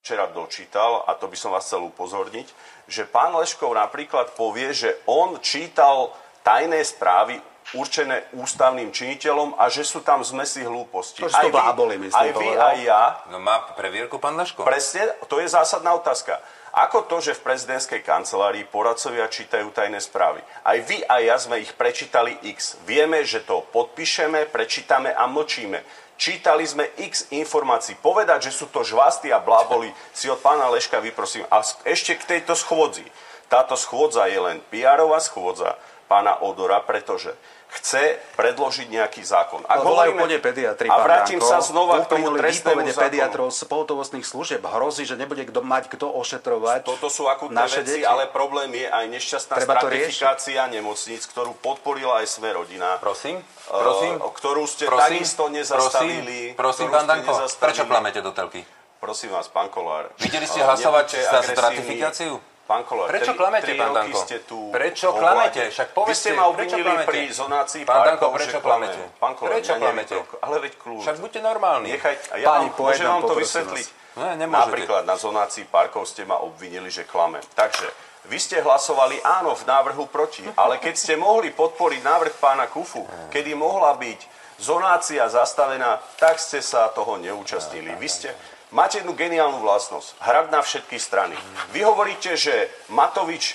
Včera 0.00 0.30
dočítal, 0.32 1.04
a 1.04 1.12
to 1.18 1.28
by 1.28 1.36
som 1.36 1.52
vás 1.52 1.68
chcel 1.68 1.84
upozorniť, 1.92 2.48
že 2.88 3.04
pán 3.04 3.36
Leškov 3.36 3.76
napríklad 3.76 4.32
povie, 4.32 4.72
že 4.72 4.96
on 5.04 5.36
čítal 5.44 6.14
tajné 6.40 6.80
správy 6.86 7.36
určené 7.74 8.26
ústavným 8.34 8.90
činiteľom 8.90 9.54
a 9.54 9.70
že 9.70 9.86
sú 9.86 10.02
tam 10.02 10.26
zmesy 10.26 10.66
hlúposti. 10.66 11.22
To 11.22 11.30
aj 11.30 11.46
to 11.46 11.54
bláboli, 11.54 11.96
myslím, 12.02 12.18
aj 12.18 12.30
vy, 12.34 12.48
aj 12.50 12.76
ja. 12.82 13.02
No 13.30 13.38
má 13.38 13.62
previerku 13.78 14.18
pán 14.18 14.34
Leško. 14.34 14.66
Presne, 14.66 15.14
to 15.30 15.38
je 15.38 15.46
zásadná 15.46 15.94
otázka. 15.94 16.42
Ako 16.70 17.10
to, 17.10 17.18
že 17.18 17.34
v 17.34 17.50
prezidentskej 17.50 18.06
kancelárii 18.06 18.62
poradcovia 18.62 19.26
čítajú 19.26 19.74
tajné 19.74 19.98
správy? 19.98 20.38
Aj 20.62 20.78
vy 20.78 21.02
a 21.02 21.18
ja 21.18 21.34
sme 21.34 21.58
ich 21.58 21.74
prečítali 21.74 22.38
x. 22.46 22.78
Vieme, 22.86 23.26
že 23.26 23.42
to 23.42 23.66
podpíšeme, 23.74 24.46
prečítame 24.54 25.10
a 25.10 25.26
mlčíme. 25.26 25.82
Čítali 26.14 26.62
sme 26.62 26.86
x 26.94 27.26
informácií. 27.34 27.98
Povedať, 27.98 28.50
že 28.50 28.54
sú 28.54 28.70
to 28.70 28.86
žvasty 28.86 29.34
a 29.34 29.42
bláboli, 29.42 29.90
si 30.14 30.30
od 30.30 30.38
pána 30.38 30.70
Leška 30.70 31.02
vyprosím. 31.02 31.42
A 31.50 31.58
ešte 31.82 32.14
k 32.14 32.38
tejto 32.38 32.54
schôdzi. 32.54 33.02
Táto 33.50 33.74
schôdza 33.74 34.30
je 34.30 34.38
len 34.38 34.62
pr 34.70 35.02
schôdza 35.18 35.74
pána 36.06 36.38
Odora, 36.42 36.82
pretože 36.82 37.34
chce 37.70 38.18
predložiť 38.34 38.90
nejaký 38.90 39.22
zákon. 39.22 39.62
Ak 39.70 39.86
no, 39.86 39.94
hovoríme, 39.94 40.26
po 40.26 40.50
pediatri, 40.50 40.90
a 40.90 40.96
vrátim 40.98 41.38
Danko, 41.38 41.50
sa 41.50 41.58
znova 41.62 42.02
k 42.02 42.10
tomu 42.10 42.34
trestnému 42.34 42.82
zákonu. 42.82 43.02
pediatrov 43.06 43.46
z 43.54 43.60
pohotovostných 43.70 44.26
služieb 44.26 44.62
hrozí, 44.66 45.06
že 45.06 45.14
nebude 45.14 45.46
kto 45.46 45.62
mať 45.62 45.86
kto 45.94 46.10
ošetrovať 46.10 46.82
Toto 46.82 47.06
sú 47.06 47.30
akutné 47.30 47.54
naše 47.54 47.86
veci, 47.86 48.02
deti. 48.02 48.08
ale 48.08 48.26
problém 48.26 48.74
je 48.74 48.86
aj 48.90 49.04
nešťastná 49.06 49.54
Treba 49.62 49.74
stratifikácia 49.78 50.60
nemocníc, 50.66 51.22
ktorú 51.30 51.54
podporila 51.62 52.22
aj 52.22 52.26
sme 52.26 52.50
rodina. 52.50 52.98
Prosím? 52.98 53.38
Eh, 53.38 53.70
prosím? 53.70 54.12
ktorú 54.18 54.62
ste 54.66 54.84
prosím? 54.90 55.22
takisto 55.22 55.44
nezastavili. 55.46 56.58
Prosím, 56.58 56.58
prosím 56.58 56.88
pán 56.90 57.06
Danko, 57.06 57.32
prečo 57.46 57.82
plamete 57.86 58.18
do 58.18 58.34
telky? 58.34 58.66
Prosím 59.00 59.32
vás, 59.32 59.48
pán 59.48 59.72
Kolár. 59.72 60.12
Videli 60.20 60.44
ste 60.44 60.60
hlasovať 60.60 61.24
za 61.24 61.40
stratifikáciu? 61.40 62.49
Pán 62.70 62.86
Kolár, 62.86 63.10
prečo 63.10 63.34
klamete, 63.34 63.74
pán 63.74 63.90
Danko? 63.90 64.18
Ste 64.22 64.46
tu 64.46 64.70
prečo 64.70 65.10
klamete? 65.10 65.74
Však 65.74 65.90
povedzte, 65.90 66.14
Vy 66.14 66.14
ste 66.14 66.30
ma 66.38 66.46
obvinili 66.46 66.94
pri 67.02 67.26
zonácii 67.34 67.82
pán 67.82 68.14
Danko, 68.14 68.30
prečo 68.30 68.62
klamete? 68.62 69.00
Pán 69.18 69.34
Kolár, 69.34 69.58
prečo 69.58 69.74
klamete? 69.74 70.14
Ale 70.38 70.56
veď 70.62 70.72
kľúč. 70.78 71.02
Však 71.02 71.18
buďte 71.18 71.40
normálni. 71.42 71.90
Nechaj, 71.90 72.14
a 72.30 72.34
ja 72.38 72.46
Páni, 72.46 72.70
vám, 72.70 72.78
môžem 72.78 73.06
vám 73.10 73.22
to 73.26 73.34
vysvetliť. 73.34 73.86
Ne, 74.22 74.46
Napríklad 74.46 75.02
na 75.02 75.18
zonácii 75.18 75.66
parkov 75.66 76.06
ste 76.06 76.22
ma 76.22 76.38
obvinili, 76.38 76.94
že 76.94 77.02
klamem. 77.02 77.42
Takže 77.58 77.90
vy 78.30 78.38
ste 78.38 78.62
hlasovali 78.62 79.18
áno 79.18 79.58
v 79.58 79.66
návrhu 79.66 80.06
proti, 80.06 80.46
ale 80.54 80.78
keď 80.78 80.94
ste 80.94 81.14
mohli 81.18 81.50
podporiť 81.50 82.06
návrh 82.06 82.34
pána 82.38 82.70
Kufu, 82.70 83.02
kedy 83.34 83.50
mohla 83.58 83.98
byť 83.98 84.20
zonácia 84.60 85.24
zastavená, 85.26 85.98
tak 86.20 86.36
ste 86.38 86.60
sa 86.62 86.92
toho 86.92 87.16
neúčastnili. 87.16 87.96
Vy 87.96 88.08
ste, 88.12 88.30
máte 88.70 89.02
jednu 89.02 89.14
geniálnu 89.14 89.58
vlastnosť. 89.62 90.18
Hrať 90.22 90.46
na 90.50 90.60
všetky 90.62 90.96
strany. 90.98 91.36
Vy 91.74 91.82
hovoríte, 91.86 92.34
že 92.38 92.70
Matovič 92.90 93.54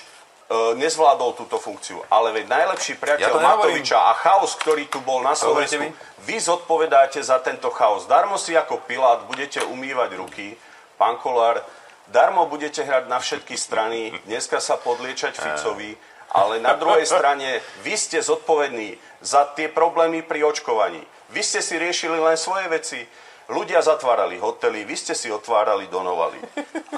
nezvládol 0.76 1.36
túto 1.36 1.56
funkciu. 1.56 2.00
Ale 2.12 2.32
veď 2.36 2.46
najlepší 2.48 3.00
priateľ 3.00 3.32
ja 3.36 3.42
Matoviča 3.42 3.98
a 3.98 4.12
chaos, 4.16 4.56
ktorý 4.56 4.88
tu 4.88 5.00
bol 5.00 5.24
na 5.24 5.32
Slovensku, 5.32 5.92
vy 6.24 6.36
zodpovedáte 6.40 7.20
za 7.22 7.40
tento 7.40 7.72
chaos. 7.72 8.04
Darmo 8.04 8.36
si 8.36 8.56
ako 8.56 8.84
Pilát 8.84 9.24
budete 9.24 9.64
umývať 9.64 10.10
ruky, 10.16 10.56
pán 11.00 11.20
Kolár, 11.20 11.60
darmo 12.08 12.46
budete 12.46 12.82
hrať 12.86 13.04
na 13.10 13.18
všetky 13.18 13.56
strany, 13.58 14.14
dneska 14.24 14.62
sa 14.62 14.78
podliečať 14.78 15.36
Ficovi, 15.36 15.98
ale 16.32 16.58
na 16.62 16.74
druhej 16.74 17.06
strane 17.14 17.62
vy 17.82 17.94
ste 17.94 18.22
zodpovední 18.22 18.98
za 19.22 19.48
tie 19.54 19.70
problémy 19.70 20.22
pri 20.22 20.46
očkovaní. 20.46 21.02
Vy 21.34 21.42
ste 21.42 21.60
si 21.62 21.74
riešili 21.74 22.18
len 22.22 22.38
svoje 22.38 22.70
veci. 22.70 23.00
Ľudia 23.46 23.78
zatvárali 23.78 24.42
hotely, 24.42 24.82
vy 24.82 24.98
ste 24.98 25.14
si 25.14 25.30
otvárali, 25.30 25.86
donovali. 25.86 26.34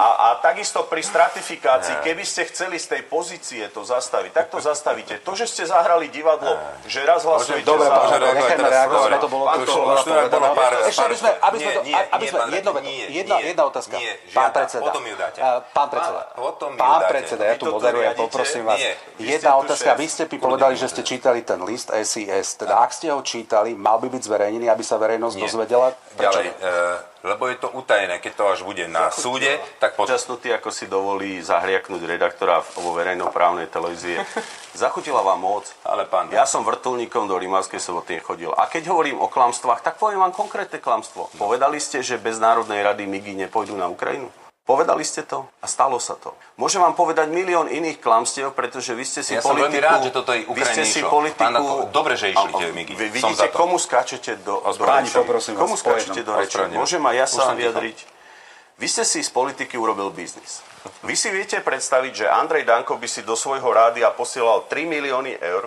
A, 0.01 0.33
a 0.33 0.41
takisto 0.41 0.89
pri 0.89 1.05
stratifikácii, 1.05 2.01
keby 2.01 2.25
ste 2.25 2.49
chceli 2.49 2.81
z 2.81 2.97
tej 2.97 3.01
pozície 3.05 3.69
to 3.69 3.85
zastaviť, 3.85 4.31
tak 4.33 4.45
to 4.49 4.57
zastavíte. 4.57 5.21
To, 5.21 5.37
že 5.37 5.45
ste 5.45 5.63
zahrali 5.69 6.09
divadlo, 6.09 6.57
že 6.89 7.05
raz 7.05 7.21
hlasujete 7.21 7.69
Dobre, 7.69 7.85
za... 7.85 8.01
Dobre, 8.01 8.33
nechajme 8.33 8.65
reagovať, 8.65 9.09
to 9.21 9.29
bolo 9.29 9.45
to, 9.61 9.73
bolo 10.33 10.49
pár... 10.57 10.73
Ešte 10.89 11.05
aby 11.05 11.15
sme, 11.21 11.31
aby 11.37 11.57
sme, 11.61 11.71
nie, 11.85 11.99
aby 11.99 12.25
sme, 12.25 12.39
jedno, 12.49 12.71
jedna, 13.13 13.35
jedna 13.45 13.63
otázka. 13.69 13.93
Nie, 14.01 14.13
pán 14.33 14.49
predseda. 14.49 14.83
Potom 14.89 15.03
ju 15.05 15.15
dáte. 15.21 15.39
Pán 15.69 15.87
predseda. 15.93 16.21
Potom 16.33 16.69
ju 16.73 16.79
pán 16.81 17.01
predseda, 17.05 17.43
ja 17.45 17.55
tu 17.61 17.65
moderujem, 17.69 18.13
poprosím 18.17 18.63
vás. 18.65 18.81
Jedna 19.21 19.51
otázka. 19.61 19.93
Vy 19.93 20.05
ste 20.09 20.23
mi 20.25 20.37
povedali, 20.41 20.73
že 20.73 20.89
ste 20.89 21.05
čítali 21.05 21.45
ten 21.45 21.61
list 21.61 21.93
SIS. 21.93 22.57
Teda 22.57 22.81
ak 22.81 22.89
ste 22.89 23.13
ho 23.13 23.21
čítali, 23.21 23.77
mal 23.77 24.01
by 24.01 24.09
byť 24.09 24.21
zverejnený, 24.25 24.65
aby 24.65 24.81
sa 24.81 24.97
verejnosť 24.97 25.35
dozvedela. 25.37 25.93
Prečo 26.17 26.38
Ďalej, 26.39 27.07
lebo 27.19 27.51
je 27.51 27.57
to 27.59 27.67
utajené. 27.75 28.23
Keď 28.23 28.33
to 28.35 28.43
až 28.47 28.59
bude 28.63 28.87
na 28.87 29.11
súde, 29.11 29.59
tak 29.83 29.99
potom... 29.99 30.15
Častnutý, 30.15 30.55
ako 30.55 30.71
si 30.71 30.87
dovolí 30.87 31.43
zahriaknúť 31.43 32.07
redaktora 32.07 32.63
vo 32.79 32.95
verejnoprávnej 32.95 33.67
televízie. 33.67 34.23
Zachutila 34.71 35.19
vám 35.19 35.43
moc. 35.43 35.67
Ale 35.83 36.07
pán... 36.07 36.31
Ja 36.31 36.47
som 36.47 36.63
vrtulníkom 36.63 37.27
do 37.27 37.35
Rimavskej 37.35 37.83
soboty 37.83 38.23
chodil. 38.23 38.55
A 38.55 38.71
keď 38.71 38.95
hovorím 38.95 39.19
o 39.19 39.27
klamstvách, 39.27 39.83
tak 39.83 39.99
poviem 39.99 40.23
vám 40.23 40.31
konkrétne 40.31 40.79
klamstvo. 40.79 41.27
Povedali 41.35 41.83
ste, 41.83 41.99
že 41.99 42.15
bez 42.15 42.39
Národnej 42.39 42.79
rady 42.79 43.03
MIGI 43.03 43.35
nepôjdu 43.47 43.75
na 43.75 43.91
Ukrajinu? 43.91 44.31
Povedali 44.69 45.01
ste 45.01 45.25
to 45.25 45.49
a 45.49 45.65
stalo 45.65 45.97
sa 45.97 46.13
to. 46.13 46.37
Môžem 46.61 46.77
vám 46.77 46.93
povedať 46.93 47.33
milión 47.33 47.65
iných 47.65 47.97
klamstiev, 47.97 48.53
pretože 48.53 48.93
vy 48.93 49.01
ste 49.01 49.25
si 49.25 49.33
ja 49.33 49.41
politiku... 49.41 49.49
som 49.49 49.65
veľmi 49.65 49.79
rád, 49.81 49.99
že 50.05 50.11
toto 50.13 50.29
je 50.29 50.45
Ukrajine 50.45 50.61
Vy 50.61 50.63
ste 50.69 50.83
si 50.85 51.01
politiku... 51.01 51.41
Pán, 51.49 51.89
dobre, 51.89 52.13
že 52.13 52.29
išli 52.29 52.51
tie 52.53 52.69
migy. 52.69 52.93
Vy 52.93 53.07
vidíte, 53.09 53.49
komu 53.49 53.81
skáčete 53.81 54.45
do, 54.45 54.61
do 54.61 54.85
Páni, 54.85 55.09
poprosím 55.09 55.57
Komu 55.57 55.73
vás, 55.73 55.81
skáčete 55.81 56.21
do 56.21 56.37
reči. 56.37 56.61
Môžem 56.77 57.01
aj 57.01 57.15
ja 57.17 57.25
sa 57.25 57.57
vyjadriť. 57.57 57.97
Vy 58.77 58.87
ste 58.87 59.03
si 59.09 59.25
z 59.25 59.33
politiky 59.33 59.73
urobil 59.73 60.13
biznis. 60.13 60.61
Vy 61.01 61.17
si 61.17 61.33
viete 61.33 61.57
predstaviť, 61.65 62.13
že 62.13 62.25
Andrej 62.29 62.69
Danko 62.69 63.01
by 63.01 63.09
si 63.09 63.25
do 63.25 63.33
svojho 63.33 63.73
rádia 63.73 64.13
posielal 64.13 64.69
3 64.69 64.85
milióny 64.85 65.41
eur. 65.41 65.65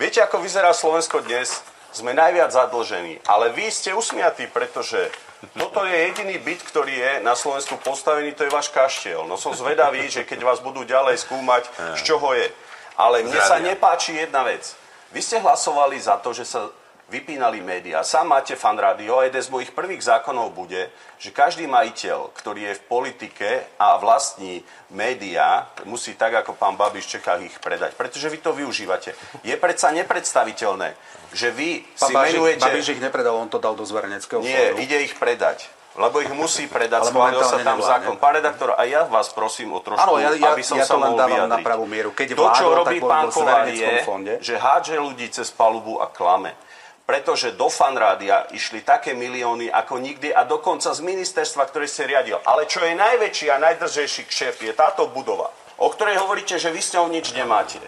Viete, 0.00 0.24
ako 0.24 0.40
vyzerá 0.40 0.72
Slovensko 0.72 1.20
dnes? 1.20 1.60
Sme 1.92 2.16
najviac 2.16 2.48
zadlžení. 2.48 3.20
Ale 3.28 3.52
vy 3.52 3.68
ste 3.68 3.92
usmiatí, 3.92 4.48
pretože 4.48 5.12
toto 5.50 5.82
je 5.82 5.96
jediný 6.10 6.38
byt, 6.38 6.62
ktorý 6.62 6.94
je 6.94 7.12
na 7.26 7.34
Slovensku 7.34 7.74
postavený, 7.82 8.34
to 8.38 8.46
je 8.46 8.54
váš 8.54 8.70
kaštiel. 8.70 9.26
No 9.26 9.34
som 9.34 9.50
zvedavý, 9.54 10.06
že 10.06 10.22
keď 10.22 10.46
vás 10.46 10.62
budú 10.62 10.86
ďalej 10.86 11.18
skúmať, 11.18 11.66
z 11.98 12.00
čoho 12.06 12.30
je. 12.38 12.46
Ale 12.94 13.26
mne 13.26 13.40
sa 13.42 13.58
nepáči 13.58 14.14
jedna 14.14 14.46
vec. 14.46 14.78
Vy 15.10 15.20
ste 15.20 15.42
hlasovali 15.42 15.98
za 15.98 16.20
to, 16.22 16.30
že 16.30 16.46
sa 16.46 16.70
vypínali 17.12 17.60
médiá. 17.60 18.00
Sám 18.00 18.32
máte 18.32 18.56
fan 18.56 18.80
rádio 18.80 19.20
a 19.20 19.28
jeden 19.28 19.44
z 19.44 19.52
mojich 19.52 19.76
prvých 19.76 20.00
zákonov 20.00 20.56
bude, 20.56 20.88
že 21.20 21.28
každý 21.28 21.68
majiteľ, 21.68 22.32
ktorý 22.32 22.72
je 22.72 22.78
v 22.80 22.82
politike 22.88 23.48
a 23.76 24.00
vlastní 24.00 24.64
médiá, 24.88 25.68
musí 25.84 26.16
tak 26.16 26.32
ako 26.40 26.56
pán 26.56 26.80
Babiš 26.80 27.04
v 27.04 27.12
Čechách 27.20 27.40
ich 27.44 27.56
predať. 27.60 27.92
Pretože 27.92 28.32
vy 28.32 28.38
to 28.40 28.56
využívate. 28.56 29.12
Je 29.44 29.52
predsa 29.60 29.92
nepredstaviteľné, 29.92 30.96
že 31.36 31.52
vy 31.52 31.84
pán 31.84 32.08
si 32.08 32.12
Babiš, 32.16 32.32
menujete... 32.32 32.64
Babiš 32.64 32.88
ich 32.96 33.00
nepredal, 33.04 33.36
on 33.36 33.52
to 33.52 33.60
dal 33.60 33.76
do 33.76 33.84
zverejneckého 33.84 34.40
Nie, 34.40 34.72
fondu. 34.72 34.80
ide 34.80 35.04
ich 35.04 35.12
predať. 35.20 35.68
lebo 35.92 36.24
ich 36.24 36.32
musí 36.32 36.64
predať, 36.72 37.12
schválil 37.12 37.44
sa 37.44 37.60
tam 37.60 37.76
zákon. 37.76 38.16
Pán 38.16 38.40
redaktor, 38.40 38.72
a 38.72 38.82
ja 38.88 39.04
vás 39.04 39.28
prosím 39.28 39.76
o 39.76 39.80
trošku, 39.84 40.00
ano, 40.00 40.16
ja, 40.16 40.32
ja, 40.32 40.56
aby 40.56 40.64
som 40.64 40.80
ja 40.80 40.88
sa 40.88 40.96
mohol 40.96 41.20
vyjadriť. 41.20 41.52
Na 41.52 41.60
pravú 41.60 41.84
mieru. 41.84 42.16
Keď 42.16 42.32
to, 42.32 42.48
čo 42.56 42.66
robí 42.72 42.96
pán 43.04 43.28
Kolár 43.28 43.68
je, 43.68 44.00
fonde. 44.00 44.40
že 44.40 44.56
hádže 44.56 44.96
ľudí 44.96 45.28
cez 45.28 45.52
palubu 45.52 46.00
a 46.00 46.08
klame. 46.08 46.56
Pretože 47.02 47.58
do 47.58 47.66
fanrádia 47.66 48.46
išli 48.54 48.86
také 48.86 49.12
milióny 49.12 49.66
ako 49.68 49.98
nikdy 49.98 50.30
a 50.30 50.46
dokonca 50.46 50.94
z 50.94 51.02
ministerstva, 51.02 51.66
ktoré 51.66 51.90
ste 51.90 52.06
riadil. 52.06 52.38
Ale 52.46 52.70
čo 52.70 52.78
je 52.82 52.94
najväčší 52.94 53.50
a 53.50 53.58
najdržejší 53.58 54.30
kšeft 54.30 54.62
je 54.62 54.72
táto 54.72 55.10
budova, 55.10 55.50
o 55.82 55.90
ktorej 55.90 56.22
hovoríte, 56.22 56.62
že 56.62 56.70
vy 56.70 56.78
s 56.78 56.94
ňou 56.94 57.10
nič 57.10 57.34
nemáte. 57.34 57.82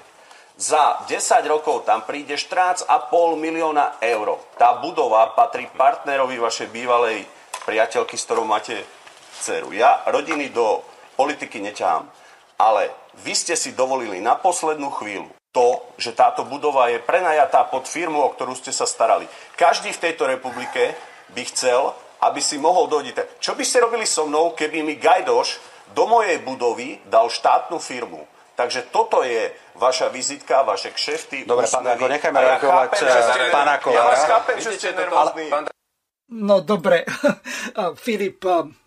Za 0.55 1.03
10 1.07 1.19
rokov 1.51 1.82
tam 1.82 2.07
príde 2.07 2.39
14,5 2.39 2.86
milióna 3.39 3.99
eur. 3.99 4.39
Tá 4.55 4.78
budova 4.78 5.35
patrí 5.35 5.66
partnerovi 5.66 6.39
vašej 6.39 6.70
bývalej 6.70 7.27
priateľky, 7.66 8.15
s 8.15 8.27
ktorou 8.27 8.47
máte 8.47 8.86
dceru. 9.43 9.74
Ja 9.74 10.07
rodiny 10.07 10.55
do 10.55 10.82
politiky 11.19 11.59
neťahám, 11.59 12.07
ale 12.59 12.91
vy 13.23 13.35
ste 13.35 13.55
si 13.59 13.74
dovolili 13.74 14.23
na 14.23 14.39
poslednú 14.39 14.91
chvíľu 14.95 15.31
to, 15.55 15.78
že 15.94 16.18
táto 16.18 16.43
budova 16.43 16.90
je 16.90 16.98
prenajatá 16.98 17.62
pod 17.70 17.86
firmu, 17.86 18.18
o 18.18 18.32
ktorú 18.35 18.59
ste 18.59 18.74
sa 18.74 18.90
starali. 18.90 19.31
Každý 19.55 19.94
v 19.94 20.02
tejto 20.10 20.26
republike 20.26 20.98
by 21.31 21.43
chcel, 21.55 21.94
aby 22.26 22.43
si 22.43 22.59
mohol 22.59 22.90
dojít. 22.90 23.22
Čo 23.39 23.55
by 23.55 23.62
ste 23.62 23.86
robili 23.86 24.02
so 24.02 24.26
mnou, 24.26 24.51
keby 24.59 24.82
mi 24.82 24.98
Gajdoš 24.98 25.62
do 25.94 26.10
mojej 26.10 26.43
budovy 26.43 26.98
dal 27.06 27.31
štátnu 27.31 27.78
firmu? 27.78 28.26
Takže 28.55 28.90
toto 28.90 29.26
je 29.26 29.51
vaša 29.74 30.14
vizitka, 30.14 30.62
vaše 30.62 30.94
kšefty, 30.94 31.43
Dobre, 31.43 31.66
pán 31.66 31.86
Ako, 31.90 32.06
nechajme 32.06 32.39
reagovať 32.39 32.89
ja 33.02 33.51
pána. 33.51 33.82
Ja 33.82 34.02
vás 34.06 34.22
chápem, 34.31 34.56
že 34.62 34.78
ste 34.78 34.94
nervózny. 34.94 35.51
No 36.39 36.62
dobre, 36.62 37.02
Filip, 38.05 38.47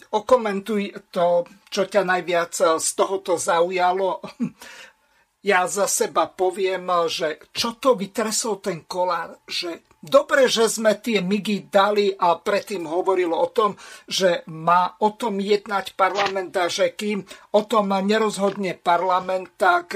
okomentuj 0.10 1.12
to, 1.12 1.44
čo 1.68 1.84
ťa 1.84 2.08
najviac 2.08 2.80
z 2.80 2.90
tohoto 2.96 3.36
zaujalo. 3.36 4.24
Ja 5.46 5.70
za 5.70 5.86
seba 5.86 6.26
poviem, 6.26 6.90
že 7.08 7.38
čo 7.54 7.78
to 7.78 7.94
vytresol 7.94 8.58
ten 8.58 8.90
kolár, 8.90 9.38
že 9.46 9.86
dobre, 10.02 10.50
že 10.50 10.66
sme 10.66 10.98
tie 10.98 11.22
migy 11.22 11.70
dali 11.70 12.10
a 12.10 12.42
predtým 12.42 12.90
hovoril 12.90 13.30
o 13.30 13.46
tom, 13.54 13.78
že 14.10 14.42
má 14.50 14.98
o 14.98 15.14
tom 15.14 15.38
jednať 15.38 15.94
parlament 15.94 16.58
a 16.58 16.66
že 16.66 16.98
kým 16.98 17.22
o 17.54 17.62
tom 17.70 17.94
nerozhodne 17.94 18.82
parlament, 18.82 19.54
tak 19.62 19.94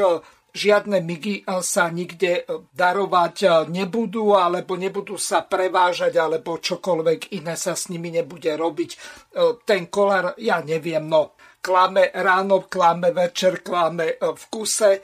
žiadne 0.54 1.00
migy 1.02 1.42
eh, 1.42 1.64
sa 1.64 1.90
nikde 1.90 2.44
eh, 2.44 2.46
darovať 2.76 3.66
nebudú, 3.72 4.38
alebo 4.38 4.78
nebudú 4.78 5.18
sa 5.18 5.42
prevážať, 5.42 6.22
alebo 6.22 6.62
čokoľvek 6.62 7.34
iné 7.34 7.58
sa 7.58 7.74
s 7.74 7.90
nimi 7.90 8.14
nebude 8.14 8.52
robiť. 8.54 8.92
Ten 9.64 9.88
kolár, 9.88 10.36
ja 10.38 10.60
neviem, 10.60 11.08
no, 11.08 11.40
klame 11.62 12.10
ráno, 12.14 12.66
klame 12.66 13.14
večer, 13.14 13.62
klame 13.64 14.18
v 14.18 14.44
kuse, 14.50 15.00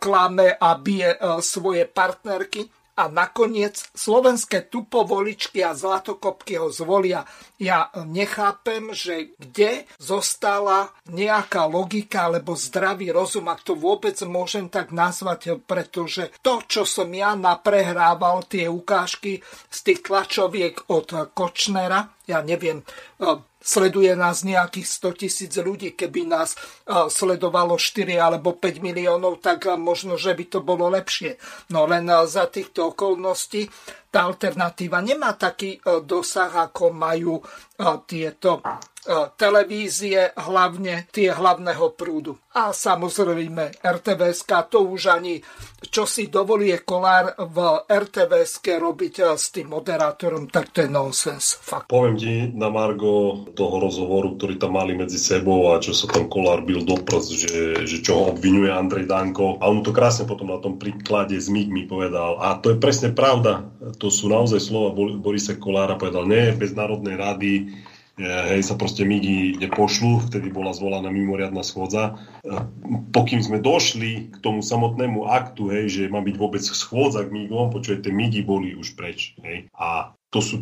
klame 0.00 0.56
a 0.56 0.74
bije 0.74 1.20
svoje 1.44 1.84
partnerky 1.84 2.64
a 2.98 3.06
nakoniec 3.06 3.78
slovenské 3.94 4.66
tupovoličky 4.66 5.62
a 5.62 5.70
zlatokopky 5.70 6.58
ho 6.58 6.66
zvolia. 6.74 7.22
Ja 7.62 7.94
nechápem, 7.94 8.90
že 8.90 9.38
kde 9.38 9.86
zostala 10.02 10.90
nejaká 11.06 11.70
logika 11.70 12.26
alebo 12.26 12.58
zdravý 12.58 13.14
rozum, 13.14 13.46
ak 13.54 13.62
to 13.62 13.78
vôbec 13.78 14.18
môžem 14.26 14.66
tak 14.66 14.90
nazvať, 14.90 15.62
pretože 15.62 16.34
to, 16.42 16.58
čo 16.66 16.82
som 16.82 17.06
ja 17.14 17.38
naprehrával, 17.38 18.42
tie 18.50 18.66
ukážky 18.66 19.46
z 19.70 19.78
tých 19.78 20.02
tlačoviek 20.02 20.90
od 20.90 21.30
Kočnera, 21.38 22.10
ja 22.26 22.42
neviem, 22.42 22.82
sleduje 23.58 24.14
nás 24.14 24.46
nejakých 24.46 24.86
100 24.86 25.20
tisíc 25.20 25.52
ľudí. 25.58 25.92
Keby 25.98 26.30
nás 26.30 26.54
sledovalo 27.10 27.74
4 27.74 28.16
alebo 28.16 28.54
5 28.56 28.80
miliónov, 28.80 29.42
tak 29.42 29.66
možno, 29.76 30.14
že 30.14 30.32
by 30.32 30.44
to 30.46 30.62
bolo 30.62 30.88
lepšie. 30.88 31.36
No 31.74 31.84
len 31.84 32.06
za 32.26 32.46
týchto 32.48 32.94
okolností 32.94 33.68
tá 34.08 34.24
alternatíva 34.24 35.04
nemá 35.04 35.36
taký 35.36 35.82
dosah, 35.84 36.70
ako 36.70 36.94
majú 36.96 37.42
tieto 38.08 38.64
televízie, 39.34 40.36
hlavne 40.36 41.08
tie 41.08 41.32
hlavného 41.32 41.96
prúdu. 41.96 42.36
A 42.54 42.74
samozrejme 42.74 43.80
RTVSK, 43.80 44.50
to 44.68 44.84
už 44.84 45.14
ani 45.14 45.40
čo 45.78 46.10
si 46.10 46.26
dovolí 46.26 46.74
Kolár 46.82 47.38
v 47.38 47.86
RTVSK 47.86 48.82
robiť 48.82 49.14
s 49.38 49.54
tým 49.54 49.70
moderátorom, 49.70 50.50
tak 50.50 50.74
to 50.74 50.82
je 50.82 50.90
nonsens. 50.90 51.54
Fakt. 51.54 51.86
Poviem 51.86 52.18
ti 52.18 52.50
na 52.50 52.66
Margo 52.66 53.46
toho 53.54 53.78
rozhovoru, 53.78 54.34
ktorý 54.34 54.58
tam 54.58 54.74
mali 54.74 54.98
medzi 54.98 55.22
sebou 55.22 55.70
a 55.70 55.78
čo 55.78 55.94
sa 55.94 56.10
tam 56.10 56.26
Kolár 56.26 56.66
bil 56.66 56.82
do 56.82 56.98
že, 57.30 57.86
že 57.86 57.98
čo 58.02 58.12
ho 58.18 58.22
obvinuje 58.34 58.74
Andrej 58.74 59.06
Danko. 59.06 59.62
A 59.62 59.70
on 59.70 59.86
to 59.86 59.94
krásne 59.94 60.26
potom 60.26 60.50
na 60.50 60.58
tom 60.58 60.82
príklade 60.82 61.38
z 61.38 61.46
MIG 61.46 61.70
mi 61.70 61.84
povedal. 61.86 62.42
A 62.42 62.58
to 62.58 62.74
je 62.74 62.82
presne 62.82 63.14
pravda. 63.14 63.70
To 64.02 64.10
sú 64.10 64.26
naozaj 64.26 64.58
slova 64.58 64.90
Borisa 64.94 65.54
Kolára. 65.54 65.94
Povedal, 65.94 66.26
nie, 66.26 66.58
bez 66.58 66.74
Národnej 66.74 67.14
rady 67.14 67.52
hej, 68.18 68.60
sa 68.66 68.74
proste 68.74 69.06
migy 69.06 69.54
nepošlu, 69.56 70.26
vtedy 70.26 70.50
bola 70.50 70.74
zvolaná 70.74 71.08
mimoriadná 71.08 71.62
schôdza. 71.62 72.18
Pokým 73.14 73.40
sme 73.40 73.62
došli 73.62 74.34
k 74.34 74.36
tomu 74.42 74.60
samotnému 74.60 75.30
aktu, 75.30 75.70
hej, 75.70 75.84
že 75.88 76.02
má 76.10 76.18
byť 76.20 76.36
vôbec 76.36 76.62
schôdza 76.62 77.24
k 77.24 77.32
migom, 77.32 77.70
počujete, 77.70 78.10
migy 78.10 78.42
boli 78.42 78.74
už 78.74 78.98
preč. 78.98 79.38
Hej. 79.40 79.70
A 79.78 80.12
to 80.28 80.44
sú 80.44 80.60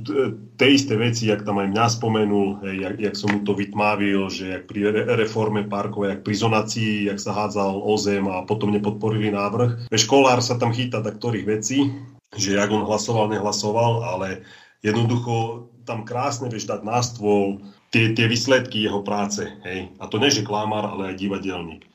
tie 0.55 0.69
isté 0.79 0.95
veci, 0.95 1.27
jak 1.27 1.43
tam 1.43 1.59
aj 1.59 1.75
mňa 1.75 1.87
spomenul, 1.91 2.63
hej, 2.63 2.77
jak, 2.87 2.95
jak 3.03 3.15
som 3.19 3.29
mu 3.35 3.41
to 3.43 3.51
vytmávil, 3.59 4.31
že 4.31 4.45
jak 4.47 4.65
pri 4.71 4.95
reforme 5.19 5.67
parkov, 5.67 6.07
jak 6.07 6.23
pri 6.23 6.35
zonácii, 6.39 7.11
jak 7.11 7.19
sa 7.19 7.35
hádzal 7.35 7.83
o 7.83 7.95
zem 7.99 8.31
a 8.31 8.47
potom 8.47 8.71
nepodporili 8.71 9.35
návrh. 9.35 9.91
Školár 9.91 10.39
sa 10.39 10.55
tam 10.55 10.71
chýta 10.71 11.03
tak 11.03 11.19
ktorých 11.19 11.47
vecí, 11.51 11.91
že 12.39 12.55
jak 12.55 12.71
on 12.71 12.87
hlasoval, 12.87 13.27
nehlasoval, 13.33 14.07
ale 14.07 14.47
jednoducho 14.87 15.67
tam 15.87 16.03
krásne 16.03 16.51
vieš 16.51 16.67
dať 16.67 16.83
na 16.83 16.99
stôl 17.01 17.63
tie, 17.95 18.13
tie 18.13 18.27
výsledky 18.27 18.85
jeho 18.85 19.01
práce. 19.07 19.47
Hej. 19.63 19.95
A 20.03 20.11
to 20.11 20.19
nie, 20.19 20.35
že 20.35 20.45
klamár, 20.45 20.85
ale 20.85 21.15
aj 21.15 21.23
divadelník. 21.23 21.87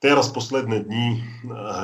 Teraz 0.00 0.32
posledné 0.32 0.88
dni, 0.88 1.06
eh, 1.12 1.20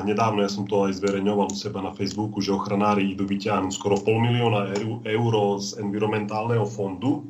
nedávno 0.09 0.41
ja 0.41 0.49
som 0.49 0.65
to 0.65 0.89
aj 0.89 0.97
zverejňoval 0.97 1.53
u 1.53 1.57
seba 1.57 1.85
na 1.85 1.93
Facebooku, 1.93 2.41
že 2.41 2.53
ochranári 2.53 3.13
idú 3.13 3.29
vyťahnuť 3.29 3.73
skoro 3.77 4.01
pol 4.01 4.21
milióna 4.25 4.73
eur 5.05 5.35
z 5.61 5.77
environmentálneho 5.85 6.65
fondu. 6.65 7.29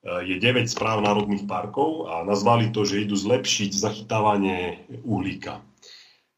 Eh, 0.00 0.32
je 0.32 0.36
9 0.40 0.64
správ 0.64 1.04
národných 1.04 1.44
parkov 1.44 2.08
a 2.08 2.24
nazvali 2.24 2.72
to, 2.72 2.88
že 2.88 3.04
idú 3.04 3.20
zlepšiť 3.20 3.70
zachytávanie 3.72 4.88
uhlíka. 5.04 5.60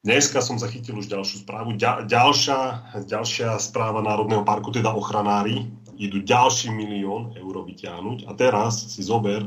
Dneska 0.00 0.40
som 0.40 0.56
zachytil 0.56 0.96
už 0.96 1.12
ďalšiu 1.12 1.44
správu. 1.44 1.76
Ďalšia, 2.08 2.58
ďalšia 3.04 3.60
správa 3.60 4.00
Národného 4.00 4.48
parku, 4.48 4.72
teda 4.72 4.96
ochranári, 4.96 5.68
idú 6.00 6.24
ďalší 6.24 6.72
milión 6.72 7.36
eur 7.36 7.60
vyťahnuť. 7.60 8.24
A 8.24 8.32
teraz 8.32 8.88
si 8.88 9.04
zober, 9.04 9.44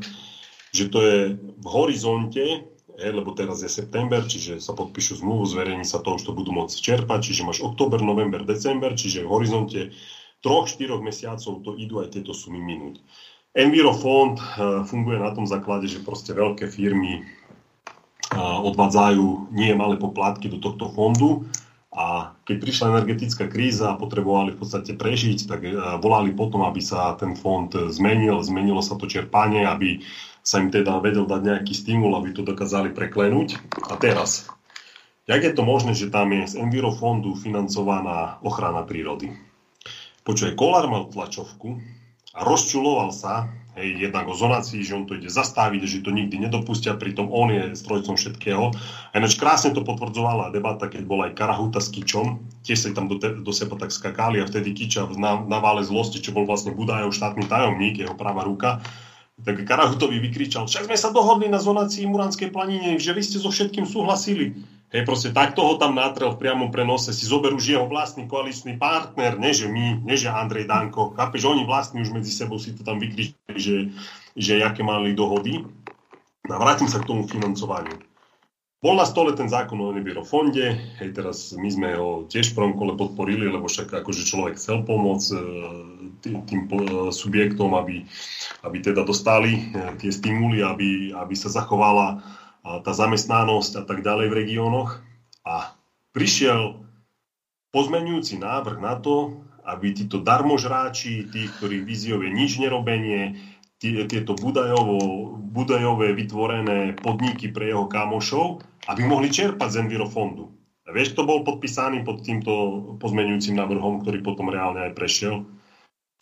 že 0.69 0.93
to 0.93 0.99
je 1.01 1.19
v 1.38 1.67
horizonte, 1.67 2.69
he, 2.97 3.09
lebo 3.09 3.34
teraz 3.34 3.65
je 3.65 3.69
september, 3.69 4.21
čiže 4.21 4.61
sa 4.61 4.77
podpíšu 4.77 5.25
zmluvu, 5.25 5.49
zverejní 5.49 5.85
sa 5.85 5.97
to, 6.05 6.13
už 6.13 6.30
to 6.30 6.34
budú 6.38 6.53
môcť 6.53 6.77
čerpať, 6.77 7.19
čiže 7.25 7.45
máš 7.45 7.65
október, 7.65 8.05
november, 8.05 8.45
december, 8.45 8.93
čiže 8.93 9.25
v 9.25 9.34
horizonte 9.34 9.80
3-4 10.45 11.01
mesiacov 11.01 11.53
to 11.65 11.73
idú 11.73 12.05
aj 12.05 12.13
tieto 12.13 12.38
sumy 12.38 12.61
minúť. 12.61 13.01
Envirofond 13.53 14.38
eh, 14.38 14.45
funguje 14.85 15.17
na 15.17 15.34
tom 15.34 15.49
základe, 15.49 15.89
že 15.89 16.05
proste 16.05 16.38
veľké 16.38 16.69
firmy 16.69 17.21
eh, 17.21 17.25
odvádzajú 18.38 19.53
nie 19.57 19.73
malé 19.73 19.97
poplatky 19.97 20.49
do 20.53 20.61
tohto 20.61 20.89
fondu 20.93 21.49
a 21.94 22.34
keď 22.49 22.56
prišla 22.57 22.91
energetická 22.98 23.45
kríza 23.45 23.94
a 23.94 23.99
potrebovali 24.02 24.57
v 24.57 24.60
podstate 24.65 24.98
prežiť, 24.98 25.45
tak 25.45 25.61
e, 25.61 25.78
volali 26.02 26.34
potom, 26.34 26.65
aby 26.65 26.82
sa 26.82 27.14
ten 27.14 27.38
fond 27.38 27.70
zmenil, 27.70 28.41
zmenilo 28.41 28.82
sa 28.82 28.98
to 28.98 29.06
čerpanie, 29.06 29.61
aby 29.61 30.02
sa 30.41 30.60
im 30.60 30.74
teda 30.74 30.98
vedel 30.99 31.30
dať 31.30 31.41
nejaký 31.45 31.74
stimul, 31.78 32.18
aby 32.18 32.34
to 32.34 32.41
dokázali 32.41 32.91
preklenúť. 32.91 33.61
A 33.88 33.95
teraz, 33.95 34.49
jak 35.30 35.45
je 35.45 35.53
to 35.53 35.64
možné, 35.64 35.94
že 35.94 36.10
tam 36.10 36.34
je 36.34 36.49
z 36.49 36.60
Envirofondu 36.60 37.38
financovaná 37.38 38.41
ochrana 38.41 38.82
prírody? 38.84 39.32
Počuje, 40.26 40.57
Kolár 40.57 40.90
mal 40.90 41.07
tlačovku 41.14 41.78
a 42.34 42.40
rozčuloval 42.41 43.14
sa, 43.14 43.53
hej, 43.77 44.09
jednak 44.09 44.29
o 44.29 44.37
zonácii, 44.37 44.85
že 44.85 44.93
on 44.93 45.05
to 45.09 45.17
ide 45.17 45.29
zastaviť, 45.29 45.81
že 45.85 46.05
to 46.05 46.13
nikdy 46.13 46.37
nedopustia, 46.37 46.97
pritom 46.97 47.29
on 47.29 47.49
je 47.49 47.63
strojcom 47.73 48.15
všetkého. 48.17 48.73
A 49.09 49.13
ináč 49.17 49.37
krásne 49.37 49.73
to 49.73 49.81
potvrdzovala 49.81 50.53
debata, 50.53 50.89
keď 50.89 51.03
bola 51.05 51.29
aj 51.29 51.37
Karahuta 51.37 51.81
s 51.81 51.89
Kičom, 51.89 52.41
tiež 52.61 52.79
sa 52.79 52.89
tam 52.93 53.09
do, 53.09 53.17
te, 53.17 53.33
do 53.33 53.51
seba 53.53 53.75
tak 53.75 53.89
skakali 53.89 54.39
a 54.41 54.49
vtedy 54.49 54.73
Kiča 54.77 55.09
na, 55.17 55.41
na 55.41 55.57
vále 55.57 55.81
zlosti, 55.81 56.21
čo 56.21 56.33
bol 56.35 56.45
vlastne 56.45 56.73
Budajov 56.73 57.13
štátny 57.13 57.49
tajomník, 57.49 58.01
jeho 58.01 58.13
práva 58.13 58.45
ruka, 58.45 58.81
tak 59.41 59.65
Karahutovi 59.65 60.22
vykričal, 60.22 60.69
však 60.69 60.85
sme 60.85 60.97
sa 60.97 61.10
dohodli 61.10 61.49
na 61.49 61.57
zonácii 61.57 62.05
Muranskej 62.05 62.53
planine, 62.53 63.01
že 63.01 63.18
vy 63.18 63.22
ste 63.26 63.41
so 63.41 63.49
všetkým 63.49 63.89
súhlasili. 63.89 64.61
Hej, 64.93 65.10
proste 65.10 65.34
takto 65.34 65.65
ho 65.65 65.73
tam 65.81 65.97
natrel 65.97 66.38
v 66.38 66.41
priamom 66.45 66.69
prenose, 66.69 67.18
si 67.18 67.26
zoberú 67.26 67.57
už 67.57 67.65
jeho 67.65 67.89
vlastný 67.89 68.30
koaličný 68.30 68.77
partner, 68.77 69.41
nie 69.41 69.49
že 69.49 69.65
my, 69.65 70.05
nie 70.05 70.18
Andrej 70.30 70.69
Danko. 70.69 71.18
Chápeš, 71.18 71.49
oni 71.49 71.65
vlastní 71.65 72.05
už 72.05 72.14
medzi 72.14 72.30
sebou 72.30 72.61
si 72.61 72.77
to 72.77 72.85
tam 72.85 73.01
vykričali, 73.01 73.57
že, 73.57 73.89
že 74.38 74.61
aké 74.61 74.85
mali 74.85 75.18
dohody. 75.18 75.65
No 76.45 76.61
vrátim 76.61 76.85
sa 76.85 77.01
k 77.01 77.10
tomu 77.10 77.26
financovaniu. 77.26 77.97
Bol 78.85 78.99
na 78.99 79.07
stole 79.07 79.34
ten 79.34 79.47
zákon 79.49 79.80
o 79.80 80.27
fonde, 80.27 80.77
hej, 81.01 81.10
teraz 81.15 81.55
my 81.55 81.72
sme 81.72 81.89
ho 81.97 82.30
tiež 82.30 82.51
v 82.51 82.57
prvom 82.61 82.73
kole 82.77 82.93
podporili, 82.93 83.49
lebo 83.49 83.65
však 83.65 83.89
akože 83.89 84.27
človek 84.27 84.60
chcel 84.61 84.85
pomôcť 84.85 85.27
tým, 86.23 86.47
tým 86.47 86.61
subjektom, 87.11 87.75
aby, 87.75 88.07
aby 88.63 88.77
teda 88.79 89.03
dostali 89.03 89.59
e, 89.59 89.99
tie 89.99 90.09
stimuly, 90.09 90.63
aby, 90.63 91.11
aby 91.11 91.35
sa 91.35 91.51
zachovala 91.51 92.23
tá 92.63 92.95
zamestnanosť 92.95 93.71
a 93.75 93.83
tak 93.83 93.99
ďalej 94.07 94.31
v 94.31 94.37
regiónoch. 94.39 95.03
A 95.43 95.75
prišiel 96.15 96.79
pozmenujúci 97.75 98.39
návrh 98.39 98.79
na 98.79 98.95
to, 98.95 99.43
aby 99.67 99.91
títo 99.91 100.23
darmožráči, 100.23 101.27
tí, 101.27 101.51
ktorí 101.59 101.83
víziou 101.83 102.23
nič 102.23 102.59
nerobenie, 102.63 103.35
tí, 103.79 103.99
tieto 104.07 104.35
budajovo, 104.35 105.35
budajové 105.39 106.15
vytvorené 106.15 106.95
podniky 106.99 107.51
pre 107.51 107.71
jeho 107.71 107.87
kamošov, 107.87 108.63
aby 108.87 109.01
mohli 109.03 109.27
čerpať 109.31 109.67
z 109.67 109.79
Envirofondu. 109.87 110.51
A 110.83 110.91
vieš, 110.91 111.15
kto 111.15 111.23
bol 111.23 111.47
podpísaný 111.47 112.03
pod 112.03 112.27
týmto 112.27 112.51
pozmenujúcim 112.99 113.55
návrhom, 113.55 114.03
ktorý 114.03 114.19
potom 114.19 114.51
reálne 114.51 114.91
aj 114.91 114.95
prešiel? 114.95 115.47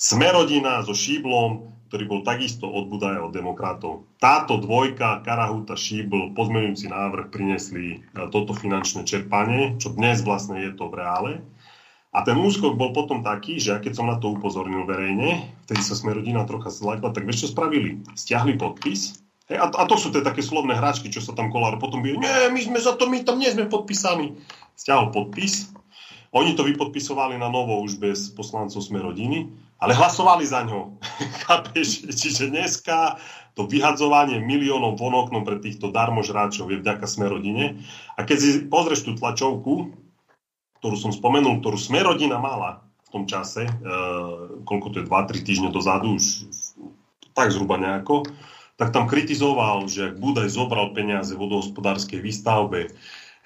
Smerodina 0.02 0.82
so 0.82 0.98
Šíblom, 0.98 1.78
ktorý 1.86 2.04
bol 2.10 2.22
takisto 2.26 2.66
od 2.66 2.90
Budaja 2.90 3.22
od 3.22 3.38
demokratov. 3.38 4.10
Táto 4.18 4.58
dvojka, 4.58 5.22
Karahuta, 5.22 5.78
Šíbl, 5.78 6.34
pozmeňujúci 6.34 6.90
návrh 6.90 7.30
priniesli 7.30 8.02
e, 8.02 8.26
toto 8.34 8.58
finančné 8.58 9.06
čerpanie, 9.06 9.78
čo 9.78 9.94
dnes 9.94 10.26
vlastne 10.26 10.58
je 10.58 10.74
to 10.74 10.90
v 10.90 10.98
reále. 10.98 11.32
A 12.18 12.26
ten 12.26 12.34
úskok 12.34 12.82
bol 12.82 12.98
potom 12.98 13.22
taký, 13.22 13.62
že 13.62 13.78
keď 13.78 13.94
som 13.94 14.10
na 14.10 14.18
to 14.18 14.34
upozornil 14.34 14.90
verejne, 14.90 15.54
vtedy 15.70 15.86
sa 15.86 15.94
sme 15.94 16.18
rodina 16.18 16.50
trocha 16.50 16.74
zlakla, 16.74 17.14
tak 17.14 17.30
vieš, 17.30 17.46
čo 17.46 17.54
spravili? 17.54 18.02
Stiahli 18.18 18.58
podpis. 18.58 19.22
Hej, 19.54 19.62
a, 19.62 19.70
a 19.70 19.84
to 19.86 20.02
sú 20.02 20.10
tie 20.10 20.26
také 20.26 20.42
slovné 20.42 20.82
hračky, 20.82 21.14
čo 21.14 21.22
sa 21.22 21.38
tam 21.38 21.54
kolár 21.54 21.78
potom 21.78 22.02
bije. 22.02 22.18
Nie, 22.18 22.50
my 22.50 22.58
sme 22.58 22.82
za 22.82 22.98
to, 22.98 23.06
my 23.06 23.22
tam 23.22 23.38
nie 23.38 23.54
sme 23.54 23.70
podpísaní. 23.70 24.34
Stiahol 24.74 25.14
podpis. 25.14 25.70
Oni 26.34 26.58
to 26.58 26.66
vypodpisovali 26.66 27.38
na 27.38 27.54
novo 27.54 27.78
už 27.86 28.02
bez 28.02 28.34
poslancov 28.34 28.82
sme 28.82 28.98
rodiny 28.98 29.70
ale 29.82 29.98
hlasovali 29.98 30.46
za 30.46 30.62
ňo. 30.62 31.02
Chápeš? 31.50 32.06
Čiže 32.14 32.54
dneska 32.54 33.18
to 33.58 33.68
vyhadzovanie 33.68 34.40
miliónov 34.40 34.96
von 34.96 35.18
oknom 35.18 35.44
pre 35.44 35.60
týchto 35.60 35.92
darmožráčov 35.92 36.72
je 36.72 36.80
vďaka 36.80 37.04
Smerodine. 37.10 37.82
A 38.16 38.24
keď 38.24 38.38
si 38.38 38.50
pozrieš 38.70 39.10
tú 39.10 39.12
tlačovku, 39.18 39.92
ktorú 40.80 40.96
som 40.96 41.12
spomenul, 41.12 41.60
ktorú 41.60 41.76
Smerodina 41.76 42.40
mala 42.40 42.86
v 43.10 43.20
tom 43.20 43.24
čase, 43.28 43.68
e, 43.68 43.74
koľko 44.64 44.88
to 44.96 44.98
je, 45.04 45.10
2-3 45.10 45.44
týždne 45.44 45.70
dozadu, 45.74 46.16
už 46.16 46.48
tak 47.36 47.52
zhruba 47.52 47.76
nejako, 47.76 48.24
tak 48.80 48.96
tam 48.96 49.06
kritizoval, 49.06 49.86
že 49.92 50.16
ak 50.16 50.22
Budaj 50.22 50.48
zobral 50.48 50.96
peniaze 50.96 51.36
vodohospodárskej 51.36 52.24
výstavbe, 52.24 52.88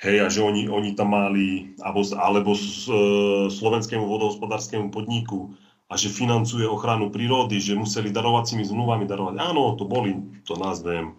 hej, 0.05 0.17
a 0.21 0.27
že 0.29 0.45
oni, 0.45 0.69
oni 0.69 0.93
tam 0.93 1.17
mali, 1.17 1.75
alebo, 1.81 2.05
alebo 2.13 2.51
s, 2.53 2.85
e, 2.85 2.93
slovenskému 3.49 4.05
vodohospodárskému 4.05 4.93
podniku 4.93 5.57
a 5.85 5.93
že 5.93 6.09
financuje 6.09 6.65
ochranu 6.65 7.13
prírody, 7.13 7.61
že 7.61 7.77
museli 7.77 8.09
darovacími 8.09 8.65
zmluvami 8.65 9.05
darovať. 9.05 9.35
Áno, 9.37 9.77
to 9.77 9.85
boli, 9.85 10.17
to 10.41 10.57
nazvem, 10.57 11.13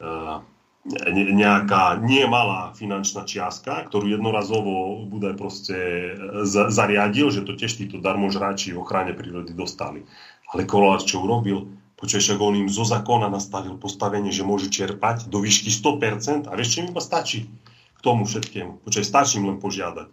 uh, 0.00 0.40
nejaká 0.88 2.00
nemalá 2.00 2.72
finančná 2.72 3.28
čiastka, 3.28 3.84
ktorú 3.90 4.08
jednorazovo 4.08 5.04
Budaj 5.04 5.34
proste 5.36 5.76
e, 5.76 6.12
zariadil, 6.48 7.28
že 7.28 7.44
to 7.44 7.58
tiež 7.58 7.76
títo 7.76 8.00
darmožráči 8.00 8.72
v 8.72 8.80
ochrane 8.80 9.12
prírody 9.12 9.52
dostali. 9.52 10.08
Ale 10.48 10.64
Kolár 10.64 11.04
čo 11.04 11.20
urobil? 11.20 11.68
Počuješ, 11.98 12.38
ako 12.38 12.54
on 12.54 12.56
im 12.62 12.70
zo 12.70 12.86
zákona 12.86 13.28
nastavil 13.28 13.74
postavenie, 13.74 14.30
že 14.30 14.46
môžu 14.46 14.70
čerpať 14.70 15.26
do 15.26 15.42
výšky 15.42 15.68
100% 15.68 16.46
a 16.46 16.52
vieš, 16.54 16.78
čo 16.78 16.80
im 16.86 16.94
iba 16.94 17.02
stačí 17.02 17.50
k 17.98 18.00
tomu 18.00 18.22
všetkému. 18.24 18.86
Počuješ, 18.86 19.10
stačí 19.10 19.42
im 19.42 19.50
len 19.50 19.58
požiadať. 19.58 20.08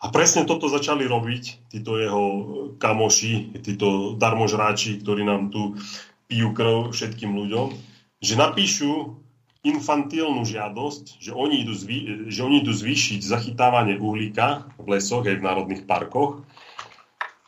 A 0.00 0.08
presne 0.08 0.48
toto 0.48 0.72
začali 0.72 1.04
robiť 1.04 1.68
títo 1.68 2.00
jeho 2.00 2.24
kamoši, 2.80 3.60
títo 3.60 4.16
darmožráči, 4.16 4.96
ktorí 5.04 5.28
nám 5.28 5.52
tu 5.52 5.76
pijú 6.24 6.56
krv 6.56 6.96
všetkým 6.96 7.36
ľuďom, 7.36 7.76
že 8.24 8.34
napíšu 8.40 9.20
infantilnú 9.60 10.40
žiadosť, 10.48 11.20
že 11.20 11.36
oni 11.36 11.68
idú, 11.68 11.76
zvý, 11.76 11.98
že 12.32 12.40
oni 12.40 12.64
idú 12.64 12.72
zvýšiť 12.72 13.20
zachytávanie 13.20 14.00
uhlíka 14.00 14.72
v 14.80 14.96
lesoch 14.96 15.28
aj 15.28 15.36
v 15.36 15.44
národných 15.44 15.84
parkoch 15.84 16.40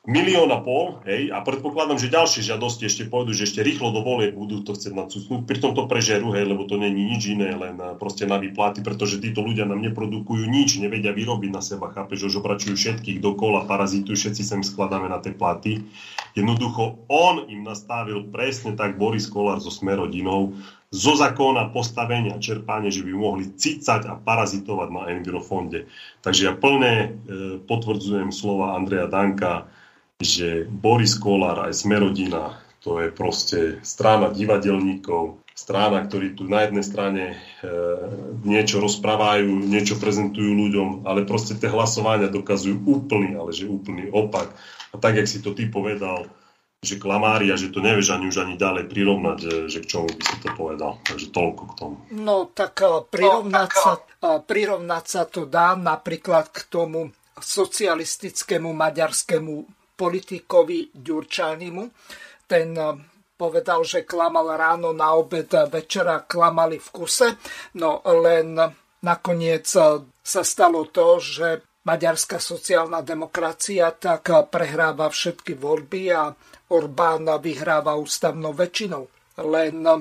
milión 0.03 0.51
a 0.51 0.59
pol, 0.59 0.99
hej, 1.07 1.31
a 1.31 1.47
predpokladám, 1.47 1.95
že 1.95 2.11
ďalšie 2.11 2.43
žiadosti 2.43 2.91
ešte 2.91 3.07
pôjdu, 3.07 3.39
že 3.39 3.47
ešte 3.47 3.63
rýchlo 3.63 3.95
do 3.95 4.03
volie 4.03 4.35
budú 4.35 4.59
to 4.67 4.75
chcieť 4.75 4.91
nacucnúť, 4.99 5.47
pritom 5.47 5.79
to 5.79 5.87
prežerú, 5.87 6.35
hej, 6.35 6.43
lebo 6.43 6.67
to 6.67 6.75
není 6.75 7.07
nič 7.07 7.31
iné, 7.31 7.55
len 7.55 7.79
proste 8.03 8.27
na 8.27 8.43
výplaty, 8.43 8.83
pretože 8.83 9.23
títo 9.23 9.47
ľudia 9.47 9.63
nám 9.63 9.79
neprodukujú 9.79 10.43
nič, 10.51 10.83
nevedia 10.83 11.15
vyrobiť 11.15 11.51
na 11.55 11.63
seba, 11.63 11.95
chápe, 11.95 12.19
že 12.19 12.35
obračujú 12.35 12.75
všetkých 12.75 13.23
dokola, 13.23 13.63
parazitujú, 13.71 14.19
všetci 14.19 14.43
sem 14.43 14.67
skladáme 14.67 15.07
na 15.07 15.23
tie 15.23 15.31
platy. 15.31 15.87
Jednoducho, 16.35 17.07
on 17.07 17.47
im 17.47 17.63
nastavil 17.63 18.27
presne 18.27 18.75
tak 18.75 18.99
Boris 18.99 19.31
Kolár 19.31 19.63
so 19.63 19.71
Smerodinou, 19.71 20.59
zo 20.93 21.15
zákona 21.17 21.71
postavenia 21.73 22.43
čerpanie, 22.43 22.91
že 22.91 23.07
by 23.07 23.15
mohli 23.15 23.55
cicať 23.55 24.11
a 24.11 24.19
parazitovať 24.19 24.89
na 24.93 25.03
Envirofonde. 25.15 25.89
Takže 26.21 26.43
ja 26.51 26.53
plne 26.53 26.93
e, 26.93 27.09
potvrdzujem 27.65 28.29
slova 28.29 28.77
Andreja 28.77 29.09
Danka, 29.09 29.73
že 30.23 30.65
Boris 30.67 31.19
Kolár 31.19 31.69
aj 31.69 31.85
Smerodina, 31.85 32.59
to 32.83 32.99
je 32.99 33.15
proste 33.15 33.79
strana 33.87 34.35
divadelníkov, 34.35 35.43
strana, 35.55 36.03
ktorí 36.03 36.35
tu 36.35 36.49
na 36.49 36.67
jednej 36.67 36.83
strane 36.83 37.25
e, 37.31 37.37
niečo 38.43 38.83
rozprávajú, 38.83 39.63
niečo 39.63 40.01
prezentujú 40.01 40.51
ľuďom, 40.51 41.07
ale 41.07 41.29
proste 41.29 41.55
tie 41.55 41.71
hlasovania 41.71 42.33
dokazujú 42.33 42.83
úplný, 42.83 43.39
ale 43.39 43.55
že 43.55 43.71
úplný 43.71 44.11
opak. 44.11 44.51
A 44.91 44.99
tak, 44.99 45.21
jak 45.21 45.29
si 45.31 45.39
to 45.39 45.55
ty 45.55 45.71
povedal, 45.71 46.27
že 46.83 46.99
klamária, 46.99 47.55
že 47.55 47.71
to 47.71 47.79
nevieš 47.79 48.11
ani 48.11 48.27
už 48.27 48.43
ani 48.43 48.55
ďalej 48.59 48.91
prirovnať, 48.91 49.37
že, 49.39 49.57
že 49.71 49.79
k 49.87 49.87
čomu 49.87 50.11
by 50.11 50.25
si 50.27 50.37
to 50.43 50.49
povedal. 50.59 50.99
Takže 51.07 51.31
toľko 51.31 51.63
k 51.63 51.73
tomu. 51.79 51.97
No 52.11 52.51
tak 52.51 52.83
e, 52.83 53.07
prirovnať, 53.07 53.71
no, 53.71 53.83
tak... 53.87 54.01
E, 54.19 54.29
prirovnať 54.43 55.05
sa 55.07 55.23
to 55.29 55.47
dá 55.47 55.79
napríklad 55.79 56.51
k 56.51 56.67
tomu 56.67 57.15
socialistickému 57.39 58.75
maďarskému 58.75 59.82
politikovi 59.97 60.91
Ďurčanimu. 60.97 61.83
Ten 62.49 62.69
eh, 62.75 62.99
povedal, 63.37 63.83
že 63.83 64.09
klamal 64.09 64.55
ráno, 64.55 64.95
na 64.95 65.15
obed, 65.15 65.51
večera 65.71 66.25
klamali 66.25 66.79
v 66.79 66.89
kuse. 66.91 67.29
No 67.79 68.03
len 68.05 68.57
nakoniec 69.03 69.67
eh, 69.77 70.03
sa 70.23 70.43
stalo 70.43 70.89
to, 70.89 71.19
že 71.21 71.49
maďarská 71.83 72.39
sociálna 72.39 73.03
demokracia 73.03 73.91
tak 73.91 74.31
prehráva 74.51 75.11
všetky 75.11 75.59
voľby 75.59 76.03
a 76.15 76.31
Orbán 76.71 77.27
vyhráva 77.43 77.99
ústavnou 77.99 78.55
väčšinou. 78.55 79.11
Len 79.41 79.77
eh, 79.81 79.97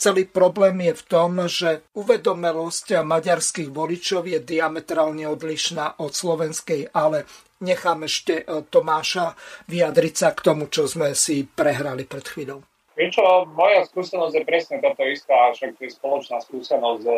celý 0.00 0.24
problém 0.24 0.80
je 0.88 0.94
v 0.96 1.04
tom, 1.04 1.32
že 1.44 1.84
uvedomelosť 1.92 3.04
maďarských 3.04 3.68
voličov 3.68 4.24
je 4.24 4.40
diametrálne 4.40 5.28
odlišná 5.28 6.00
od 6.00 6.12
slovenskej, 6.16 6.90
ale 6.96 7.28
nechám 7.60 8.08
ešte 8.08 8.42
e, 8.42 8.64
Tomáša 8.66 9.36
vyjadriť 9.68 10.14
sa 10.16 10.28
k 10.32 10.40
tomu, 10.40 10.66
čo 10.72 10.88
sme 10.88 11.12
si 11.12 11.44
prehrali 11.44 12.08
pred 12.08 12.24
chvíľou. 12.24 12.60
Vieš 12.96 13.16
čo, 13.16 13.24
moja 13.56 13.80
skúsenosť 13.88 14.34
je 14.36 14.44
presne 14.44 14.76
táto 14.82 15.06
istá, 15.08 15.48
však 15.56 15.78
to 15.78 15.88
je 15.88 15.92
spoločná 15.94 16.36
skúsenosť. 16.44 17.04
E, 17.06 17.12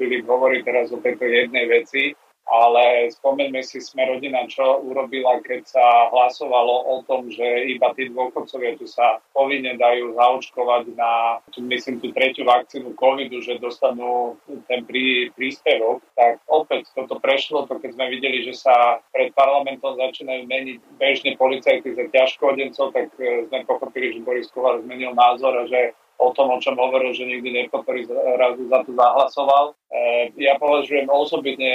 Filip 0.00 0.24
hovorí 0.28 0.64
teraz 0.64 0.88
o 0.92 1.00
tejto 1.00 1.28
jednej 1.28 1.68
veci 1.68 2.16
ale 2.46 3.10
spomeňme 3.10 3.58
si 3.66 3.82
sme 3.82 4.06
rodina, 4.06 4.46
čo 4.46 4.78
urobila, 4.86 5.42
keď 5.42 5.66
sa 5.66 5.84
hlasovalo 6.14 6.94
o 6.94 6.96
tom, 7.02 7.26
že 7.26 7.42
iba 7.74 7.90
tí 7.98 8.06
dôchodcovia 8.06 8.78
tu 8.78 8.86
sa 8.86 9.18
povinne 9.34 9.74
dajú 9.74 10.14
zaočkovať 10.14 10.94
na, 10.94 11.42
myslím, 11.58 11.98
tú 11.98 12.14
tretiu 12.14 12.46
vakcínu 12.46 12.94
covidu, 12.94 13.42
že 13.42 13.58
dostanú 13.58 14.38
ten 14.70 14.86
prí, 14.86 15.34
príspevok, 15.34 16.06
tak 16.14 16.38
opäť 16.46 16.86
toto 16.94 17.18
prešlo, 17.18 17.66
to 17.66 17.82
keď 17.82 17.98
sme 17.98 18.06
videli, 18.14 18.46
že 18.46 18.54
sa 18.54 19.02
pred 19.10 19.34
parlamentom 19.34 19.98
začínajú 19.98 20.46
meniť 20.46 20.78
bežne 21.02 21.34
policajty 21.34 21.98
za 21.98 22.06
ťažkohodencov, 22.14 22.94
tak 22.94 23.10
e, 23.18 23.50
sme 23.50 23.66
pochopili, 23.66 24.14
že 24.14 24.22
Boris 24.22 24.48
Kovar 24.54 24.78
zmenil 24.86 25.12
názor 25.18 25.52
a 25.58 25.64
že 25.66 25.98
o 26.16 26.32
tom, 26.32 26.48
o 26.50 26.58
čom 26.60 26.80
hovoril, 26.80 27.12
že 27.12 27.28
nikdy 27.28 27.52
nepodporí, 27.52 28.08
razu 28.40 28.64
za 28.72 28.84
to 28.88 28.92
zahlasoval. 28.96 29.64
E, 29.92 30.32
ja 30.40 30.56
považujem 30.56 31.06
osobitne 31.12 31.74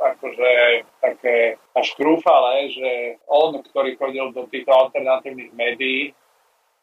akože 0.00 0.50
také 1.04 1.60
až 1.76 1.88
krúfale, 1.96 2.72
že 2.72 3.20
on, 3.28 3.60
ktorý 3.60 3.96
chodil 4.00 4.32
do 4.32 4.48
týchto 4.48 4.72
alternatívnych 4.72 5.52
médií, 5.52 6.16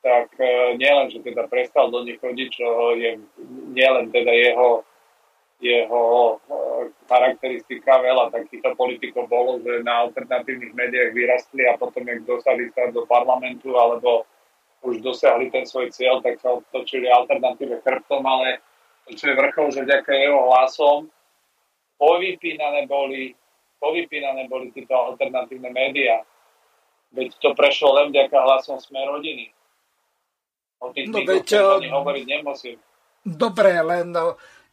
tak 0.06 0.34
e, 0.38 0.78
nielen, 0.78 1.10
že 1.10 1.26
teda 1.26 1.49
prestal 1.49 1.90
do 1.90 2.06
nich 2.06 2.22
chodiť, 2.22 2.49
čo 2.53 2.68
je 2.98 3.22
nielen 3.73 4.14
teda 4.14 4.34
jeho, 4.34 4.86
jeho 5.61 6.03
e, 6.06 6.36
charakteristika. 7.06 8.02
Veľa 8.02 8.30
takýchto 8.34 8.78
politikov 8.78 9.30
bolo, 9.30 9.61
že 9.61 9.86
na 9.86 10.06
alternatívnych 10.06 10.73
médiách 10.73 11.14
vyrastli 11.14 11.65
a 11.65 11.78
potom, 11.78 12.06
jak 12.06 12.26
dostali 12.26 12.69
sa 12.73 12.90
do 12.94 13.06
parlamentu 13.10 13.73
alebo 13.78 14.26
už 14.82 15.06
dosiahli 15.06 15.53
ten 15.53 15.66
svoj 15.66 15.94
cieľ, 15.94 16.22
tak 16.26 16.41
sa 16.41 16.58
otočili 16.58 17.06
alternatíve 17.06 17.86
chrbtom, 17.86 18.26
ale 18.26 18.62
to, 19.06 19.14
čo 19.14 19.30
je 19.30 19.36
vrchol, 19.38 19.68
že 19.70 19.86
vďaka 19.86 20.12
jeho 20.14 20.40
hlasom 20.49 21.10
povypínané 22.02 22.90
boli, 22.90 23.38
povypínané 23.78 24.49
boli 24.49 24.74
tieto 24.74 24.98
alternatívne 24.98 25.70
médiá. 25.70 26.26
Veď 27.14 27.38
to 27.38 27.53
prešlo 27.53 27.94
len 28.02 28.10
vďaka 28.10 28.38
hlasom 28.41 28.82
sme 28.82 29.06
rodiny. 29.06 29.53
O 30.82 30.90
tých 30.90 31.14
no, 31.14 31.22
veď, 31.22 31.62
ani 31.78 31.94
hovoriť 31.94 32.26
nemusím. 32.26 32.78
Dobre, 33.22 33.78
len 33.86 34.10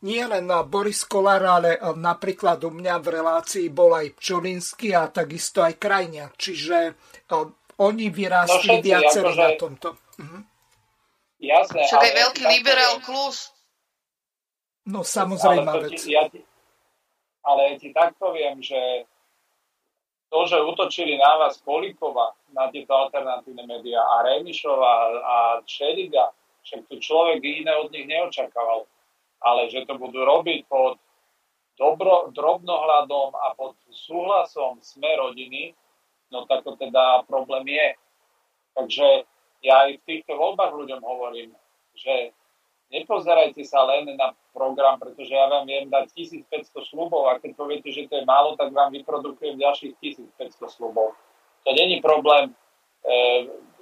nie 0.09 0.25
len 0.25 0.49
Boris 0.71 1.05
Kolár, 1.05 1.45
ale 1.45 1.77
napríklad 2.01 2.65
u 2.65 2.73
mňa 2.73 2.97
v 3.03 3.09
relácii 3.13 3.67
bol 3.69 3.93
aj 3.93 4.17
Pčolinsky 4.17 4.97
a 4.97 5.11
takisto 5.13 5.61
aj 5.61 5.77
Krajnia. 5.77 6.33
Čiže 6.33 6.97
oni 7.79 8.11
vyrástli 8.11 8.79
no 8.79 8.85
viacerí 8.85 9.31
akože... 9.31 9.43
na 9.43 9.51
tomto. 9.55 9.89
Mhm. 10.19 10.39
Jasné. 11.39 11.81
Však 11.87 12.03
aj 12.03 12.15
veľký 12.19 12.43
liberál 12.51 12.95
klus. 12.99 13.55
No 14.89 15.07
samozrejme 15.07 15.69
ale, 15.69 15.95
ti, 15.95 16.17
ja 16.17 16.27
ti, 16.27 16.43
ale 17.45 17.61
ja 17.71 17.75
ti 17.79 17.95
tak 17.95 18.17
poviem, 18.19 18.59
že 18.59 19.07
to, 20.29 20.45
že 20.49 20.61
utočili 20.61 21.17
na 21.17 21.41
vás 21.41 21.61
Kolikova, 21.63 22.35
na 22.53 22.69
tieto 22.73 22.93
alternatívne 22.97 23.65
médiá 23.65 24.01
a 24.01 24.25
Remišova 24.27 24.93
a 25.23 25.37
Šediga, 25.65 26.33
však 26.65 26.85
tu 26.89 27.01
človek 27.01 27.41
iné 27.41 27.73
od 27.81 27.89
nich 27.93 28.05
neočakával. 28.05 28.85
Ale 29.39 29.71
že 29.71 29.87
to 29.87 29.95
budú 29.97 30.27
robiť 30.27 30.67
pod 30.67 30.99
dobro, 31.79 32.29
drobnohľadom 32.35 33.39
a 33.39 33.55
pod 33.55 33.79
súhlasom 33.89 34.83
sme 34.83 35.15
rodiny, 35.15 35.73
no 36.31 36.47
tak 36.47 36.65
to 36.65 36.77
teda 36.77 37.25
problém 37.29 37.67
je. 37.69 37.89
Takže 38.77 39.07
ja 39.65 39.91
aj 39.91 39.99
v 39.99 40.07
týchto 40.07 40.39
voľbách 40.39 40.73
ľuďom 40.75 41.03
hovorím, 41.03 41.51
že 41.99 42.31
nepozerajte 42.95 43.61
sa 43.67 43.85
len 43.85 44.09
na 44.17 44.33
program, 44.55 44.97
pretože 44.97 45.35
ja 45.35 45.51
vám 45.51 45.67
viem 45.67 45.91
dať 45.91 46.15
1500 46.15 46.73
slubov 46.89 47.29
a 47.29 47.43
keď 47.43 47.59
poviete, 47.59 47.91
že 47.93 48.09
to 48.09 48.23
je 48.23 48.25
málo, 48.25 48.57
tak 48.57 48.73
vám 48.73 48.95
vyprodukujem 48.95 49.61
ďalších 49.61 49.95
1500 50.39 50.71
slubov. 50.73 51.13
To 51.67 51.71
není 51.75 52.01
problém 52.01 52.49
e, 52.49 52.55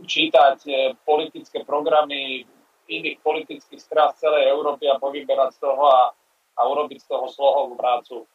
čítať 0.04 0.58
e, 0.66 0.72
politické 1.06 1.62
programy 1.62 2.48
iných 2.86 3.18
politických 3.22 3.82
strán 3.82 4.14
z 4.14 4.26
celej 4.26 4.50
Európy 4.50 4.86
a 4.90 4.98
povyberať 4.98 5.58
z 5.58 5.58
toho 5.62 5.84
a, 5.86 6.14
a 6.56 6.60
urobiť 6.66 7.02
z 7.02 7.06
toho 7.06 7.26
slohovú 7.30 7.74
prácu. 7.74 8.26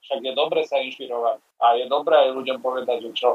Však 0.00 0.20
je 0.24 0.32
dobre 0.32 0.64
sa 0.64 0.80
inšpirovať 0.80 1.38
a 1.60 1.66
je 1.76 1.84
dobré 1.86 2.28
aj 2.28 2.30
ľuďom 2.36 2.58
povedať, 2.64 3.04
že 3.08 3.12
čo. 3.14 3.30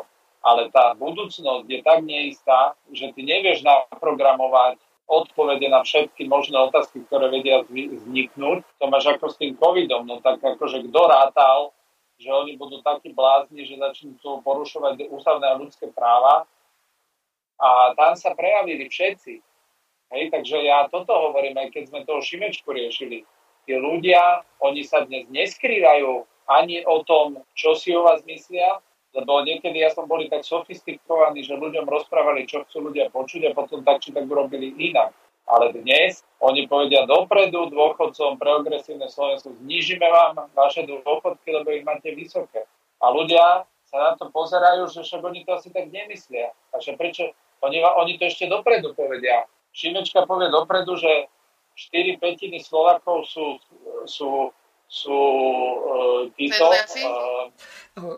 Ale 0.46 0.70
tá 0.70 0.94
budúcnosť 0.98 1.66
je 1.66 1.80
tak 1.82 2.06
neistá, 2.06 2.78
že 2.94 3.10
ty 3.14 3.22
nevieš 3.26 3.66
naprogramovať 3.66 4.78
odpovede 5.06 5.70
na 5.70 5.86
všetky 5.86 6.26
možné 6.26 6.58
otázky, 6.58 7.06
ktoré 7.06 7.30
vedia 7.30 7.62
vzniknúť. 7.66 8.66
To 8.82 8.86
máš 8.90 9.06
ako 9.18 9.30
s 9.30 9.38
tým 9.38 9.54
covidom, 9.58 10.06
no 10.06 10.18
tak 10.22 10.42
akože 10.42 10.86
kto 10.90 11.02
rátal, 11.06 11.74
že 12.18 12.34
oni 12.34 12.58
budú 12.58 12.82
takí 12.82 13.14
blázni, 13.14 13.66
že 13.66 13.78
začnú 13.78 14.18
porušovať 14.42 15.10
ústavné 15.14 15.46
a 15.46 15.60
ľudské 15.60 15.90
práva. 15.94 16.50
A 17.62 17.94
tam 17.94 18.18
sa 18.18 18.34
prejavili 18.34 18.90
všetci. 18.90 19.34
Hej, 20.14 20.24
takže 20.30 20.58
ja 20.62 20.86
toto 20.90 21.12
hovorím, 21.12 21.58
aj 21.58 21.74
keď 21.74 21.84
sme 21.90 22.08
toho 22.08 22.22
Šimečku 22.22 22.70
riešili. 22.70 23.26
Tí 23.66 23.74
ľudia, 23.74 24.46
oni 24.62 24.86
sa 24.86 25.02
dnes 25.06 25.26
neskrývajú 25.34 26.26
ani 26.46 26.86
o 26.86 27.02
tom, 27.04 27.42
čo 27.58 27.74
si 27.74 27.94
o 27.96 28.06
vás 28.06 28.22
myslia, 28.26 28.80
lebo 29.16 29.42
niekedy 29.48 29.80
ja 29.80 29.90
som 29.96 30.06
boli 30.06 30.28
tak 30.28 30.44
sofistikovaní, 30.44 31.42
že 31.42 31.56
ľuďom 31.56 31.88
rozprávali, 31.88 32.44
čo 32.46 32.68
chcú 32.68 32.92
ľudia 32.92 33.08
počuť 33.16 33.52
a 33.52 33.56
potom 33.56 33.82
tak 33.82 34.04
či 34.04 34.12
tak 34.12 34.28
urobili 34.28 34.76
inak. 34.76 35.16
Ale 35.46 35.72
dnes 35.72 36.26
oni 36.42 36.66
povedia 36.66 37.06
dopredu 37.06 37.70
dôchodcom 37.70 38.36
progresívne 38.42 39.08
Slovensko, 39.08 39.54
znižíme 39.62 40.04
vám 40.04 40.50
vaše 40.58 40.84
dôchodky, 40.84 41.48
lebo 41.54 41.70
ich 41.72 41.86
máte 41.86 42.12
vysoké. 42.12 42.66
A 43.00 43.14
ľudia 43.14 43.64
sa 43.86 43.98
na 43.98 44.12
to 44.18 44.34
pozerajú, 44.34 44.90
že 44.90 45.06
však 45.06 45.22
oni 45.22 45.46
to 45.46 45.54
asi 45.56 45.70
tak 45.70 45.94
nemyslia. 45.94 46.52
A 46.74 46.82
že 46.82 46.98
prečo? 46.98 47.32
Oni, 47.64 47.80
oni 47.80 48.18
to 48.20 48.28
ešte 48.28 48.50
dopredu 48.50 48.98
povedia. 48.98 49.46
Šimečka 49.72 50.26
povie 50.28 50.50
dopredu, 50.50 50.98
že 50.98 51.30
4 51.94 52.20
petiny 52.20 52.60
Slovakov 52.60 53.30
sú, 53.30 53.62
sú 54.10 54.50
sú 54.86 55.14
uh, 55.14 56.30
títo... 56.38 56.70
Uh, 56.70 57.50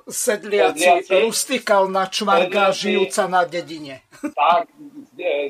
sedliaci, 0.09 0.81
sedliaci 0.81 1.21
rustikálna 1.21 2.09
sedliaci, 2.09 2.73
žijúca 2.73 3.23
na 3.29 3.45
dedine. 3.45 4.01
Tak, 4.33 4.73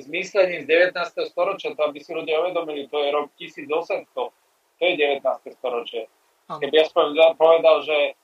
s 0.04 0.06
myslením 0.12 0.68
z 0.68 0.92
19. 0.92 1.32
storočia, 1.32 1.72
to 1.72 1.88
aby 1.88 2.04
si 2.04 2.12
ľudia 2.12 2.44
uvedomili, 2.44 2.92
to 2.92 3.00
je 3.00 3.10
rok 3.16 3.32
1800, 3.40 4.12
to 4.12 4.82
je 4.84 4.94
19. 5.00 5.24
storočie. 5.56 6.12
Keby 6.48 6.76
ja 6.76 6.86
som 6.88 7.12
povedal, 7.40 7.84
že, 7.84 8.16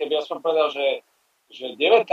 keby 0.00 0.12
ja 0.16 0.22
som 0.24 0.40
povedal, 0.40 0.72
že, 0.72 1.04
že 1.52 1.76
19. 1.76 2.08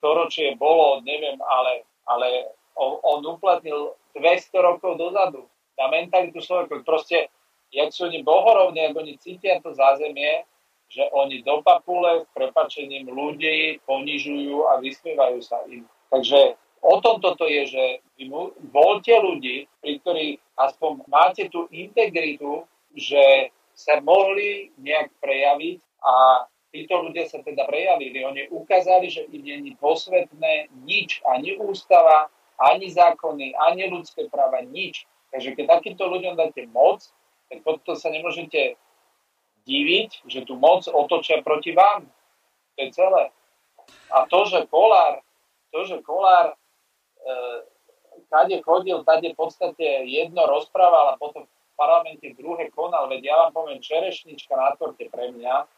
storočie 0.00 0.56
bolo, 0.56 1.04
neviem, 1.04 1.36
ale, 1.44 1.84
ale 2.08 2.56
on, 2.76 3.00
on 3.04 3.20
uplatnil 3.24 3.96
200 4.16 4.52
rokov 4.60 4.96
dozadu 4.96 5.48
na 5.76 5.88
mentalitu 5.88 6.40
Slovenku. 6.40 6.84
Proste 6.84 7.32
jak 7.72 7.88
sú 7.90 8.06
oni 8.06 8.20
bohorovní, 8.20 8.92
ak 8.92 8.94
oni 8.94 9.16
cítia 9.18 9.58
to 9.64 9.72
zázemie, 9.72 10.44
že 10.92 11.08
oni 11.16 11.40
do 11.40 11.64
papule 11.64 12.20
s 12.20 12.28
prepačením 12.36 13.08
ľudí 13.08 13.80
ponižujú 13.88 14.68
a 14.68 14.76
vysmievajú 14.76 15.40
sa 15.40 15.64
im. 15.64 15.88
Takže 16.12 16.60
o 16.84 17.00
tom 17.00 17.24
toto 17.24 17.48
je, 17.48 17.64
že 17.64 17.84
vy 18.20 18.28
voľte 18.68 19.16
ľudí, 19.16 19.64
pri 19.80 19.92
ktorých 20.04 20.36
aspoň 20.60 21.08
máte 21.08 21.48
tú 21.48 21.64
integritu, 21.72 22.68
že 22.92 23.48
sa 23.72 24.04
mohli 24.04 24.68
nejak 24.76 25.08
prejaviť 25.24 25.80
a 26.04 26.44
títo 26.76 27.08
ľudia 27.08 27.24
sa 27.24 27.40
teda 27.40 27.64
prejavili. 27.64 28.20
Oni 28.20 28.42
ukázali, 28.52 29.08
že 29.08 29.24
im 29.32 29.44
není 29.44 29.72
posvetné 29.80 30.68
nič, 30.84 31.24
ani 31.24 31.56
ústava, 31.56 32.28
ani 32.60 32.92
zákony, 32.92 33.56
ani 33.56 33.88
ľudské 33.88 34.28
práva, 34.28 34.60
nič. 34.60 35.08
Takže 35.32 35.56
keď 35.56 35.80
takýmto 35.80 36.04
ľuďom 36.04 36.36
dáte 36.36 36.68
moc, 36.68 37.00
tak 37.52 37.60
potom 37.68 37.92
sa 37.92 38.08
nemôžete 38.08 38.80
diviť, 39.68 40.24
že 40.24 40.48
tu 40.48 40.56
moc 40.56 40.88
otočia 40.88 41.44
proti 41.44 41.76
vám. 41.76 42.08
To 42.74 42.78
je 42.80 42.88
celé. 42.96 43.28
A 44.08 44.24
to, 44.24 44.48
že 44.48 44.64
Kolár, 44.72 45.20
to, 45.68 45.84
že 45.84 46.00
Kolár 46.00 46.56
e, 47.20 47.28
kade 48.32 48.56
chodil, 48.64 49.04
tade 49.04 49.36
v 49.36 49.36
podstate 49.36 50.08
jedno 50.08 50.48
rozprával 50.48 51.12
a 51.12 51.20
potom 51.20 51.44
v 51.44 51.74
parlamente 51.76 52.32
druhé 52.40 52.72
konal, 52.72 53.12
veď 53.12 53.20
ja 53.28 53.34
vám 53.44 53.52
poviem 53.52 53.84
čerešnička 53.84 54.56
na 54.56 54.72
torte 54.80 55.04
pre 55.12 55.28
mňa. 55.36 55.68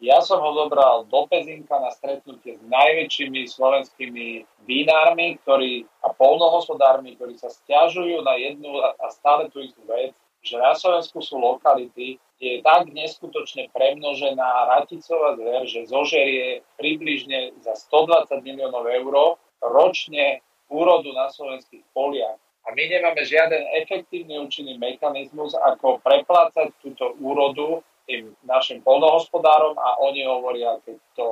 Ja 0.00 0.24
som 0.24 0.40
ho 0.40 0.52
zobral 0.56 1.04
do 1.08 1.28
Pezinka 1.28 1.76
na 1.76 1.92
stretnutie 1.92 2.56
s 2.56 2.62
najväčšími 2.64 3.44
slovenskými 3.48 4.48
vinármi 4.64 5.36
ktorí, 5.44 5.84
a 6.04 6.12
polnohospodármi, 6.12 7.20
ktorí 7.20 7.36
sa 7.36 7.52
stiažujú 7.52 8.24
na 8.24 8.36
jednu 8.36 8.80
a 8.80 9.06
stále 9.12 9.52
tú 9.52 9.60
istú 9.60 9.84
vec 9.84 10.16
že 10.40 10.56
na 10.56 10.72
Slovensku 10.72 11.20
sú 11.20 11.36
lokality, 11.36 12.16
kde 12.40 12.46
je 12.56 12.58
tak 12.64 12.88
neskutočne 12.88 13.68
premnožená 13.76 14.72
raticová 14.72 15.36
zver, 15.36 15.62
že 15.68 15.88
zožerie 15.88 16.64
približne 16.80 17.52
za 17.60 17.76
120 17.76 18.40
miliónov 18.40 18.88
eur 18.88 19.36
ročne 19.60 20.40
úrodu 20.72 21.12
na 21.12 21.28
slovenských 21.28 21.84
poliach. 21.92 22.40
A 22.64 22.72
my 22.72 22.82
nemáme 22.88 23.20
žiaden 23.24 23.60
efektívny 23.84 24.40
účinný 24.40 24.76
mechanizmus, 24.80 25.56
ako 25.56 26.00
preplácať 26.00 26.72
túto 26.80 27.16
úrodu 27.20 27.84
tým 28.08 28.32
našim 28.44 28.80
polnohospodárom 28.80 29.76
a 29.76 30.00
oni 30.00 30.24
hovoria, 30.24 30.80
keď 30.84 30.96
to 31.16 31.26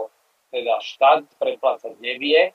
teda 0.52 0.80
štát 0.80 1.24
preplácať 1.36 1.96
nevie, 2.00 2.52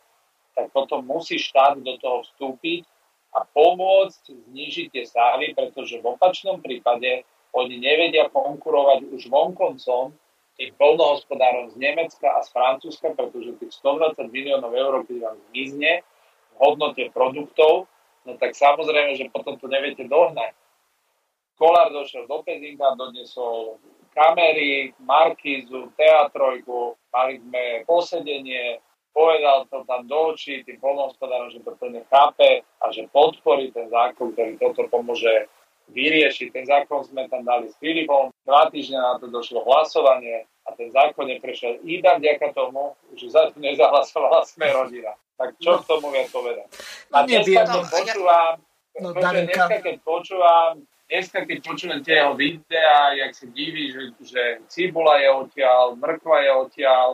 tak 0.53 0.69
potom 0.69 1.05
musí 1.05 1.41
štát 1.41 1.81
do 1.81 1.97
toho 1.97 2.21
vstúpiť 2.25 2.85
a 3.33 3.45
pomôcť 3.49 4.29
znižiť 4.29 4.87
tie 4.93 5.03
stávy, 5.09 5.57
pretože 5.57 5.97
v 5.97 6.13
opačnom 6.13 6.61
prípade 6.61 7.25
oni 7.53 7.81
nevedia 7.81 8.29
konkurovať 8.29 9.09
už 9.13 9.29
vonkoncom 9.29 10.13
tým 10.53 10.69
polnohospodárom 10.77 11.73
z 11.73 11.81
Nemecka 11.81 12.29
a 12.29 12.45
z 12.45 12.53
Francúzska, 12.53 13.17
pretože 13.17 13.57
tých 13.57 13.73
120 13.81 14.29
miliónov 14.29 14.73
eur, 14.73 15.01
keď 15.09 15.17
vám 15.33 15.37
zmizne 15.49 16.05
v 16.53 16.55
hodnote 16.61 17.09
produktov, 17.09 17.89
no 18.25 18.37
tak 18.37 18.53
samozrejme, 18.53 19.17
že 19.17 19.33
potom 19.33 19.57
to 19.57 19.65
neviete 19.65 20.05
dohnať. 20.05 20.53
Kolár 21.57 21.89
došiel 21.89 22.29
do 22.29 22.45
Pezinka, 22.45 22.93
doniesol 22.97 23.81
kamery, 24.13 24.93
markízu, 25.01 25.89
teatrojku, 25.97 26.93
mali 27.09 27.41
sme 27.41 27.81
posedenie, 27.89 28.77
povedal 29.13 29.69
to 29.69 29.85
tam 29.85 30.09
do 30.09 30.33
očí 30.33 30.65
tým 30.65 30.81
polnohospodárom, 30.81 31.53
že 31.53 31.61
to 31.61 31.77
plne 31.77 32.01
chápe 32.09 32.65
a 32.81 32.85
že 32.89 33.07
podporí 33.13 33.69
ten 33.69 33.87
zákon, 33.87 34.33
ktorý 34.33 34.57
toto 34.57 34.89
pomôže 34.89 35.47
vyriešiť. 35.93 36.47
Ten 36.49 36.65
zákon 36.65 37.05
sme 37.05 37.29
tam 37.29 37.45
dali 37.45 37.69
s 37.69 37.77
Filipom, 37.77 38.33
dva 38.43 38.67
týždňa 38.73 38.99
na 38.99 39.13
to 39.21 39.29
došlo 39.29 39.61
hlasovanie 39.63 40.49
a 40.65 40.73
ten 40.73 40.89
zákon 40.89 41.29
neprešiel 41.29 41.79
iba 41.85 42.17
vďaka 42.17 42.51
tomu, 42.57 42.97
že 43.13 43.29
za 43.29 43.53
to 43.53 43.61
nezahlasovala 43.61 44.43
sme 44.49 44.67
rodina. 44.73 45.13
Tak 45.37 45.59
čo 45.61 45.81
k 45.81 45.87
tomu 45.87 46.09
viac 46.09 46.29
povedať? 46.33 46.67
A 47.13 47.25
dneska, 47.27 47.63
keď 47.67 47.83
počúvam, 47.89 48.53
no, 49.01 49.09
dneska, 49.13 49.77
keď 49.81 49.95
počúvam 50.01 50.73
dneska, 51.13 51.45
keď 51.45 51.57
počujem 51.61 51.99
tie 52.01 52.25
jeho 52.25 52.33
videá, 52.33 53.13
jak 53.13 53.31
sa 53.37 53.45
diví, 53.53 53.93
že, 53.93 54.01
že 54.23 54.43
cibula 54.65 55.21
je 55.21 55.29
odtiaľ, 55.29 55.93
mrkva 55.93 56.37
je 56.41 56.51
odtiaľ 56.57 57.09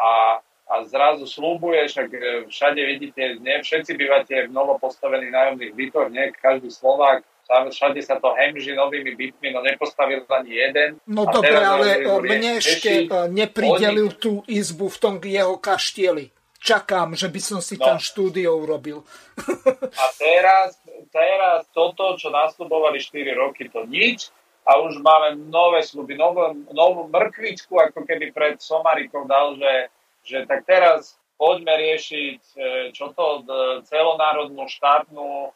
a, 0.00 0.40
a 0.64 0.84
zrazu 0.88 1.28
slúbuje, 1.28 1.88
však 1.88 2.08
e, 2.08 2.18
všade 2.48 2.80
vidíte, 2.80 3.36
ne, 3.40 3.60
všetci 3.60 3.92
bývate 4.00 4.48
v 4.48 4.54
novopostavených 4.56 5.32
nájomných 5.32 5.72
bytoch, 5.76 6.08
nie, 6.08 6.32
každý 6.40 6.72
Slovák, 6.72 7.20
všade 7.44 8.00
sa 8.00 8.16
to 8.16 8.32
hemží 8.32 8.72
novými 8.72 9.12
bytmi, 9.12 9.52
no 9.52 9.60
nepostavil 9.60 10.24
ani 10.24 10.52
jeden. 10.56 10.90
No 11.04 11.28
dobre, 11.28 11.60
ale 11.60 12.00
e, 12.00 12.08
mne 12.08 12.50
ešte 12.64 13.04
e, 13.04 13.28
nepridelil 13.28 14.08
oni... 14.08 14.20
tú 14.20 14.40
izbu 14.48 14.88
v 14.88 14.98
tom 15.00 15.14
jeho 15.20 15.60
kaštieli. 15.60 16.32
Čakám, 16.64 17.12
že 17.12 17.28
by 17.28 17.40
som 17.44 17.60
si 17.60 17.76
no. 17.76 17.84
tam 17.84 17.96
štúdio 18.00 18.56
urobil. 18.56 19.04
A 20.00 20.04
teraz 20.16 20.80
teraz 21.14 21.62
toto, 21.70 22.18
čo 22.18 22.34
nastupovali 22.34 22.98
4 22.98 23.38
roky, 23.38 23.70
to 23.70 23.86
nič 23.86 24.34
a 24.66 24.82
už 24.82 24.98
máme 24.98 25.38
nové 25.46 25.86
sluby, 25.86 26.18
novú, 26.18 26.42
novú 26.74 27.06
mrkvičku, 27.06 27.78
ako 27.78 28.02
keby 28.02 28.34
pred 28.34 28.58
Somarikou 28.58 29.28
dal, 29.30 29.54
že, 29.54 29.92
že 30.24 30.48
tak 30.48 30.64
teraz 30.64 31.20
poďme 31.36 31.76
riešiť 31.76 32.40
e, 32.56 32.58
čo 32.96 33.12
to 33.12 33.44
celonárodnú 33.84 34.64
štátnu 34.66 35.28
e, 35.46 35.50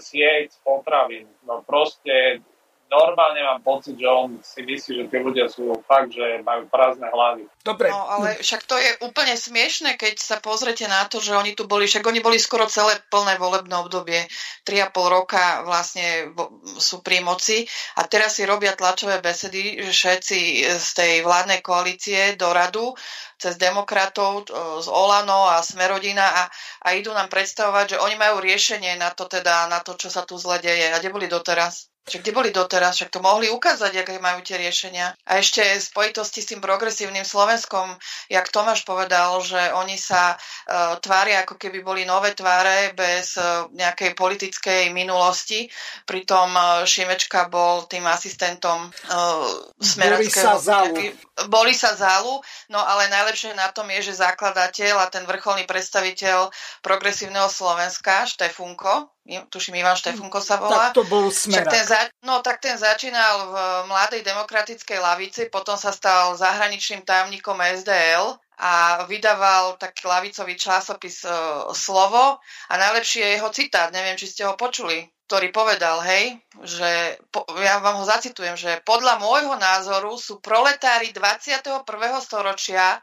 sieť 0.00 0.56
potravín. 0.64 1.28
No 1.44 1.60
proste 1.62 2.40
normálne 2.88 3.40
mám 3.44 3.60
pocit, 3.60 4.00
že 4.00 4.08
on 4.08 4.40
si 4.40 4.64
myslí, 4.64 4.92
že 5.00 5.04
tí 5.12 5.16
ľudia 5.20 5.46
sú 5.48 5.76
fakt, 5.84 6.12
že 6.12 6.40
majú 6.40 6.68
prázdne 6.72 7.08
hlavy. 7.08 7.44
Dobre. 7.60 7.92
No, 7.92 8.08
ale 8.08 8.40
však 8.40 8.64
to 8.64 8.76
je 8.80 8.90
úplne 9.04 9.36
smiešne, 9.36 10.00
keď 10.00 10.16
sa 10.16 10.36
pozrete 10.40 10.88
na 10.88 11.04
to, 11.04 11.20
že 11.20 11.36
oni 11.36 11.52
tu 11.52 11.68
boli, 11.68 11.84
však 11.84 12.04
oni 12.04 12.24
boli 12.24 12.40
skoro 12.40 12.64
celé 12.64 12.96
plné 13.12 13.36
volebné 13.36 13.76
obdobie, 13.76 14.24
3,5 14.64 15.16
roka 15.16 15.62
vlastne 15.68 16.32
sú 16.80 17.04
pri 17.04 17.20
moci 17.20 17.68
a 18.00 18.08
teraz 18.08 18.40
si 18.40 18.48
robia 18.48 18.72
tlačové 18.72 19.20
besedy, 19.20 19.84
že 19.84 19.92
všetci 19.92 20.40
z 20.80 20.88
tej 20.96 21.12
vládnej 21.22 21.60
koalície 21.60 22.40
do 22.40 22.50
radu 22.50 22.96
cez 23.38 23.54
demokratov 23.54 24.50
z 24.82 24.88
Olano 24.90 25.46
a 25.46 25.62
Smerodina 25.62 26.26
a, 26.26 26.42
a 26.82 26.88
idú 26.98 27.14
nám 27.14 27.30
predstavovať, 27.30 27.94
že 27.94 28.02
oni 28.02 28.18
majú 28.18 28.42
riešenie 28.42 28.98
na 28.98 29.14
to 29.14 29.30
teda, 29.30 29.70
na 29.70 29.78
to, 29.78 29.94
čo 29.94 30.10
sa 30.10 30.26
tu 30.26 30.34
zle 30.34 30.58
deje. 30.58 30.90
A 30.90 30.98
kde 30.98 31.14
boli 31.14 31.30
doteraz? 31.30 31.86
Však 32.08 32.24
kde 32.24 32.32
boli 32.32 32.50
doteraz? 32.50 32.96
Však 32.96 33.12
to 33.12 33.20
mohli 33.20 33.52
ukázať, 33.52 34.00
aké 34.00 34.16
majú 34.16 34.40
tie 34.40 34.56
riešenia. 34.56 35.12
A 35.28 35.38
ešte 35.38 35.60
v 35.60 35.84
spojitosti 35.84 36.40
s 36.40 36.48
tým 36.50 36.64
progresívnym 36.64 37.22
Slovenskom, 37.22 37.92
jak 38.32 38.48
Tomáš 38.48 38.88
povedal, 38.88 39.36
že 39.44 39.60
oni 39.76 40.00
sa 40.00 40.34
uh, 40.34 40.96
tvária, 40.98 41.44
ako 41.44 41.60
keby 41.60 41.84
boli 41.84 42.02
nové 42.08 42.32
tváre 42.32 42.96
bez 42.96 43.36
uh, 43.36 43.68
nejakej 43.76 44.16
politickej 44.16 44.82
minulosti. 44.90 45.68
Pritom 46.08 46.48
uh, 46.56 46.88
Šimečka 46.88 47.52
bol 47.52 47.84
tým 47.84 48.08
asistentom 48.08 48.88
uh. 48.88 49.44
Boli 51.52 51.76
sa 51.76 51.92
zálu, 51.92 52.40
no 52.72 52.80
ale 52.80 53.12
najlepšie 53.12 53.52
na 53.52 53.68
tom 53.70 53.86
je, 53.92 54.10
že 54.10 54.24
zakladateľ 54.24 55.04
a 55.04 55.06
ten 55.12 55.28
vrcholný 55.28 55.68
predstaviteľ 55.68 56.50
progresívneho 56.80 57.46
Slovenska, 57.52 58.24
Štefunko, 58.24 59.17
tuším 59.52 59.76
Ivan 59.76 59.94
Štefunko 59.94 60.40
sa 60.40 60.56
volá. 60.56 60.88
Tak 60.88 60.96
to 60.96 61.04
bol 61.04 61.28
smerak. 61.28 61.68
Ten 61.68 61.84
za, 61.84 62.00
no 62.24 62.40
tak 62.40 62.64
ten 62.64 62.80
začínal 62.80 63.34
v 63.44 63.54
Mladej 63.92 64.24
demokratickej 64.24 64.98
lavici, 64.98 65.42
potom 65.52 65.76
sa 65.76 65.92
stal 65.92 66.32
zahraničným 66.34 67.04
tajomníkom 67.04 67.60
SDL 67.60 68.40
a 68.58 69.04
vydával 69.06 69.78
taký 69.78 70.08
lavicový 70.08 70.58
časopis 70.58 71.22
e, 71.22 71.30
Slovo 71.76 72.42
a 72.42 72.74
najlepší 72.74 73.22
je 73.22 73.28
jeho 73.38 73.50
citát, 73.54 73.94
neviem, 73.94 74.18
či 74.18 74.26
ste 74.26 74.42
ho 74.48 74.58
počuli, 74.58 75.06
ktorý 75.30 75.54
povedal, 75.54 76.02
hej, 76.02 76.40
že 76.64 77.20
po, 77.30 77.46
ja 77.60 77.78
vám 77.78 78.02
ho 78.02 78.04
zacitujem, 78.08 78.58
že 78.58 78.82
podľa 78.82 79.22
môjho 79.22 79.54
názoru 79.60 80.16
sú 80.18 80.42
proletári 80.42 81.12
21. 81.14 81.84
storočia 82.18 82.98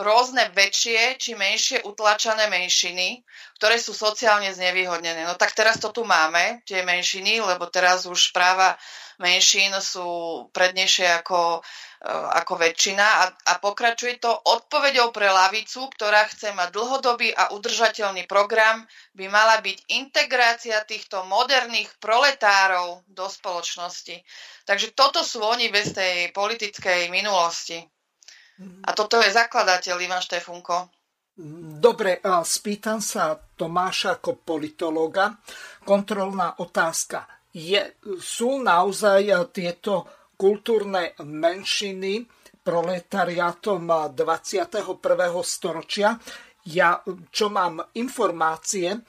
rôzne 0.00 0.48
väčšie 0.56 1.20
či 1.20 1.36
menšie 1.36 1.84
utlačané 1.84 2.48
menšiny, 2.48 3.22
ktoré 3.60 3.76
sú 3.76 3.92
sociálne 3.92 4.48
znevýhodnené. 4.50 5.28
No 5.28 5.36
tak 5.36 5.52
teraz 5.52 5.76
to 5.76 5.92
tu 5.92 6.02
máme, 6.08 6.64
tie 6.64 6.80
menšiny, 6.80 7.44
lebo 7.44 7.68
teraz 7.68 8.08
už 8.08 8.32
práva 8.32 8.74
menšín 9.20 9.76
sú 9.84 10.08
prednejšie 10.56 11.20
ako, 11.20 11.60
e, 12.00 12.08
ako 12.40 12.56
väčšina 12.56 13.04
a, 13.04 13.24
a 13.28 13.52
pokračuje 13.60 14.16
to 14.16 14.32
odpovedou 14.32 15.12
pre 15.12 15.28
lavicu, 15.28 15.92
ktorá 15.92 16.24
chce 16.32 16.56
mať 16.56 16.72
dlhodobý 16.72 17.28
a 17.36 17.52
udržateľný 17.52 18.24
program, 18.24 18.88
by 19.12 19.28
mala 19.28 19.60
byť 19.60 19.92
integrácia 19.92 20.80
týchto 20.88 21.28
moderných 21.28 21.92
proletárov 22.00 23.04
do 23.04 23.28
spoločnosti. 23.28 24.24
Takže 24.64 24.96
toto 24.96 25.20
sú 25.20 25.44
oni 25.44 25.68
bez 25.68 25.92
tej 25.92 26.32
politickej 26.32 27.12
minulosti. 27.12 27.84
A 28.60 28.90
toto 28.92 29.20
je 29.20 29.32
zakladateľ 29.32 29.96
Ivan 30.04 30.20
Štefunko. 30.20 30.92
Dobre, 31.80 32.20
spýtam 32.24 33.00
sa 33.00 33.32
Tomáša 33.32 34.20
ako 34.20 34.44
politológa. 34.44 35.32
Kontrolná 35.80 36.60
otázka. 36.60 37.24
Je, 37.56 37.96
sú 38.20 38.60
naozaj 38.60 39.48
tieto 39.56 40.04
kultúrne 40.36 41.16
menšiny 41.24 42.28
proletariátom 42.60 44.12
21. 44.12 45.00
storočia? 45.40 46.20
Ja, 46.68 47.00
čo 47.32 47.48
mám 47.48 47.80
informácie, 47.96 49.00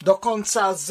dokonca 0.00 0.72
z 0.72 0.88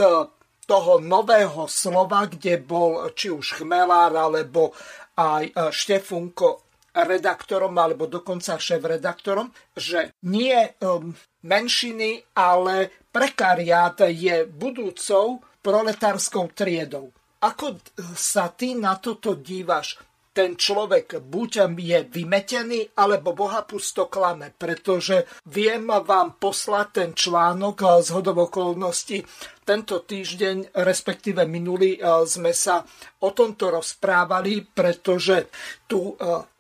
toho 0.66 1.02
nového 1.02 1.66
slova, 1.66 2.30
kde 2.30 2.62
bol 2.62 3.10
či 3.18 3.34
už 3.34 3.62
Chmelár 3.62 4.14
alebo 4.14 4.78
aj 5.18 5.74
Štefunko 5.74 6.65
redaktorom 6.96 7.76
alebo 7.76 8.08
dokonca 8.08 8.56
šéf-redaktorom, 8.56 9.52
že 9.76 10.16
nie 10.24 10.56
um, 10.80 11.12
menšiny, 11.44 12.32
ale 12.40 12.90
prekariát 13.12 14.08
je 14.08 14.48
budúcou 14.48 15.44
proletárskou 15.60 16.48
triedou. 16.56 17.12
Ako 17.44 17.84
sa 18.16 18.48
ty 18.50 18.74
na 18.80 18.96
toto 18.96 19.36
dívaš? 19.36 20.00
Ten 20.36 20.60
človek 20.60 21.24
buď 21.24 21.72
je 21.80 22.00
vymetený, 22.12 23.00
alebo 23.00 23.32
Boha 23.32 23.64
pusto 23.64 24.12
klame, 24.12 24.52
pretože 24.52 25.24
viem 25.48 25.88
vám 25.88 26.36
poslať 26.36 26.88
ten 26.92 27.10
článok 27.16 28.04
z 28.04 28.12
hodov 28.12 28.52
okolností. 28.52 29.24
Tento 29.64 30.04
týždeň, 30.04 30.76
respektíve 30.76 31.48
minulý, 31.48 31.96
e, 31.96 32.28
sme 32.28 32.52
sa 32.52 32.84
o 33.24 33.32
tomto 33.32 33.80
rozprávali, 33.80 34.68
pretože 34.68 35.48
tu 35.88 36.12
e, 36.12 36.14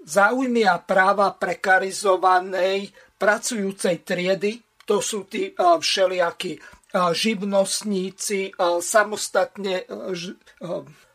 záujmy 0.08 0.64
a 0.64 0.80
práva 0.80 1.36
prekarizovanej 1.36 2.96
pracujúcej 3.20 4.08
triedy, 4.08 4.64
to 4.88 5.04
sú 5.04 5.28
tí 5.28 5.52
všelijakí 5.58 6.62
živnostníci, 6.96 8.56
samostatne 8.80 9.84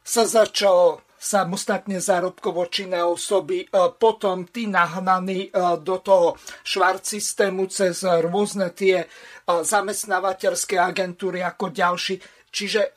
sa 0.05 0.25
začal 0.27 1.01
samostatne 1.21 2.01
zárobkovo 2.01 2.65
činné 2.73 3.05
osoby, 3.05 3.63
e, 3.63 3.67
potom 3.93 4.49
tí 4.49 4.65
nahnaní 4.65 5.53
e, 5.53 5.77
do 5.85 6.01
toho 6.01 6.41
švart 6.65 7.05
systému 7.05 7.69
cez 7.69 8.01
rôzne 8.01 8.73
tie 8.73 9.05
e, 9.05 9.07
zamestnávateľské 9.45 10.81
agentúry 10.81 11.45
ako 11.45 11.69
ďalší. 11.69 12.17
Čiže, 12.51 12.97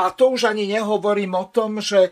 a 0.00 0.16
to 0.16 0.32
už 0.32 0.48
ani 0.48 0.64
nehovorím 0.64 1.36
o 1.36 1.52
tom, 1.52 1.76
že 1.76 2.08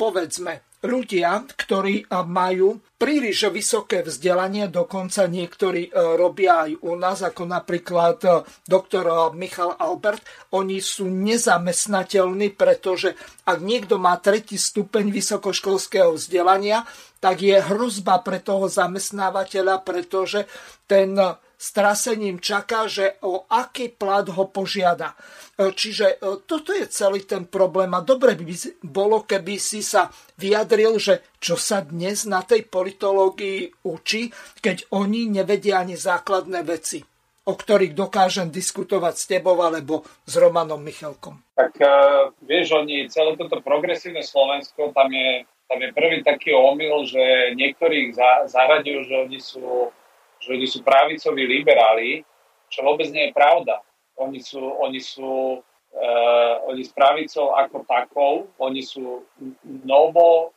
povedzme, 0.00 0.64
ľudia, 0.82 1.46
ktorí 1.46 2.10
majú 2.26 2.82
príliš 2.98 3.50
vysoké 3.50 4.06
vzdelanie, 4.06 4.70
dokonca 4.70 5.26
niektorí 5.26 5.90
e, 5.90 5.92
robia 6.14 6.70
aj 6.70 6.86
u 6.86 6.94
nás, 6.94 7.18
ako 7.26 7.50
napríklad 7.50 8.18
e, 8.22 8.28
doktor 8.62 9.10
e, 9.10 9.14
Michal 9.34 9.74
Albert, 9.74 10.22
oni 10.54 10.78
sú 10.78 11.10
nezamestnateľní, 11.10 12.54
pretože 12.54 13.18
ak 13.42 13.58
niekto 13.58 13.98
má 13.98 14.14
tretí 14.22 14.54
stupeň 14.54 15.10
vysokoškolského 15.10 16.14
vzdelania, 16.14 16.86
tak 17.18 17.42
je 17.42 17.58
hrozba 17.58 18.22
pre 18.22 18.38
toho 18.38 18.70
zamestnávateľa, 18.70 19.82
pretože 19.82 20.46
ten 20.86 21.18
strasením 21.62 22.42
čaká, 22.42 22.90
že 22.90 23.22
o 23.22 23.46
aký 23.46 23.94
plat 23.94 24.26
ho 24.26 24.50
požiada. 24.50 25.14
E, 25.54 25.70
čiže 25.70 26.18
e, 26.18 26.42
toto 26.42 26.74
je 26.74 26.90
celý 26.90 27.22
ten 27.22 27.46
problém 27.46 27.94
a 27.94 28.02
dobre 28.02 28.34
by 28.34 28.82
bolo, 28.82 29.22
keby 29.22 29.62
si 29.62 29.78
sa 29.78 30.10
vyjadril, 30.42 30.98
že 30.98 31.22
čo 31.38 31.54
sa 31.54 31.86
dnes 31.86 32.26
na 32.26 32.42
tej 32.42 32.66
politológii 32.66 33.86
učí, 33.86 34.34
keď 34.58 34.90
oni 34.90 35.30
nevedia 35.30 35.78
ani 35.78 35.94
základné 35.94 36.66
veci. 36.66 37.06
o 37.42 37.54
ktorých 37.58 37.98
dokážem 37.98 38.54
diskutovať 38.54 39.14
s 39.18 39.24
tebou 39.26 39.58
alebo 39.58 40.06
s 40.22 40.38
Romanom 40.38 40.78
Michalkom? 40.78 41.42
Tak 41.58 41.74
uh, 41.82 42.30
vieš, 42.46 42.70
oni, 42.78 43.10
celé 43.10 43.34
toto 43.34 43.58
progresívne 43.58 44.22
Slovensko, 44.22 44.94
tam 44.94 45.10
je, 45.10 45.42
tam 45.66 45.78
je 45.82 45.90
prvý 45.90 46.22
taký 46.22 46.54
omyl, 46.54 47.02
že 47.02 47.54
niektorých 47.58 48.14
za, 48.14 48.30
zaradujú, 48.46 49.10
že 49.10 49.14
oni 49.26 49.38
sú, 49.42 49.90
že 50.42 50.58
oni 50.58 50.66
sú 50.66 50.82
pravicoví 50.82 51.46
liberáli, 51.46 52.26
čo 52.66 52.82
vôbec 52.82 53.06
nie 53.14 53.30
je 53.30 53.36
pravda. 53.36 53.78
Oni 54.18 54.42
sú, 54.42 54.60
oni 54.60 54.98
sú 54.98 55.62
uh, 55.62 56.54
oni 56.66 56.82
s 56.82 56.90
pravicou 56.90 57.54
ako 57.54 57.86
takou, 57.86 58.34
oni 58.58 58.82
sú 58.82 59.22
novo, 59.86 60.52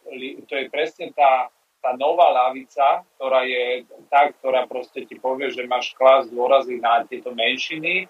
to 0.49 0.53
je 0.57 0.65
presne 0.73 1.13
tá 1.13 1.53
tá 1.85 1.93
nová 2.01 2.33
lavica, 2.33 3.05
ktorá 3.13 3.45
je 3.45 3.85
tá, 4.09 4.33
ktorá 4.33 4.65
proste 4.65 5.05
ti 5.05 5.21
povie, 5.21 5.53
že 5.53 5.69
máš 5.69 5.93
klas 5.93 6.25
dôrazy 6.33 6.81
na 6.81 7.05
tieto 7.05 7.29
menšiny, 7.29 8.09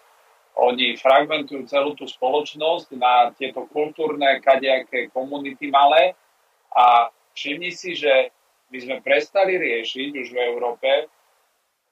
oni 0.55 0.95
fragmentujú 0.95 1.67
celú 1.67 1.91
tú 1.99 2.07
spoločnosť 2.07 2.95
na 2.95 3.35
tieto 3.35 3.67
kultúrne, 3.67 4.39
kadejaké 4.39 5.11
komunity 5.11 5.67
malé 5.67 6.15
a 6.71 7.11
všimni 7.35 7.75
si, 7.75 7.99
že 7.99 8.31
my 8.71 8.77
sme 8.79 8.95
prestali 9.03 9.59
riešiť 9.59 10.09
už 10.15 10.27
v 10.31 10.39
Európe 10.39 11.11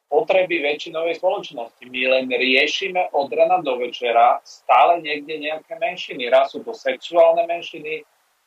potreby 0.07 0.61
väčšinovej 0.61 1.17
spoločnosti. 1.17 1.83
My 1.89 2.01
len 2.07 2.25
riešime 2.29 3.11
od 3.13 3.29
rana 3.33 3.59
do 3.65 3.79
večera 3.81 4.39
stále 4.45 5.01
niekde 5.01 5.41
nejaké 5.41 5.75
menšiny. 5.79 6.29
Raz 6.29 6.53
sú 6.53 6.61
to 6.61 6.71
sexuálne 6.75 7.43
menšiny, 7.49 8.05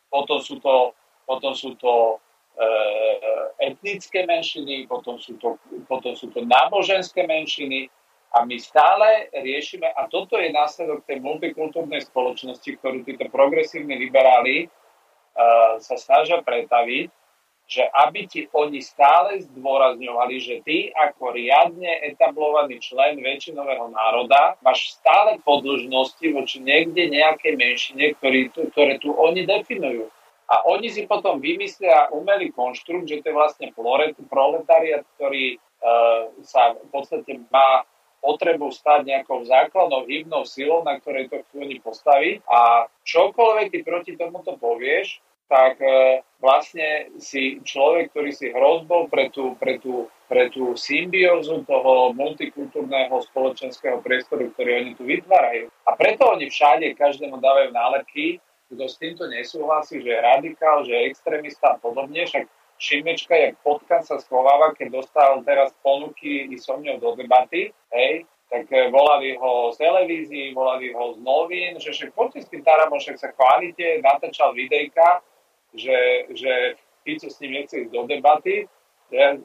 potom 0.08 0.38
sú 0.38 0.62
to, 0.62 0.94
potom 1.26 1.52
sú 1.52 1.74
to 1.76 2.22
Eh, 2.56 3.46
etnické 3.68 4.24
menšiny, 4.24 4.88
potom 4.88 5.20
sú, 5.20 5.36
to, 5.36 5.60
potom 5.84 6.16
sú 6.16 6.32
to 6.32 6.40
náboženské 6.40 7.28
menšiny 7.28 7.92
a 8.32 8.48
my 8.48 8.56
stále 8.56 9.28
riešime, 9.28 9.84
a 9.92 10.08
toto 10.08 10.40
je 10.40 10.48
následok 10.56 11.04
tej 11.04 11.20
multikultúrnej 11.20 12.08
spoločnosti, 12.08 12.64
ktorú 12.80 13.04
títo 13.04 13.28
progresívni 13.28 13.96
liberáli 13.96 14.68
uh, 14.68 15.80
sa 15.80 15.96
snažia 15.96 16.40
pretaviť, 16.44 17.08
že 17.66 17.82
aby 17.82 18.30
ti 18.30 18.46
oni 18.54 18.78
stále 18.78 19.42
zdôrazňovali, 19.42 20.34
že 20.38 20.62
ty 20.62 20.94
ako 20.94 21.34
riadne 21.34 21.90
etablovaný 22.06 22.78
člen 22.78 23.18
väčšinového 23.18 23.90
národa 23.90 24.54
máš 24.62 24.94
stále 24.94 25.42
podĺžnosti 25.42 26.26
voči 26.30 26.62
niekde 26.62 27.10
nejakej 27.10 27.58
menšine, 27.58 28.14
ktorý, 28.22 28.54
ktoré 28.70 29.02
tu 29.02 29.10
oni 29.10 29.42
definujú. 29.42 30.06
A 30.46 30.62
oni 30.70 30.94
si 30.94 31.10
potom 31.10 31.42
vymyslia 31.42 32.06
umelý 32.14 32.54
konštrukt, 32.54 33.10
že 33.10 33.18
to 33.18 33.34
je 33.34 33.38
vlastne 33.38 33.74
proletariat, 34.30 35.02
ktorý 35.18 35.58
uh, 35.58 36.30
sa 36.46 36.78
v 36.78 36.88
podstate 36.94 37.42
má 37.50 37.82
potrebu 38.22 38.70
stať 38.70 39.06
nejakou 39.10 39.42
základnou 39.42 40.06
hybnou 40.06 40.46
silou, 40.46 40.86
na 40.86 41.02
ktorej 41.02 41.30
to 41.30 41.42
chcú 41.46 41.66
oni 41.66 41.82
postaviť. 41.82 42.46
A 42.46 42.86
čokoľvek 43.02 43.66
ty 43.74 43.78
proti 43.82 44.12
tomuto 44.14 44.54
povieš, 44.54 45.18
tak 45.46 45.78
uh, 45.78 46.20
vlastne 46.42 47.10
si 47.22 47.62
človek, 47.62 48.10
ktorý 48.10 48.30
si 48.34 48.50
hrozbou 48.50 49.06
pre 49.06 49.30
tú, 49.30 49.54
pre 49.58 49.78
tú, 49.78 50.10
pre 50.26 50.50
tú 50.50 50.74
symbiózu 50.74 51.62
toho 51.64 52.10
multikultúrneho 52.14 53.14
spoločenského 53.30 54.02
priestoru, 54.02 54.50
ktorý 54.54 54.82
oni 54.82 54.92
tu 54.98 55.06
vytvárajú. 55.06 55.70
A 55.86 55.94
preto 55.94 56.26
oni 56.26 56.50
všade 56.50 56.98
každému 56.98 57.38
dávajú 57.38 57.70
nálepky, 57.70 58.42
kto 58.66 58.84
s 58.90 58.98
týmto 58.98 59.30
nesúhlasí, 59.30 60.02
že 60.02 60.10
je 60.10 60.26
radikál, 60.26 60.82
že 60.82 60.90
je 60.90 61.06
extrémista 61.14 61.74
a 61.74 61.78
podobne, 61.78 62.26
však 62.26 62.50
Šimečka, 62.76 63.32
jak 63.32 63.56
potkan 63.64 64.04
sa 64.04 64.20
schováva, 64.20 64.76
keď 64.76 65.00
dostal 65.00 65.40
teraz 65.48 65.72
ponuky 65.80 66.52
i 66.52 66.60
so 66.60 66.76
mňou 66.76 67.00
do 67.00 67.10
debaty, 67.16 67.72
hej, 67.88 68.28
tak 68.52 68.68
eh, 68.68 68.92
volali 68.92 69.32
ho 69.40 69.72
z 69.72 69.80
televízií, 69.80 70.52
volali 70.52 70.92
ho 70.92 71.16
z 71.16 71.18
novín, 71.24 71.80
že 71.80 71.96
však 71.96 72.12
poďte 72.12 72.44
s 72.44 72.50
tým 72.52 72.60
Taramom, 72.60 73.00
však 73.00 73.16
sa 73.16 73.32
chválite, 73.32 74.04
natáčal 74.04 74.52
videjka, 74.52 75.24
že, 75.76 76.32
že 76.34 76.52
tí, 77.04 77.20
co 77.20 77.30
s 77.30 77.40
ním 77.40 77.62
nechce 77.62 77.86
ísť 77.86 77.92
do 77.92 78.02
debaty, 78.10 78.66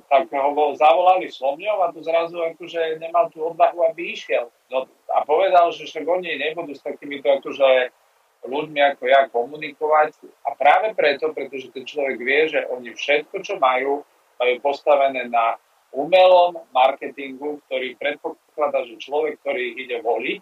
tak 0.10 0.26
ho 0.34 0.74
zavolali 0.74 1.30
so 1.30 1.54
mňou 1.54 1.86
a 1.86 1.94
tu 1.94 2.02
zrazu 2.02 2.42
akože 2.42 2.98
nemal 2.98 3.30
tú 3.30 3.46
odvahu, 3.46 3.94
aby 3.94 4.18
išiel. 4.18 4.50
No, 4.74 4.90
a 5.14 5.22
povedal, 5.22 5.70
že 5.70 5.86
však 5.86 6.02
oni 6.02 6.34
nebudú 6.42 6.74
s 6.74 6.82
takýmito 6.82 7.30
akože 7.30 7.94
ľuďmi 8.42 8.80
ako 8.82 9.04
ja 9.06 9.30
komunikovať 9.30 10.18
a 10.50 10.58
práve 10.58 10.98
preto, 10.98 11.30
pretože 11.30 11.70
ten 11.70 11.86
človek 11.86 12.18
vie, 12.18 12.50
že 12.50 12.66
oni 12.74 12.90
všetko, 12.90 13.38
čo 13.46 13.62
majú, 13.62 14.02
majú 14.42 14.56
postavené 14.66 15.30
na 15.30 15.62
umelom 15.94 16.58
marketingu, 16.74 17.62
ktorý 17.70 17.94
predpokladá, 18.02 18.82
že 18.90 18.98
človek, 18.98 19.38
ktorý 19.46 19.78
ide 19.78 20.02
voliť, 20.02 20.42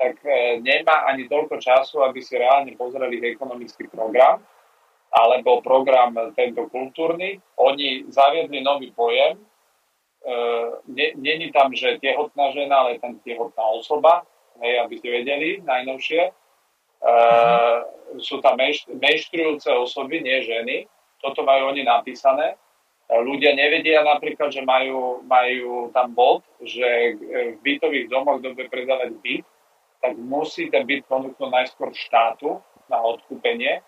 tak 0.00 0.16
e, 0.24 0.60
nemá 0.64 1.08
ani 1.12 1.28
toľko 1.28 1.60
času, 1.60 2.04
aby 2.04 2.20
si 2.24 2.40
reálne 2.40 2.72
pozreli 2.76 3.20
ekonomický 3.20 3.88
program 3.92 4.40
alebo 5.12 5.62
program 5.62 6.14
tento 6.34 6.66
kultúrny. 6.70 7.38
Oni 7.56 8.04
zaviedli 8.10 8.60
nový 8.60 8.90
pojem. 8.90 9.38
E, 9.38 9.44
Není 11.16 11.52
tam, 11.52 11.74
že 11.74 11.98
tehotná 12.02 12.50
žena, 12.52 12.84
ale 12.84 12.98
tam 12.98 13.18
tehotná 13.22 13.64
osoba, 13.76 14.26
hej, 14.60 14.82
aby 14.82 14.94
ste 14.98 15.08
vedeli, 15.10 15.62
najnovšie 15.62 16.34
Uh, 16.96 17.84
sú 18.16 18.40
tam 18.40 18.56
menštrujúce 18.88 19.68
osoby, 19.68 20.24
nie 20.24 20.40
ženy. 20.48 20.76
Toto 21.20 21.44
majú 21.44 21.76
oni 21.76 21.84
napísané. 21.84 22.56
Uh, 23.06 23.20
ľudia 23.20 23.52
nevedia 23.52 24.00
napríklad, 24.00 24.48
že 24.48 24.64
majú, 24.64 25.20
majú 25.28 25.92
tam 25.92 26.16
bod, 26.16 26.40
že 26.64 27.20
v 27.52 27.58
bytových 27.60 28.08
domoch, 28.08 28.40
kto 28.40 28.56
bude 28.56 28.72
predávať 28.72 29.12
byt, 29.20 29.44
tak 30.00 30.12
musí 30.16 30.72
ten 30.72 30.88
byt 30.88 31.04
ponúknuť 31.04 31.50
najskôr 31.52 31.92
štátu 31.92 32.64
na 32.88 32.96
odkúpenie. 33.04 33.84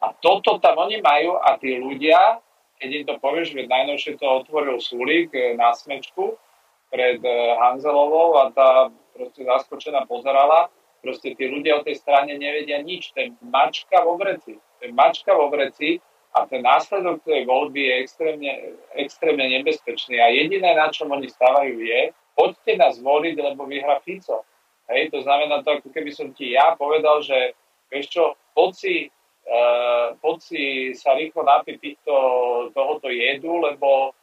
A 0.00 0.16
toto 0.16 0.56
tam 0.60 0.80
oni 0.80 1.04
majú 1.04 1.36
a 1.36 1.60
tí 1.60 1.76
ľudia, 1.76 2.40
keď 2.80 2.88
im 2.88 3.04
to 3.04 3.14
povieš, 3.20 3.52
že 3.52 3.68
najnovšie 3.68 4.12
to 4.16 4.26
otvoril 4.26 4.80
Sulík 4.80 5.32
eh, 5.36 5.52
na 5.56 5.76
smečku 5.76 6.36
pred 6.90 7.22
Hanzelovou 7.62 8.34
a 8.42 8.50
tá 8.50 8.90
proste 9.14 9.46
zaskočená 9.46 10.10
pozerala, 10.10 10.66
Proste 11.00 11.32
tí 11.32 11.48
ľudia 11.48 11.80
o 11.80 11.84
tej 11.84 11.96
strane 11.96 12.36
nevedia 12.36 12.84
nič. 12.84 13.16
To 13.16 13.24
je 13.24 13.28
mačka 13.40 14.04
vo 14.04 14.20
vreci. 14.20 14.60
To 14.60 14.80
je 14.84 14.92
mačka 14.92 15.32
vo 15.32 15.48
vreci 15.48 15.96
a 16.36 16.44
ten 16.44 16.60
následok 16.60 17.24
tej 17.24 17.48
voľby 17.48 17.80
je 17.88 17.94
extrémne, 18.04 18.52
extrémne 18.94 19.46
nebezpečný. 19.48 20.20
A 20.20 20.28
jediné, 20.28 20.76
na 20.76 20.92
čom 20.92 21.08
oni 21.10 21.26
stávajú, 21.26 21.80
je, 21.80 22.12
poďte 22.36 22.72
nás 22.76 23.00
voliť, 23.00 23.34
lebo 23.34 23.64
vyhra 23.64 23.98
Fico. 24.04 24.44
Hej, 24.92 25.10
to 25.10 25.24
znamená 25.24 25.64
to, 25.64 25.80
ako 25.80 25.88
keby 25.90 26.12
som 26.12 26.36
ti 26.36 26.52
ja 26.52 26.76
povedal, 26.76 27.24
že 27.24 27.56
vieš 27.88 28.12
čo, 28.12 28.22
poď 28.52 28.70
si, 28.76 28.94
poď 30.20 30.38
si 30.40 30.62
sa 30.94 31.16
rýchlo 31.16 31.42
napiť 31.42 31.76
týchto, 31.80 32.14
tohoto 32.74 33.08
jedu, 33.08 33.60
lebo 33.60 34.14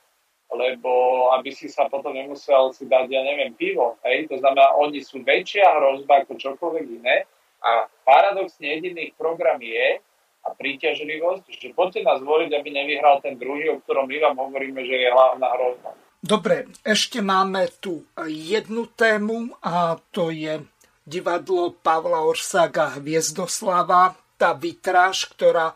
lebo 0.47 1.27
aby 1.35 1.51
si 1.51 1.67
sa 1.67 1.91
potom 1.91 2.15
nemusel 2.15 2.71
si 2.71 2.87
dať, 2.87 3.11
ja 3.11 3.19
neviem, 3.19 3.51
pivo. 3.51 3.99
Hej? 4.07 4.31
To 4.31 4.39
znamená, 4.39 4.79
oni 4.79 5.03
sú 5.03 5.19
väčšia 5.19 5.75
hrozba 5.75 6.23
ako 6.23 6.39
čokoľvek 6.39 6.85
iné 7.03 7.27
a 7.59 7.91
paradoxne 8.07 8.79
jediný 8.79 9.11
program 9.19 9.59
je 9.59 9.99
a 10.47 10.49
príťažlivosť, 10.55 11.51
že 11.51 11.75
poďte 11.75 12.07
nás 12.07 12.23
voliť, 12.23 12.55
aby 12.55 12.69
nevyhral 12.71 13.19
ten 13.19 13.35
druhý, 13.35 13.75
o 13.75 13.83
ktorom 13.83 14.07
my 14.07 14.17
vám 14.23 14.35
hovoríme, 14.39 14.79
že 14.87 14.95
je 14.95 15.09
hlavná 15.11 15.47
hrozba. 15.59 15.89
Dobre, 16.23 16.71
ešte 16.81 17.19
máme 17.19 17.67
tu 17.83 18.07
jednu 18.25 18.87
tému 18.95 19.51
a 19.59 19.99
to 20.15 20.31
je 20.31 20.63
divadlo 21.03 21.75
Pavla 21.75 22.23
Orsaga 22.23 22.95
Hviezdoslava, 22.97 24.15
tá 24.37 24.53
vitráž, 24.53 25.27
ktorá 25.33 25.73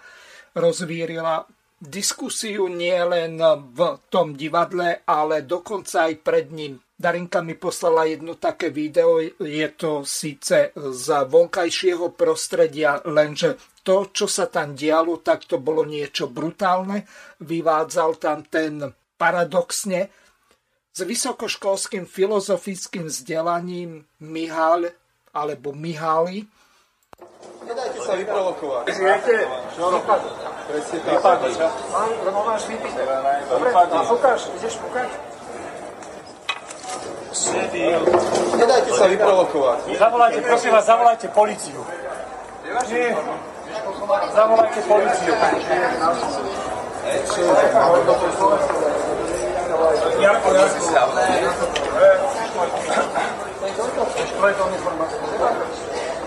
rozvírila 0.55 1.49
diskusiu 1.81 2.69
nie 2.69 2.93
len 2.93 3.41
v 3.73 3.79
tom 4.13 4.37
divadle, 4.37 5.01
ale 5.01 5.41
dokonca 5.41 6.05
aj 6.07 6.13
pred 6.21 6.53
ním. 6.53 6.77
Darinka 7.01 7.41
mi 7.41 7.57
poslala 7.57 8.05
jedno 8.05 8.37
také 8.37 8.69
video, 8.69 9.17
je 9.41 9.67
to 9.73 10.05
síce 10.05 10.69
z 10.77 11.05
vonkajšieho 11.25 12.13
prostredia, 12.13 13.01
lenže 13.09 13.57
to, 13.81 14.13
čo 14.13 14.29
sa 14.29 14.45
tam 14.45 14.77
dialo, 14.77 15.25
tak 15.25 15.49
to 15.49 15.57
bolo 15.57 15.81
niečo 15.81 16.29
brutálne. 16.29 17.09
Vyvádzal 17.41 18.21
tam 18.21 18.45
ten 18.45 18.85
paradoxne 19.17 20.13
s 20.93 20.99
vysokoškolským 21.01 22.05
filozofickým 22.05 23.09
vzdelaním 23.09 24.05
Mihal 24.21 24.93
alebo 25.33 25.73
Mihály, 25.73 26.45
Nedajte 27.61 27.99
sa 28.03 28.13
vyprovokovať. 28.17 28.83
Viete, 28.97 29.35
čo 29.77 29.81
robíte? 29.87 30.27
Presne 30.67 30.97
tak. 31.05 31.13
Vypadli. 31.13 31.51
Lebo 32.25 32.39
máš 32.43 32.63
vypite. 32.67 33.01
Dobre, 33.47 33.69
a 33.71 34.01
Lukáš, 34.11 34.41
ideš 34.59 34.75
pukať? 34.81 35.09
Nedajte 38.59 38.91
sa 38.91 39.05
vyprovokovať. 39.07 39.77
Zavolajte, 39.95 40.39
prosím 40.43 40.71
vás, 40.75 40.85
zavolajte 40.85 41.27
policiu. 41.31 41.81
Nie. 42.91 43.15
Zavolajte 44.35 44.79
policiu. 44.83 45.33
Jarko, 50.19 50.49
Jarko. 50.51 51.21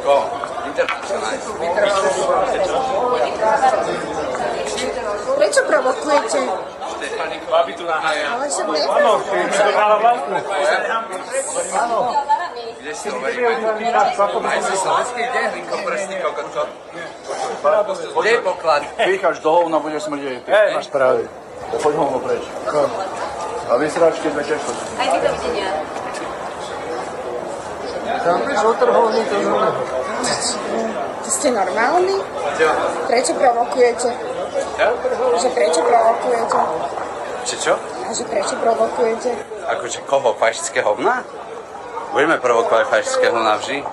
Koľko? 0.04 0.53
internacionales. 0.74 1.42
Prečo 5.38 5.60
provokujete? 5.70 6.38
Babi 7.50 7.72
tu 7.78 7.84
nahája. 7.86 8.26
Ale 8.34 8.46
však 8.50 8.66
Áno, 8.66 9.12
keď 9.22 9.46
to 9.54 9.70
dáva 9.70 9.96
vlastnú. 10.02 10.36
Áno. 11.78 11.98
Kde 12.80 12.92
si 12.92 13.06
to 13.06 13.16
verí? 13.22 13.38
Aj 13.46 14.60
si 14.60 14.74
slovenský, 14.76 15.20
kde 15.22 15.38
je 15.38 15.48
hrinko 15.54 15.76
prstný 15.86 16.16
kokotko? 16.20 16.62
Kde 18.18 18.30
je 18.30 18.40
poklad? 18.42 18.82
Pýchaš 18.98 19.38
do 19.38 19.50
hovna, 19.54 19.78
budeš 19.78 20.10
smrdieť. 20.10 20.42
Hej, 20.48 20.68
máš 20.74 20.88
pravdu. 20.90 21.30
Poď 21.78 21.94
hovno 21.96 22.18
preč. 22.18 22.44
A 23.64 23.72
vysračky 23.80 24.28
sme 24.28 24.42
tiež 24.44 24.60
Aj 25.00 25.08
vy 25.08 25.18
dovidenia. 25.22 25.68
Tam 28.24 28.40
prišlo 28.40 28.72
trhovný, 28.80 29.20
to 29.28 29.36
znamená. 29.36 30.03
Ste 31.24 31.48
normálni? 31.52 32.16
Prečo 33.08 33.32
provokujete? 33.36 34.08
Že 35.40 35.48
prečo 35.52 35.80
provokujete? 35.84 36.58
Či 37.44 37.54
čo? 37.60 37.74
A 37.76 38.10
že 38.12 38.24
prečo 38.24 38.54
provokujete? 38.56 39.30
Akože 39.68 40.00
koho? 40.08 40.32
Fašické 40.36 40.80
hovna? 40.80 41.24
Budeme 42.12 42.38
provokovať 42.38 42.84
fašické 42.88 43.26
hovna 43.28 43.58
vždy? 43.58 43.84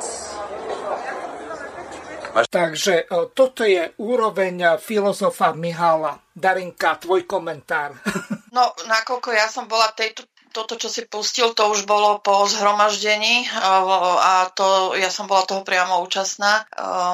Takže 2.32 2.94
e, 3.04 3.06
toto 3.36 3.68
je 3.68 3.92
úroveň 4.00 4.80
filozofa 4.80 5.52
Mihala. 5.52 6.16
Darinka, 6.32 6.96
tvoj 6.96 7.28
komentár. 7.28 7.92
No, 8.52 8.68
nakoľko 8.84 9.32
ja 9.32 9.48
som 9.48 9.64
bola 9.64 9.88
v 9.96 10.04
tejto 10.04 10.28
toto, 10.52 10.76
čo 10.76 10.92
si 10.92 11.08
pustil, 11.08 11.56
to 11.56 11.72
už 11.72 11.88
bolo 11.88 12.20
po 12.20 12.44
zhromaždení 12.46 13.48
a 13.56 14.52
to, 14.52 14.94
ja 15.00 15.08
som 15.08 15.26
bola 15.26 15.48
toho 15.48 15.64
priamo 15.64 16.04
účastná. 16.04 16.68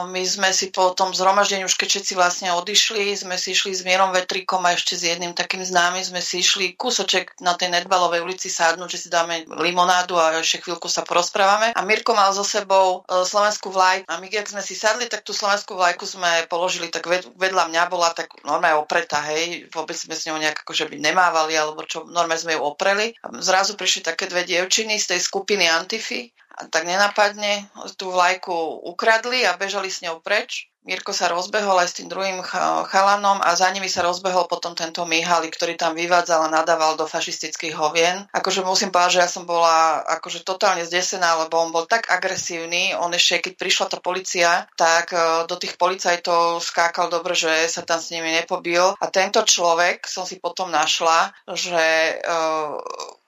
My 0.10 0.24
sme 0.26 0.50
si 0.52 0.74
po 0.74 0.92
tom 0.98 1.14
zhromaždení, 1.14 1.64
už 1.64 1.78
keď 1.78 1.88
všetci 1.98 2.14
vlastne 2.18 2.50
odišli, 2.58 3.14
sme 3.14 3.38
si 3.38 3.54
išli 3.54 3.72
s 3.72 3.86
Mierom 3.86 4.12
Vetrikom 4.12 4.66
a 4.66 4.74
ešte 4.74 4.98
s 4.98 5.06
jedným 5.06 5.38
takým 5.38 5.62
známym, 5.62 6.02
sme 6.02 6.20
si 6.20 6.42
išli 6.42 6.74
kúsoček 6.74 7.38
na 7.40 7.54
tej 7.54 7.72
Nedbalovej 7.78 8.26
ulici 8.26 8.50
sadnúť, 8.50 8.90
že 8.90 9.02
si 9.06 9.10
dáme 9.14 9.46
limonádu 9.62 10.18
a 10.18 10.42
ešte 10.42 10.66
chvíľku 10.66 10.90
sa 10.90 11.06
porozprávame. 11.06 11.72
A 11.78 11.82
Mirko 11.86 12.18
mal 12.18 12.34
so 12.34 12.42
sebou 12.42 13.06
e, 13.06 13.22
slovenskú 13.22 13.70
vlajku 13.70 14.10
a 14.10 14.18
my, 14.18 14.28
keď 14.28 14.58
sme 14.58 14.62
si 14.66 14.74
sadli, 14.74 15.06
tak 15.06 15.22
tú 15.22 15.32
slovenskú 15.32 15.78
vlajku 15.78 16.10
sme 16.10 16.50
položili 16.50 16.90
tak 16.90 17.06
vedľa 17.38 17.64
mňa 17.70 17.84
bola 17.92 18.10
tak 18.18 18.34
normálne 18.42 18.82
opretá, 18.82 19.22
hej, 19.30 19.70
vôbec 19.70 19.94
sme 19.94 20.18
s 20.18 20.26
ňou 20.26 20.42
nejak 20.42 20.66
akože 20.66 20.90
by 20.90 20.98
nemávali, 20.98 21.54
alebo 21.54 21.86
čo, 21.86 22.08
normálne 22.10 22.42
sme 22.42 22.58
ju 22.58 22.62
opreli 22.64 23.14
zrazu 23.40 23.76
prišli 23.80 24.02
také 24.06 24.26
dve 24.28 24.48
dievčiny 24.48 24.98
z 25.00 25.16
tej 25.16 25.20
skupiny 25.24 25.68
Antify 25.68 26.28
a 26.58 26.66
tak 26.66 26.90
nenapadne 26.90 27.70
tú 28.02 28.10
vlajku 28.10 28.82
ukradli 28.90 29.46
a 29.46 29.54
bežali 29.54 29.94
s 29.94 30.02
ňou 30.02 30.26
preč. 30.26 30.74
Mirko 30.88 31.12
sa 31.12 31.28
rozbehol 31.28 31.84
aj 31.84 31.92
s 31.92 31.98
tým 32.00 32.08
druhým 32.08 32.40
chalanom 32.88 33.44
a 33.44 33.52
za 33.60 33.68
nimi 33.76 33.92
sa 33.92 34.08
rozbehol 34.08 34.48
potom 34.48 34.72
tento 34.72 35.04
Mihali, 35.04 35.52
ktorý 35.52 35.76
tam 35.76 35.92
vyvádzal 36.00 36.48
a 36.48 36.54
nadával 36.64 36.96
do 36.96 37.04
fašistických 37.04 37.76
hovien. 37.76 38.24
Akože 38.32 38.64
musím 38.64 38.96
povedať, 38.96 39.20
že 39.20 39.24
ja 39.28 39.30
som 39.30 39.44
bola 39.44 40.00
akože 40.08 40.48
totálne 40.48 40.88
zdesená, 40.88 41.44
lebo 41.44 41.60
on 41.60 41.76
bol 41.76 41.84
tak 41.92 42.08
agresívny. 42.08 42.96
On 42.96 43.12
ešte, 43.12 43.52
keď 43.52 43.54
prišla 43.60 43.86
tá 43.92 43.98
policia, 44.00 44.64
tak 44.80 45.12
e, 45.12 45.44
do 45.44 45.60
tých 45.60 45.76
policajtov 45.76 46.64
skákal 46.64 47.12
dobre, 47.12 47.36
že 47.36 47.68
sa 47.68 47.84
tam 47.84 48.00
s 48.00 48.08
nimi 48.08 48.32
nepobil. 48.32 48.96
A 48.96 49.06
tento 49.12 49.44
človek, 49.44 50.08
som 50.08 50.24
si 50.24 50.40
potom 50.40 50.72
našla, 50.72 51.36
že 51.52 52.16
uh, 52.24 52.80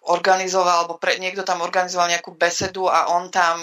organizoval, 0.10 0.86
alebo 0.86 0.98
pre, 0.98 1.22
niekto 1.22 1.46
tam 1.46 1.62
organizoval 1.62 2.10
nejakú 2.10 2.34
besedu 2.34 2.90
a 2.90 3.14
on 3.14 3.30
tam, 3.30 3.62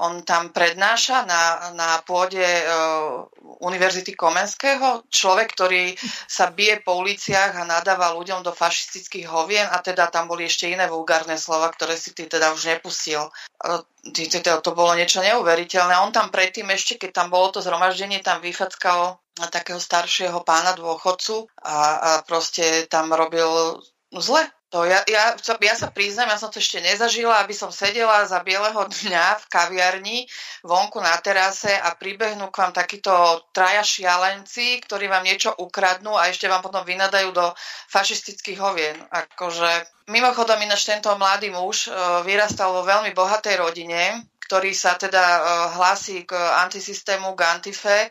on 0.00 0.24
tam 0.24 0.48
prednáša 0.48 1.28
na, 1.28 1.42
na 1.76 2.00
pôde 2.00 2.40
uh, 2.40 3.28
Univerzity 3.60 4.16
Komenského. 4.16 5.04
Človek, 5.12 5.52
ktorý 5.52 5.92
sa 6.24 6.48
bije 6.48 6.80
po 6.80 6.96
uliciach 6.96 7.60
a 7.60 7.68
nadáva 7.68 8.16
ľuďom 8.16 8.40
do 8.40 8.56
fašistických 8.56 9.28
hovien 9.28 9.68
a 9.68 9.76
teda 9.84 10.08
tam 10.08 10.32
boli 10.32 10.48
ešte 10.48 10.72
iné 10.72 10.88
vulgárne 10.88 11.36
slova, 11.36 11.68
ktoré 11.68 11.96
si 12.00 12.16
ty 12.16 12.24
teda 12.24 12.56
už 12.56 12.72
nepustil. 12.72 13.28
Uh, 13.60 13.84
ty, 14.16 14.32
ty, 14.32 14.40
to 14.40 14.70
bolo 14.72 14.96
niečo 14.96 15.20
neuveriteľné. 15.20 15.92
On 16.00 16.12
tam 16.12 16.32
predtým 16.32 16.72
ešte, 16.72 16.96
keď 16.96 17.24
tam 17.24 17.28
bolo 17.28 17.52
to 17.52 17.60
zhromaždenie, 17.60 18.24
tam 18.24 18.40
vyfackal 18.40 19.20
takého 19.52 19.76
staršieho 19.76 20.40
pána 20.48 20.72
dôchodcu 20.72 21.52
a, 21.60 21.76
a 21.76 22.10
proste 22.24 22.88
tam 22.88 23.12
robil 23.12 23.76
zle 24.16 24.48
to 24.66 24.82
ja, 24.82 24.98
ja, 25.06 25.38
ja 25.38 25.74
sa 25.78 25.94
priznám, 25.94 26.34
ja 26.34 26.42
som 26.42 26.50
to 26.50 26.58
ešte 26.58 26.82
nezažila, 26.82 27.38
aby 27.38 27.54
som 27.54 27.70
sedela 27.70 28.26
za 28.26 28.42
bieleho 28.42 28.82
dňa 28.82 29.38
v 29.38 29.44
kaviarni 29.46 30.18
vonku 30.66 30.98
na 30.98 31.14
terase 31.22 31.70
a 31.70 31.94
pribehnú 31.94 32.50
k 32.50 32.66
vám 32.66 32.72
takíto 32.74 33.14
traja 33.54 33.86
šialenci, 33.86 34.82
ktorí 34.82 35.06
vám 35.06 35.22
niečo 35.22 35.54
ukradnú 35.54 36.18
a 36.18 36.26
ešte 36.26 36.50
vám 36.50 36.66
potom 36.66 36.82
vynadajú 36.82 37.30
do 37.30 37.46
fašistických 37.94 38.58
hovien. 38.58 38.98
Akože, 39.14 39.86
mimochodom 40.10 40.58
ináč 40.58 40.90
tento 40.90 41.14
mladý 41.14 41.54
muž 41.54 41.86
e, 41.86 41.94
vyrastal 42.26 42.74
vo 42.74 42.82
veľmi 42.82 43.14
bohatej 43.14 43.62
rodine, 43.62 44.26
ktorý 44.50 44.74
sa 44.74 44.98
teda 44.98 45.22
e, 45.22 45.40
hlási 45.78 46.26
k 46.26 46.34
antisystému, 46.34 47.38
k 47.38 47.40
antife 47.54 48.10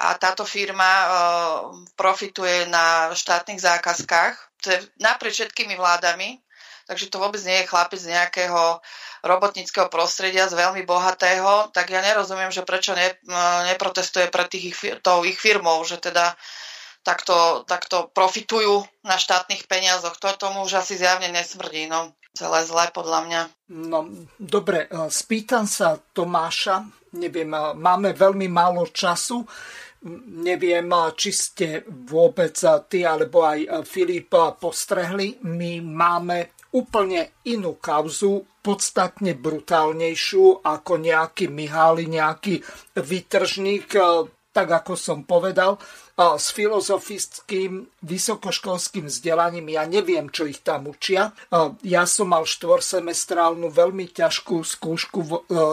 a 0.00 0.14
táto 0.14 0.46
firma 0.46 0.86
uh, 0.86 1.10
profituje 1.98 2.70
na 2.70 3.10
štátnych 3.10 3.58
zákazkách 3.58 4.49
naprieč 5.00 5.40
všetkými 5.40 5.78
vládami, 5.78 6.40
takže 6.90 7.08
to 7.08 7.22
vôbec 7.22 7.40
nie 7.46 7.62
je 7.62 7.70
chlapec 7.70 8.00
z 8.00 8.12
nejakého 8.12 8.82
robotníckého 9.22 9.88
prostredia, 9.92 10.48
z 10.48 10.56
veľmi 10.56 10.82
bohatého, 10.88 11.70
tak 11.70 11.92
ja 11.92 12.00
nerozumiem, 12.00 12.50
že 12.50 12.64
prečo 12.64 12.96
ne, 12.96 13.14
neprotestuje 13.70 14.32
pre 14.32 14.48
tých 14.48 14.64
ich, 14.72 14.78
tou 15.04 15.22
ich 15.22 15.36
firmou, 15.36 15.84
že 15.84 16.00
teda 16.00 16.34
takto, 17.04 17.64
takto 17.64 18.08
profitujú 18.12 18.84
na 19.04 19.16
štátnych 19.16 19.64
peniazoch. 19.68 20.16
To 20.20 20.36
tomu 20.36 20.64
už 20.64 20.84
asi 20.84 20.96
zjavne 20.96 21.32
nesmrdí. 21.32 21.88
No, 21.88 22.12
celé 22.34 22.64
zlé 22.66 22.88
podľa 22.94 23.20
mňa. 23.26 23.40
No, 23.90 24.06
dobre, 24.38 24.86
e, 24.86 25.10
spýtam 25.10 25.66
sa 25.66 25.98
Tomáša, 25.98 26.86
neviem, 27.16 27.50
e, 27.50 27.60
máme 27.74 28.14
veľmi 28.14 28.46
málo 28.46 28.86
času. 28.90 29.42
Neviem, 30.40 30.88
či 31.12 31.28
ste 31.28 31.84
vôbec 31.84 32.56
ty 32.88 33.04
alebo 33.04 33.44
aj 33.44 33.84
Filip 33.84 34.32
postrehli. 34.56 35.44
My 35.44 35.84
máme 35.84 36.56
úplne 36.72 37.44
inú 37.44 37.76
kauzu, 37.76 38.46
podstatne 38.64 39.36
brutálnejšiu 39.36 40.64
ako 40.64 40.92
nejaký 41.00 41.52
Mihály, 41.52 42.08
nejaký 42.08 42.60
vytržník, 42.96 43.96
tak 44.52 44.68
ako 44.68 44.92
som 44.96 45.24
povedal 45.24 45.76
s 46.20 46.52
filozofickým 46.52 47.88
vysokoškolským 48.04 49.08
vzdelaním. 49.08 49.72
Ja 49.72 49.88
neviem, 49.88 50.28
čo 50.28 50.44
ich 50.44 50.60
tam 50.60 50.92
učia. 50.92 51.32
Ja 51.80 52.04
som 52.04 52.36
mal 52.36 52.44
štvorsemestrálnu 52.44 53.72
veľmi 53.72 54.12
ťažkú 54.12 54.60
skúšku 54.60 55.20
e, 55.24 55.28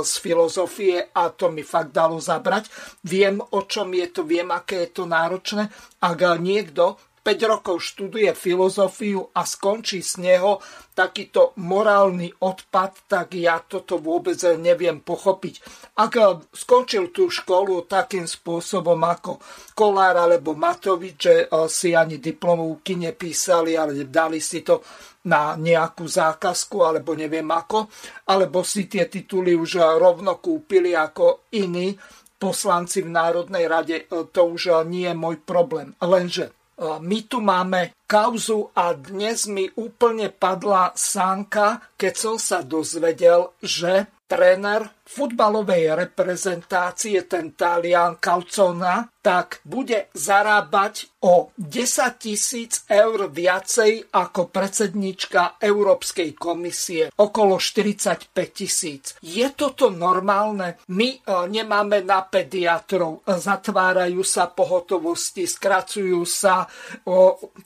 z 0.08 0.14
filozofie 0.24 1.12
a 1.12 1.28
to 1.36 1.52
mi 1.52 1.68
fakt 1.68 1.92
dalo 1.92 2.16
zabrať. 2.24 2.72
Viem, 3.04 3.44
o 3.44 3.60
čom 3.68 3.92
je 3.92 4.08
to, 4.08 4.24
viem, 4.24 4.48
aké 4.48 4.88
je 4.88 4.90
to 4.96 5.04
náročné. 5.04 5.68
Ak 6.00 6.20
niekto 6.40 6.96
5 7.28 7.44
rokov 7.44 7.84
študuje 7.84 8.32
filozofiu 8.32 9.20
a 9.36 9.44
skončí 9.44 10.00
z 10.00 10.24
neho 10.24 10.64
takýto 10.96 11.52
morálny 11.60 12.32
odpad, 12.40 13.04
tak 13.12 13.36
ja 13.36 13.60
toto 13.60 14.00
vôbec 14.00 14.40
neviem 14.56 15.04
pochopiť. 15.04 15.60
Ak 16.00 16.16
skončil 16.56 17.12
tú 17.12 17.28
školu 17.28 17.84
takým 17.84 18.24
spôsobom 18.24 18.96
ako 19.04 19.44
Kolár 19.76 20.16
alebo 20.16 20.56
Matovič, 20.56 21.16
že 21.20 21.36
eh, 21.44 21.68
si 21.68 21.92
ani 21.92 22.16
diplomovky 22.24 22.96
nepísali, 22.96 23.76
ale 23.76 24.08
dali 24.08 24.40
si 24.40 24.64
to 24.64 24.80
na 25.28 25.60
nejakú 25.60 26.08
zákazku 26.08 26.80
alebo 26.80 27.12
neviem 27.12 27.52
ako, 27.52 27.92
alebo 28.32 28.64
si 28.64 28.88
tie 28.88 29.12
tituly 29.12 29.52
už 29.52 29.84
rovno 30.00 30.40
kúpili 30.40 30.96
ako 30.96 31.52
iní 31.60 31.92
poslanci 32.40 33.04
v 33.04 33.12
Národnej 33.12 33.68
rade, 33.68 34.08
eh, 34.08 34.24
to 34.32 34.48
už 34.48 34.88
nie 34.88 35.12
je 35.12 35.14
môj 35.20 35.44
problém. 35.44 35.92
Lenže 36.00 36.56
my 36.78 37.20
tu 37.26 37.42
máme 37.42 37.98
kauzu 38.06 38.70
a 38.78 38.94
dnes 38.94 39.50
mi 39.50 39.66
úplne 39.74 40.30
padla 40.30 40.94
sánka, 40.94 41.82
keď 41.98 42.14
som 42.14 42.36
sa 42.38 42.62
dozvedel, 42.62 43.50
že 43.60 44.06
tréner 44.28 44.84
futbalovej 45.08 45.96
reprezentácie, 45.96 47.24
ten 47.32 47.56
Talian 47.56 48.20
Calzona, 48.20 49.08
tak 49.24 49.64
bude 49.64 50.12
zarábať 50.12 51.24
o 51.24 51.56
10 51.56 52.20
tisíc 52.20 52.84
eur 52.92 53.32
viacej 53.32 54.12
ako 54.12 54.52
predsednička 54.52 55.56
Európskej 55.64 56.36
komisie, 56.36 57.08
okolo 57.16 57.56
45 57.56 58.36
tisíc. 58.52 59.16
Je 59.24 59.48
toto 59.56 59.88
normálne? 59.88 60.84
My 60.92 61.08
e, 61.16 61.20
nemáme 61.48 62.04
na 62.04 62.20
pediatrov, 62.28 63.24
zatvárajú 63.24 64.22
sa 64.28 64.52
pohotovosti, 64.52 65.48
skracujú 65.48 66.22
sa 66.28 66.68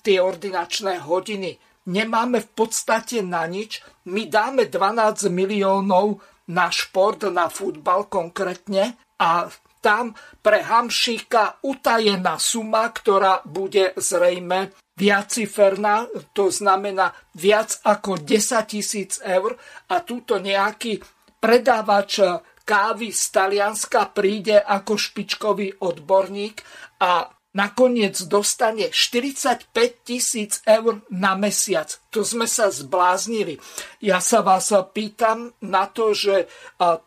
tie 0.05 0.21
ordinačné 0.21 1.01
hodiny. 1.01 1.57
Nemáme 1.81 2.45
v 2.45 2.49
podstate 2.53 3.25
na 3.25 3.41
nič. 3.49 3.81
My 4.05 4.29
dáme 4.29 4.69
12 4.69 5.33
miliónov 5.33 6.21
na 6.51 6.67
šport, 6.67 7.23
na 7.31 7.47
futbal 7.47 8.11
konkrétne 8.11 8.99
a 9.17 9.47
tam 9.81 10.13
pre 10.45 10.61
Hamšíka 10.61 11.65
utajená 11.65 12.37
suma, 12.37 12.85
ktorá 12.93 13.41
bude 13.41 13.97
zrejme 13.97 14.69
viaciferná, 14.93 16.05
to 16.37 16.53
znamená 16.53 17.09
viac 17.33 17.81
ako 17.81 18.21
10 18.21 18.61
tisíc 18.69 19.17
eur 19.25 19.57
a 19.89 20.05
túto 20.05 20.37
nejaký 20.37 21.01
predávač 21.41 22.21
kávy 22.61 23.09
z 23.09 23.23
Talianska 23.33 24.13
príde 24.13 24.61
ako 24.61 24.93
špičkový 24.93 25.81
odborník 25.81 26.61
a 27.01 27.25
nakoniec 27.51 28.15
dostane 28.31 28.95
45 28.95 29.67
tisíc 30.07 30.63
eur 30.63 31.03
na 31.11 31.35
mesiac. 31.35 31.99
To 32.15 32.23
sme 32.23 32.47
sa 32.47 32.71
zbláznili. 32.71 33.59
Ja 33.99 34.23
sa 34.23 34.39
vás 34.39 34.71
pýtam 34.95 35.51
na 35.59 35.87
to, 35.91 36.15
že 36.15 36.47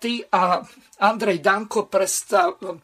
ty 0.04 0.20
a 0.28 0.60
Andrej 1.00 1.40
Danko 1.40 1.88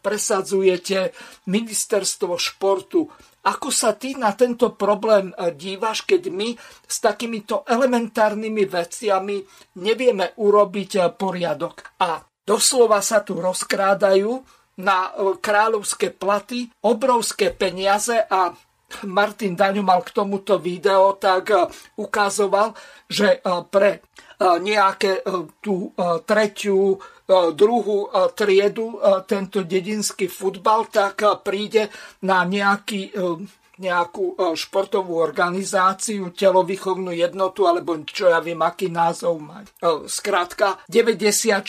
presadzujete 0.01 1.13
ministerstvo 1.49 2.41
športu. 2.41 3.05
Ako 3.41 3.73
sa 3.73 3.97
ty 3.97 4.17
na 4.17 4.37
tento 4.37 4.77
problém 4.77 5.33
dívaš, 5.57 6.05
keď 6.05 6.29
my 6.29 6.53
s 6.85 6.97
takýmito 7.01 7.65
elementárnymi 7.65 8.69
veciami 8.69 9.41
nevieme 9.81 10.37
urobiť 10.37 11.17
poriadok? 11.17 11.97
A 12.05 12.21
doslova 12.45 13.01
sa 13.01 13.25
tu 13.25 13.41
rozkrádajú 13.41 14.60
na 14.81 15.13
e, 15.13 15.37
kráľovské 15.37 16.17
platy 16.17 16.73
obrovské 16.81 17.53
peniaze 17.53 18.17
a 18.17 18.51
Martin 19.07 19.55
Daňo 19.55 19.87
mal 19.87 20.03
k 20.03 20.11
tomuto 20.11 20.59
video, 20.59 21.15
tak 21.21 21.53
e, 21.53 21.69
ukazoval, 22.01 22.75
že 23.07 23.39
e, 23.39 23.41
pre 23.69 24.03
nejaké 24.41 25.21
tú 25.61 25.93
tretiu, 26.25 26.97
druhú 27.29 28.09
triedu 28.33 28.97
tento 29.29 29.69
dedinský 29.69 30.33
futbal, 30.33 30.89
tak 30.89 31.45
príde 31.45 31.93
na 32.25 32.49
nejaký 32.49 33.13
nejakú 33.81 34.37
e, 34.37 34.53
športovú 34.53 35.17
organizáciu, 35.17 36.29
telovýchovnú 36.37 37.17
jednotu, 37.17 37.65
alebo 37.65 37.97
čo 38.05 38.29
ja 38.29 38.45
viem, 38.45 38.61
aký 38.61 38.93
názov 38.93 39.41
má. 39.41 39.65
Skrátka, 40.05 40.85
94 40.87 41.65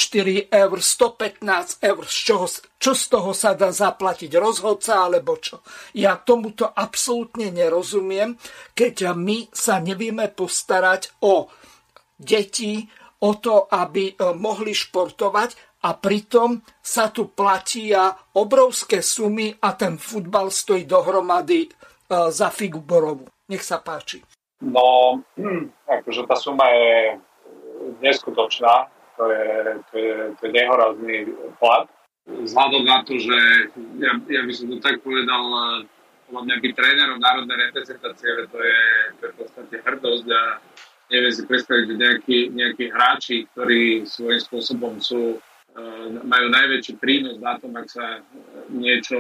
eur, 0.52 0.78
115 0.78 1.80
eur, 1.80 2.04
z 2.04 2.18
čoho, 2.28 2.46
čo 2.76 2.92
z 2.92 3.04
toho 3.08 3.32
sa 3.32 3.56
dá 3.56 3.72
zaplatiť 3.72 4.32
rozhodca, 4.36 5.08
alebo 5.08 5.40
čo. 5.40 5.64
Ja 5.96 6.20
tomuto 6.20 6.68
absolútne 6.68 7.48
nerozumiem, 7.50 8.36
keď 8.76 9.16
my 9.16 9.48
sa 9.56 9.80
nevieme 9.80 10.28
postarať 10.28 11.24
o 11.24 11.48
deti, 12.20 12.86
o 13.24 13.32
to, 13.40 13.72
aby 13.72 14.12
e, 14.12 14.36
mohli 14.36 14.76
športovať 14.76 15.72
a 15.82 15.98
pritom 15.98 16.62
sa 16.78 17.10
tu 17.10 17.34
platia 17.34 18.14
obrovské 18.38 19.02
sumy 19.02 19.50
a 19.62 19.74
ten 19.74 19.98
futbal 19.98 20.54
stojí 20.54 20.86
dohromady 20.86 21.70
za 22.32 22.50
figu 22.52 22.84
borovú. 22.84 23.26
Nech 23.48 23.64
sa 23.64 23.80
páči. 23.80 24.24
No, 24.62 25.20
akože 25.90 26.28
tá 26.30 26.38
suma 26.38 26.68
je 26.70 27.18
neskutočná. 28.04 28.92
To 29.18 29.24
je, 29.28 29.48
to 29.92 29.96
je, 29.98 30.16
to 30.38 30.42
je 30.48 30.52
nehorazný 30.54 31.18
plat. 31.58 31.90
Vzhľadom 32.30 32.86
na 32.86 33.02
to, 33.02 33.18
že 33.18 33.38
ja, 33.98 34.14
ja 34.30 34.42
by 34.46 34.54
som 34.54 34.70
to 34.70 34.78
tak 34.78 35.02
povedal, 35.02 35.42
podľa 36.30 36.42
mňa 36.48 36.56
byť 36.62 36.72
trénerom 36.78 37.20
národnej 37.20 37.58
reprezentácie, 37.70 38.30
to 38.48 38.60
je, 38.62 38.82
to 39.20 39.22
je 39.26 39.32
v 39.34 39.38
podstate 39.42 39.76
hrdosť 39.84 40.28
a 40.32 40.42
neviem 41.12 41.34
si 41.34 41.44
predstaviť, 41.44 41.84
že 41.92 41.96
nejakí, 41.98 42.40
nejakí 42.56 42.86
hráči, 42.94 43.38
ktorí 43.52 44.08
svojím 44.08 44.42
spôsobom 44.42 44.94
sú 45.02 45.42
majú 46.28 46.48
najväčší 46.52 47.00
prínos 47.00 47.40
na 47.40 47.56
tom, 47.56 47.72
ak 47.80 47.88
sa 47.88 48.20
niečo 48.68 49.16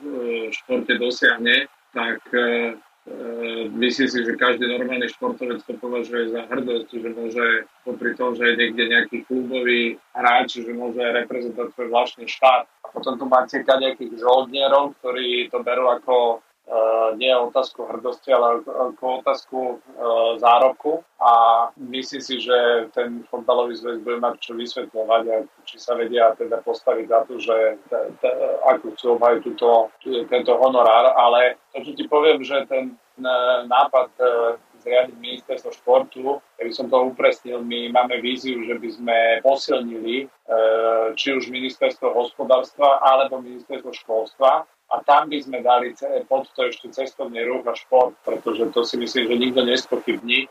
v 0.00 0.04
športe 0.52 0.96
dosiahne, 0.96 1.68
tak 1.94 2.18
e, 2.34 2.38
e, 2.42 3.16
myslím 3.70 4.08
si, 4.10 4.18
že 4.26 4.34
každý 4.34 4.66
normálny 4.66 5.06
športovec 5.08 5.62
to 5.62 5.78
považuje 5.78 6.34
za 6.34 6.42
hrdosť, 6.50 6.88
že 6.90 7.08
môže 7.14 7.46
popri 7.86 8.12
tom, 8.18 8.34
že 8.34 8.52
je 8.52 8.58
niekde 8.58 8.84
nejaký 8.90 9.16
klubový 9.30 9.96
hráč, 10.12 10.60
že 10.60 10.72
môže 10.74 11.00
reprezentovať 11.00 11.70
svoj 11.72 11.88
vlastný 11.88 12.26
štát. 12.26 12.66
A 12.66 12.86
potom 12.90 13.14
tu 13.14 13.24
máte 13.30 13.62
nejakých 13.62 14.18
žoldnierov, 14.18 14.98
ktorí 14.98 15.48
to 15.54 15.62
berú 15.62 15.88
ako 15.94 16.42
Uh, 16.64 17.12
nie 17.20 17.28
otázku 17.28 17.84
hrdosti, 17.84 18.32
ale 18.32 18.64
ako 18.64 19.20
otázku 19.20 19.58
uh, 19.60 20.40
zárobku. 20.40 21.04
A 21.20 21.32
myslím 21.76 22.24
si, 22.24 22.40
že 22.40 22.88
ten 22.96 23.20
fotbalový 23.28 23.76
zväz 23.76 24.00
bude 24.00 24.16
mať 24.16 24.40
čo 24.40 24.56
vysvetľovať 24.56 25.22
a 25.28 25.36
či 25.68 25.76
sa 25.76 25.92
vedia 25.92 26.32
teda 26.32 26.64
postaviť 26.64 27.06
za 27.08 27.20
to, 27.28 27.34
že 27.36 27.56
t- 27.84 28.08
t- 28.16 28.38
ako 28.64 28.96
chcú 28.96 29.06
obhajiť 29.12 29.40
túto, 29.44 29.92
tento 30.32 30.52
honorár, 30.56 31.12
ale 31.12 31.60
to, 31.76 31.84
čo 31.84 31.92
ti 31.92 32.08
poviem, 32.08 32.40
že 32.40 32.64
ten 32.64 32.96
nápad 33.68 34.08
uh, 34.24 34.56
zriadiť 34.80 35.16
ministerstvo 35.20 35.68
športu, 35.80 36.40
keby 36.60 36.72
som 36.72 36.92
to 36.92 37.12
upresnil, 37.12 37.64
my 37.64 37.88
máme 37.88 38.20
víziu, 38.20 38.60
že 38.68 38.76
by 38.76 38.88
sme 38.92 39.18
posilnili 39.40 40.28
či 41.16 41.28
už 41.32 41.48
ministerstvo 41.48 42.12
hospodárstva 42.12 43.00
alebo 43.00 43.40
ministerstvo 43.40 43.96
školstva 43.96 44.68
a 44.94 45.02
tam 45.02 45.26
by 45.26 45.38
sme 45.42 45.58
dali 45.58 45.90
pod 46.30 46.46
to 46.54 46.70
ešte 46.70 46.94
cestovný 46.94 47.42
ruch 47.42 47.66
a 47.66 47.74
šport, 47.74 48.14
pretože 48.22 48.70
to 48.70 48.86
si 48.86 48.94
myslím, 48.94 49.26
že 49.26 49.42
nikto 49.42 49.60
nespochybní, 49.66 50.46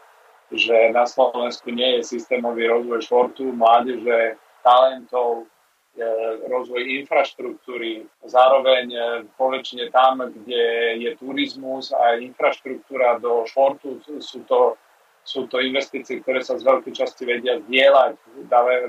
že 0.52 0.92
na 0.92 1.08
Slovensku 1.08 1.72
nie 1.72 1.98
je 2.00 2.20
systémový 2.20 2.68
rozvoj 2.68 3.00
športu, 3.08 3.56
mládeže, 3.56 4.36
talentov, 4.60 5.48
e, 5.96 6.06
rozvoj 6.52 6.84
infraštruktúry. 7.04 8.04
Zároveň 8.28 8.86
e, 8.92 9.00
poväčšine 9.40 9.88
tam, 9.96 10.28
kde 10.28 11.00
je 11.00 11.12
turizmus 11.16 11.96
a 11.96 12.20
infraštruktúra 12.20 13.24
do 13.24 13.48
športu, 13.48 14.04
sú 14.20 14.44
to, 14.44 14.76
sú 15.24 15.48
to 15.48 15.64
investície, 15.64 16.20
ktoré 16.20 16.44
sa 16.44 16.60
z 16.60 16.68
veľkej 16.68 16.94
časti 16.94 17.24
vedia 17.24 17.64
zdieľať, 17.64 18.14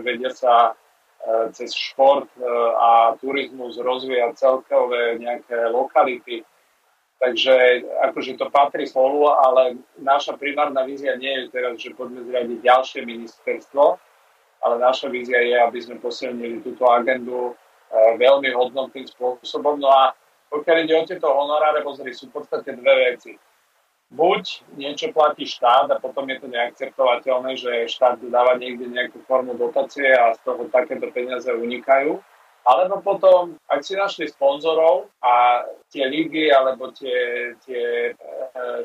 vedia 0.02 0.34
sa 0.34 0.74
E, 0.74 0.83
cez 1.52 1.72
šport 1.72 2.28
e, 2.36 2.44
a 2.76 3.16
turizmus 3.16 3.80
rozvíjať 3.80 4.32
celkové 4.36 5.16
nejaké 5.16 5.72
lokality. 5.72 6.44
Takže 7.16 7.86
akože 8.10 8.36
to 8.36 8.52
patrí 8.52 8.84
spolu, 8.84 9.32
ale 9.32 9.80
naša 9.96 10.36
primárna 10.36 10.84
vízia 10.84 11.16
nie 11.16 11.32
je 11.32 11.44
teraz, 11.48 11.80
že 11.80 11.96
poďme 11.96 12.28
zriadiť 12.28 12.58
ďalšie 12.60 13.00
ministerstvo, 13.08 13.84
ale 14.60 14.74
naša 14.76 15.08
vízia 15.08 15.40
je, 15.40 15.56
aby 15.56 15.78
sme 15.80 15.96
posilnili 16.02 16.60
túto 16.60 16.84
agendu 16.92 17.52
e, 17.52 17.52
veľmi 18.20 18.52
hodnotným 18.52 19.08
spôsobom. 19.08 19.80
No 19.80 19.88
a 19.88 20.12
pokiaľ 20.52 20.76
ide 20.84 20.94
o 21.00 21.08
tieto 21.08 21.32
honoráre, 21.32 21.80
pozri, 21.80 22.12
sú 22.12 22.28
v 22.28 22.42
podstate 22.42 22.76
dve 22.76 23.16
veci 23.16 23.32
buď 24.14 24.62
niečo 24.78 25.10
platí 25.10 25.44
štát 25.44 25.90
a 25.90 25.98
potom 25.98 26.30
je 26.30 26.38
to 26.38 26.46
neakceptovateľné, 26.46 27.58
že 27.58 27.90
štát 27.90 28.22
dáva 28.30 28.54
niekde 28.54 28.86
nejakú 28.86 29.18
formu 29.26 29.58
dotácie 29.58 30.06
a 30.14 30.38
z 30.38 30.40
toho 30.46 30.70
takéto 30.70 31.10
peniaze 31.10 31.50
unikajú. 31.50 32.22
Alebo 32.64 33.04
potom, 33.04 33.60
ak 33.68 33.84
si 33.84 33.92
našli 33.92 34.24
sponzorov 34.24 35.12
a 35.20 35.66
tie 35.92 36.08
ligy 36.08 36.48
alebo 36.48 36.88
tie, 36.96 37.52
tie 37.60 37.84
e, 38.08 38.12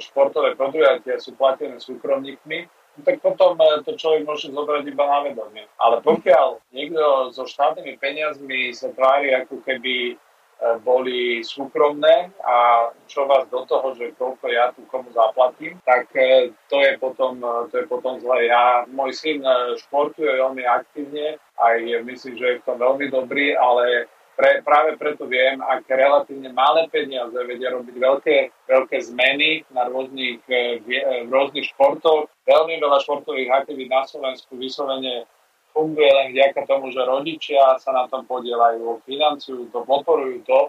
športové 0.04 0.60
podujatia 0.60 1.16
sú 1.16 1.40
platené 1.40 1.80
súkromníkmi, 1.80 2.68
no 2.68 3.02
tak 3.08 3.24
potom 3.24 3.56
e, 3.56 3.80
to 3.88 3.96
človek 3.96 4.28
môže 4.28 4.52
zobrať 4.52 4.84
iba 4.84 5.06
na 5.08 5.20
vedomie. 5.24 5.64
Ale 5.80 6.04
pokiaľ 6.04 6.60
niekto 6.76 7.32
so 7.32 7.48
štátnymi 7.48 7.96
peniazmi 8.04 8.76
sa 8.76 8.92
tvári 8.92 9.32
ako 9.32 9.64
keby 9.64 10.20
boli 10.84 11.40
súkromné 11.40 12.36
a 12.44 12.90
čo 13.08 13.24
vás 13.24 13.48
do 13.48 13.64
toho, 13.64 13.96
že 13.96 14.12
koľko 14.20 14.46
ja 14.52 14.76
tu 14.76 14.84
komu 14.92 15.08
zaplatím, 15.16 15.80
tak 15.88 16.12
e, 16.12 16.52
to 16.68 16.84
je 16.84 17.00
potom, 17.00 17.40
e, 17.40 17.72
to 17.72 17.80
je 17.80 17.86
potom 17.88 18.20
zle. 18.20 18.44
Ja, 18.44 18.84
môj 18.92 19.16
syn 19.16 19.40
e, 19.40 19.80
športuje 19.80 20.28
veľmi 20.28 20.64
aktívne, 20.68 21.40
aj 21.56 22.04
myslím, 22.04 22.36
že 22.36 22.46
je 22.46 22.60
v 22.60 22.66
tom 22.68 22.76
veľmi 22.76 23.08
dobrý, 23.08 23.56
ale 23.56 24.12
pre, 24.36 24.60
práve 24.64 25.00
preto 25.00 25.28
viem, 25.28 25.60
aké 25.64 25.96
relatívne 25.96 26.52
malé 26.52 26.88
peniaze 26.92 27.36
vedia 27.36 27.76
robiť 27.76 27.96
veľké, 27.96 28.38
veľké 28.72 28.98
zmeny 29.12 29.68
na 29.76 29.88
rôznych, 29.92 30.40
v 30.88 31.28
rôznych 31.28 31.68
športoch. 31.76 32.32
Veľmi 32.48 32.80
veľa 32.80 33.04
športových 33.04 33.52
aktivít 33.52 33.92
na 33.92 34.08
Slovensku 34.08 34.56
vyslovene 34.56 35.28
funguje 35.80 36.12
len 36.12 36.36
vďaka 36.36 36.68
tomu, 36.68 36.92
že 36.92 37.00
rodičia 37.08 37.80
sa 37.80 37.96
na 37.96 38.04
tom 38.12 38.28
podielajú, 38.28 39.00
financujú 39.08 39.72
to, 39.72 39.80
podporujú 39.88 40.44
to. 40.44 40.60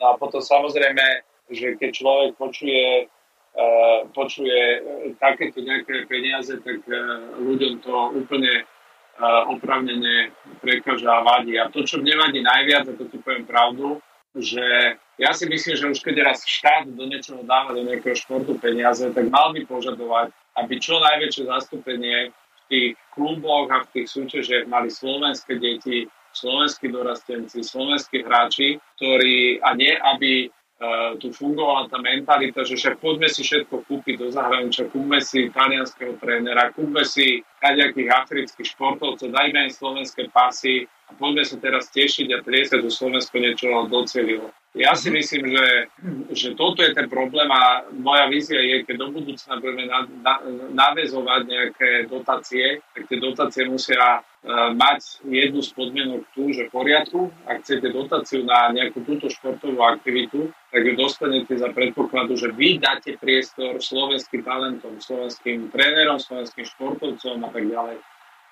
No 0.00 0.04
a 0.08 0.12
potom 0.16 0.40
samozrejme, 0.40 1.04
že 1.52 1.76
keď 1.76 1.90
človek 1.92 2.30
počuje, 2.40 3.06
uh, 3.06 4.08
počuje 4.16 4.60
e, 4.76 4.78
takéto 5.20 5.60
nejaké 5.60 6.08
peniaze, 6.08 6.56
tak 6.64 6.80
uh, 6.88 7.36
ľuďom 7.38 7.84
to 7.84 7.94
úplne 8.16 8.64
uh, 8.64 9.44
opravnene 9.52 10.32
prekáža 10.64 11.20
a 11.20 11.24
vadí. 11.24 11.60
A 11.60 11.68
to, 11.68 11.84
čo 11.84 12.00
mne 12.00 12.16
vadí 12.16 12.40
najviac, 12.40 12.88
a 12.88 12.96
to 12.96 13.04
ti 13.06 13.20
poviem 13.20 13.44
pravdu, 13.44 14.00
že 14.36 14.96
ja 15.16 15.32
si 15.32 15.48
myslím, 15.48 15.74
že 15.76 15.86
už 15.96 16.00
keď 16.04 16.28
raz 16.28 16.44
štát 16.44 16.92
do 16.92 17.04
niečoho 17.08 17.40
dáva, 17.44 17.72
do 17.72 17.84
nejakého 17.84 18.12
športu 18.12 18.60
peniaze, 18.60 19.04
tak 19.12 19.32
mal 19.32 19.52
by 19.56 19.64
požadovať, 19.64 20.28
aby 20.60 20.74
čo 20.76 21.00
najväčšie 21.00 21.44
zastúpenie 21.48 22.36
tých 22.68 22.90
kluboch 23.14 23.68
a 23.72 23.82
v 23.86 23.90
tých 23.96 24.08
súťažiach 24.12 24.66
mali 24.68 24.92
slovenské 24.92 25.56
deti, 25.56 26.06
slovenskí 26.36 26.92
dorastenci, 26.92 27.64
slovenskí 27.64 28.20
hráči, 28.20 28.76
ktorí, 28.98 29.62
a 29.64 29.72
nie 29.74 29.94
aby 29.96 30.52
Uh, 30.76 31.16
tu 31.16 31.32
fungovala 31.32 31.88
tá 31.88 31.96
mentalita, 32.04 32.60
že 32.60 32.76
však 32.76 33.00
poďme 33.00 33.32
si 33.32 33.40
všetko 33.40 33.88
kúpiť 33.88 34.20
do 34.20 34.28
zahraničia, 34.28 34.92
kúpme 34.92 35.24
si 35.24 35.48
talianského 35.48 36.20
trénera, 36.20 36.68
kúpme 36.76 37.00
si 37.00 37.40
kaďakých 37.64 38.12
afrických 38.12 38.76
športovcov, 38.76 39.32
dajme 39.32 39.56
aj 39.56 39.72
slovenské 39.72 40.28
pasy 40.28 40.84
a 41.08 41.16
poďme 41.16 41.48
sa 41.48 41.56
teraz 41.56 41.88
tešiť 41.88 42.28
a 42.28 42.44
triesať, 42.44 42.84
že 42.84 42.92
Slovensko 42.92 43.40
niečo 43.40 43.72
docelilo. 43.88 44.52
Ja 44.76 44.92
si 44.92 45.08
myslím, 45.08 45.56
že, 45.56 45.88
že 46.36 46.48
toto 46.52 46.84
je 46.84 46.92
ten 46.92 47.08
problém 47.08 47.48
a 47.48 47.88
moja 47.96 48.28
vízia 48.28 48.60
je, 48.60 48.84
keď 48.84 49.08
do 49.08 49.08
budúcna 49.08 49.56
budeme 49.56 49.88
na, 49.88 50.04
na, 50.20 50.34
navezovať 50.68 51.40
nejaké 51.48 51.90
dotácie, 52.12 52.84
tak 52.92 53.08
tie 53.08 53.16
dotácie 53.16 53.64
musia 53.64 54.20
uh, 54.20 54.76
mať 54.76 55.24
jednu 55.24 55.64
z 55.64 55.72
podmienok 55.72 56.28
tu, 56.36 56.52
že 56.52 56.68
v 56.68 56.76
poriadku, 56.76 57.32
ak 57.48 57.64
chcete 57.64 57.88
dotáciu 57.88 58.44
na 58.44 58.68
nejakú 58.68 59.00
túto 59.00 59.32
športovú 59.32 59.80
aktivitu, 59.80 60.52
tak 60.68 60.84
ju 60.84 60.92
dostanete 60.92 61.56
za 61.56 61.72
predpokladu, 61.72 62.36
že 62.36 62.52
vy 62.52 62.76
dáte 62.76 63.16
priestor 63.16 63.80
slovenským 63.80 64.44
talentom, 64.44 65.00
slovenským 65.00 65.72
trénerom, 65.72 66.20
slovenským 66.20 66.68
športovcom 66.68 67.40
a 67.40 67.48
tak 67.48 67.64
ďalej. 67.64 67.96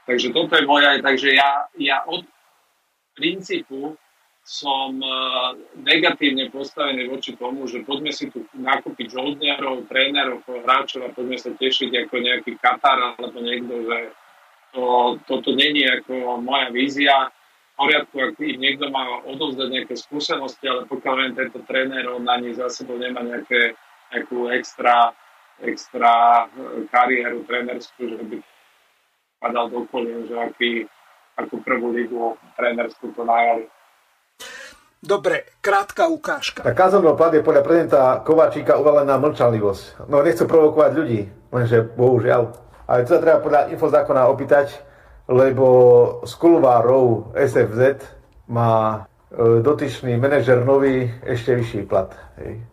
Takže 0.08 0.28
toto 0.32 0.56
je 0.56 0.64
moja, 0.64 0.96
takže 1.04 1.36
ja, 1.36 1.68
ja 1.76 2.00
od 2.08 2.24
princípu 3.12 4.00
som 4.44 5.00
e, 5.00 5.08
negatívne 5.80 6.52
postavený 6.52 7.08
voči 7.08 7.32
tomu, 7.32 7.64
že 7.64 7.80
poďme 7.80 8.12
si 8.12 8.28
tu 8.28 8.44
nakúpiť 8.52 9.16
žoldňarov, 9.16 9.88
trénerov, 9.88 10.44
hráčov 10.44 11.08
a 11.08 11.14
poďme 11.16 11.40
sa 11.40 11.48
tešiť 11.56 11.90
ako 12.04 12.14
nejaký 12.20 12.52
Katar 12.60 13.16
alebo 13.16 13.40
niekto, 13.40 13.88
že 13.88 13.98
to, 14.76 15.16
toto 15.24 15.56
není 15.56 15.88
ako 15.88 16.44
moja 16.44 16.68
vízia. 16.68 17.32
V 17.74 17.88
poriadku, 17.88 18.14
ak 18.20 18.38
im 18.38 18.60
niekto 18.60 18.92
má 18.92 19.24
odovzdať 19.24 19.68
nejaké 19.72 19.94
skúsenosti, 19.96 20.62
ale 20.68 20.86
pokiaľ 20.86 21.14
viem, 21.18 21.32
tento 21.34 21.58
tréner, 21.64 22.06
on 22.06 22.22
ani 22.28 22.54
za 22.54 22.70
sebou 22.70 23.00
nemá 23.00 23.24
nejaké, 23.24 23.74
nejakú 24.12 24.52
extra, 24.52 25.16
extra 25.64 26.44
e, 26.52 26.84
kariéru 26.92 27.48
trénerskú, 27.48 28.12
že 28.12 28.20
by 28.28 28.36
padal 29.40 29.72
do 29.72 29.88
kolien, 29.88 30.28
že 30.28 30.36
aký, 30.36 30.72
ako 31.40 31.64
prvú 31.64 31.96
ligu 31.96 32.36
trénerskú 32.60 33.08
to 33.16 33.24
najali. 33.24 33.72
Dobre, 35.04 35.44
krátka 35.60 36.08
ukážka. 36.08 36.64
Tak 36.64 36.72
kázovnou 36.72 37.12
plat 37.12 37.28
je 37.36 37.44
podľa 37.44 37.60
prezidenta 37.60 38.24
Kovačíka 38.24 38.80
uvalená 38.80 39.20
mlčanlivosť. 39.20 40.08
No 40.08 40.24
nechcú 40.24 40.48
provokovať 40.48 40.90
ľudí, 40.96 41.28
lenže 41.52 41.84
bohužiaľ. 41.92 42.56
Ale 42.88 43.04
to 43.04 43.16
sa 43.16 43.20
treba 43.20 43.44
podľa 43.44 43.68
infozákona 43.76 44.32
opýtať, 44.32 44.80
lebo 45.28 45.68
z 46.24 46.32
kulvárov 46.40 47.36
SFZ 47.36 48.00
má 48.48 49.04
e, 49.28 49.60
dotyčný 49.60 50.16
manažer 50.16 50.64
nový 50.64 51.12
ešte 51.20 51.52
vyšší 51.52 51.84
plat. 51.84 52.08
Hej. 52.40 52.64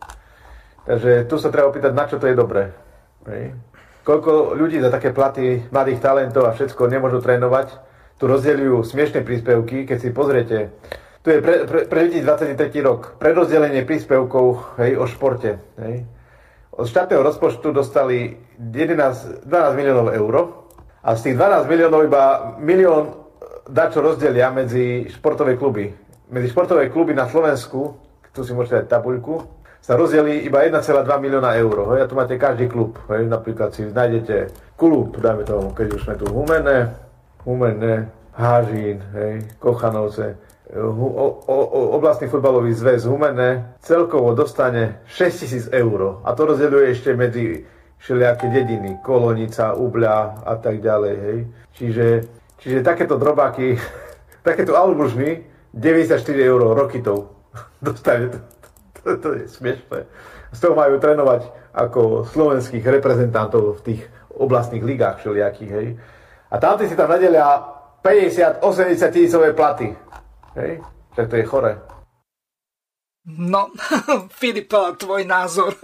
Takže 0.88 1.12
tu 1.28 1.36
sa 1.36 1.52
treba 1.52 1.68
opýtať, 1.68 1.92
na 1.92 2.08
čo 2.08 2.16
to 2.16 2.32
je 2.32 2.36
dobré. 2.36 2.72
Hej. 3.28 3.60
Koľko 4.08 4.56
ľudí 4.56 4.80
za 4.80 4.88
také 4.88 5.12
platy 5.12 5.68
mladých 5.68 6.00
talentov 6.00 6.48
a 6.48 6.56
všetko 6.56 6.88
nemôžu 6.88 7.20
trénovať, 7.20 7.76
tu 8.16 8.24
rozdeľujú 8.24 8.88
smiešne 8.88 9.20
príspevky, 9.20 9.84
keď 9.84 9.98
si 10.00 10.10
pozriete 10.16 10.58
tu 11.22 11.30
je 11.30 11.38
pre, 11.38 11.70
pre, 11.70 11.80
pre 11.86 12.00
ľudí 12.10 12.26
23. 12.26 12.58
rok. 12.82 13.22
Prerozdelenie 13.22 13.86
príspevkov 13.86 14.78
hej, 14.82 14.98
o 14.98 15.06
športe. 15.06 15.62
Hej. 15.78 16.06
Od 16.74 16.90
štátneho 16.90 17.22
rozpočtu 17.22 17.70
dostali 17.70 18.34
11, 18.58 19.46
12 19.46 19.78
miliónov 19.78 20.08
eur 20.18 20.34
a 21.06 21.10
z 21.14 21.30
tých 21.30 21.36
12 21.38 21.70
miliónov 21.70 22.02
iba 22.10 22.24
milión 22.58 23.22
dačo 23.70 24.02
rozdelia 24.02 24.50
medzi 24.50 25.06
športové 25.14 25.62
kluby. 25.62 25.94
Medzi 26.34 26.50
športové 26.50 26.90
kluby 26.90 27.14
na 27.14 27.30
Slovensku, 27.30 28.02
tu 28.34 28.42
si 28.42 28.58
môžete 28.58 28.86
dať 28.86 28.88
tabuľku, 28.90 29.62
sa 29.82 29.94
rozdelí 29.98 30.46
iba 30.46 30.66
1,2 30.66 31.06
milióna 31.06 31.54
eur. 31.62 31.94
Hej. 31.94 32.00
A 32.02 32.10
tu 32.10 32.18
máte 32.18 32.34
každý 32.42 32.66
klub. 32.66 32.98
Hej. 33.14 33.30
Napríklad 33.30 33.78
si 33.78 33.86
nájdete 33.86 34.50
klub, 34.74 35.22
dajme 35.22 35.46
tomu, 35.46 35.70
keď 35.78 35.88
už 35.94 36.02
sme 36.02 36.16
tu 36.18 36.26
Humené, 36.34 36.98
Humené, 37.46 38.10
Hážin, 38.32 39.04
hej, 39.14 39.44
Kochanovce, 39.60 40.40
oblastný 40.72 42.32
futbalový 42.32 42.72
zväz 42.72 43.04
Humené 43.04 43.76
celkovo 43.84 44.32
dostane 44.32 45.04
6 45.12 45.42
tisíc 45.44 45.66
eur. 45.68 46.24
A 46.24 46.32
to 46.32 46.48
rozdeľuje 46.48 46.88
ešte 46.96 47.12
medzi 47.12 47.68
všelijaké 48.00 48.48
dediny, 48.50 48.98
Kolonica, 49.04 49.76
Ubľa 49.76 50.48
a 50.48 50.54
tak 50.58 50.82
ďalej. 50.82 51.16
Hej. 51.16 51.38
Čiže, 51.76 52.08
čiže 52.58 52.88
takéto 52.88 53.20
drobáky, 53.20 53.76
takéto 54.48 54.74
albužny 54.80 55.44
94 55.76 56.24
eur 56.40 56.62
rokitov 56.72 57.36
dostane. 57.84 58.32
To, 58.32 58.40
to, 59.04 59.10
to 59.20 59.28
je 59.38 59.44
smiešné. 59.52 60.00
Z 60.52 60.60
toho 60.60 60.76
majú 60.76 61.00
trénovať 61.00 61.48
ako 61.72 62.28
slovenských 62.28 62.84
reprezentantov 62.84 63.80
v 63.80 63.92
tých 63.92 64.02
oblastných 64.36 64.84
ligách 64.84 65.24
všelijakých. 65.24 65.72
Hej. 65.72 65.88
A 66.52 66.56
tamtí 66.60 66.88
si 66.88 67.00
tam 67.00 67.08
nadelia 67.08 67.64
50-80 68.04 69.14
tisícové 69.14 69.56
platy. 69.56 70.11
Hej? 70.56 70.84
Tak 71.16 71.30
to 71.30 71.36
je 71.36 71.46
chore. 71.46 71.72
No, 73.26 73.70
Filip, 74.40 74.74
tvoj 74.98 75.24
názor. 75.30 75.78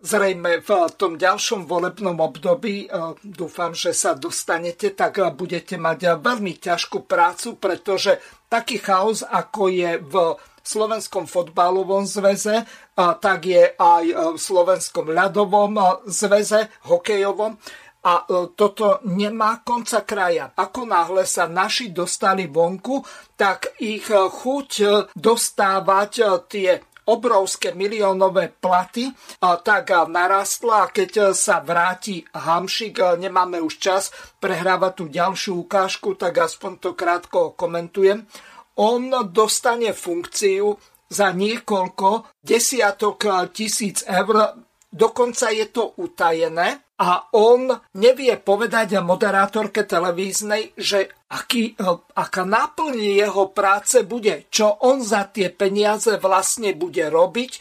Zrejme 0.00 0.64
v 0.64 0.70
tom 0.96 1.20
ďalšom 1.20 1.68
volebnom 1.68 2.16
období, 2.24 2.88
eh, 2.88 3.12
dúfam, 3.20 3.76
že 3.76 3.92
sa 3.92 4.16
dostanete, 4.16 4.96
tak 4.96 5.20
budete 5.36 5.76
mať 5.76 6.16
veľmi 6.16 6.56
ťažkú 6.56 7.04
prácu, 7.04 7.60
pretože 7.60 8.16
taký 8.48 8.80
chaos, 8.80 9.20
ako 9.20 9.68
je 9.68 10.00
v 10.00 10.14
Slovenskom 10.60 11.24
fotbalovom 11.28 12.04
zväze, 12.04 12.68
tak 12.96 13.48
je 13.48 13.72
aj 13.80 14.04
v 14.36 14.38
Slovenskom 14.40 15.12
ľadovom 15.12 15.72
eh, 15.76 15.84
zväze, 16.08 16.72
hokejovom 16.88 17.60
a 18.00 18.24
e, 18.24 18.56
toto 18.56 19.04
nemá 19.04 19.60
konca 19.60 20.00
kraja. 20.00 20.56
Ako 20.56 20.88
náhle 20.88 21.28
sa 21.28 21.44
naši 21.44 21.92
dostali 21.92 22.48
vonku, 22.48 23.04
tak 23.36 23.76
ich 23.76 24.08
e, 24.08 24.16
chuť 24.16 24.70
e, 24.80 24.86
dostávať 25.12 26.12
tie 26.48 26.80
obrovské 27.10 27.74
miliónové 27.74 28.54
platy, 28.54 29.10
tak 29.40 29.90
narastla 29.90 30.86
a 30.86 30.90
keď 30.94 31.34
sa 31.34 31.58
vráti 31.58 32.22
Hamšik, 32.22 33.18
nemáme 33.18 33.58
už 33.58 33.82
čas 33.82 34.14
prehrávať 34.38 34.92
tú 34.94 35.04
ďalšiu 35.10 35.66
ukážku, 35.66 36.14
tak 36.14 36.38
aspoň 36.38 36.72
to 36.78 36.94
krátko 36.94 37.58
komentujem. 37.58 38.30
On 38.78 39.10
dostane 39.26 39.90
funkciu 39.90 40.78
za 41.10 41.34
niekoľko 41.34 42.38
desiatok 42.46 43.50
tisíc 43.50 44.06
eur, 44.06 44.62
dokonca 44.94 45.50
je 45.50 45.66
to 45.66 45.98
utajené, 45.98 46.89
a 47.00 47.32
on 47.32 47.72
nevie 47.96 48.36
povedať 48.36 49.00
moderátorke 49.00 49.88
televíznej, 49.88 50.76
že 50.76 51.08
aký, 51.32 51.72
e, 51.72 51.84
aká 52.12 52.44
náplň 52.44 53.16
jeho 53.16 53.48
práce 53.56 54.04
bude, 54.04 54.44
čo 54.52 54.68
on 54.84 55.00
za 55.00 55.24
tie 55.32 55.48
peniaze 55.48 56.20
vlastne 56.20 56.76
bude 56.76 57.08
robiť. 57.08 57.52
E, 57.56 57.60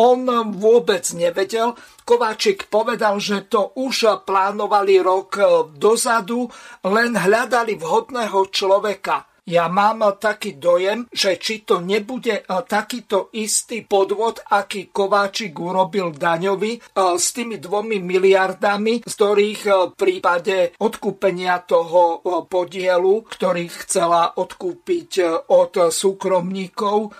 on 0.00 0.24
vôbec 0.56 1.04
nevedel. 1.12 1.76
Kováčik 2.08 2.72
povedal, 2.72 3.20
že 3.20 3.44
to 3.44 3.76
už 3.76 4.24
plánovali 4.24 4.96
rok 4.96 5.30
e, 5.36 5.44
dozadu, 5.76 6.48
len 6.88 7.12
hľadali 7.12 7.76
vhodného 7.76 8.48
človeka. 8.48 9.33
Ja 9.44 9.68
mám 9.68 10.00
taký 10.16 10.56
dojem, 10.56 11.04
že 11.12 11.36
či 11.36 11.68
to 11.68 11.84
nebude 11.84 12.40
eh, 12.40 12.44
takýto 12.48 13.28
istý 13.36 13.84
podvod, 13.84 14.40
aký 14.40 14.88
Kováčik 14.88 15.52
urobil 15.60 16.16
daňovi 16.16 16.72
eh, 16.80 16.80
s 17.20 17.36
tými 17.36 17.60
dvomi 17.60 18.00
miliardami, 18.00 19.04
z 19.04 19.12
ktorých 19.12 19.62
eh, 19.68 19.74
v 19.92 19.94
prípade 20.00 20.56
odkúpenia 20.80 21.60
toho 21.60 22.24
podielu, 22.48 23.28
ktorý 23.28 23.68
chcela 23.84 24.32
odkúpiť 24.32 25.44
od 25.52 25.92
súkromníkov, 25.92 27.12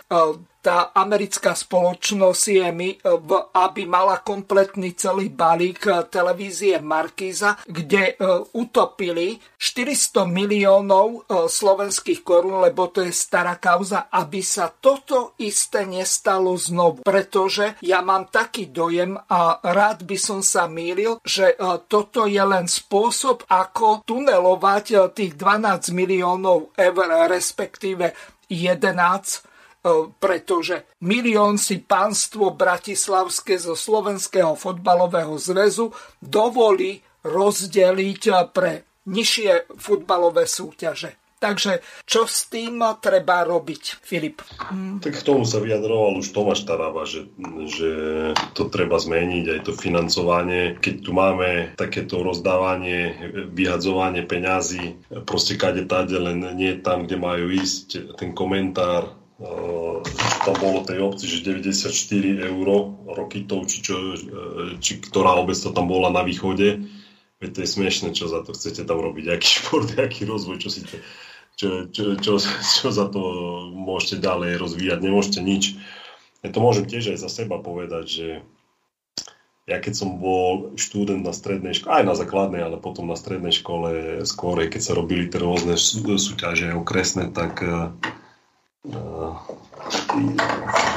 tá 0.65 0.97
americká 0.97 1.53
spoločnosť 1.53 2.45
je 2.49 2.69
mi, 2.73 2.97
aby 3.53 3.85
mala 3.85 4.25
kompletný 4.25 4.97
celý 4.97 5.29
balík 5.29 5.85
e, 5.85 6.09
televízie 6.09 6.81
Markíza, 6.81 7.61
kde 7.69 8.17
e, 8.17 8.25
utopili 8.57 9.37
400 9.61 10.25
miliónov 10.25 11.09
e, 11.13 11.19
slovenských 11.53 12.25
korún, 12.25 12.65
lebo 12.65 12.89
to 12.89 13.05
je 13.05 13.13
stará 13.13 13.61
kauza, 13.61 14.09
aby 14.09 14.41
sa 14.41 14.73
toto 14.73 15.37
isté 15.45 15.85
nestalo 15.85 16.57
znovu. 16.57 17.05
Pretože 17.05 17.77
ja 17.85 18.01
mám 18.01 18.33
taký 18.33 18.73
dojem 18.73 19.21
a 19.21 19.61
rád 19.61 20.09
by 20.09 20.17
som 20.17 20.41
sa 20.41 20.65
mýlil, 20.65 21.21
že 21.21 21.61
toto 21.93 22.25
je 22.25 22.41
len 22.41 22.65
spôsob, 22.65 23.45
ako 23.53 24.01
tunelovať 24.09 25.13
tých 25.13 25.37
12 25.37 25.93
miliónov 25.93 26.73
eur, 26.73 27.29
respektíve 27.29 28.17
11 28.49 29.45
E, 29.45 29.54
pretože 30.17 30.89
milión 31.05 31.61
si 31.61 31.85
pánstvo 31.85 32.57
Bratislavské 32.57 33.61
zo 33.61 33.77
Slovenského 33.77 34.57
fotbalového 34.57 35.37
zväzu 35.37 35.93
dovolí 36.25 37.05
rozdeliť 37.25 38.23
pre 38.57 38.89
nižšie 39.05 39.77
futbalové 39.77 40.49
súťaže. 40.49 41.21
Takže 41.35 41.85
čo 42.09 42.25
s 42.25 42.49
tým 42.49 42.81
treba 43.05 43.45
robiť, 43.45 44.01
Filip? 44.01 44.41
Tak 45.05 45.13
k 45.13 45.27
tomu 45.29 45.45
sa 45.45 45.61
vyjadroval 45.61 46.17
už 46.17 46.33
Tomáš 46.33 46.65
Taraba, 46.65 47.05
že, 47.05 47.29
že 47.69 47.91
to 48.57 48.73
treba 48.73 48.97
zmeniť, 48.97 49.45
aj 49.53 49.61
to 49.69 49.77
financovanie. 49.77 50.81
Keď 50.81 50.95
tu 51.05 51.13
máme 51.13 51.77
takéto 51.77 52.25
rozdávanie, 52.25 53.13
vyhadzovanie 53.53 54.25
peňazí, 54.25 54.97
proste 55.29 55.61
kade 55.61 55.85
tade, 55.85 56.17
len 56.17 56.41
nie 56.57 56.81
tam, 56.81 57.05
kde 57.05 57.21
majú 57.21 57.53
ísť, 57.53 58.17
ten 58.17 58.33
komentár, 58.33 59.13
tam 60.45 60.55
bolo 60.63 60.87
tej 60.87 61.03
obci, 61.03 61.27
že 61.27 61.43
94 61.43 61.91
eur 62.55 62.67
rokitov, 63.11 63.67
či, 63.67 63.83
čo, 63.83 64.15
či 64.79 65.03
ktorá 65.03 65.35
obec 65.43 65.59
to 65.59 65.75
tam 65.75 65.91
bola 65.91 66.15
na 66.15 66.23
východe. 66.23 66.87
Veď 67.43 67.51
to 67.51 67.59
je 67.67 67.69
smiešne, 67.69 68.09
čo 68.15 68.31
za 68.31 68.47
to 68.47 68.55
chcete 68.55 68.87
tam 68.87 69.03
robiť, 69.03 69.35
aký 69.35 69.49
šport, 69.49 69.91
aký 69.99 70.23
rozvoj, 70.25 70.63
čo 70.63 70.71
si 70.71 70.87
to, 70.87 70.97
čo, 71.59 71.69
čo, 71.91 72.05
čo, 72.19 72.33
čo 72.63 72.89
za 72.95 73.07
to 73.11 73.23
môžete 73.75 74.23
ďalej 74.23 74.63
rozvíjať, 74.63 74.99
nemôžete 75.03 75.41
nič. 75.43 75.83
Ja 76.47 76.55
to 76.55 76.63
môžem 76.63 76.87
tiež 76.87 77.17
aj 77.17 77.19
za 77.19 77.31
seba 77.33 77.59
povedať, 77.59 78.05
že 78.07 78.29
ja 79.65 79.81
keď 79.81 79.97
som 79.97 80.21
bol 80.21 80.77
študent 80.77 81.25
na 81.25 81.33
strednej 81.33 81.73
škole, 81.73 82.05
aj 82.05 82.05
na 82.05 82.15
základnej, 82.15 82.61
ale 82.61 82.77
potom 82.77 83.09
na 83.09 83.17
strednej 83.17 83.51
škole 83.51 84.21
skôr, 84.29 84.61
keď 84.69 84.83
sa 84.85 84.93
robili 84.93 85.25
tie 85.25 85.41
rôzne 85.41 85.81
súťaže 85.81 86.77
okresné, 86.77 87.33
tak 87.33 87.65
呃 88.93 89.35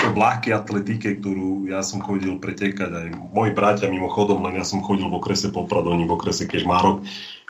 v 0.07 0.15
ľahkej 0.15 0.53
atletike, 0.55 1.19
ktorú 1.19 1.67
ja 1.67 1.83
som 1.83 1.99
chodil 1.99 2.39
pretekať, 2.39 2.89
aj 2.89 3.07
moji 3.35 3.51
bratia 3.51 3.91
mimochodom, 3.91 4.45
len 4.47 4.61
ja 4.61 4.65
som 4.65 4.79
chodil 4.79 5.09
v 5.09 5.17
okrese 5.19 5.51
Poprad, 5.51 5.87
oni 5.89 6.07
v 6.07 6.15
okrese 6.15 6.47
Kežmárok, 6.47 7.03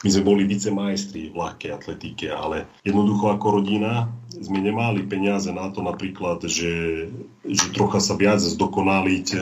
my 0.06 0.10
sme 0.14 0.24
boli 0.30 0.44
vicemajstri 0.46 1.34
v 1.34 1.36
ľahkej 1.42 1.74
atletike, 1.74 2.30
ale 2.30 2.70
jednoducho 2.86 3.34
ako 3.34 3.62
rodina 3.62 4.14
sme 4.38 4.62
nemali 4.62 5.02
peniaze 5.10 5.50
na 5.50 5.74
to 5.74 5.82
napríklad, 5.82 6.46
že, 6.46 7.10
že 7.42 7.66
trocha 7.74 7.98
sa 7.98 8.14
viac 8.14 8.38
zdokonaliť, 8.38 9.28
e, 9.34 9.40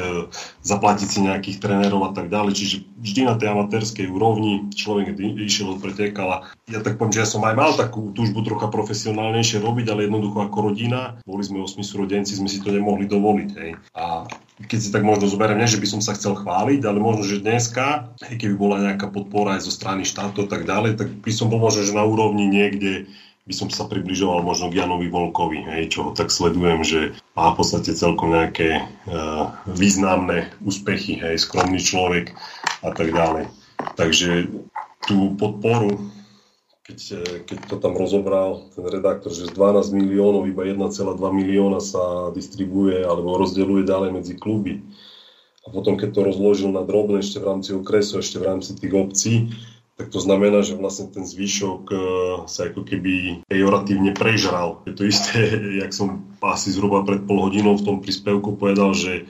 zaplatiť 0.64 1.08
si 1.12 1.20
nejakých 1.28 1.60
trénerov 1.60 2.08
a 2.08 2.12
tak 2.16 2.32
ďalej. 2.32 2.54
Čiže 2.56 2.76
vždy 3.04 3.22
na 3.28 3.36
tej 3.36 3.52
amatérskej 3.52 4.08
úrovni 4.08 4.72
človek 4.72 5.20
išiel, 5.20 5.76
pretekal 5.84 6.30
a 6.32 6.38
ja 6.72 6.80
tak 6.80 6.98
poviem, 6.98 7.14
že 7.14 7.22
ja 7.22 7.30
som 7.30 7.44
aj 7.44 7.56
mal 7.60 7.72
takú 7.76 8.16
túžbu 8.16 8.42
trocha 8.48 8.72
profesionálnejšie 8.72 9.62
robiť, 9.62 9.86
ale 9.92 10.08
jednoducho 10.08 10.40
ako 10.42 10.72
rodina, 10.72 11.20
boli 11.28 11.44
sme 11.44 11.62
osmi 11.62 11.84
súrodenci, 11.86 12.34
sme 12.34 12.50
si 12.50 12.60
to 12.60 12.74
nemohli 12.74 13.06
dovoliť. 13.06 13.50
Hej. 13.62 13.72
A 13.94 14.26
keď 14.66 14.80
si 14.82 14.90
tak 14.90 15.06
možno 15.06 15.30
zoberiem, 15.30 15.60
nie, 15.62 15.70
že 15.70 15.80
by 15.80 15.88
som 15.88 16.02
sa 16.02 16.18
chcel 16.18 16.34
chváliť, 16.34 16.82
ale 16.88 16.98
možno, 16.98 17.28
že 17.28 17.44
dneska, 17.44 18.10
keby 18.24 18.56
bola 18.58 18.82
nejaká 18.82 19.14
podpora 19.14 19.60
aj 19.60 19.68
zo 19.68 19.72
strany 19.72 20.08
štátu 20.08 20.44
a 20.44 20.50
tak 20.50 20.66
ďalej, 20.66 20.98
tak 20.98 21.08
by 21.22 21.32
som 21.32 21.52
bol 21.52 21.62
možno, 21.62 21.86
že 21.86 21.94
na 21.94 22.08
úrovni 22.08 22.50
niekde 22.50 23.06
by 23.46 23.54
som 23.54 23.70
sa 23.70 23.86
približoval 23.86 24.42
možno 24.42 24.74
k 24.74 24.82
Janovi 24.82 25.06
Volkovi, 25.06 25.62
hej, 25.70 25.94
čo 25.94 26.10
ho 26.10 26.12
tak 26.18 26.34
sledujem, 26.34 26.82
že 26.82 27.14
má 27.38 27.54
v 27.54 27.58
podstate 27.62 27.94
celkom 27.94 28.34
nejaké 28.34 28.82
uh, 28.82 29.54
významné 29.70 30.50
úspechy, 30.66 31.22
hej, 31.22 31.38
skromný 31.38 31.78
človek 31.78 32.34
a 32.82 32.90
tak 32.90 33.14
ďalej. 33.14 33.46
Takže 34.02 34.50
tú 35.06 35.38
podporu, 35.38 36.10
keď, 36.86 36.98
keď 37.50 37.58
to 37.66 37.76
tam 37.82 37.98
rozobral 37.98 38.70
ten 38.78 38.86
redaktor, 38.86 39.34
že 39.34 39.50
z 39.50 39.58
12 39.58 39.90
miliónov 39.98 40.46
iba 40.46 40.62
1,2 40.62 41.18
milióna 41.18 41.82
sa 41.82 42.30
distribuje 42.30 43.02
alebo 43.02 43.42
rozdeľuje 43.42 43.90
ďalej 43.90 44.10
medzi 44.14 44.34
kluby. 44.38 44.86
A 45.66 45.74
potom, 45.74 45.98
keď 45.98 46.14
to 46.14 46.22
rozložil 46.30 46.70
na 46.70 46.86
drobné 46.86 47.26
ešte 47.26 47.42
v 47.42 47.48
rámci 47.50 47.74
okresu, 47.74 48.22
ešte 48.22 48.38
v 48.38 48.48
rámci 48.54 48.78
tých 48.78 48.94
obcí, 48.94 49.34
tak 49.98 50.14
to 50.14 50.22
znamená, 50.22 50.62
že 50.62 50.78
vlastne 50.78 51.10
ten 51.10 51.26
zvyšok 51.26 51.82
e, 51.90 51.96
sa 52.46 52.70
ako 52.70 52.86
keby 52.86 53.42
pejoratívne 53.50 54.14
prežral. 54.14 54.86
Je 54.86 54.94
to 54.94 55.10
isté, 55.10 55.42
jak 55.82 55.90
som 55.90 56.22
asi 56.38 56.70
zhruba 56.70 57.02
pred 57.02 57.26
pol 57.26 57.42
hodinou 57.42 57.82
v 57.82 57.86
tom 57.88 57.98
príspevku 57.98 58.62
povedal, 58.62 58.94
že 58.94 59.26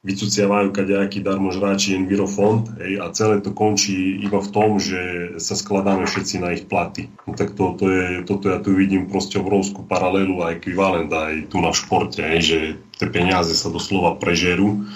vycuciavajú 0.00 0.72
kadejaký 0.72 1.20
darmožráči 1.20 1.92
Envirofond 1.92 2.72
hej, 2.80 3.04
a 3.04 3.12
celé 3.12 3.44
to 3.44 3.52
končí 3.52 4.16
iba 4.24 4.40
v 4.40 4.48
tom, 4.48 4.80
že 4.80 5.00
sa 5.36 5.52
skladáme 5.52 6.08
všetci 6.08 6.40
na 6.40 6.56
ich 6.56 6.64
platy. 6.64 7.12
No 7.28 7.36
tak 7.36 7.52
to, 7.52 7.76
to 7.76 7.84
je, 7.92 8.06
toto 8.24 8.48
ja 8.48 8.64
tu 8.64 8.72
vidím 8.72 9.12
proste 9.12 9.36
obrovskú 9.36 9.84
paralelu 9.84 10.40
a 10.40 10.56
ekvivalent 10.56 11.12
aj 11.12 11.52
tu 11.52 11.60
na 11.60 11.76
športe, 11.76 12.24
hej, 12.24 12.40
že 12.40 12.58
tie 12.96 13.12
peniaze 13.12 13.52
sa 13.52 13.68
doslova 13.68 14.16
prežerú 14.16 14.88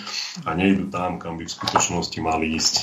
a 0.48 0.56
nejdu 0.56 0.88
tam, 0.88 1.20
kam 1.20 1.36
by 1.36 1.44
v 1.44 1.52
skutočnosti 1.52 2.18
mali 2.24 2.56
ísť. 2.56 2.74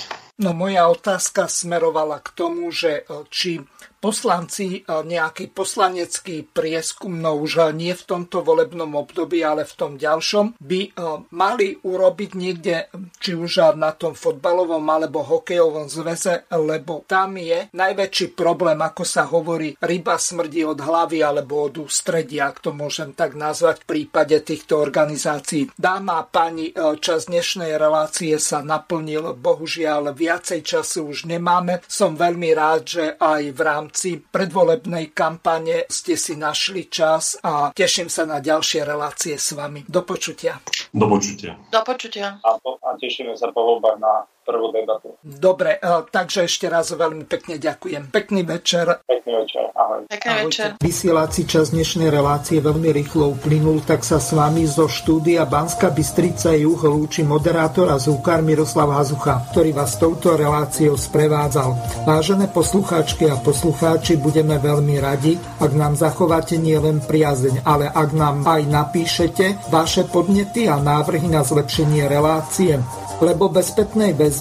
No 0.41 0.57
moja 0.57 0.89
otázka 0.89 1.45
smerovala 1.45 2.17
k 2.17 2.33
tomu, 2.33 2.73
že 2.73 3.05
e, 3.05 3.25
či 3.29 3.61
poslanci 4.01 4.81
e, 4.81 4.89
nejaký 4.89 5.53
poslanecký 5.53 6.41
prieskum, 6.49 7.21
no 7.21 7.37
už 7.37 7.69
nie 7.77 7.93
v 7.93 8.03
tomto 8.03 8.41
volebnom 8.41 8.97
období, 8.97 9.45
ale 9.45 9.63
v 9.63 9.73
tom 9.77 9.91
ďalšom, 10.01 10.57
by 10.57 10.81
e, 10.81 10.89
mali 11.37 11.77
urobiť 11.77 12.31
niekde, 12.33 12.89
či 13.21 13.37
už 13.37 13.77
na 13.77 13.93
tom 13.93 14.17
fotbalovom 14.17 14.81
alebo 14.89 15.21
hokejovom 15.21 15.85
zväze, 15.85 16.49
lebo 16.49 17.05
tam 17.05 17.37
je 17.37 17.69
najväčší 17.77 18.33
problém, 18.33 18.81
ako 18.81 19.03
sa 19.05 19.29
hovorí, 19.29 19.77
ryba 19.77 20.17
smrdí 20.17 20.65
od 20.65 20.81
hlavy 20.81 21.21
alebo 21.21 21.69
od 21.69 21.85
ústredia, 21.85 22.49
ak 22.49 22.65
to 22.65 22.73
môžem 22.73 23.13
tak 23.13 23.37
nazvať 23.37 23.85
v 23.85 23.87
prípade 23.87 24.41
týchto 24.41 24.81
organizácií. 24.81 25.69
Dáma 25.77 26.25
a 26.25 26.25
pani, 26.25 26.73
čas 26.97 27.29
dnešnej 27.29 27.77
relácie 27.77 28.41
sa 28.41 28.65
naplnil, 28.65 29.37
bohužiaľ 29.37 30.17
viacej 30.17 30.65
času 30.65 31.13
už 31.13 31.29
nemáme. 31.29 31.85
Som 31.85 32.17
veľmi 32.17 32.49
rád, 32.57 32.81
že 32.81 33.05
aj 33.21 33.43
v 33.53 33.61
rámci 33.61 33.90
predvolebnej 34.21 35.11
kampane 35.11 35.85
ste 35.91 36.15
si 36.15 36.39
našli 36.39 36.87
čas 36.87 37.39
a 37.43 37.75
teším 37.75 38.07
sa 38.07 38.23
na 38.23 38.39
ďalšie 38.39 38.87
relácie 38.87 39.35
s 39.35 39.51
vami. 39.51 39.83
Do 39.87 40.05
počutia. 40.07 40.59
Do 40.95 41.07
počutia. 41.07 41.59
Do 41.71 41.81
počutia. 41.83 42.39
A, 42.43 42.55
po, 42.59 42.79
a 42.79 42.95
tešíme 42.95 43.35
sa 43.35 43.51
po 43.51 43.63
voľbách 43.63 43.97
na 43.99 44.25
prvú 44.51 44.67
debatu. 44.75 45.15
Dobre, 45.23 45.79
e, 45.79 45.87
takže 46.11 46.51
ešte 46.51 46.67
raz 46.67 46.91
veľmi 46.91 47.23
pekne 47.23 47.55
ďakujem. 47.55 48.11
Pekný 48.11 48.43
večer. 48.43 48.99
Pekný 49.07 49.31
večer, 49.39 49.63
ahoj. 49.71 50.03
Pekný 50.11 50.33
večer. 50.43 50.69
Vysielací 50.83 51.47
čas 51.47 51.71
dnešnej 51.71 52.11
relácie 52.11 52.59
veľmi 52.59 52.91
rýchlo 52.91 53.31
uplynul, 53.39 53.79
tak 53.87 54.03
sa 54.03 54.19
s 54.19 54.35
vami 54.35 54.67
zo 54.67 54.91
štúdia 54.91 55.47
Banska 55.47 55.87
Bystrica 55.87 56.51
Juh 56.51 56.83
lúči 56.83 57.23
moderátor 57.23 57.87
a 57.95 57.97
zúkar 58.01 58.43
Miroslav 58.43 58.91
Hazucha, 58.91 59.47
ktorý 59.55 59.71
vás 59.71 59.95
touto 59.95 60.35
reláciou 60.35 60.99
sprevádzal. 60.99 62.03
Vážené 62.03 62.51
poslucháčky 62.51 63.31
a 63.31 63.39
poslucháči, 63.39 64.19
budeme 64.19 64.59
veľmi 64.59 64.99
radi, 64.99 65.39
ak 65.63 65.71
nám 65.71 65.95
zachováte 65.95 66.59
nielen 66.59 66.99
priazeň, 66.99 67.63
ale 67.63 67.87
ak 67.87 68.09
nám 68.11 68.43
aj 68.43 68.61
napíšete 68.67 69.71
vaše 69.71 70.03
podnety 70.11 70.67
a 70.67 70.75
návrhy 70.81 71.31
na 71.31 71.45
zlepšenie 71.45 72.09
relácie 72.11 72.81
lebo 73.21 73.53
bez 73.53 73.69
spätnej 73.69 74.17
väzby 74.17 74.40